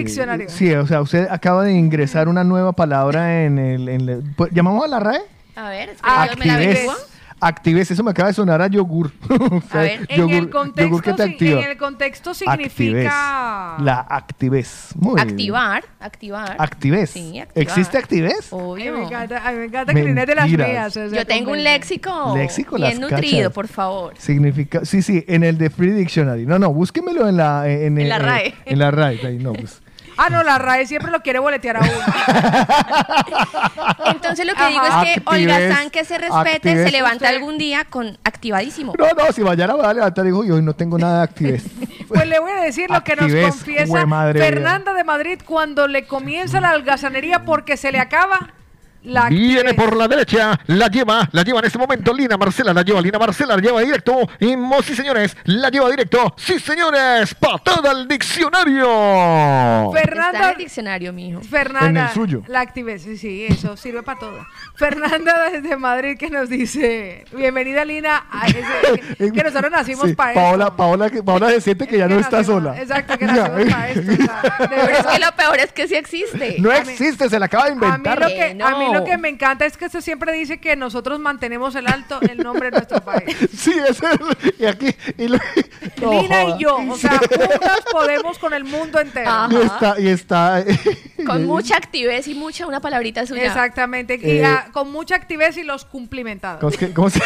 [0.50, 3.90] Sí, o sea, usted acaba de ingresar una nueva palabra en el.
[3.90, 5.22] en el- pues, ¿Llamamos a la RAE?
[5.56, 6.94] A ver, espera, yo me la averiguo.
[7.42, 9.12] Actives, eso me acaba de sonar a yogur.
[9.30, 11.62] O sea, A ver, en yogur- el yogur contexto, que te activa.
[11.64, 12.72] en el contexto Actives.
[12.74, 13.76] significa...
[13.80, 14.90] La actives.
[14.96, 15.30] Muy bien.
[15.30, 16.56] Activar, activar.
[16.60, 17.10] Actives.
[17.12, 17.62] Sí, activar.
[17.68, 18.40] ¿Existe actives?
[18.52, 18.94] Ay, Obvio.
[18.98, 20.98] me encanta, ay, me encanta que de las mías.
[20.98, 23.54] o sea, Yo tengo un léxico, Léxico, bien nutrido, cachas.
[23.54, 24.14] por favor.
[24.18, 26.46] Significa, sí, sí, en el de Free Dictionary.
[26.46, 27.70] No, no, búsquemelo en la...
[27.70, 28.54] En, En la eh, RAE.
[28.66, 29.82] En la RAE, ahí, no, pues.
[30.18, 31.92] Ah, no, la RAE siempre lo quiere boletear a uno.
[34.06, 37.58] Entonces lo que digo es que Actives, holgazán que se respete se levanta Usted- algún
[37.58, 38.94] día con activadísimo.
[38.98, 41.18] No, no, si mañana me va a levantar y digo, yo hoy no tengo nada
[41.18, 41.66] de actives.
[42.08, 46.61] Pues le voy a decir lo que nos confiesa Fernanda de Madrid cuando le comienza
[46.61, 48.53] la algazanería porque se le acaba
[49.06, 52.82] la Viene por la derecha, la lleva, la lleva en este momento Lina Marcela, la
[52.82, 54.17] lleva Lina Marcela, la lleva directo.
[54.40, 56.34] Y mo- sí, señores, la lleva directo.
[56.38, 58.85] Sí, señores, patada al diccionario.
[58.85, 61.42] Está en Fernanda, el diccionario, mijo.
[61.42, 62.43] Fernanda, En el suyo.
[62.48, 64.45] la actividad, sí, sí, eso sirve para todo.
[64.75, 70.32] Fernanda desde Madrid que nos dice, bienvenida Lina, a ese- que nosotros nacimos Sí, para
[70.32, 70.42] esto.
[70.42, 72.80] Paola, Paola, que- Paola se siente que ya no está sola.
[72.80, 74.01] Exacto, que nacimos para esto.
[74.11, 76.56] o sea, de Pero es que lo peor es que sí existe.
[76.59, 78.19] No existe, se la acaba de A mí, inventar.
[78.19, 78.94] lo que, a mí no.
[78.99, 82.38] Lo que me encanta es que se siempre dice que nosotros mantenemos el alto el
[82.40, 83.35] nombre de nuestro país.
[83.57, 84.59] Sí, ese es.
[84.59, 84.95] Y aquí.
[85.17, 85.38] Y lo-
[86.01, 86.56] no Lina joda.
[86.57, 89.30] y yo, o sea, juntas podemos con el mundo entero.
[89.30, 89.49] Ajá.
[89.51, 89.99] Y está.
[89.99, 90.64] Y está
[91.25, 93.45] Con mucha actividad y mucha una palabrita suya.
[93.48, 96.59] Exactamente, y Eh, ah, con mucha actividad y los cumplimentados.
[96.59, 97.19] ¿Cómo es que, cómo se,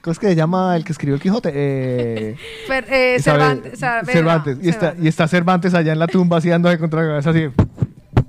[0.00, 1.50] cómo es que se llama el que escribió el Quijote?
[1.52, 2.36] Eh,
[2.68, 4.58] Fer- eh, Cervantes, Saavedra, Cervantes.
[4.62, 7.48] Y está, y está Cervantes allá en la tumba así contra la cabeza así.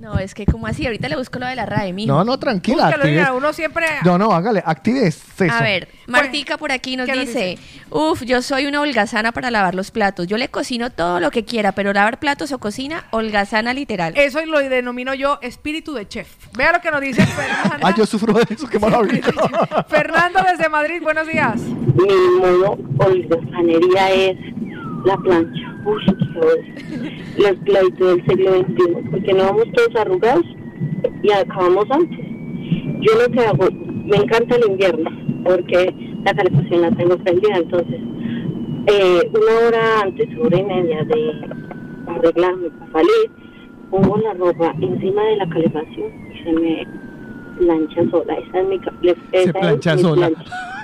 [0.00, 2.08] No, es que como así, ahorita le busco lo de la RAE, mijo.
[2.10, 2.84] No, no, tranquila.
[2.86, 3.18] Búscalo, actives.
[3.18, 3.86] Lina, uno siempre...
[4.02, 4.62] No, no, hágale.
[4.64, 5.22] Actives.
[5.38, 5.52] eso.
[5.52, 7.58] A ver, Martica por aquí nos ¿qué nos dice,
[7.90, 10.26] uf, yo soy una holgazana para lavar los platos.
[10.26, 14.14] Yo le cocino todo lo que quiera, pero lavar platos o cocina, holgazana literal.
[14.16, 16.28] Eso lo denomino yo espíritu de chef.
[16.56, 17.78] Vea lo que nos dice Fernanda.
[17.82, 19.22] Ay, yo sufro de eso, qué maravilla.
[19.86, 21.60] Fernando desde Madrid, buenos días.
[21.60, 24.36] Mi modo holgazanería es
[25.04, 25.76] la plancha.
[25.84, 26.02] Uy.
[27.38, 29.10] La esclavitud del siglo XXI.
[29.10, 30.46] Porque no vamos todos arrugados
[31.22, 32.26] y acabamos antes.
[33.00, 33.68] Yo lo que hago,
[34.04, 35.10] me encanta el invierno
[35.44, 37.56] porque la calefacción la tengo prendida.
[37.56, 38.00] Entonces,
[38.86, 41.32] eh, una hora antes, hora y media de
[42.06, 43.30] arreglarme para salir,
[43.90, 46.86] pongo la ropa encima de la calefacción y se me
[47.64, 48.34] plancha sola.
[48.34, 48.80] Esa es mi,
[49.32, 50.30] esa plancha mi sola.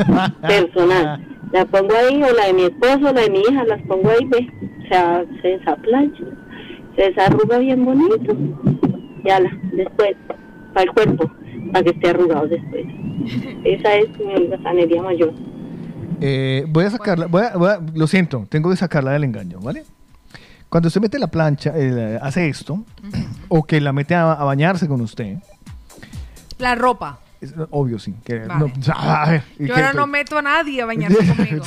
[0.06, 1.26] plancha personal.
[1.52, 4.10] La pongo ahí, o la de mi esposo, o la de mi hija, las pongo
[4.10, 4.48] ahí, ve.
[4.84, 6.24] O sea, se desaplancha,
[6.96, 8.36] se desarruga bien bonito.
[9.24, 10.16] Y ala, después,
[10.74, 11.30] para el cuerpo,
[11.72, 12.84] para que esté arrugado después.
[13.64, 15.32] Esa es mi holgazanería mayor.
[16.20, 19.58] Eh, voy a sacarla, voy a- voy a- lo siento, tengo que sacarla del engaño,
[19.60, 19.82] ¿vale?
[20.68, 22.84] Cuando usted mete la plancha, eh, hace esto,
[23.48, 25.36] o que la mete a, a bañarse con usted,
[26.59, 27.20] La ropa.
[27.41, 28.15] es obvio sí.
[28.25, 28.73] Que, Vale.
[28.86, 31.65] no, a ver, ¿y Yo ahora no meto a nadie a bañarse conmigo.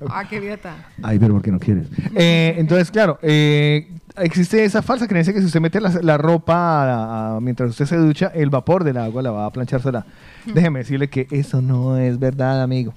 [0.10, 0.74] Ah, qué tan.
[1.02, 1.86] Ay, pero ¿por qué no quieres?
[2.14, 6.54] Eh, entonces, claro, eh, existe esa falsa creencia que si usted mete la, la ropa
[6.56, 10.04] a- a- mientras usted se ducha, el vapor del agua la va a planchar sola.
[10.46, 12.92] Déjeme decirle que eso no es verdad, amigo.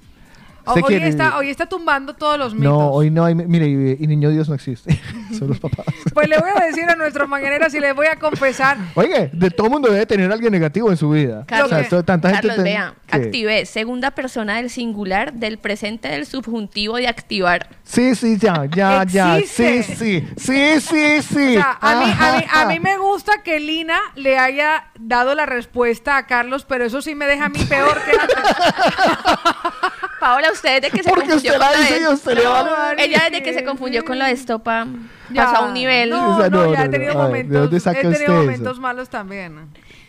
[0.74, 2.72] Hoy quiere- está, hoy está tumbando todos los mitos.
[2.72, 3.36] No, hoy no hay.
[3.36, 5.00] Mire, y, y niño Dios no existe.
[5.38, 5.86] Son los papás.
[6.14, 8.78] Pues le voy a decir a nuestros mañaneras y les voy a confesar.
[8.96, 11.46] Oye, de todo mundo debe tener alguien negativo en su vida.
[11.46, 15.60] Carlos, O sea, esto- tanta gente Carlos, ten- vea, activé, segunda persona del singular, del
[15.60, 17.70] presente del subjuntivo de activar.
[17.84, 19.38] Sí, sí, ya, ya, ya.
[19.46, 20.28] Sí, sí.
[20.38, 21.58] Sí, sí, sí.
[21.58, 25.36] O sea, a mí, a, mí, a mí me gusta que Lina le haya dado
[25.36, 28.38] la respuesta a Carlos, pero eso sí me deja a mí peor que antes.
[30.20, 32.36] Paola, usted desde que se Porque confundió usted con la lo dice de- y usted
[32.38, 34.88] le va a- No, Ella desde que se confundió con lo de estopa
[35.32, 35.46] Ya.
[35.46, 36.10] pasó a un nivel.
[36.10, 37.22] No, O sea, no, no, ya no, he tenido no.
[37.22, 38.42] A ver, ¿de momentos, dónde he saca tenido usted eso?
[38.42, 39.58] momentos malos también.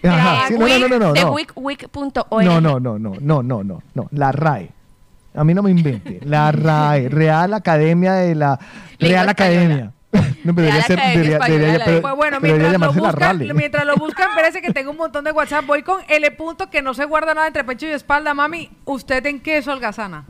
[0.04, 1.12] Ajá, sí, no, no, no, no, no.
[1.12, 2.44] de.
[2.46, 4.08] No, no, no, no, no, no, no, no.
[4.12, 4.70] La RAE.
[5.34, 6.20] A mí no me invente.
[6.24, 8.58] La RAE, Real Academia de la
[8.98, 9.92] Real Academia.
[10.44, 13.86] No, pero debería ser, debería, debería- pero- Pues bueno, pero debería mientras lo, buscan, mientras
[13.86, 15.66] lo buscan, parece que tengo un montón de WhatsApp.
[15.66, 18.32] Voy con L punto que no se guarda nada entre pecho y espalda.
[18.34, 20.24] Mami, ¿usted en qué es holgazana?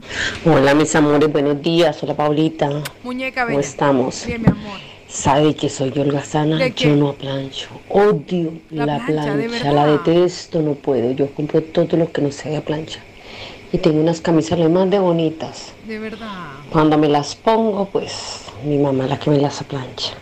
[0.44, 2.02] Hola mis amores, buenos días.
[2.02, 2.68] Hola Paulita.
[3.04, 3.68] Muñeca ¿Cómo bella.
[3.68, 4.24] estamos?
[4.26, 4.80] Bien, mi amor.
[5.08, 6.66] ¿Sabe que soy holgazana?
[6.68, 7.68] Yo no plancho.
[7.88, 9.72] Odio La la, plancha, ¿de plancha.
[9.72, 11.12] La detesto, no puedo.
[11.12, 12.98] Yo compro todo lo que no sea plancha.
[13.72, 15.72] Y tengo unas camisas lo más de bonitas.
[15.86, 16.46] De verdad.
[16.70, 20.14] Cuando me las pongo, pues mi mamá la que me las plancha.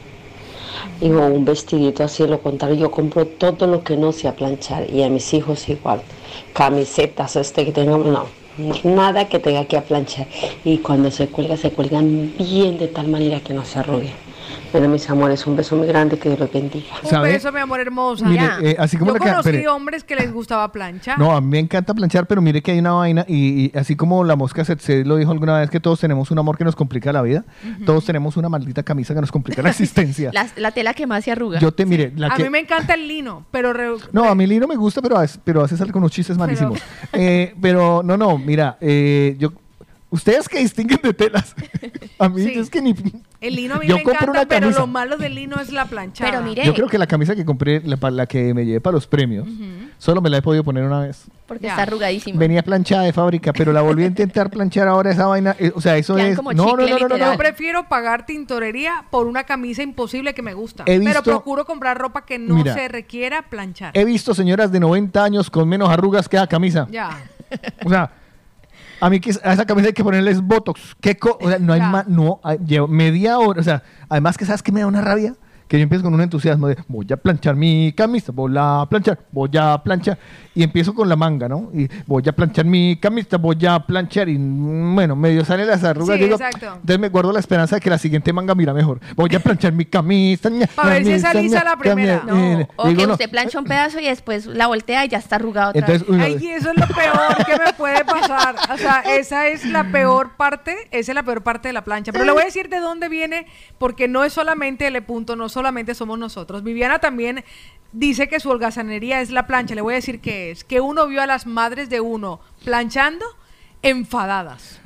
[1.01, 4.91] Y o un vestidito así, lo contrario, yo compro todo lo que no sea planchar.
[4.91, 6.01] Y a mis hijos igual.
[6.53, 8.27] Camisetas, este que tenga, no.
[8.85, 10.27] Nada que tenga que planchar.
[10.65, 14.26] Y cuando se cuelga, se cuelgan bien de tal manera que no se arruguen.
[14.73, 16.87] Bueno, mis amores, un beso muy grande, que Dios los bendiga.
[17.03, 17.33] Un ¿Sabe?
[17.33, 18.27] beso, mi amor hermosa.
[18.27, 21.19] Mire, eh, así como Yo la que- conocí hombres que les gustaba planchar.
[21.19, 23.97] No, a mí me encanta planchar, pero mire que hay una vaina, y, y así
[23.97, 26.65] como la mosca se, se lo dijo alguna vez, que todos tenemos un amor que
[26.65, 27.45] nos complica la vida,
[27.85, 30.31] todos tenemos una maldita camisa que nos complica la existencia.
[30.35, 31.59] La, la tela que más se arruga.
[31.61, 32.43] Yo te, mire, la a que...
[32.45, 35.61] mí me encanta el lino, pero re- No, a mí Lino me gusta, pero pero
[35.61, 36.81] a veces sale con unos chistes malísimos.
[37.13, 39.53] Eh, pero no, no, mira, eh, yo...
[40.17, 41.55] Ustedes que distinguen de telas.
[42.19, 42.59] A mí Sí.
[42.59, 42.95] es que ni...
[43.43, 44.81] el lino a mí Yo me compro encanta, una pero camisa.
[44.81, 46.31] lo malo del lino es la planchada.
[46.31, 48.95] Pero mire, Yo creo que la camisa que compré, la, la que me llevé para
[48.95, 49.47] los premios,
[49.99, 51.25] solo me la he podido poner una vez.
[51.47, 52.39] porque está arrugadísima.
[52.39, 55.55] Venía planchada de fábrica, pero la volví a intentar planchar ahora esa vaina.
[55.59, 56.37] eh, o sea, eso Quedan es.
[56.37, 57.17] como No, no, chicle, no, no.
[57.33, 60.85] Yo prefiero pagar tintorería por una camisa imposible que me gusta.
[60.87, 62.73] He Pero visto- procuro comprar ropa que no Mira.
[62.73, 63.91] se requiera planchar.
[63.95, 66.87] He visto señoras de 90 años con menos arrugas que esa camisa.
[66.91, 67.11] Ya.
[67.85, 68.11] O sea,
[69.01, 70.97] a mí que a esa camisa hay que ponerles botox.
[71.01, 73.61] ¿Qué co- o sea, no hay más, no, hay- llevo media hora.
[73.61, 75.35] O sea, además que sabes que me da una rabia.
[75.69, 79.19] Que yo empiezo con un entusiasmo de voy a planchar mi camisa, voy a planchar,
[79.33, 80.19] voy a planchar.
[80.55, 81.71] Y empiezo con la manga, ¿no?
[81.75, 84.29] Y voy a planchar mi camisa, voy a planchar.
[84.29, 86.17] Y mm, bueno, medio salen las arrugas.
[86.17, 86.67] Sí, digo, exacto.
[86.67, 89.01] entonces me guardo la esperanza de que la siguiente manga mira mejor.
[89.17, 90.49] Voy a planchar mi camisa.
[90.51, 92.21] ña, A ver si esa camisa, lisa la primera.
[92.21, 93.13] camisa, eh, O digo, que no.
[93.15, 96.21] usted plancha un pedazo y después la voltea y ya está arrugado otra Entonces, vez.
[96.27, 98.55] Ay, y eso es lo peor que me puede pasar.
[98.73, 102.13] O sea, esa es la peor parte, esa es la peor parte de la plancha.
[102.13, 103.47] Pero le voy a decir de dónde viene,
[103.79, 106.63] porque no es solamente el punto, no solamente somos nosotros.
[106.63, 107.43] Viviana también
[107.91, 109.75] dice que su holgazanería es la plancha.
[109.75, 113.25] Le voy a decir que es que uno vio a las madres de uno planchando
[113.81, 114.83] enfadadas.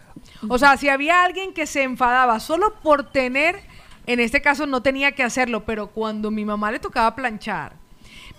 [0.48, 3.62] O sea, si había alguien que se enfadaba solo por tener,
[4.06, 7.74] en este caso no tenía que hacerlo, pero cuando mi mamá le tocaba planchar,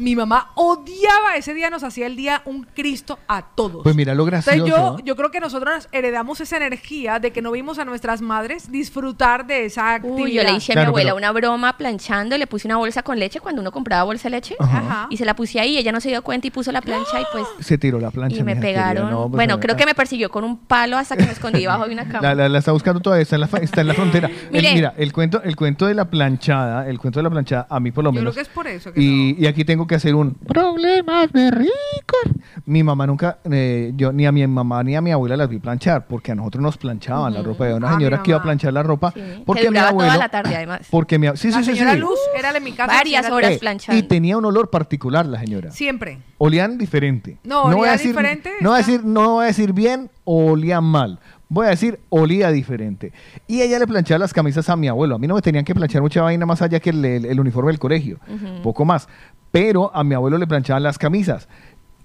[0.02, 3.84] mi mamá odiaba ese día, nos hacía el día un Cristo a todos.
[3.84, 4.66] Pues mira lo gracioso.
[4.66, 8.22] Entonces yo, yo creo que nosotros heredamos esa energía de que no vimos a nuestras
[8.22, 10.24] madres disfrutar de esa actividad.
[10.24, 13.04] Uy, yo le hice a mi abuela pero- una broma planchando, le puse una bolsa
[13.04, 15.08] con leche cuando uno compraba bolsa de leche Ajá.
[15.10, 17.24] y se la puse ahí, ella no se dio cuenta y puso la plancha y
[17.32, 18.38] pues Se tiró la plancha.
[18.38, 19.10] y me pegaron.
[19.10, 21.86] no, pues, bueno, creo que me persiguió con un palo hasta que me escondí debajo
[21.88, 22.22] de una cama.
[22.30, 24.30] La, la- la está buscando todavía, está en la, fa- está en la frontera.
[24.52, 27.80] El- mira, el cuento, el cuento de la planchada, el cuento de la planchada, a
[27.80, 28.36] mí por lo Yo creo menos.
[28.36, 32.42] que es por eso que y, y aquí tengo que hacer un problemas de ricos.
[32.66, 35.60] Mi mamá nunca, eh, yo ni a mi mamá ni a mi abuela las vi
[35.60, 37.66] planchar, porque a nosotros nos planchaban la ropa.
[37.66, 39.90] Había una Ah, mi señora que iba a planchar la ropa, que porque mi duraba
[39.90, 40.12] abuelo.
[40.12, 40.88] toda la tarde además.
[40.90, 42.00] Porque mi, sí, la sí, sí, señora sí.
[42.00, 42.94] Luz era de mi casa.
[42.94, 43.60] Varias horas Luz.
[43.60, 44.00] planchando.
[44.00, 45.72] Y tenía un olor particular la señora.
[45.72, 46.20] Siempre.
[46.38, 47.38] Olían diferente.
[47.44, 50.10] No, voy a olía decir, diferente, No voy a decir, no voy a decir bien
[50.24, 51.20] o olían mal.
[51.54, 53.12] Voy a decir, olía diferente.
[53.46, 55.16] Y ella le planchaba las camisas a mi abuelo.
[55.16, 57.40] A mí no me tenían que planchar mucha vaina más allá que el, el- el
[57.42, 58.20] uniforme del colegio.
[58.64, 59.10] Poco más.
[59.52, 61.48] Pero a mi abuelo le planchaban las camisas.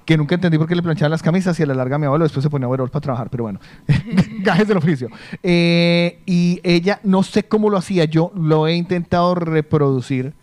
[0.04, 2.24] Que nunca entendí por qué le planchaban las camisas y a la larga mi abuelo
[2.24, 3.28] después se ponía a para trabajar.
[3.28, 3.60] Pero bueno,
[4.40, 5.08] gajes del oficio.
[5.42, 8.04] Eh, y ella, no sé cómo lo hacía.
[8.04, 10.34] Yo lo he intentado reproducir.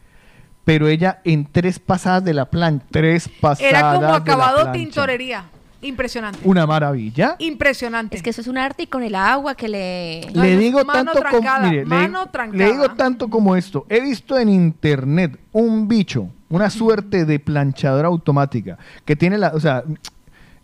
[0.66, 4.56] Pero ella en tres pasadas de la plancha, tres pasadas Era como de la acabado
[4.62, 4.72] plancha.
[4.72, 5.46] tintorería.
[5.84, 6.40] Impresionante.
[6.44, 7.36] Una maravilla.
[7.40, 8.18] Impresionante.
[8.18, 10.22] Es que eso es un arte y con el agua que le...
[10.34, 12.58] le digo mano tanto como trancada, mire, le, mano trancada.
[12.66, 13.86] le digo tanto como esto.
[13.90, 19.60] He visto en internet un bicho, una suerte de planchadora automática que tiene la, o
[19.60, 19.84] sea,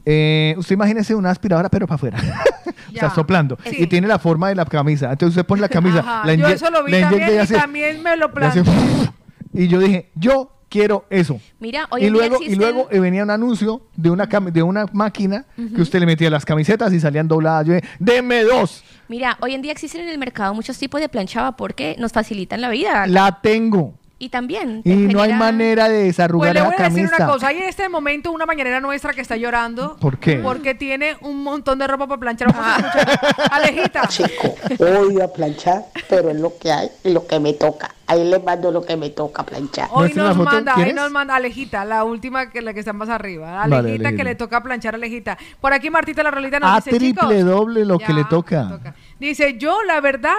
[0.05, 2.17] eh, usted imagínese una aspiradora pero para afuera,
[2.89, 3.75] o sea, soplando Sí.
[3.79, 5.11] y tiene la forma de la camisa.
[5.11, 8.01] Entonces usted pone la camisa, Ajá, la yo eso lo vi también y hace- también
[8.01, 8.63] me lo planteé.
[9.53, 11.39] y yo dije, yo quiero eso.
[11.59, 14.51] Mira, hoy y en día luego, y luego eh, venía un anuncio de una, cami-
[14.51, 17.67] de una máquina que usted le metía las camisetas y salían dobladas.
[17.67, 18.83] Yo dije, deme dos.
[19.07, 22.61] Mira, hoy en día existen en el mercado muchos tipos de planchaba porque nos facilitan
[22.61, 23.07] la vida.
[23.07, 23.95] La tengo.
[24.21, 24.81] Y también...
[24.83, 27.23] Y no hay manera de desarrugar Pues le voy a decir camisa.
[27.23, 27.47] una cosa.
[27.47, 29.95] Hay en este momento una mañanera nuestra que está llorando.
[29.95, 30.35] ¿Por qué?
[30.39, 32.51] Porque tiene un montón de ropa para planchar.
[32.53, 33.19] Vamos a escuchar.
[33.51, 34.01] Alejita.
[34.09, 37.95] Chico, odio a planchar, pero es lo que hay y lo que me toca.
[38.07, 39.87] Ahí les mando lo que me toca planchar.
[39.91, 40.95] Hoy ¿Muestra nos la manda, ahí ¿Quieres?
[40.95, 43.51] nos manda Alejita, la última que la que está más arriba.
[43.51, 45.37] Vale, Alejita que le toca planchar a Alejita.
[45.61, 47.25] Por aquí Martita la Rolita nos A dice, chicos.
[47.29, 48.95] triple doble lo que le toca.
[49.17, 50.35] Dice, yo la verdad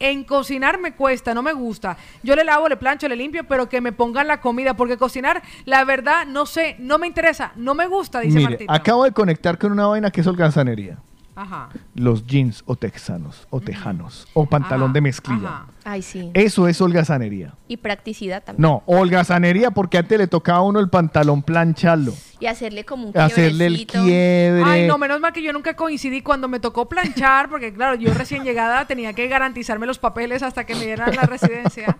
[0.00, 1.96] en cocinar me cuesta, no me gusta.
[2.22, 5.42] Yo le lavo, le plancho, le limpio, pero que me pongan la comida, porque cocinar,
[5.66, 8.74] la verdad, no sé, no me interesa, no me gusta, dice Mire, Martita.
[8.74, 10.98] acabo de conectar con una vaina que es holgazanería.
[11.40, 11.70] Ajá.
[11.94, 15.62] Los jeans o texanos o tejanos o pantalón de mezclilla.
[15.84, 16.30] Ay, sí.
[16.34, 17.54] Eso es holgazanería.
[17.66, 18.60] Y practicidad también.
[18.60, 22.12] No, holgazanería porque antes le tocaba a uno el pantalón plancharlo.
[22.40, 24.02] Y hacerle como un Hacerle el quiebrecito.
[24.04, 24.62] quiebre.
[24.66, 28.12] Ay, no, menos mal que yo nunca coincidí cuando me tocó planchar, porque claro, yo
[28.12, 31.96] recién llegada tenía que garantizarme los papeles hasta que me dieran la residencia.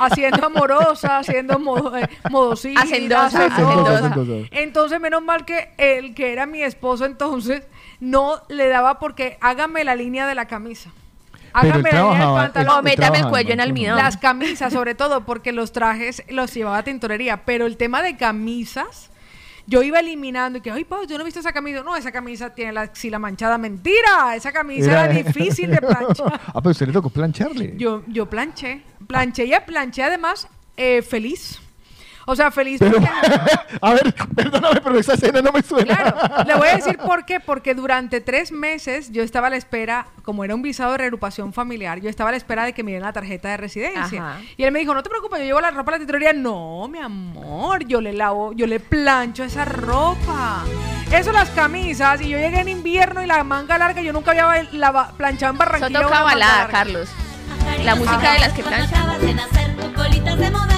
[0.00, 4.06] Haciendo amorosa, haciendo modo, eh, modosita, Hacendosa, hacendosa.
[4.08, 4.48] hacendosa.
[4.50, 7.62] Entonces, menos mal que el que era mi esposo entonces
[8.04, 10.90] no le daba porque hágame la línea de la camisa.
[11.52, 12.78] Hágame dañar el pantalón.
[12.78, 13.96] O métame el cuello en almidón.
[13.96, 17.44] Las camisas, sobre todo, porque los trajes los llevaba a tintorería.
[17.44, 19.10] Pero el tema de camisas,
[19.66, 21.82] yo iba eliminando y que, ay, Pau, yo no he visto esa camisa.
[21.84, 23.56] No, esa camisa tiene la axila manchada.
[23.56, 26.40] Mentira, esa camisa era, Era- difícil de planchar.
[26.48, 27.74] ah, pero usted le tocó plancharle.
[27.76, 31.60] Yo, yo planché, planché y planché además eh, feliz.
[32.26, 33.08] O sea, feliz Pero- porque...
[33.82, 35.94] A ver, perdóname, pero esa escena no me suena.
[35.96, 37.38] Claro, le voy a decir por qué.
[37.40, 41.52] Porque durante tres meses yo estaba a la espera, como era un visado de reagrupación
[41.52, 44.30] familiar, yo estaba a la espera de que me dieran la tarjeta de residencia.
[44.30, 44.40] Ajá.
[44.56, 46.32] Y él me dijo, no te preocupes, yo llevo la ropa a la tintorería.
[46.32, 50.62] No, mi amor, yo le lavo, yo le plancho esa ropa.
[51.12, 54.62] Eso las camisas, y yo llegué en invierno y la manga larga, yo nunca había
[54.72, 56.00] lava- planchado en Eso Barranquilla.
[56.00, 56.68] toca una manga balada.
[56.68, 57.08] Carlos.
[57.82, 59.04] La música de las que planchan.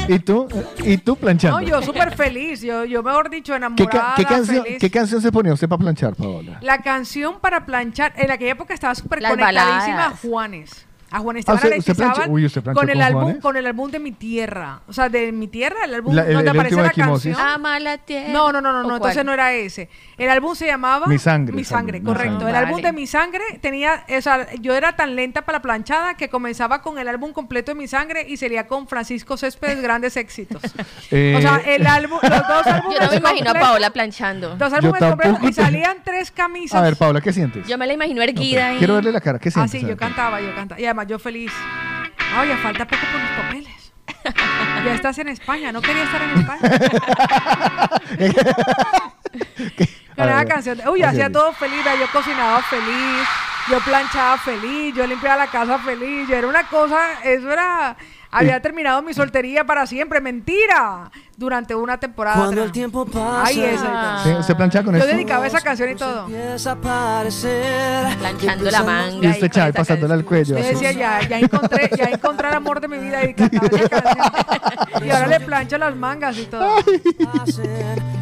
[0.08, 0.48] ¿Y tú?
[0.84, 1.60] ¿Y tú planchando?
[1.60, 4.78] No, yo súper feliz, yo, yo mejor dicho ¿Qué, enamorada, ca- qué canción, feliz.
[4.80, 6.58] ¿Qué canción se ponía usted para planchar, Paola?
[6.62, 10.16] La canción para planchar, en aquella época estaba súper conectadísima a.
[10.16, 10.85] Juanes.
[11.10, 13.56] A Juan Ah, Esteban usted- Alexis usted uy, ¿usted planchó con el con álbum con
[13.56, 16.50] el álbum de mi tierra, o sea, de mi tierra, el álbum La- el- donde
[16.50, 17.36] el aparece la canción.
[17.38, 18.32] Ama la tierra.
[18.32, 19.88] No, no, no, no, ¿O no, entonces no era ese.
[20.18, 22.32] El álbum se llamaba Mi sangre, Mi sangre, sangre, Mi correcto.
[22.40, 22.50] Sangre.
[22.50, 22.86] El álbum Vale.
[22.88, 26.82] de Mi sangre tenía, o sea, yo era tan lenta para la planchada que comenzaba
[26.82, 30.60] con el álbum completo de Mi sangre y sería con Francisco Céspedes grandes éxitos.
[31.12, 34.56] Eh, O sea, el álbum, los dos álbumes Yo no me imagino a Paola planchando.
[34.56, 36.78] Dos álbumes completos y salían tres camisas.
[36.78, 37.66] A ver, Paola, ¿qué sientes?
[37.68, 39.38] Yo me la imagino No, erguida quiero verle la cara.
[39.38, 39.80] ¿Qué Ah, sientes?
[39.80, 40.80] sí, A yo cantaba, yo cantaba.
[40.80, 41.52] Y yo feliz.
[42.44, 43.92] Ya falta poco por los papeles.
[44.84, 46.60] ya estás en España, no quería estar en España.
[50.16, 50.80] A Era una ver, canción.
[50.88, 53.28] Uy, yo hacía todo feliz, yo cocinaba feliz,
[53.70, 57.96] yo planchaba feliz, yo limpiaba la casa feliz, yo era una cosa, eso era,
[58.30, 62.36] había terminado mi soltería para siempre, mentira, durante una temporada.
[62.36, 62.66] Cuando atrás.
[62.66, 64.20] el tiempo pasa Ay, esa.
[64.24, 64.30] ¿Sí?
[64.40, 65.12] ¿Usted planchaba con Yo esto?
[65.12, 66.26] dedicaba esa canción y todo.
[66.66, 68.16] a aparecer.
[68.18, 69.16] Planchando la manga.
[69.36, 70.56] Y Chávez, esa pasándole al cuello.
[70.58, 73.88] Yo decía, ya, ya encontré, ya encontré el amor de mi vida y cantaba esa
[74.60, 75.06] canción.
[75.06, 76.68] Y ahora le plancho las mangas y todo.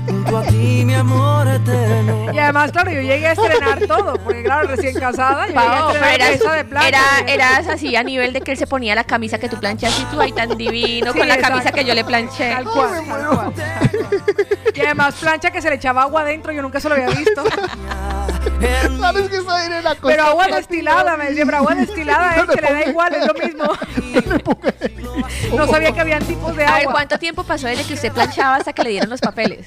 [0.07, 2.33] Junto a ti, mi amor eterno.
[2.33, 5.71] Y además, claro, yo llegué a estrenar todo, porque claro, recién casada, yo llegué a
[5.71, 6.89] Pao, pero estrenar eras, esa de plancha.
[6.89, 9.99] era, eras así a nivel de que él se ponía la camisa que tú planchas
[10.01, 11.59] y tú ahí tan divino Sí, con la exacto.
[11.59, 12.51] camisa que yo le planché.
[12.51, 13.04] Tal cual, tal cual.
[14.75, 17.45] Y además plancha que se le echaba agua adentro, yo nunca se lo había visto.
[19.01, 20.07] ¿Sabes que esa era la cosa?
[20.07, 23.35] Pero agua destilada, me decía, pero agua destilada es que le da igual, es lo
[23.45, 23.65] mismo.
[25.57, 26.93] No sabía que habían tipos de A ver, agua.
[26.95, 29.65] ¿cuánto tiempo pasó desde que usted planchaba hasta que le dieron los papeles?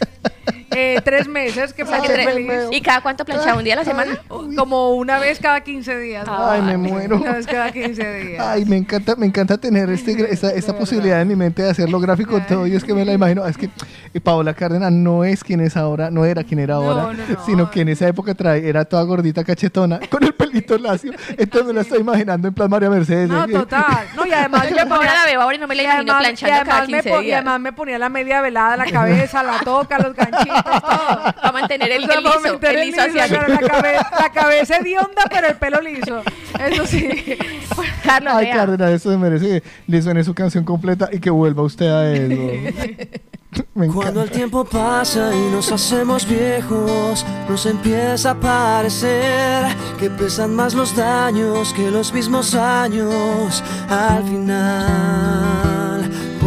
[0.79, 2.47] Eh, tres meses que feliz.
[2.71, 3.57] ¿Y cada cuánto planchaba?
[3.57, 4.17] ¿Un día a la semana?
[4.27, 6.27] Como una vez cada 15 días.
[6.29, 7.17] Ay, me muero.
[7.17, 8.45] Una vez cada 15 días.
[8.45, 11.99] Ay, me encanta, me encanta tener este, esta, esta posibilidad en mi mente de hacerlo
[11.99, 13.45] gráfico todo y es que me la imagino.
[13.47, 13.69] Es que
[14.13, 17.45] eh, Paola Cárdenas no es quien es ahora, no era quien era ahora, no, no.
[17.45, 21.11] sino que en esa época trae, era toda gordita, cachetona, con el pelito lacio.
[21.37, 23.29] Entonces me la estoy imaginando en plan María Mercedes.
[23.29, 24.07] No, total.
[24.15, 26.49] No, y además Yo ponía- la veo ahora y no me la imagino además- planchando
[26.49, 27.35] y además cada me 15 po- Y días.
[27.37, 31.33] además me ponía la media velada, la cabeza, la toca, los ganchitos, todo.
[31.33, 33.97] Para mantener el, O sea, el para liso, mantener el liso hacia claro, la, cabe-
[34.19, 36.21] la cabeza hedionda, pero el pelo liso.
[36.69, 37.37] Eso sí.
[38.03, 38.49] Carlos, Ay.
[38.51, 43.07] Cárdenas, eso se merece le suene su canción completa y que vuelva usted a eso.
[43.93, 49.65] Cuando el tiempo pasa y nos hacemos viejos, nos empieza a parecer
[49.97, 56.11] que pesan más los daños que los mismos años al final.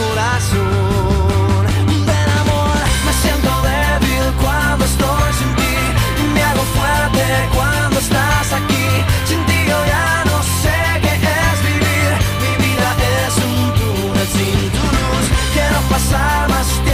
[0.00, 1.64] corazón.
[2.08, 5.74] Ven amor, me siento débil cuando estoy sin ti,
[6.34, 7.24] me hago fuerte
[7.56, 8.88] cuando estás aquí.
[9.28, 12.10] Sin ti yo ya no sé qué es vivir,
[12.42, 12.90] mi vida
[13.26, 15.26] es un túnel sin tu luz.
[15.54, 16.89] Quiero pasar más tiempo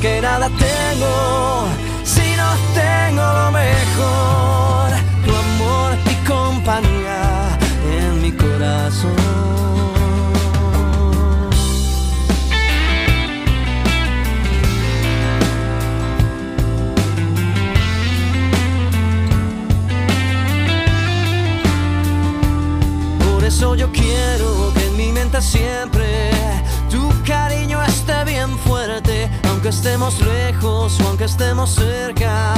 [0.00, 1.68] que nada tengo
[2.04, 4.90] si no tengo lo mejor,
[5.24, 7.58] tu amor, y compañía
[7.98, 9.16] en mi corazón.
[23.24, 26.05] Por eso yo quiero que en mi mente siempre
[29.66, 32.54] aunque estemos lejos o aunque estemos cerca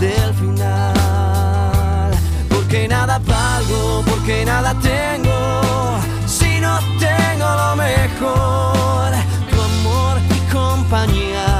[0.00, 2.10] del final.
[2.48, 9.12] Porque nada valgo, porque nada tengo, si no tengo lo mejor,
[9.48, 11.59] tu amor y compañía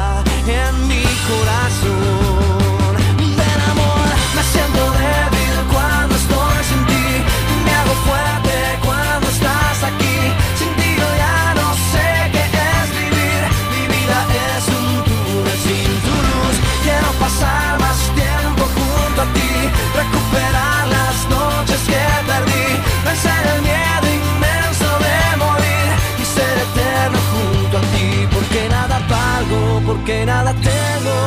[29.91, 31.19] porque nada tengo,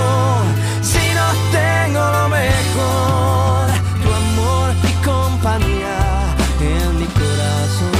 [0.82, 3.68] si no tengo lo mejor,
[4.02, 7.92] tu amor y compañía en mi corazón.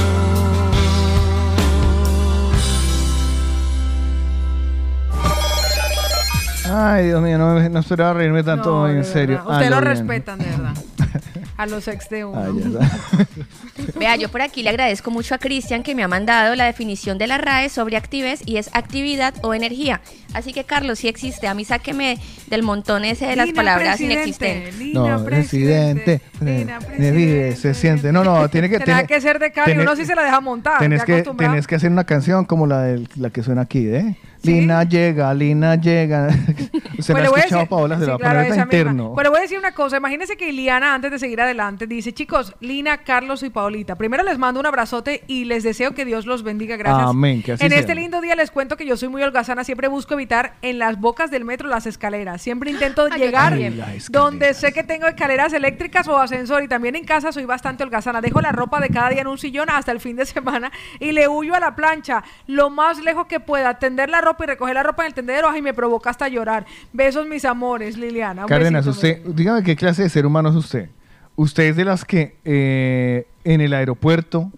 [6.72, 9.42] Ay, Dios mío, no, me- no esperaba reírme tanto No, en serio.
[9.44, 9.62] verdad.
[9.66, 10.72] Ah, lo respetan, de verdad.
[11.56, 12.78] A los ex de uno.
[12.80, 12.88] Ah,
[13.98, 17.18] Vea, yo por aquí le agradezco mucho a Cristian que me ha mandado la definición
[17.18, 20.00] de la RAE sobre actives y es actividad o energía.
[20.32, 21.46] Así que, Carlos, sí existe.
[21.46, 22.18] A mí sáqueme
[22.48, 24.78] del montón ese de las Lina, palabras presidente, inexistentes.
[24.78, 28.12] Lina, No, residente, me vive, se siente.
[28.12, 30.78] No, no, tiene que tiene- que ser de Cali, uno sí se la deja montar.
[30.78, 34.16] Tenés que, tenés que hacer una canción como la, del- la que suena aquí, ¿eh?
[34.44, 36.28] Lina llega, Lina llega.
[36.94, 39.14] Pues me le ha a escuchado, decir- Paola, se sí, la a claro, misma.
[39.14, 39.96] Pues le voy a decir una cosa.
[39.98, 44.38] Imagínense que Iliana, antes de seguir adelante, dice: Chicos, Lina, Carlos y Paolita, primero les
[44.38, 46.76] mando un abrazote y les deseo que Dios los bendiga.
[46.76, 47.10] Gracias.
[47.10, 47.80] Amén, que así en sea.
[47.80, 49.64] este lindo día les cuento que yo soy muy holgazana.
[49.64, 52.40] Siempre busco evitar en las bocas del metro las escaleras.
[52.40, 53.52] Siempre intento llegar.
[53.54, 56.62] Ay, donde sé que tengo escaleras eléctricas o ascensor.
[56.62, 58.20] Y también en casa soy bastante holgazana.
[58.20, 61.12] Dejo la ropa de cada día en un sillón hasta el fin de semana y
[61.12, 63.78] le huyo a la plancha lo más lejos que pueda.
[63.78, 65.48] Tender la ropa y recoger la ropa en el tendedero.
[65.48, 66.66] Ay, me provoca hasta llorar.
[66.92, 68.46] Besos, mis amores, Liliana.
[68.46, 70.88] Cárdenas, usted, dígame qué clase de ser humano es usted.
[71.36, 74.50] Usted es de las que eh, en el aeropuerto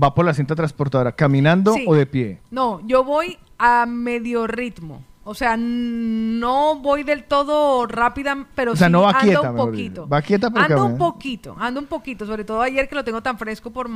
[0.00, 1.84] va por la cinta transportadora, caminando Sí.
[1.86, 2.40] o de pie.
[2.50, 5.02] No, yo voy a medio ritmo.
[5.22, 9.50] O sea, no voy del todo rápida, pero O sea, sí no va ando quieta,
[9.50, 10.08] un poquito.
[10.08, 10.92] Va quieta, pero Ando camina.
[10.92, 12.26] un poquito, ando un poquito.
[12.26, 13.88] Sobre todo ayer que lo tengo tan fresco por,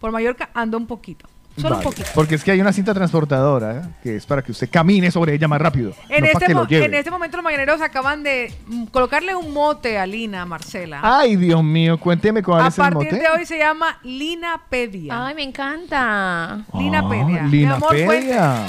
[0.00, 1.26] por Mallorca, ando un poquito.
[1.56, 1.86] Solo Vale.
[1.86, 2.08] un poquito.
[2.14, 3.82] Porque es que hay una cinta transportadora ¿eh?
[4.02, 5.92] que es para que usted camine sobre ella más rápido.
[6.08, 9.34] En, no para este que mo- en este momento los mañaneros acaban de mm, colocarle
[9.36, 11.00] un mote a Lina Marcela.
[11.02, 13.16] Ay, Dios mío, cuénteme cuál a es el partir mote.
[13.22, 15.26] de hoy se llama Linapedia.
[15.28, 16.64] Ay, me encanta.
[16.76, 17.40] Linapedia.
[17.42, 18.66] Ah, Mi amor, Linapedia.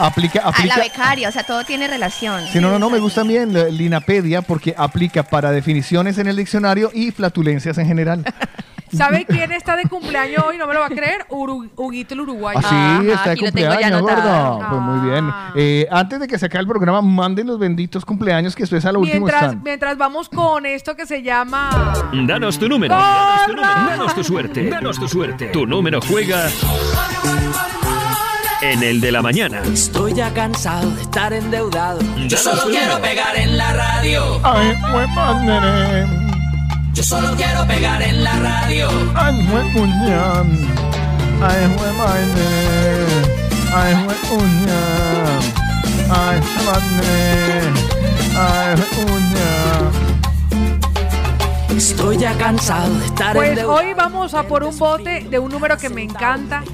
[0.00, 0.76] Aplica, A aplica.
[0.76, 2.44] la becaria, o sea, todo tiene relación.
[2.52, 6.90] Sí, no, no, no, me gusta bien Linapedia porque aplica para definiciones en el diccionario
[6.94, 8.24] y flatulencias en general.
[8.96, 10.56] ¿Sabe quién está de cumpleaños hoy?
[10.58, 11.26] No me lo va a creer.
[11.28, 12.58] Uru- Huguito el uruguayo.
[12.58, 14.58] Así está de cumpleaños, gordo.
[14.68, 15.30] Pues muy bien.
[15.56, 18.84] Eh, antes de que se acabe el programa, manden los benditos cumpleaños que esto es
[18.84, 19.62] a lo último Mientras, están.
[19.62, 21.92] mientras vamos con esto que se llama...
[22.26, 22.94] Danos tu número.
[22.94, 23.90] Danos tu número.
[23.90, 24.68] Danos tu suerte.
[24.70, 25.46] Danos tu suerte.
[25.48, 26.48] Tu número juega
[28.60, 29.60] en el de la mañana.
[29.72, 32.00] Estoy ya cansado de estar endeudado.
[32.26, 34.40] Yo solo quiero pegar en la radio.
[34.42, 34.76] Ay,
[35.14, 36.27] madre.
[36.94, 38.88] Yo solo quiero pegar en la radio.
[39.14, 40.42] Ay, fue uña.
[41.40, 42.46] Ay, fue madre.
[43.74, 44.80] Ay, fue uña.
[46.10, 47.12] Ay, madre.
[48.36, 49.57] Ay, fue uña.
[51.70, 55.76] Estoy ya cansado de estar Pues hoy vamos a por un bote de un número
[55.76, 56.64] que me encanta.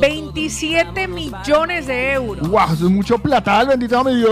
[0.00, 2.48] 27 millones de euros.
[2.48, 2.72] ¡Guau!
[2.72, 4.30] Eso es mucho platal, bendito mi Dios.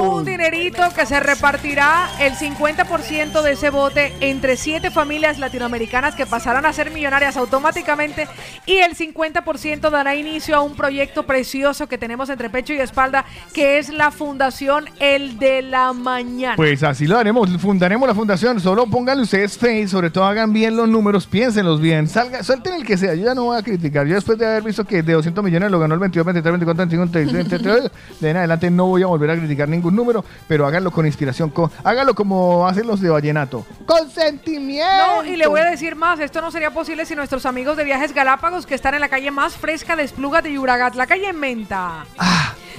[0.00, 6.26] Un dinerito que se repartirá el 50% de ese bote entre siete familias latinoamericanas que
[6.26, 8.28] pasarán a ser millonarias automáticamente
[8.66, 13.24] y el 50% dará inicio a un proyecto precioso que tenemos entre pecho y espalda
[13.52, 16.56] que es la Fundación El de la Mañana.
[16.56, 18.60] Pues así lo haremos, fundaremos la fundación.
[18.60, 22.08] Solo pónganle ustedes y sobre todo hagan bien los números, piénsenlos bien.
[22.08, 23.14] Salga, suelten el que sea.
[23.14, 24.06] Yo ya no voy a criticar.
[24.06, 26.86] Yo después de haber visto que de 200 millones lo ganó el 22, 23, 24,
[26.86, 27.48] 25, 26,
[27.90, 31.06] 33, de en adelante no voy a volver a criticar ningún número, pero háganlo con
[31.06, 33.64] inspiración, con, háganlo como hacen los de Vallenato.
[33.86, 35.22] Con sentimiento.
[35.22, 37.84] No, y le voy a decir más, esto no sería posible si nuestros amigos de
[37.84, 41.32] Viajes Galápagos que están en la calle más fresca de Esplugas de Yuragat, la calle
[41.32, 42.04] Menta.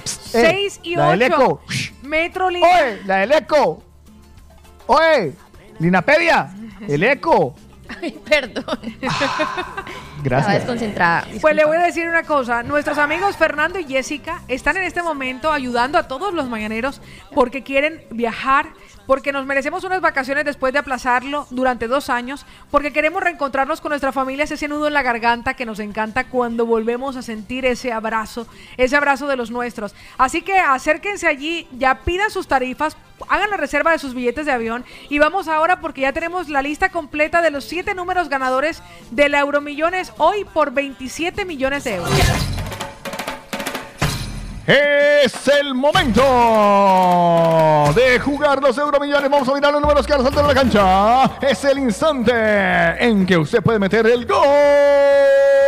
[0.04, 1.34] 6 y Eh, la del 8.
[1.34, 1.60] eco.
[2.02, 2.66] Metro Lina.
[2.66, 3.00] ¡Oye!
[3.06, 3.82] ¡La del eco!
[4.86, 5.32] ¡Oye!
[5.78, 6.48] ¡Linapedia!
[6.88, 7.54] ¡El eco!
[7.88, 8.78] Ay, perdón.
[10.24, 11.26] Estaba desconcentrada.
[11.40, 12.62] Pues le voy a decir una cosa.
[12.64, 17.00] Nuestros amigos Fernando y Jessica están en este momento ayudando a todos los mañaneros
[17.32, 18.70] porque quieren viajar,
[19.06, 23.90] porque nos merecemos unas vacaciones después de aplazarlo durante dos años, porque queremos reencontrarnos con
[23.90, 27.92] nuestra familia, ese nudo en la garganta que nos encanta cuando volvemos a sentir ese
[27.92, 29.94] abrazo, ese abrazo de los nuestros.
[30.18, 32.96] Así que acérquense allí, ya pidan sus tarifas,
[33.28, 36.62] hagan la reserva de sus billetes de avión y vamos ahora porque ya tenemos la
[36.62, 41.96] lista completa de los siete números ganadores de la Euromillones hoy por 27 millones de
[41.96, 42.65] euros.
[44.66, 46.22] Es el momento
[47.94, 49.30] de jugar los euromillones.
[49.30, 51.38] Vamos a mirar los números que al salto de la cancha.
[51.40, 52.32] Es el instante
[52.98, 54.44] en que usted puede meter el gol.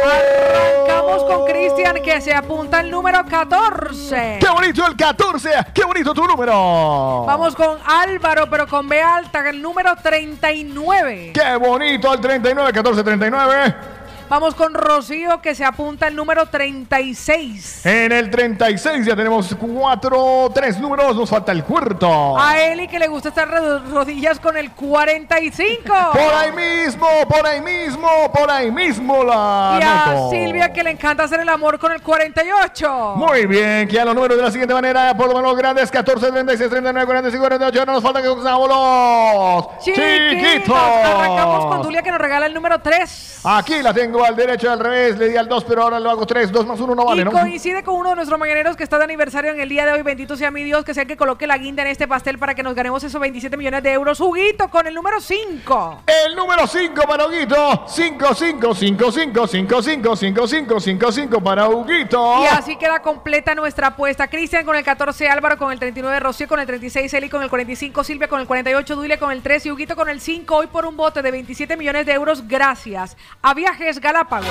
[0.05, 4.39] Arrancamos con Cristian que se apunta el número 14.
[4.41, 5.51] ¡Qué bonito el 14!
[5.73, 7.25] ¡Qué bonito tu número!
[7.25, 11.31] Vamos con Álvaro, pero con B alta, el número 39.
[11.35, 13.98] ¡Qué bonito el 39, 14, 39!
[14.28, 17.86] Vamos con Rocío que se apunta el número 36.
[17.86, 22.39] En el 36 ya tenemos cuatro, tres números, nos falta el cuarto.
[22.39, 23.48] A Eli que le gusta estar
[23.90, 25.94] rodillas con el 45.
[26.12, 30.31] Por ahí mismo, por ahí mismo, por ahí mismo la Y a noto.
[30.31, 33.15] Silvia que le encanta hacer el amor con el 48.
[33.16, 36.32] Muy bien, que a los números de la siguiente manera, por lo menos grandes, 14,
[36.32, 40.76] 36, 39, 45, 48, no nos falta que usamos los Chiquitos.
[40.76, 43.40] Arrancamos con Julia que nos regala el número 3.
[43.44, 46.26] Aquí la tengo al derecho al revés, le di al 2, pero ahora lo hago
[46.26, 47.32] 3, 2 más 1 no vale, y ¿no?
[47.32, 50.02] coincide con uno de nuestros mañaneros que está de aniversario en el día de hoy.
[50.02, 52.55] Bendito sea mi Dios, que sea el que coloque la guinda en este pastel para
[52.55, 54.20] que nos ganemos esos 27 millones de euros.
[54.20, 56.02] Huguito con el número 5.
[56.26, 61.40] El número 5 para Huguito, 5, 5, 5, 5, 5, 5, 5, 5, 5, 5
[61.42, 62.42] para Huguito.
[62.42, 64.28] Y así queda completa nuestra apuesta.
[64.28, 67.50] Cristian con el 14, Álvaro con el 39, Rocío con el 36, Eli con el
[67.50, 70.56] 45, Silvia con el 48, Duile con el 3 y Huguito con el 5.
[70.56, 74.49] Hoy por un bote de 27 millones de euros gracias a Viajes Galápagos.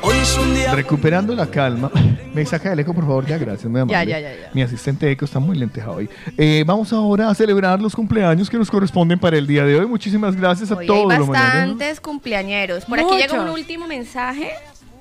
[0.00, 1.90] Hoy es un día Recuperando la calma.
[2.32, 4.10] Me saca el eco, por favor, ya, gracias, muy amable.
[4.10, 4.50] Ya, ya, ya, ya.
[4.54, 6.08] Mi asistente eco está muy lenteja hoy.
[6.38, 9.86] Eh, vamos ahora a celebrar los cumpleaños que nos corresponden para el día de hoy.
[9.86, 11.54] Muchísimas gracias a Hoy hay todos los mañaneros.
[11.76, 12.86] bastantes cumpleañeros.
[12.86, 14.52] Por aquí llega un último mensaje.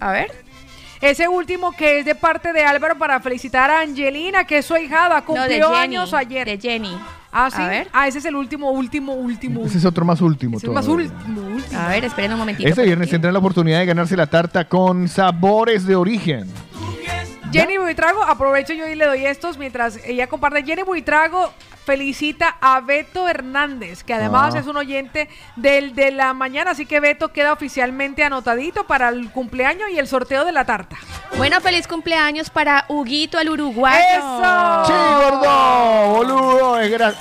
[0.01, 0.31] A ver.
[0.99, 4.73] Ese último que es de parte de Álvaro para felicitar a Angelina, que es su
[4.73, 6.45] No, de cumplió Jenny, años ayer.
[6.45, 6.97] De Jenny.
[7.33, 7.61] Ah, sí.
[7.61, 7.87] A ver.
[7.91, 9.65] Ah, ese es el último, último, último.
[9.65, 10.57] Ese es otro más último.
[10.57, 11.11] Ese es más todavía.
[11.11, 11.79] último, último.
[11.81, 12.69] A ver, esperen un momentito.
[12.69, 16.45] Este viernes tendrán la oportunidad de ganarse la tarta con sabores de origen.
[17.53, 20.63] Jenny Buitrago, aprovecho yo y le doy estos mientras ella comparte.
[20.63, 21.53] Jenny Buitrago
[21.85, 24.59] felicita a Beto Hernández, que además Ah.
[24.59, 29.29] es un oyente del de la mañana, así que Beto queda oficialmente anotadito para el
[29.31, 30.97] cumpleaños y el sorteo de la tarta.
[31.37, 33.97] Bueno, feliz cumpleaños para Huguito, el uruguayo.
[34.17, 34.85] ¡Eso!
[34.85, 36.13] ¡Sí, gordo!
[36.15, 36.79] ¡Boludo!
[36.79, 37.15] Es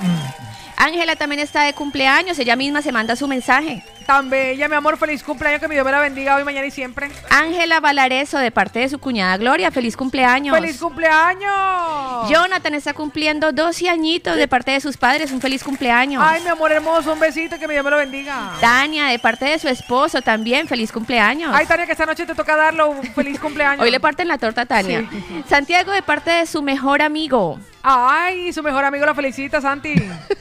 [0.77, 2.39] Ángela también está de cumpleaños.
[2.39, 3.85] Ella misma se manda su mensaje.
[4.07, 6.71] Tan bella, mi amor, feliz cumpleaños, que mi Dios me la bendiga hoy, mañana y
[6.71, 7.11] siempre.
[7.31, 9.71] Ángela Valareso, de parte de su cuñada Gloria.
[9.71, 10.57] Feliz cumpleaños.
[10.57, 12.29] ¡Feliz cumpleaños!
[12.29, 15.33] Jonathan está cumpliendo 12 añitos de parte de sus padres.
[15.33, 16.23] Un feliz cumpleaños.
[16.25, 18.53] Ay, mi amor hermoso, un besito, que mi Dios me lo bendiga.
[18.61, 20.69] Tania, de parte de su esposo, también.
[20.69, 21.51] Feliz cumpleaños.
[21.55, 23.85] Ay, Tania, que esta noche te toca darlo, un feliz cumpleaños.
[23.85, 25.09] Hoy le parten la torta a Tania.
[25.49, 27.59] Santiago, de parte de su mejor amigo.
[27.83, 29.95] Ay, su mejor amigo la felicita, Santi.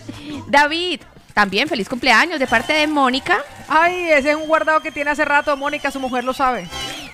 [0.47, 1.01] David,
[1.33, 3.37] también feliz cumpleaños de parte de Mónica.
[3.67, 6.67] Ay, ese es un guardado que tiene hace rato, Mónica, su mujer lo sabe.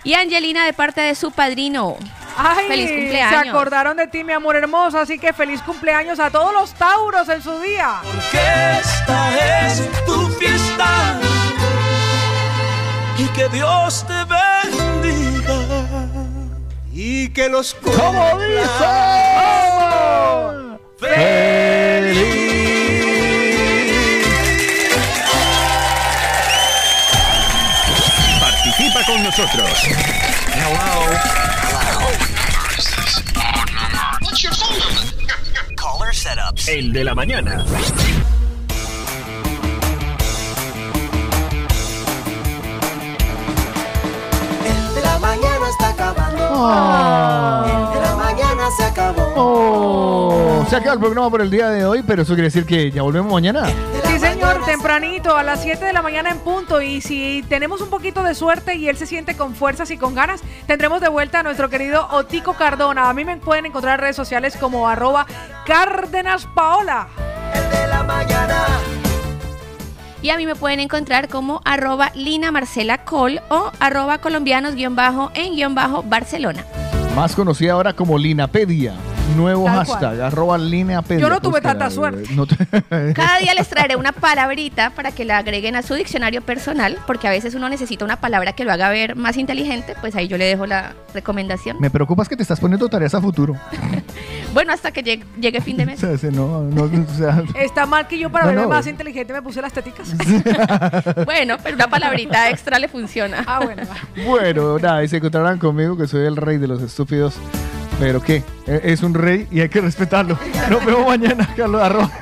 [0.03, 1.97] Y Angelina, de parte de su padrino.
[2.39, 3.43] Ay, Feliz cumpleaños.
[3.43, 7.27] Se acordaron de ti, mi amor hermoso, así que feliz cumpleaños a todos los Tauros
[7.29, 7.95] en su día.
[8.31, 11.19] que esta es tu fiesta
[13.17, 15.55] y que Dios te bendiga
[16.93, 18.85] y que los ¿Cómo dice?
[28.97, 29.69] Participa con nosotros.
[34.21, 35.03] What's your phone number?
[35.75, 36.67] Caller setups.
[36.67, 37.65] El de la mañana.
[44.65, 46.43] El de la mañana está acabando.
[47.65, 49.33] El de la mañana se acabó.
[49.35, 52.89] Oh, se acaba el programa por el día de hoy, pero eso quiere decir que
[52.91, 53.67] ya volvemos mañana.
[53.67, 53.73] Sí,
[54.65, 56.81] tempranito, a las 7 de la mañana en punto.
[56.81, 60.15] Y si tenemos un poquito de suerte y él se siente con fuerzas y con
[60.15, 63.09] ganas, tendremos de vuelta a nuestro querido Otico Cardona.
[63.09, 65.25] A mí me pueden encontrar en redes sociales como arroba
[65.65, 67.07] Cárdenas Paola.
[70.21, 74.75] Y a mí me pueden encontrar como arroba Lina Marcela Col o arroba colombianos
[77.17, 78.93] Más conocida ahora como Linapedia.
[79.35, 81.27] Nuevo Tal hashtag, arroba línea pendia.
[81.27, 82.29] Yo no tuve tanta suerte.
[82.35, 82.55] no te-
[83.13, 87.27] Cada día les traeré una palabrita para que la agreguen a su diccionario personal, porque
[87.27, 90.37] a veces uno necesita una palabra que lo haga ver más inteligente, pues ahí yo
[90.37, 91.77] le dejo la recomendación.
[91.79, 93.55] Me preocupas que te estás poniendo tareas a futuro.
[94.53, 95.99] Bueno, hasta que llegue, llegue fin de O mes.
[95.99, 98.69] sea, ese no, no, o sea, Está mal que yo para No, verme no.
[98.69, 100.07] más inteligente me puse las teticas.
[101.25, 103.43] Bueno, pero una palabrita extra le funciona.
[103.45, 103.83] Ah, bueno.
[103.87, 104.23] va.
[104.25, 107.35] Bueno, nada, y se encontrarán conmigo que soy el rey de los estúpidos.
[107.99, 110.37] Pero qué, E- es un rey y hay que respetarlo.
[110.69, 112.11] Nos vemos mañana, Carlos arroba.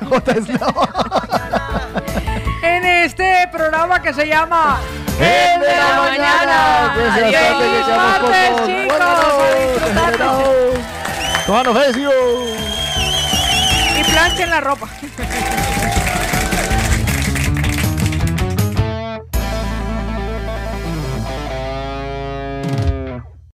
[2.62, 4.78] En este programa que se llama
[5.20, 6.94] El de la mañana.
[7.14, 8.98] Feliz martes, chicos.
[11.74, 12.10] Fecio.
[13.98, 14.88] Y planchen la ropa.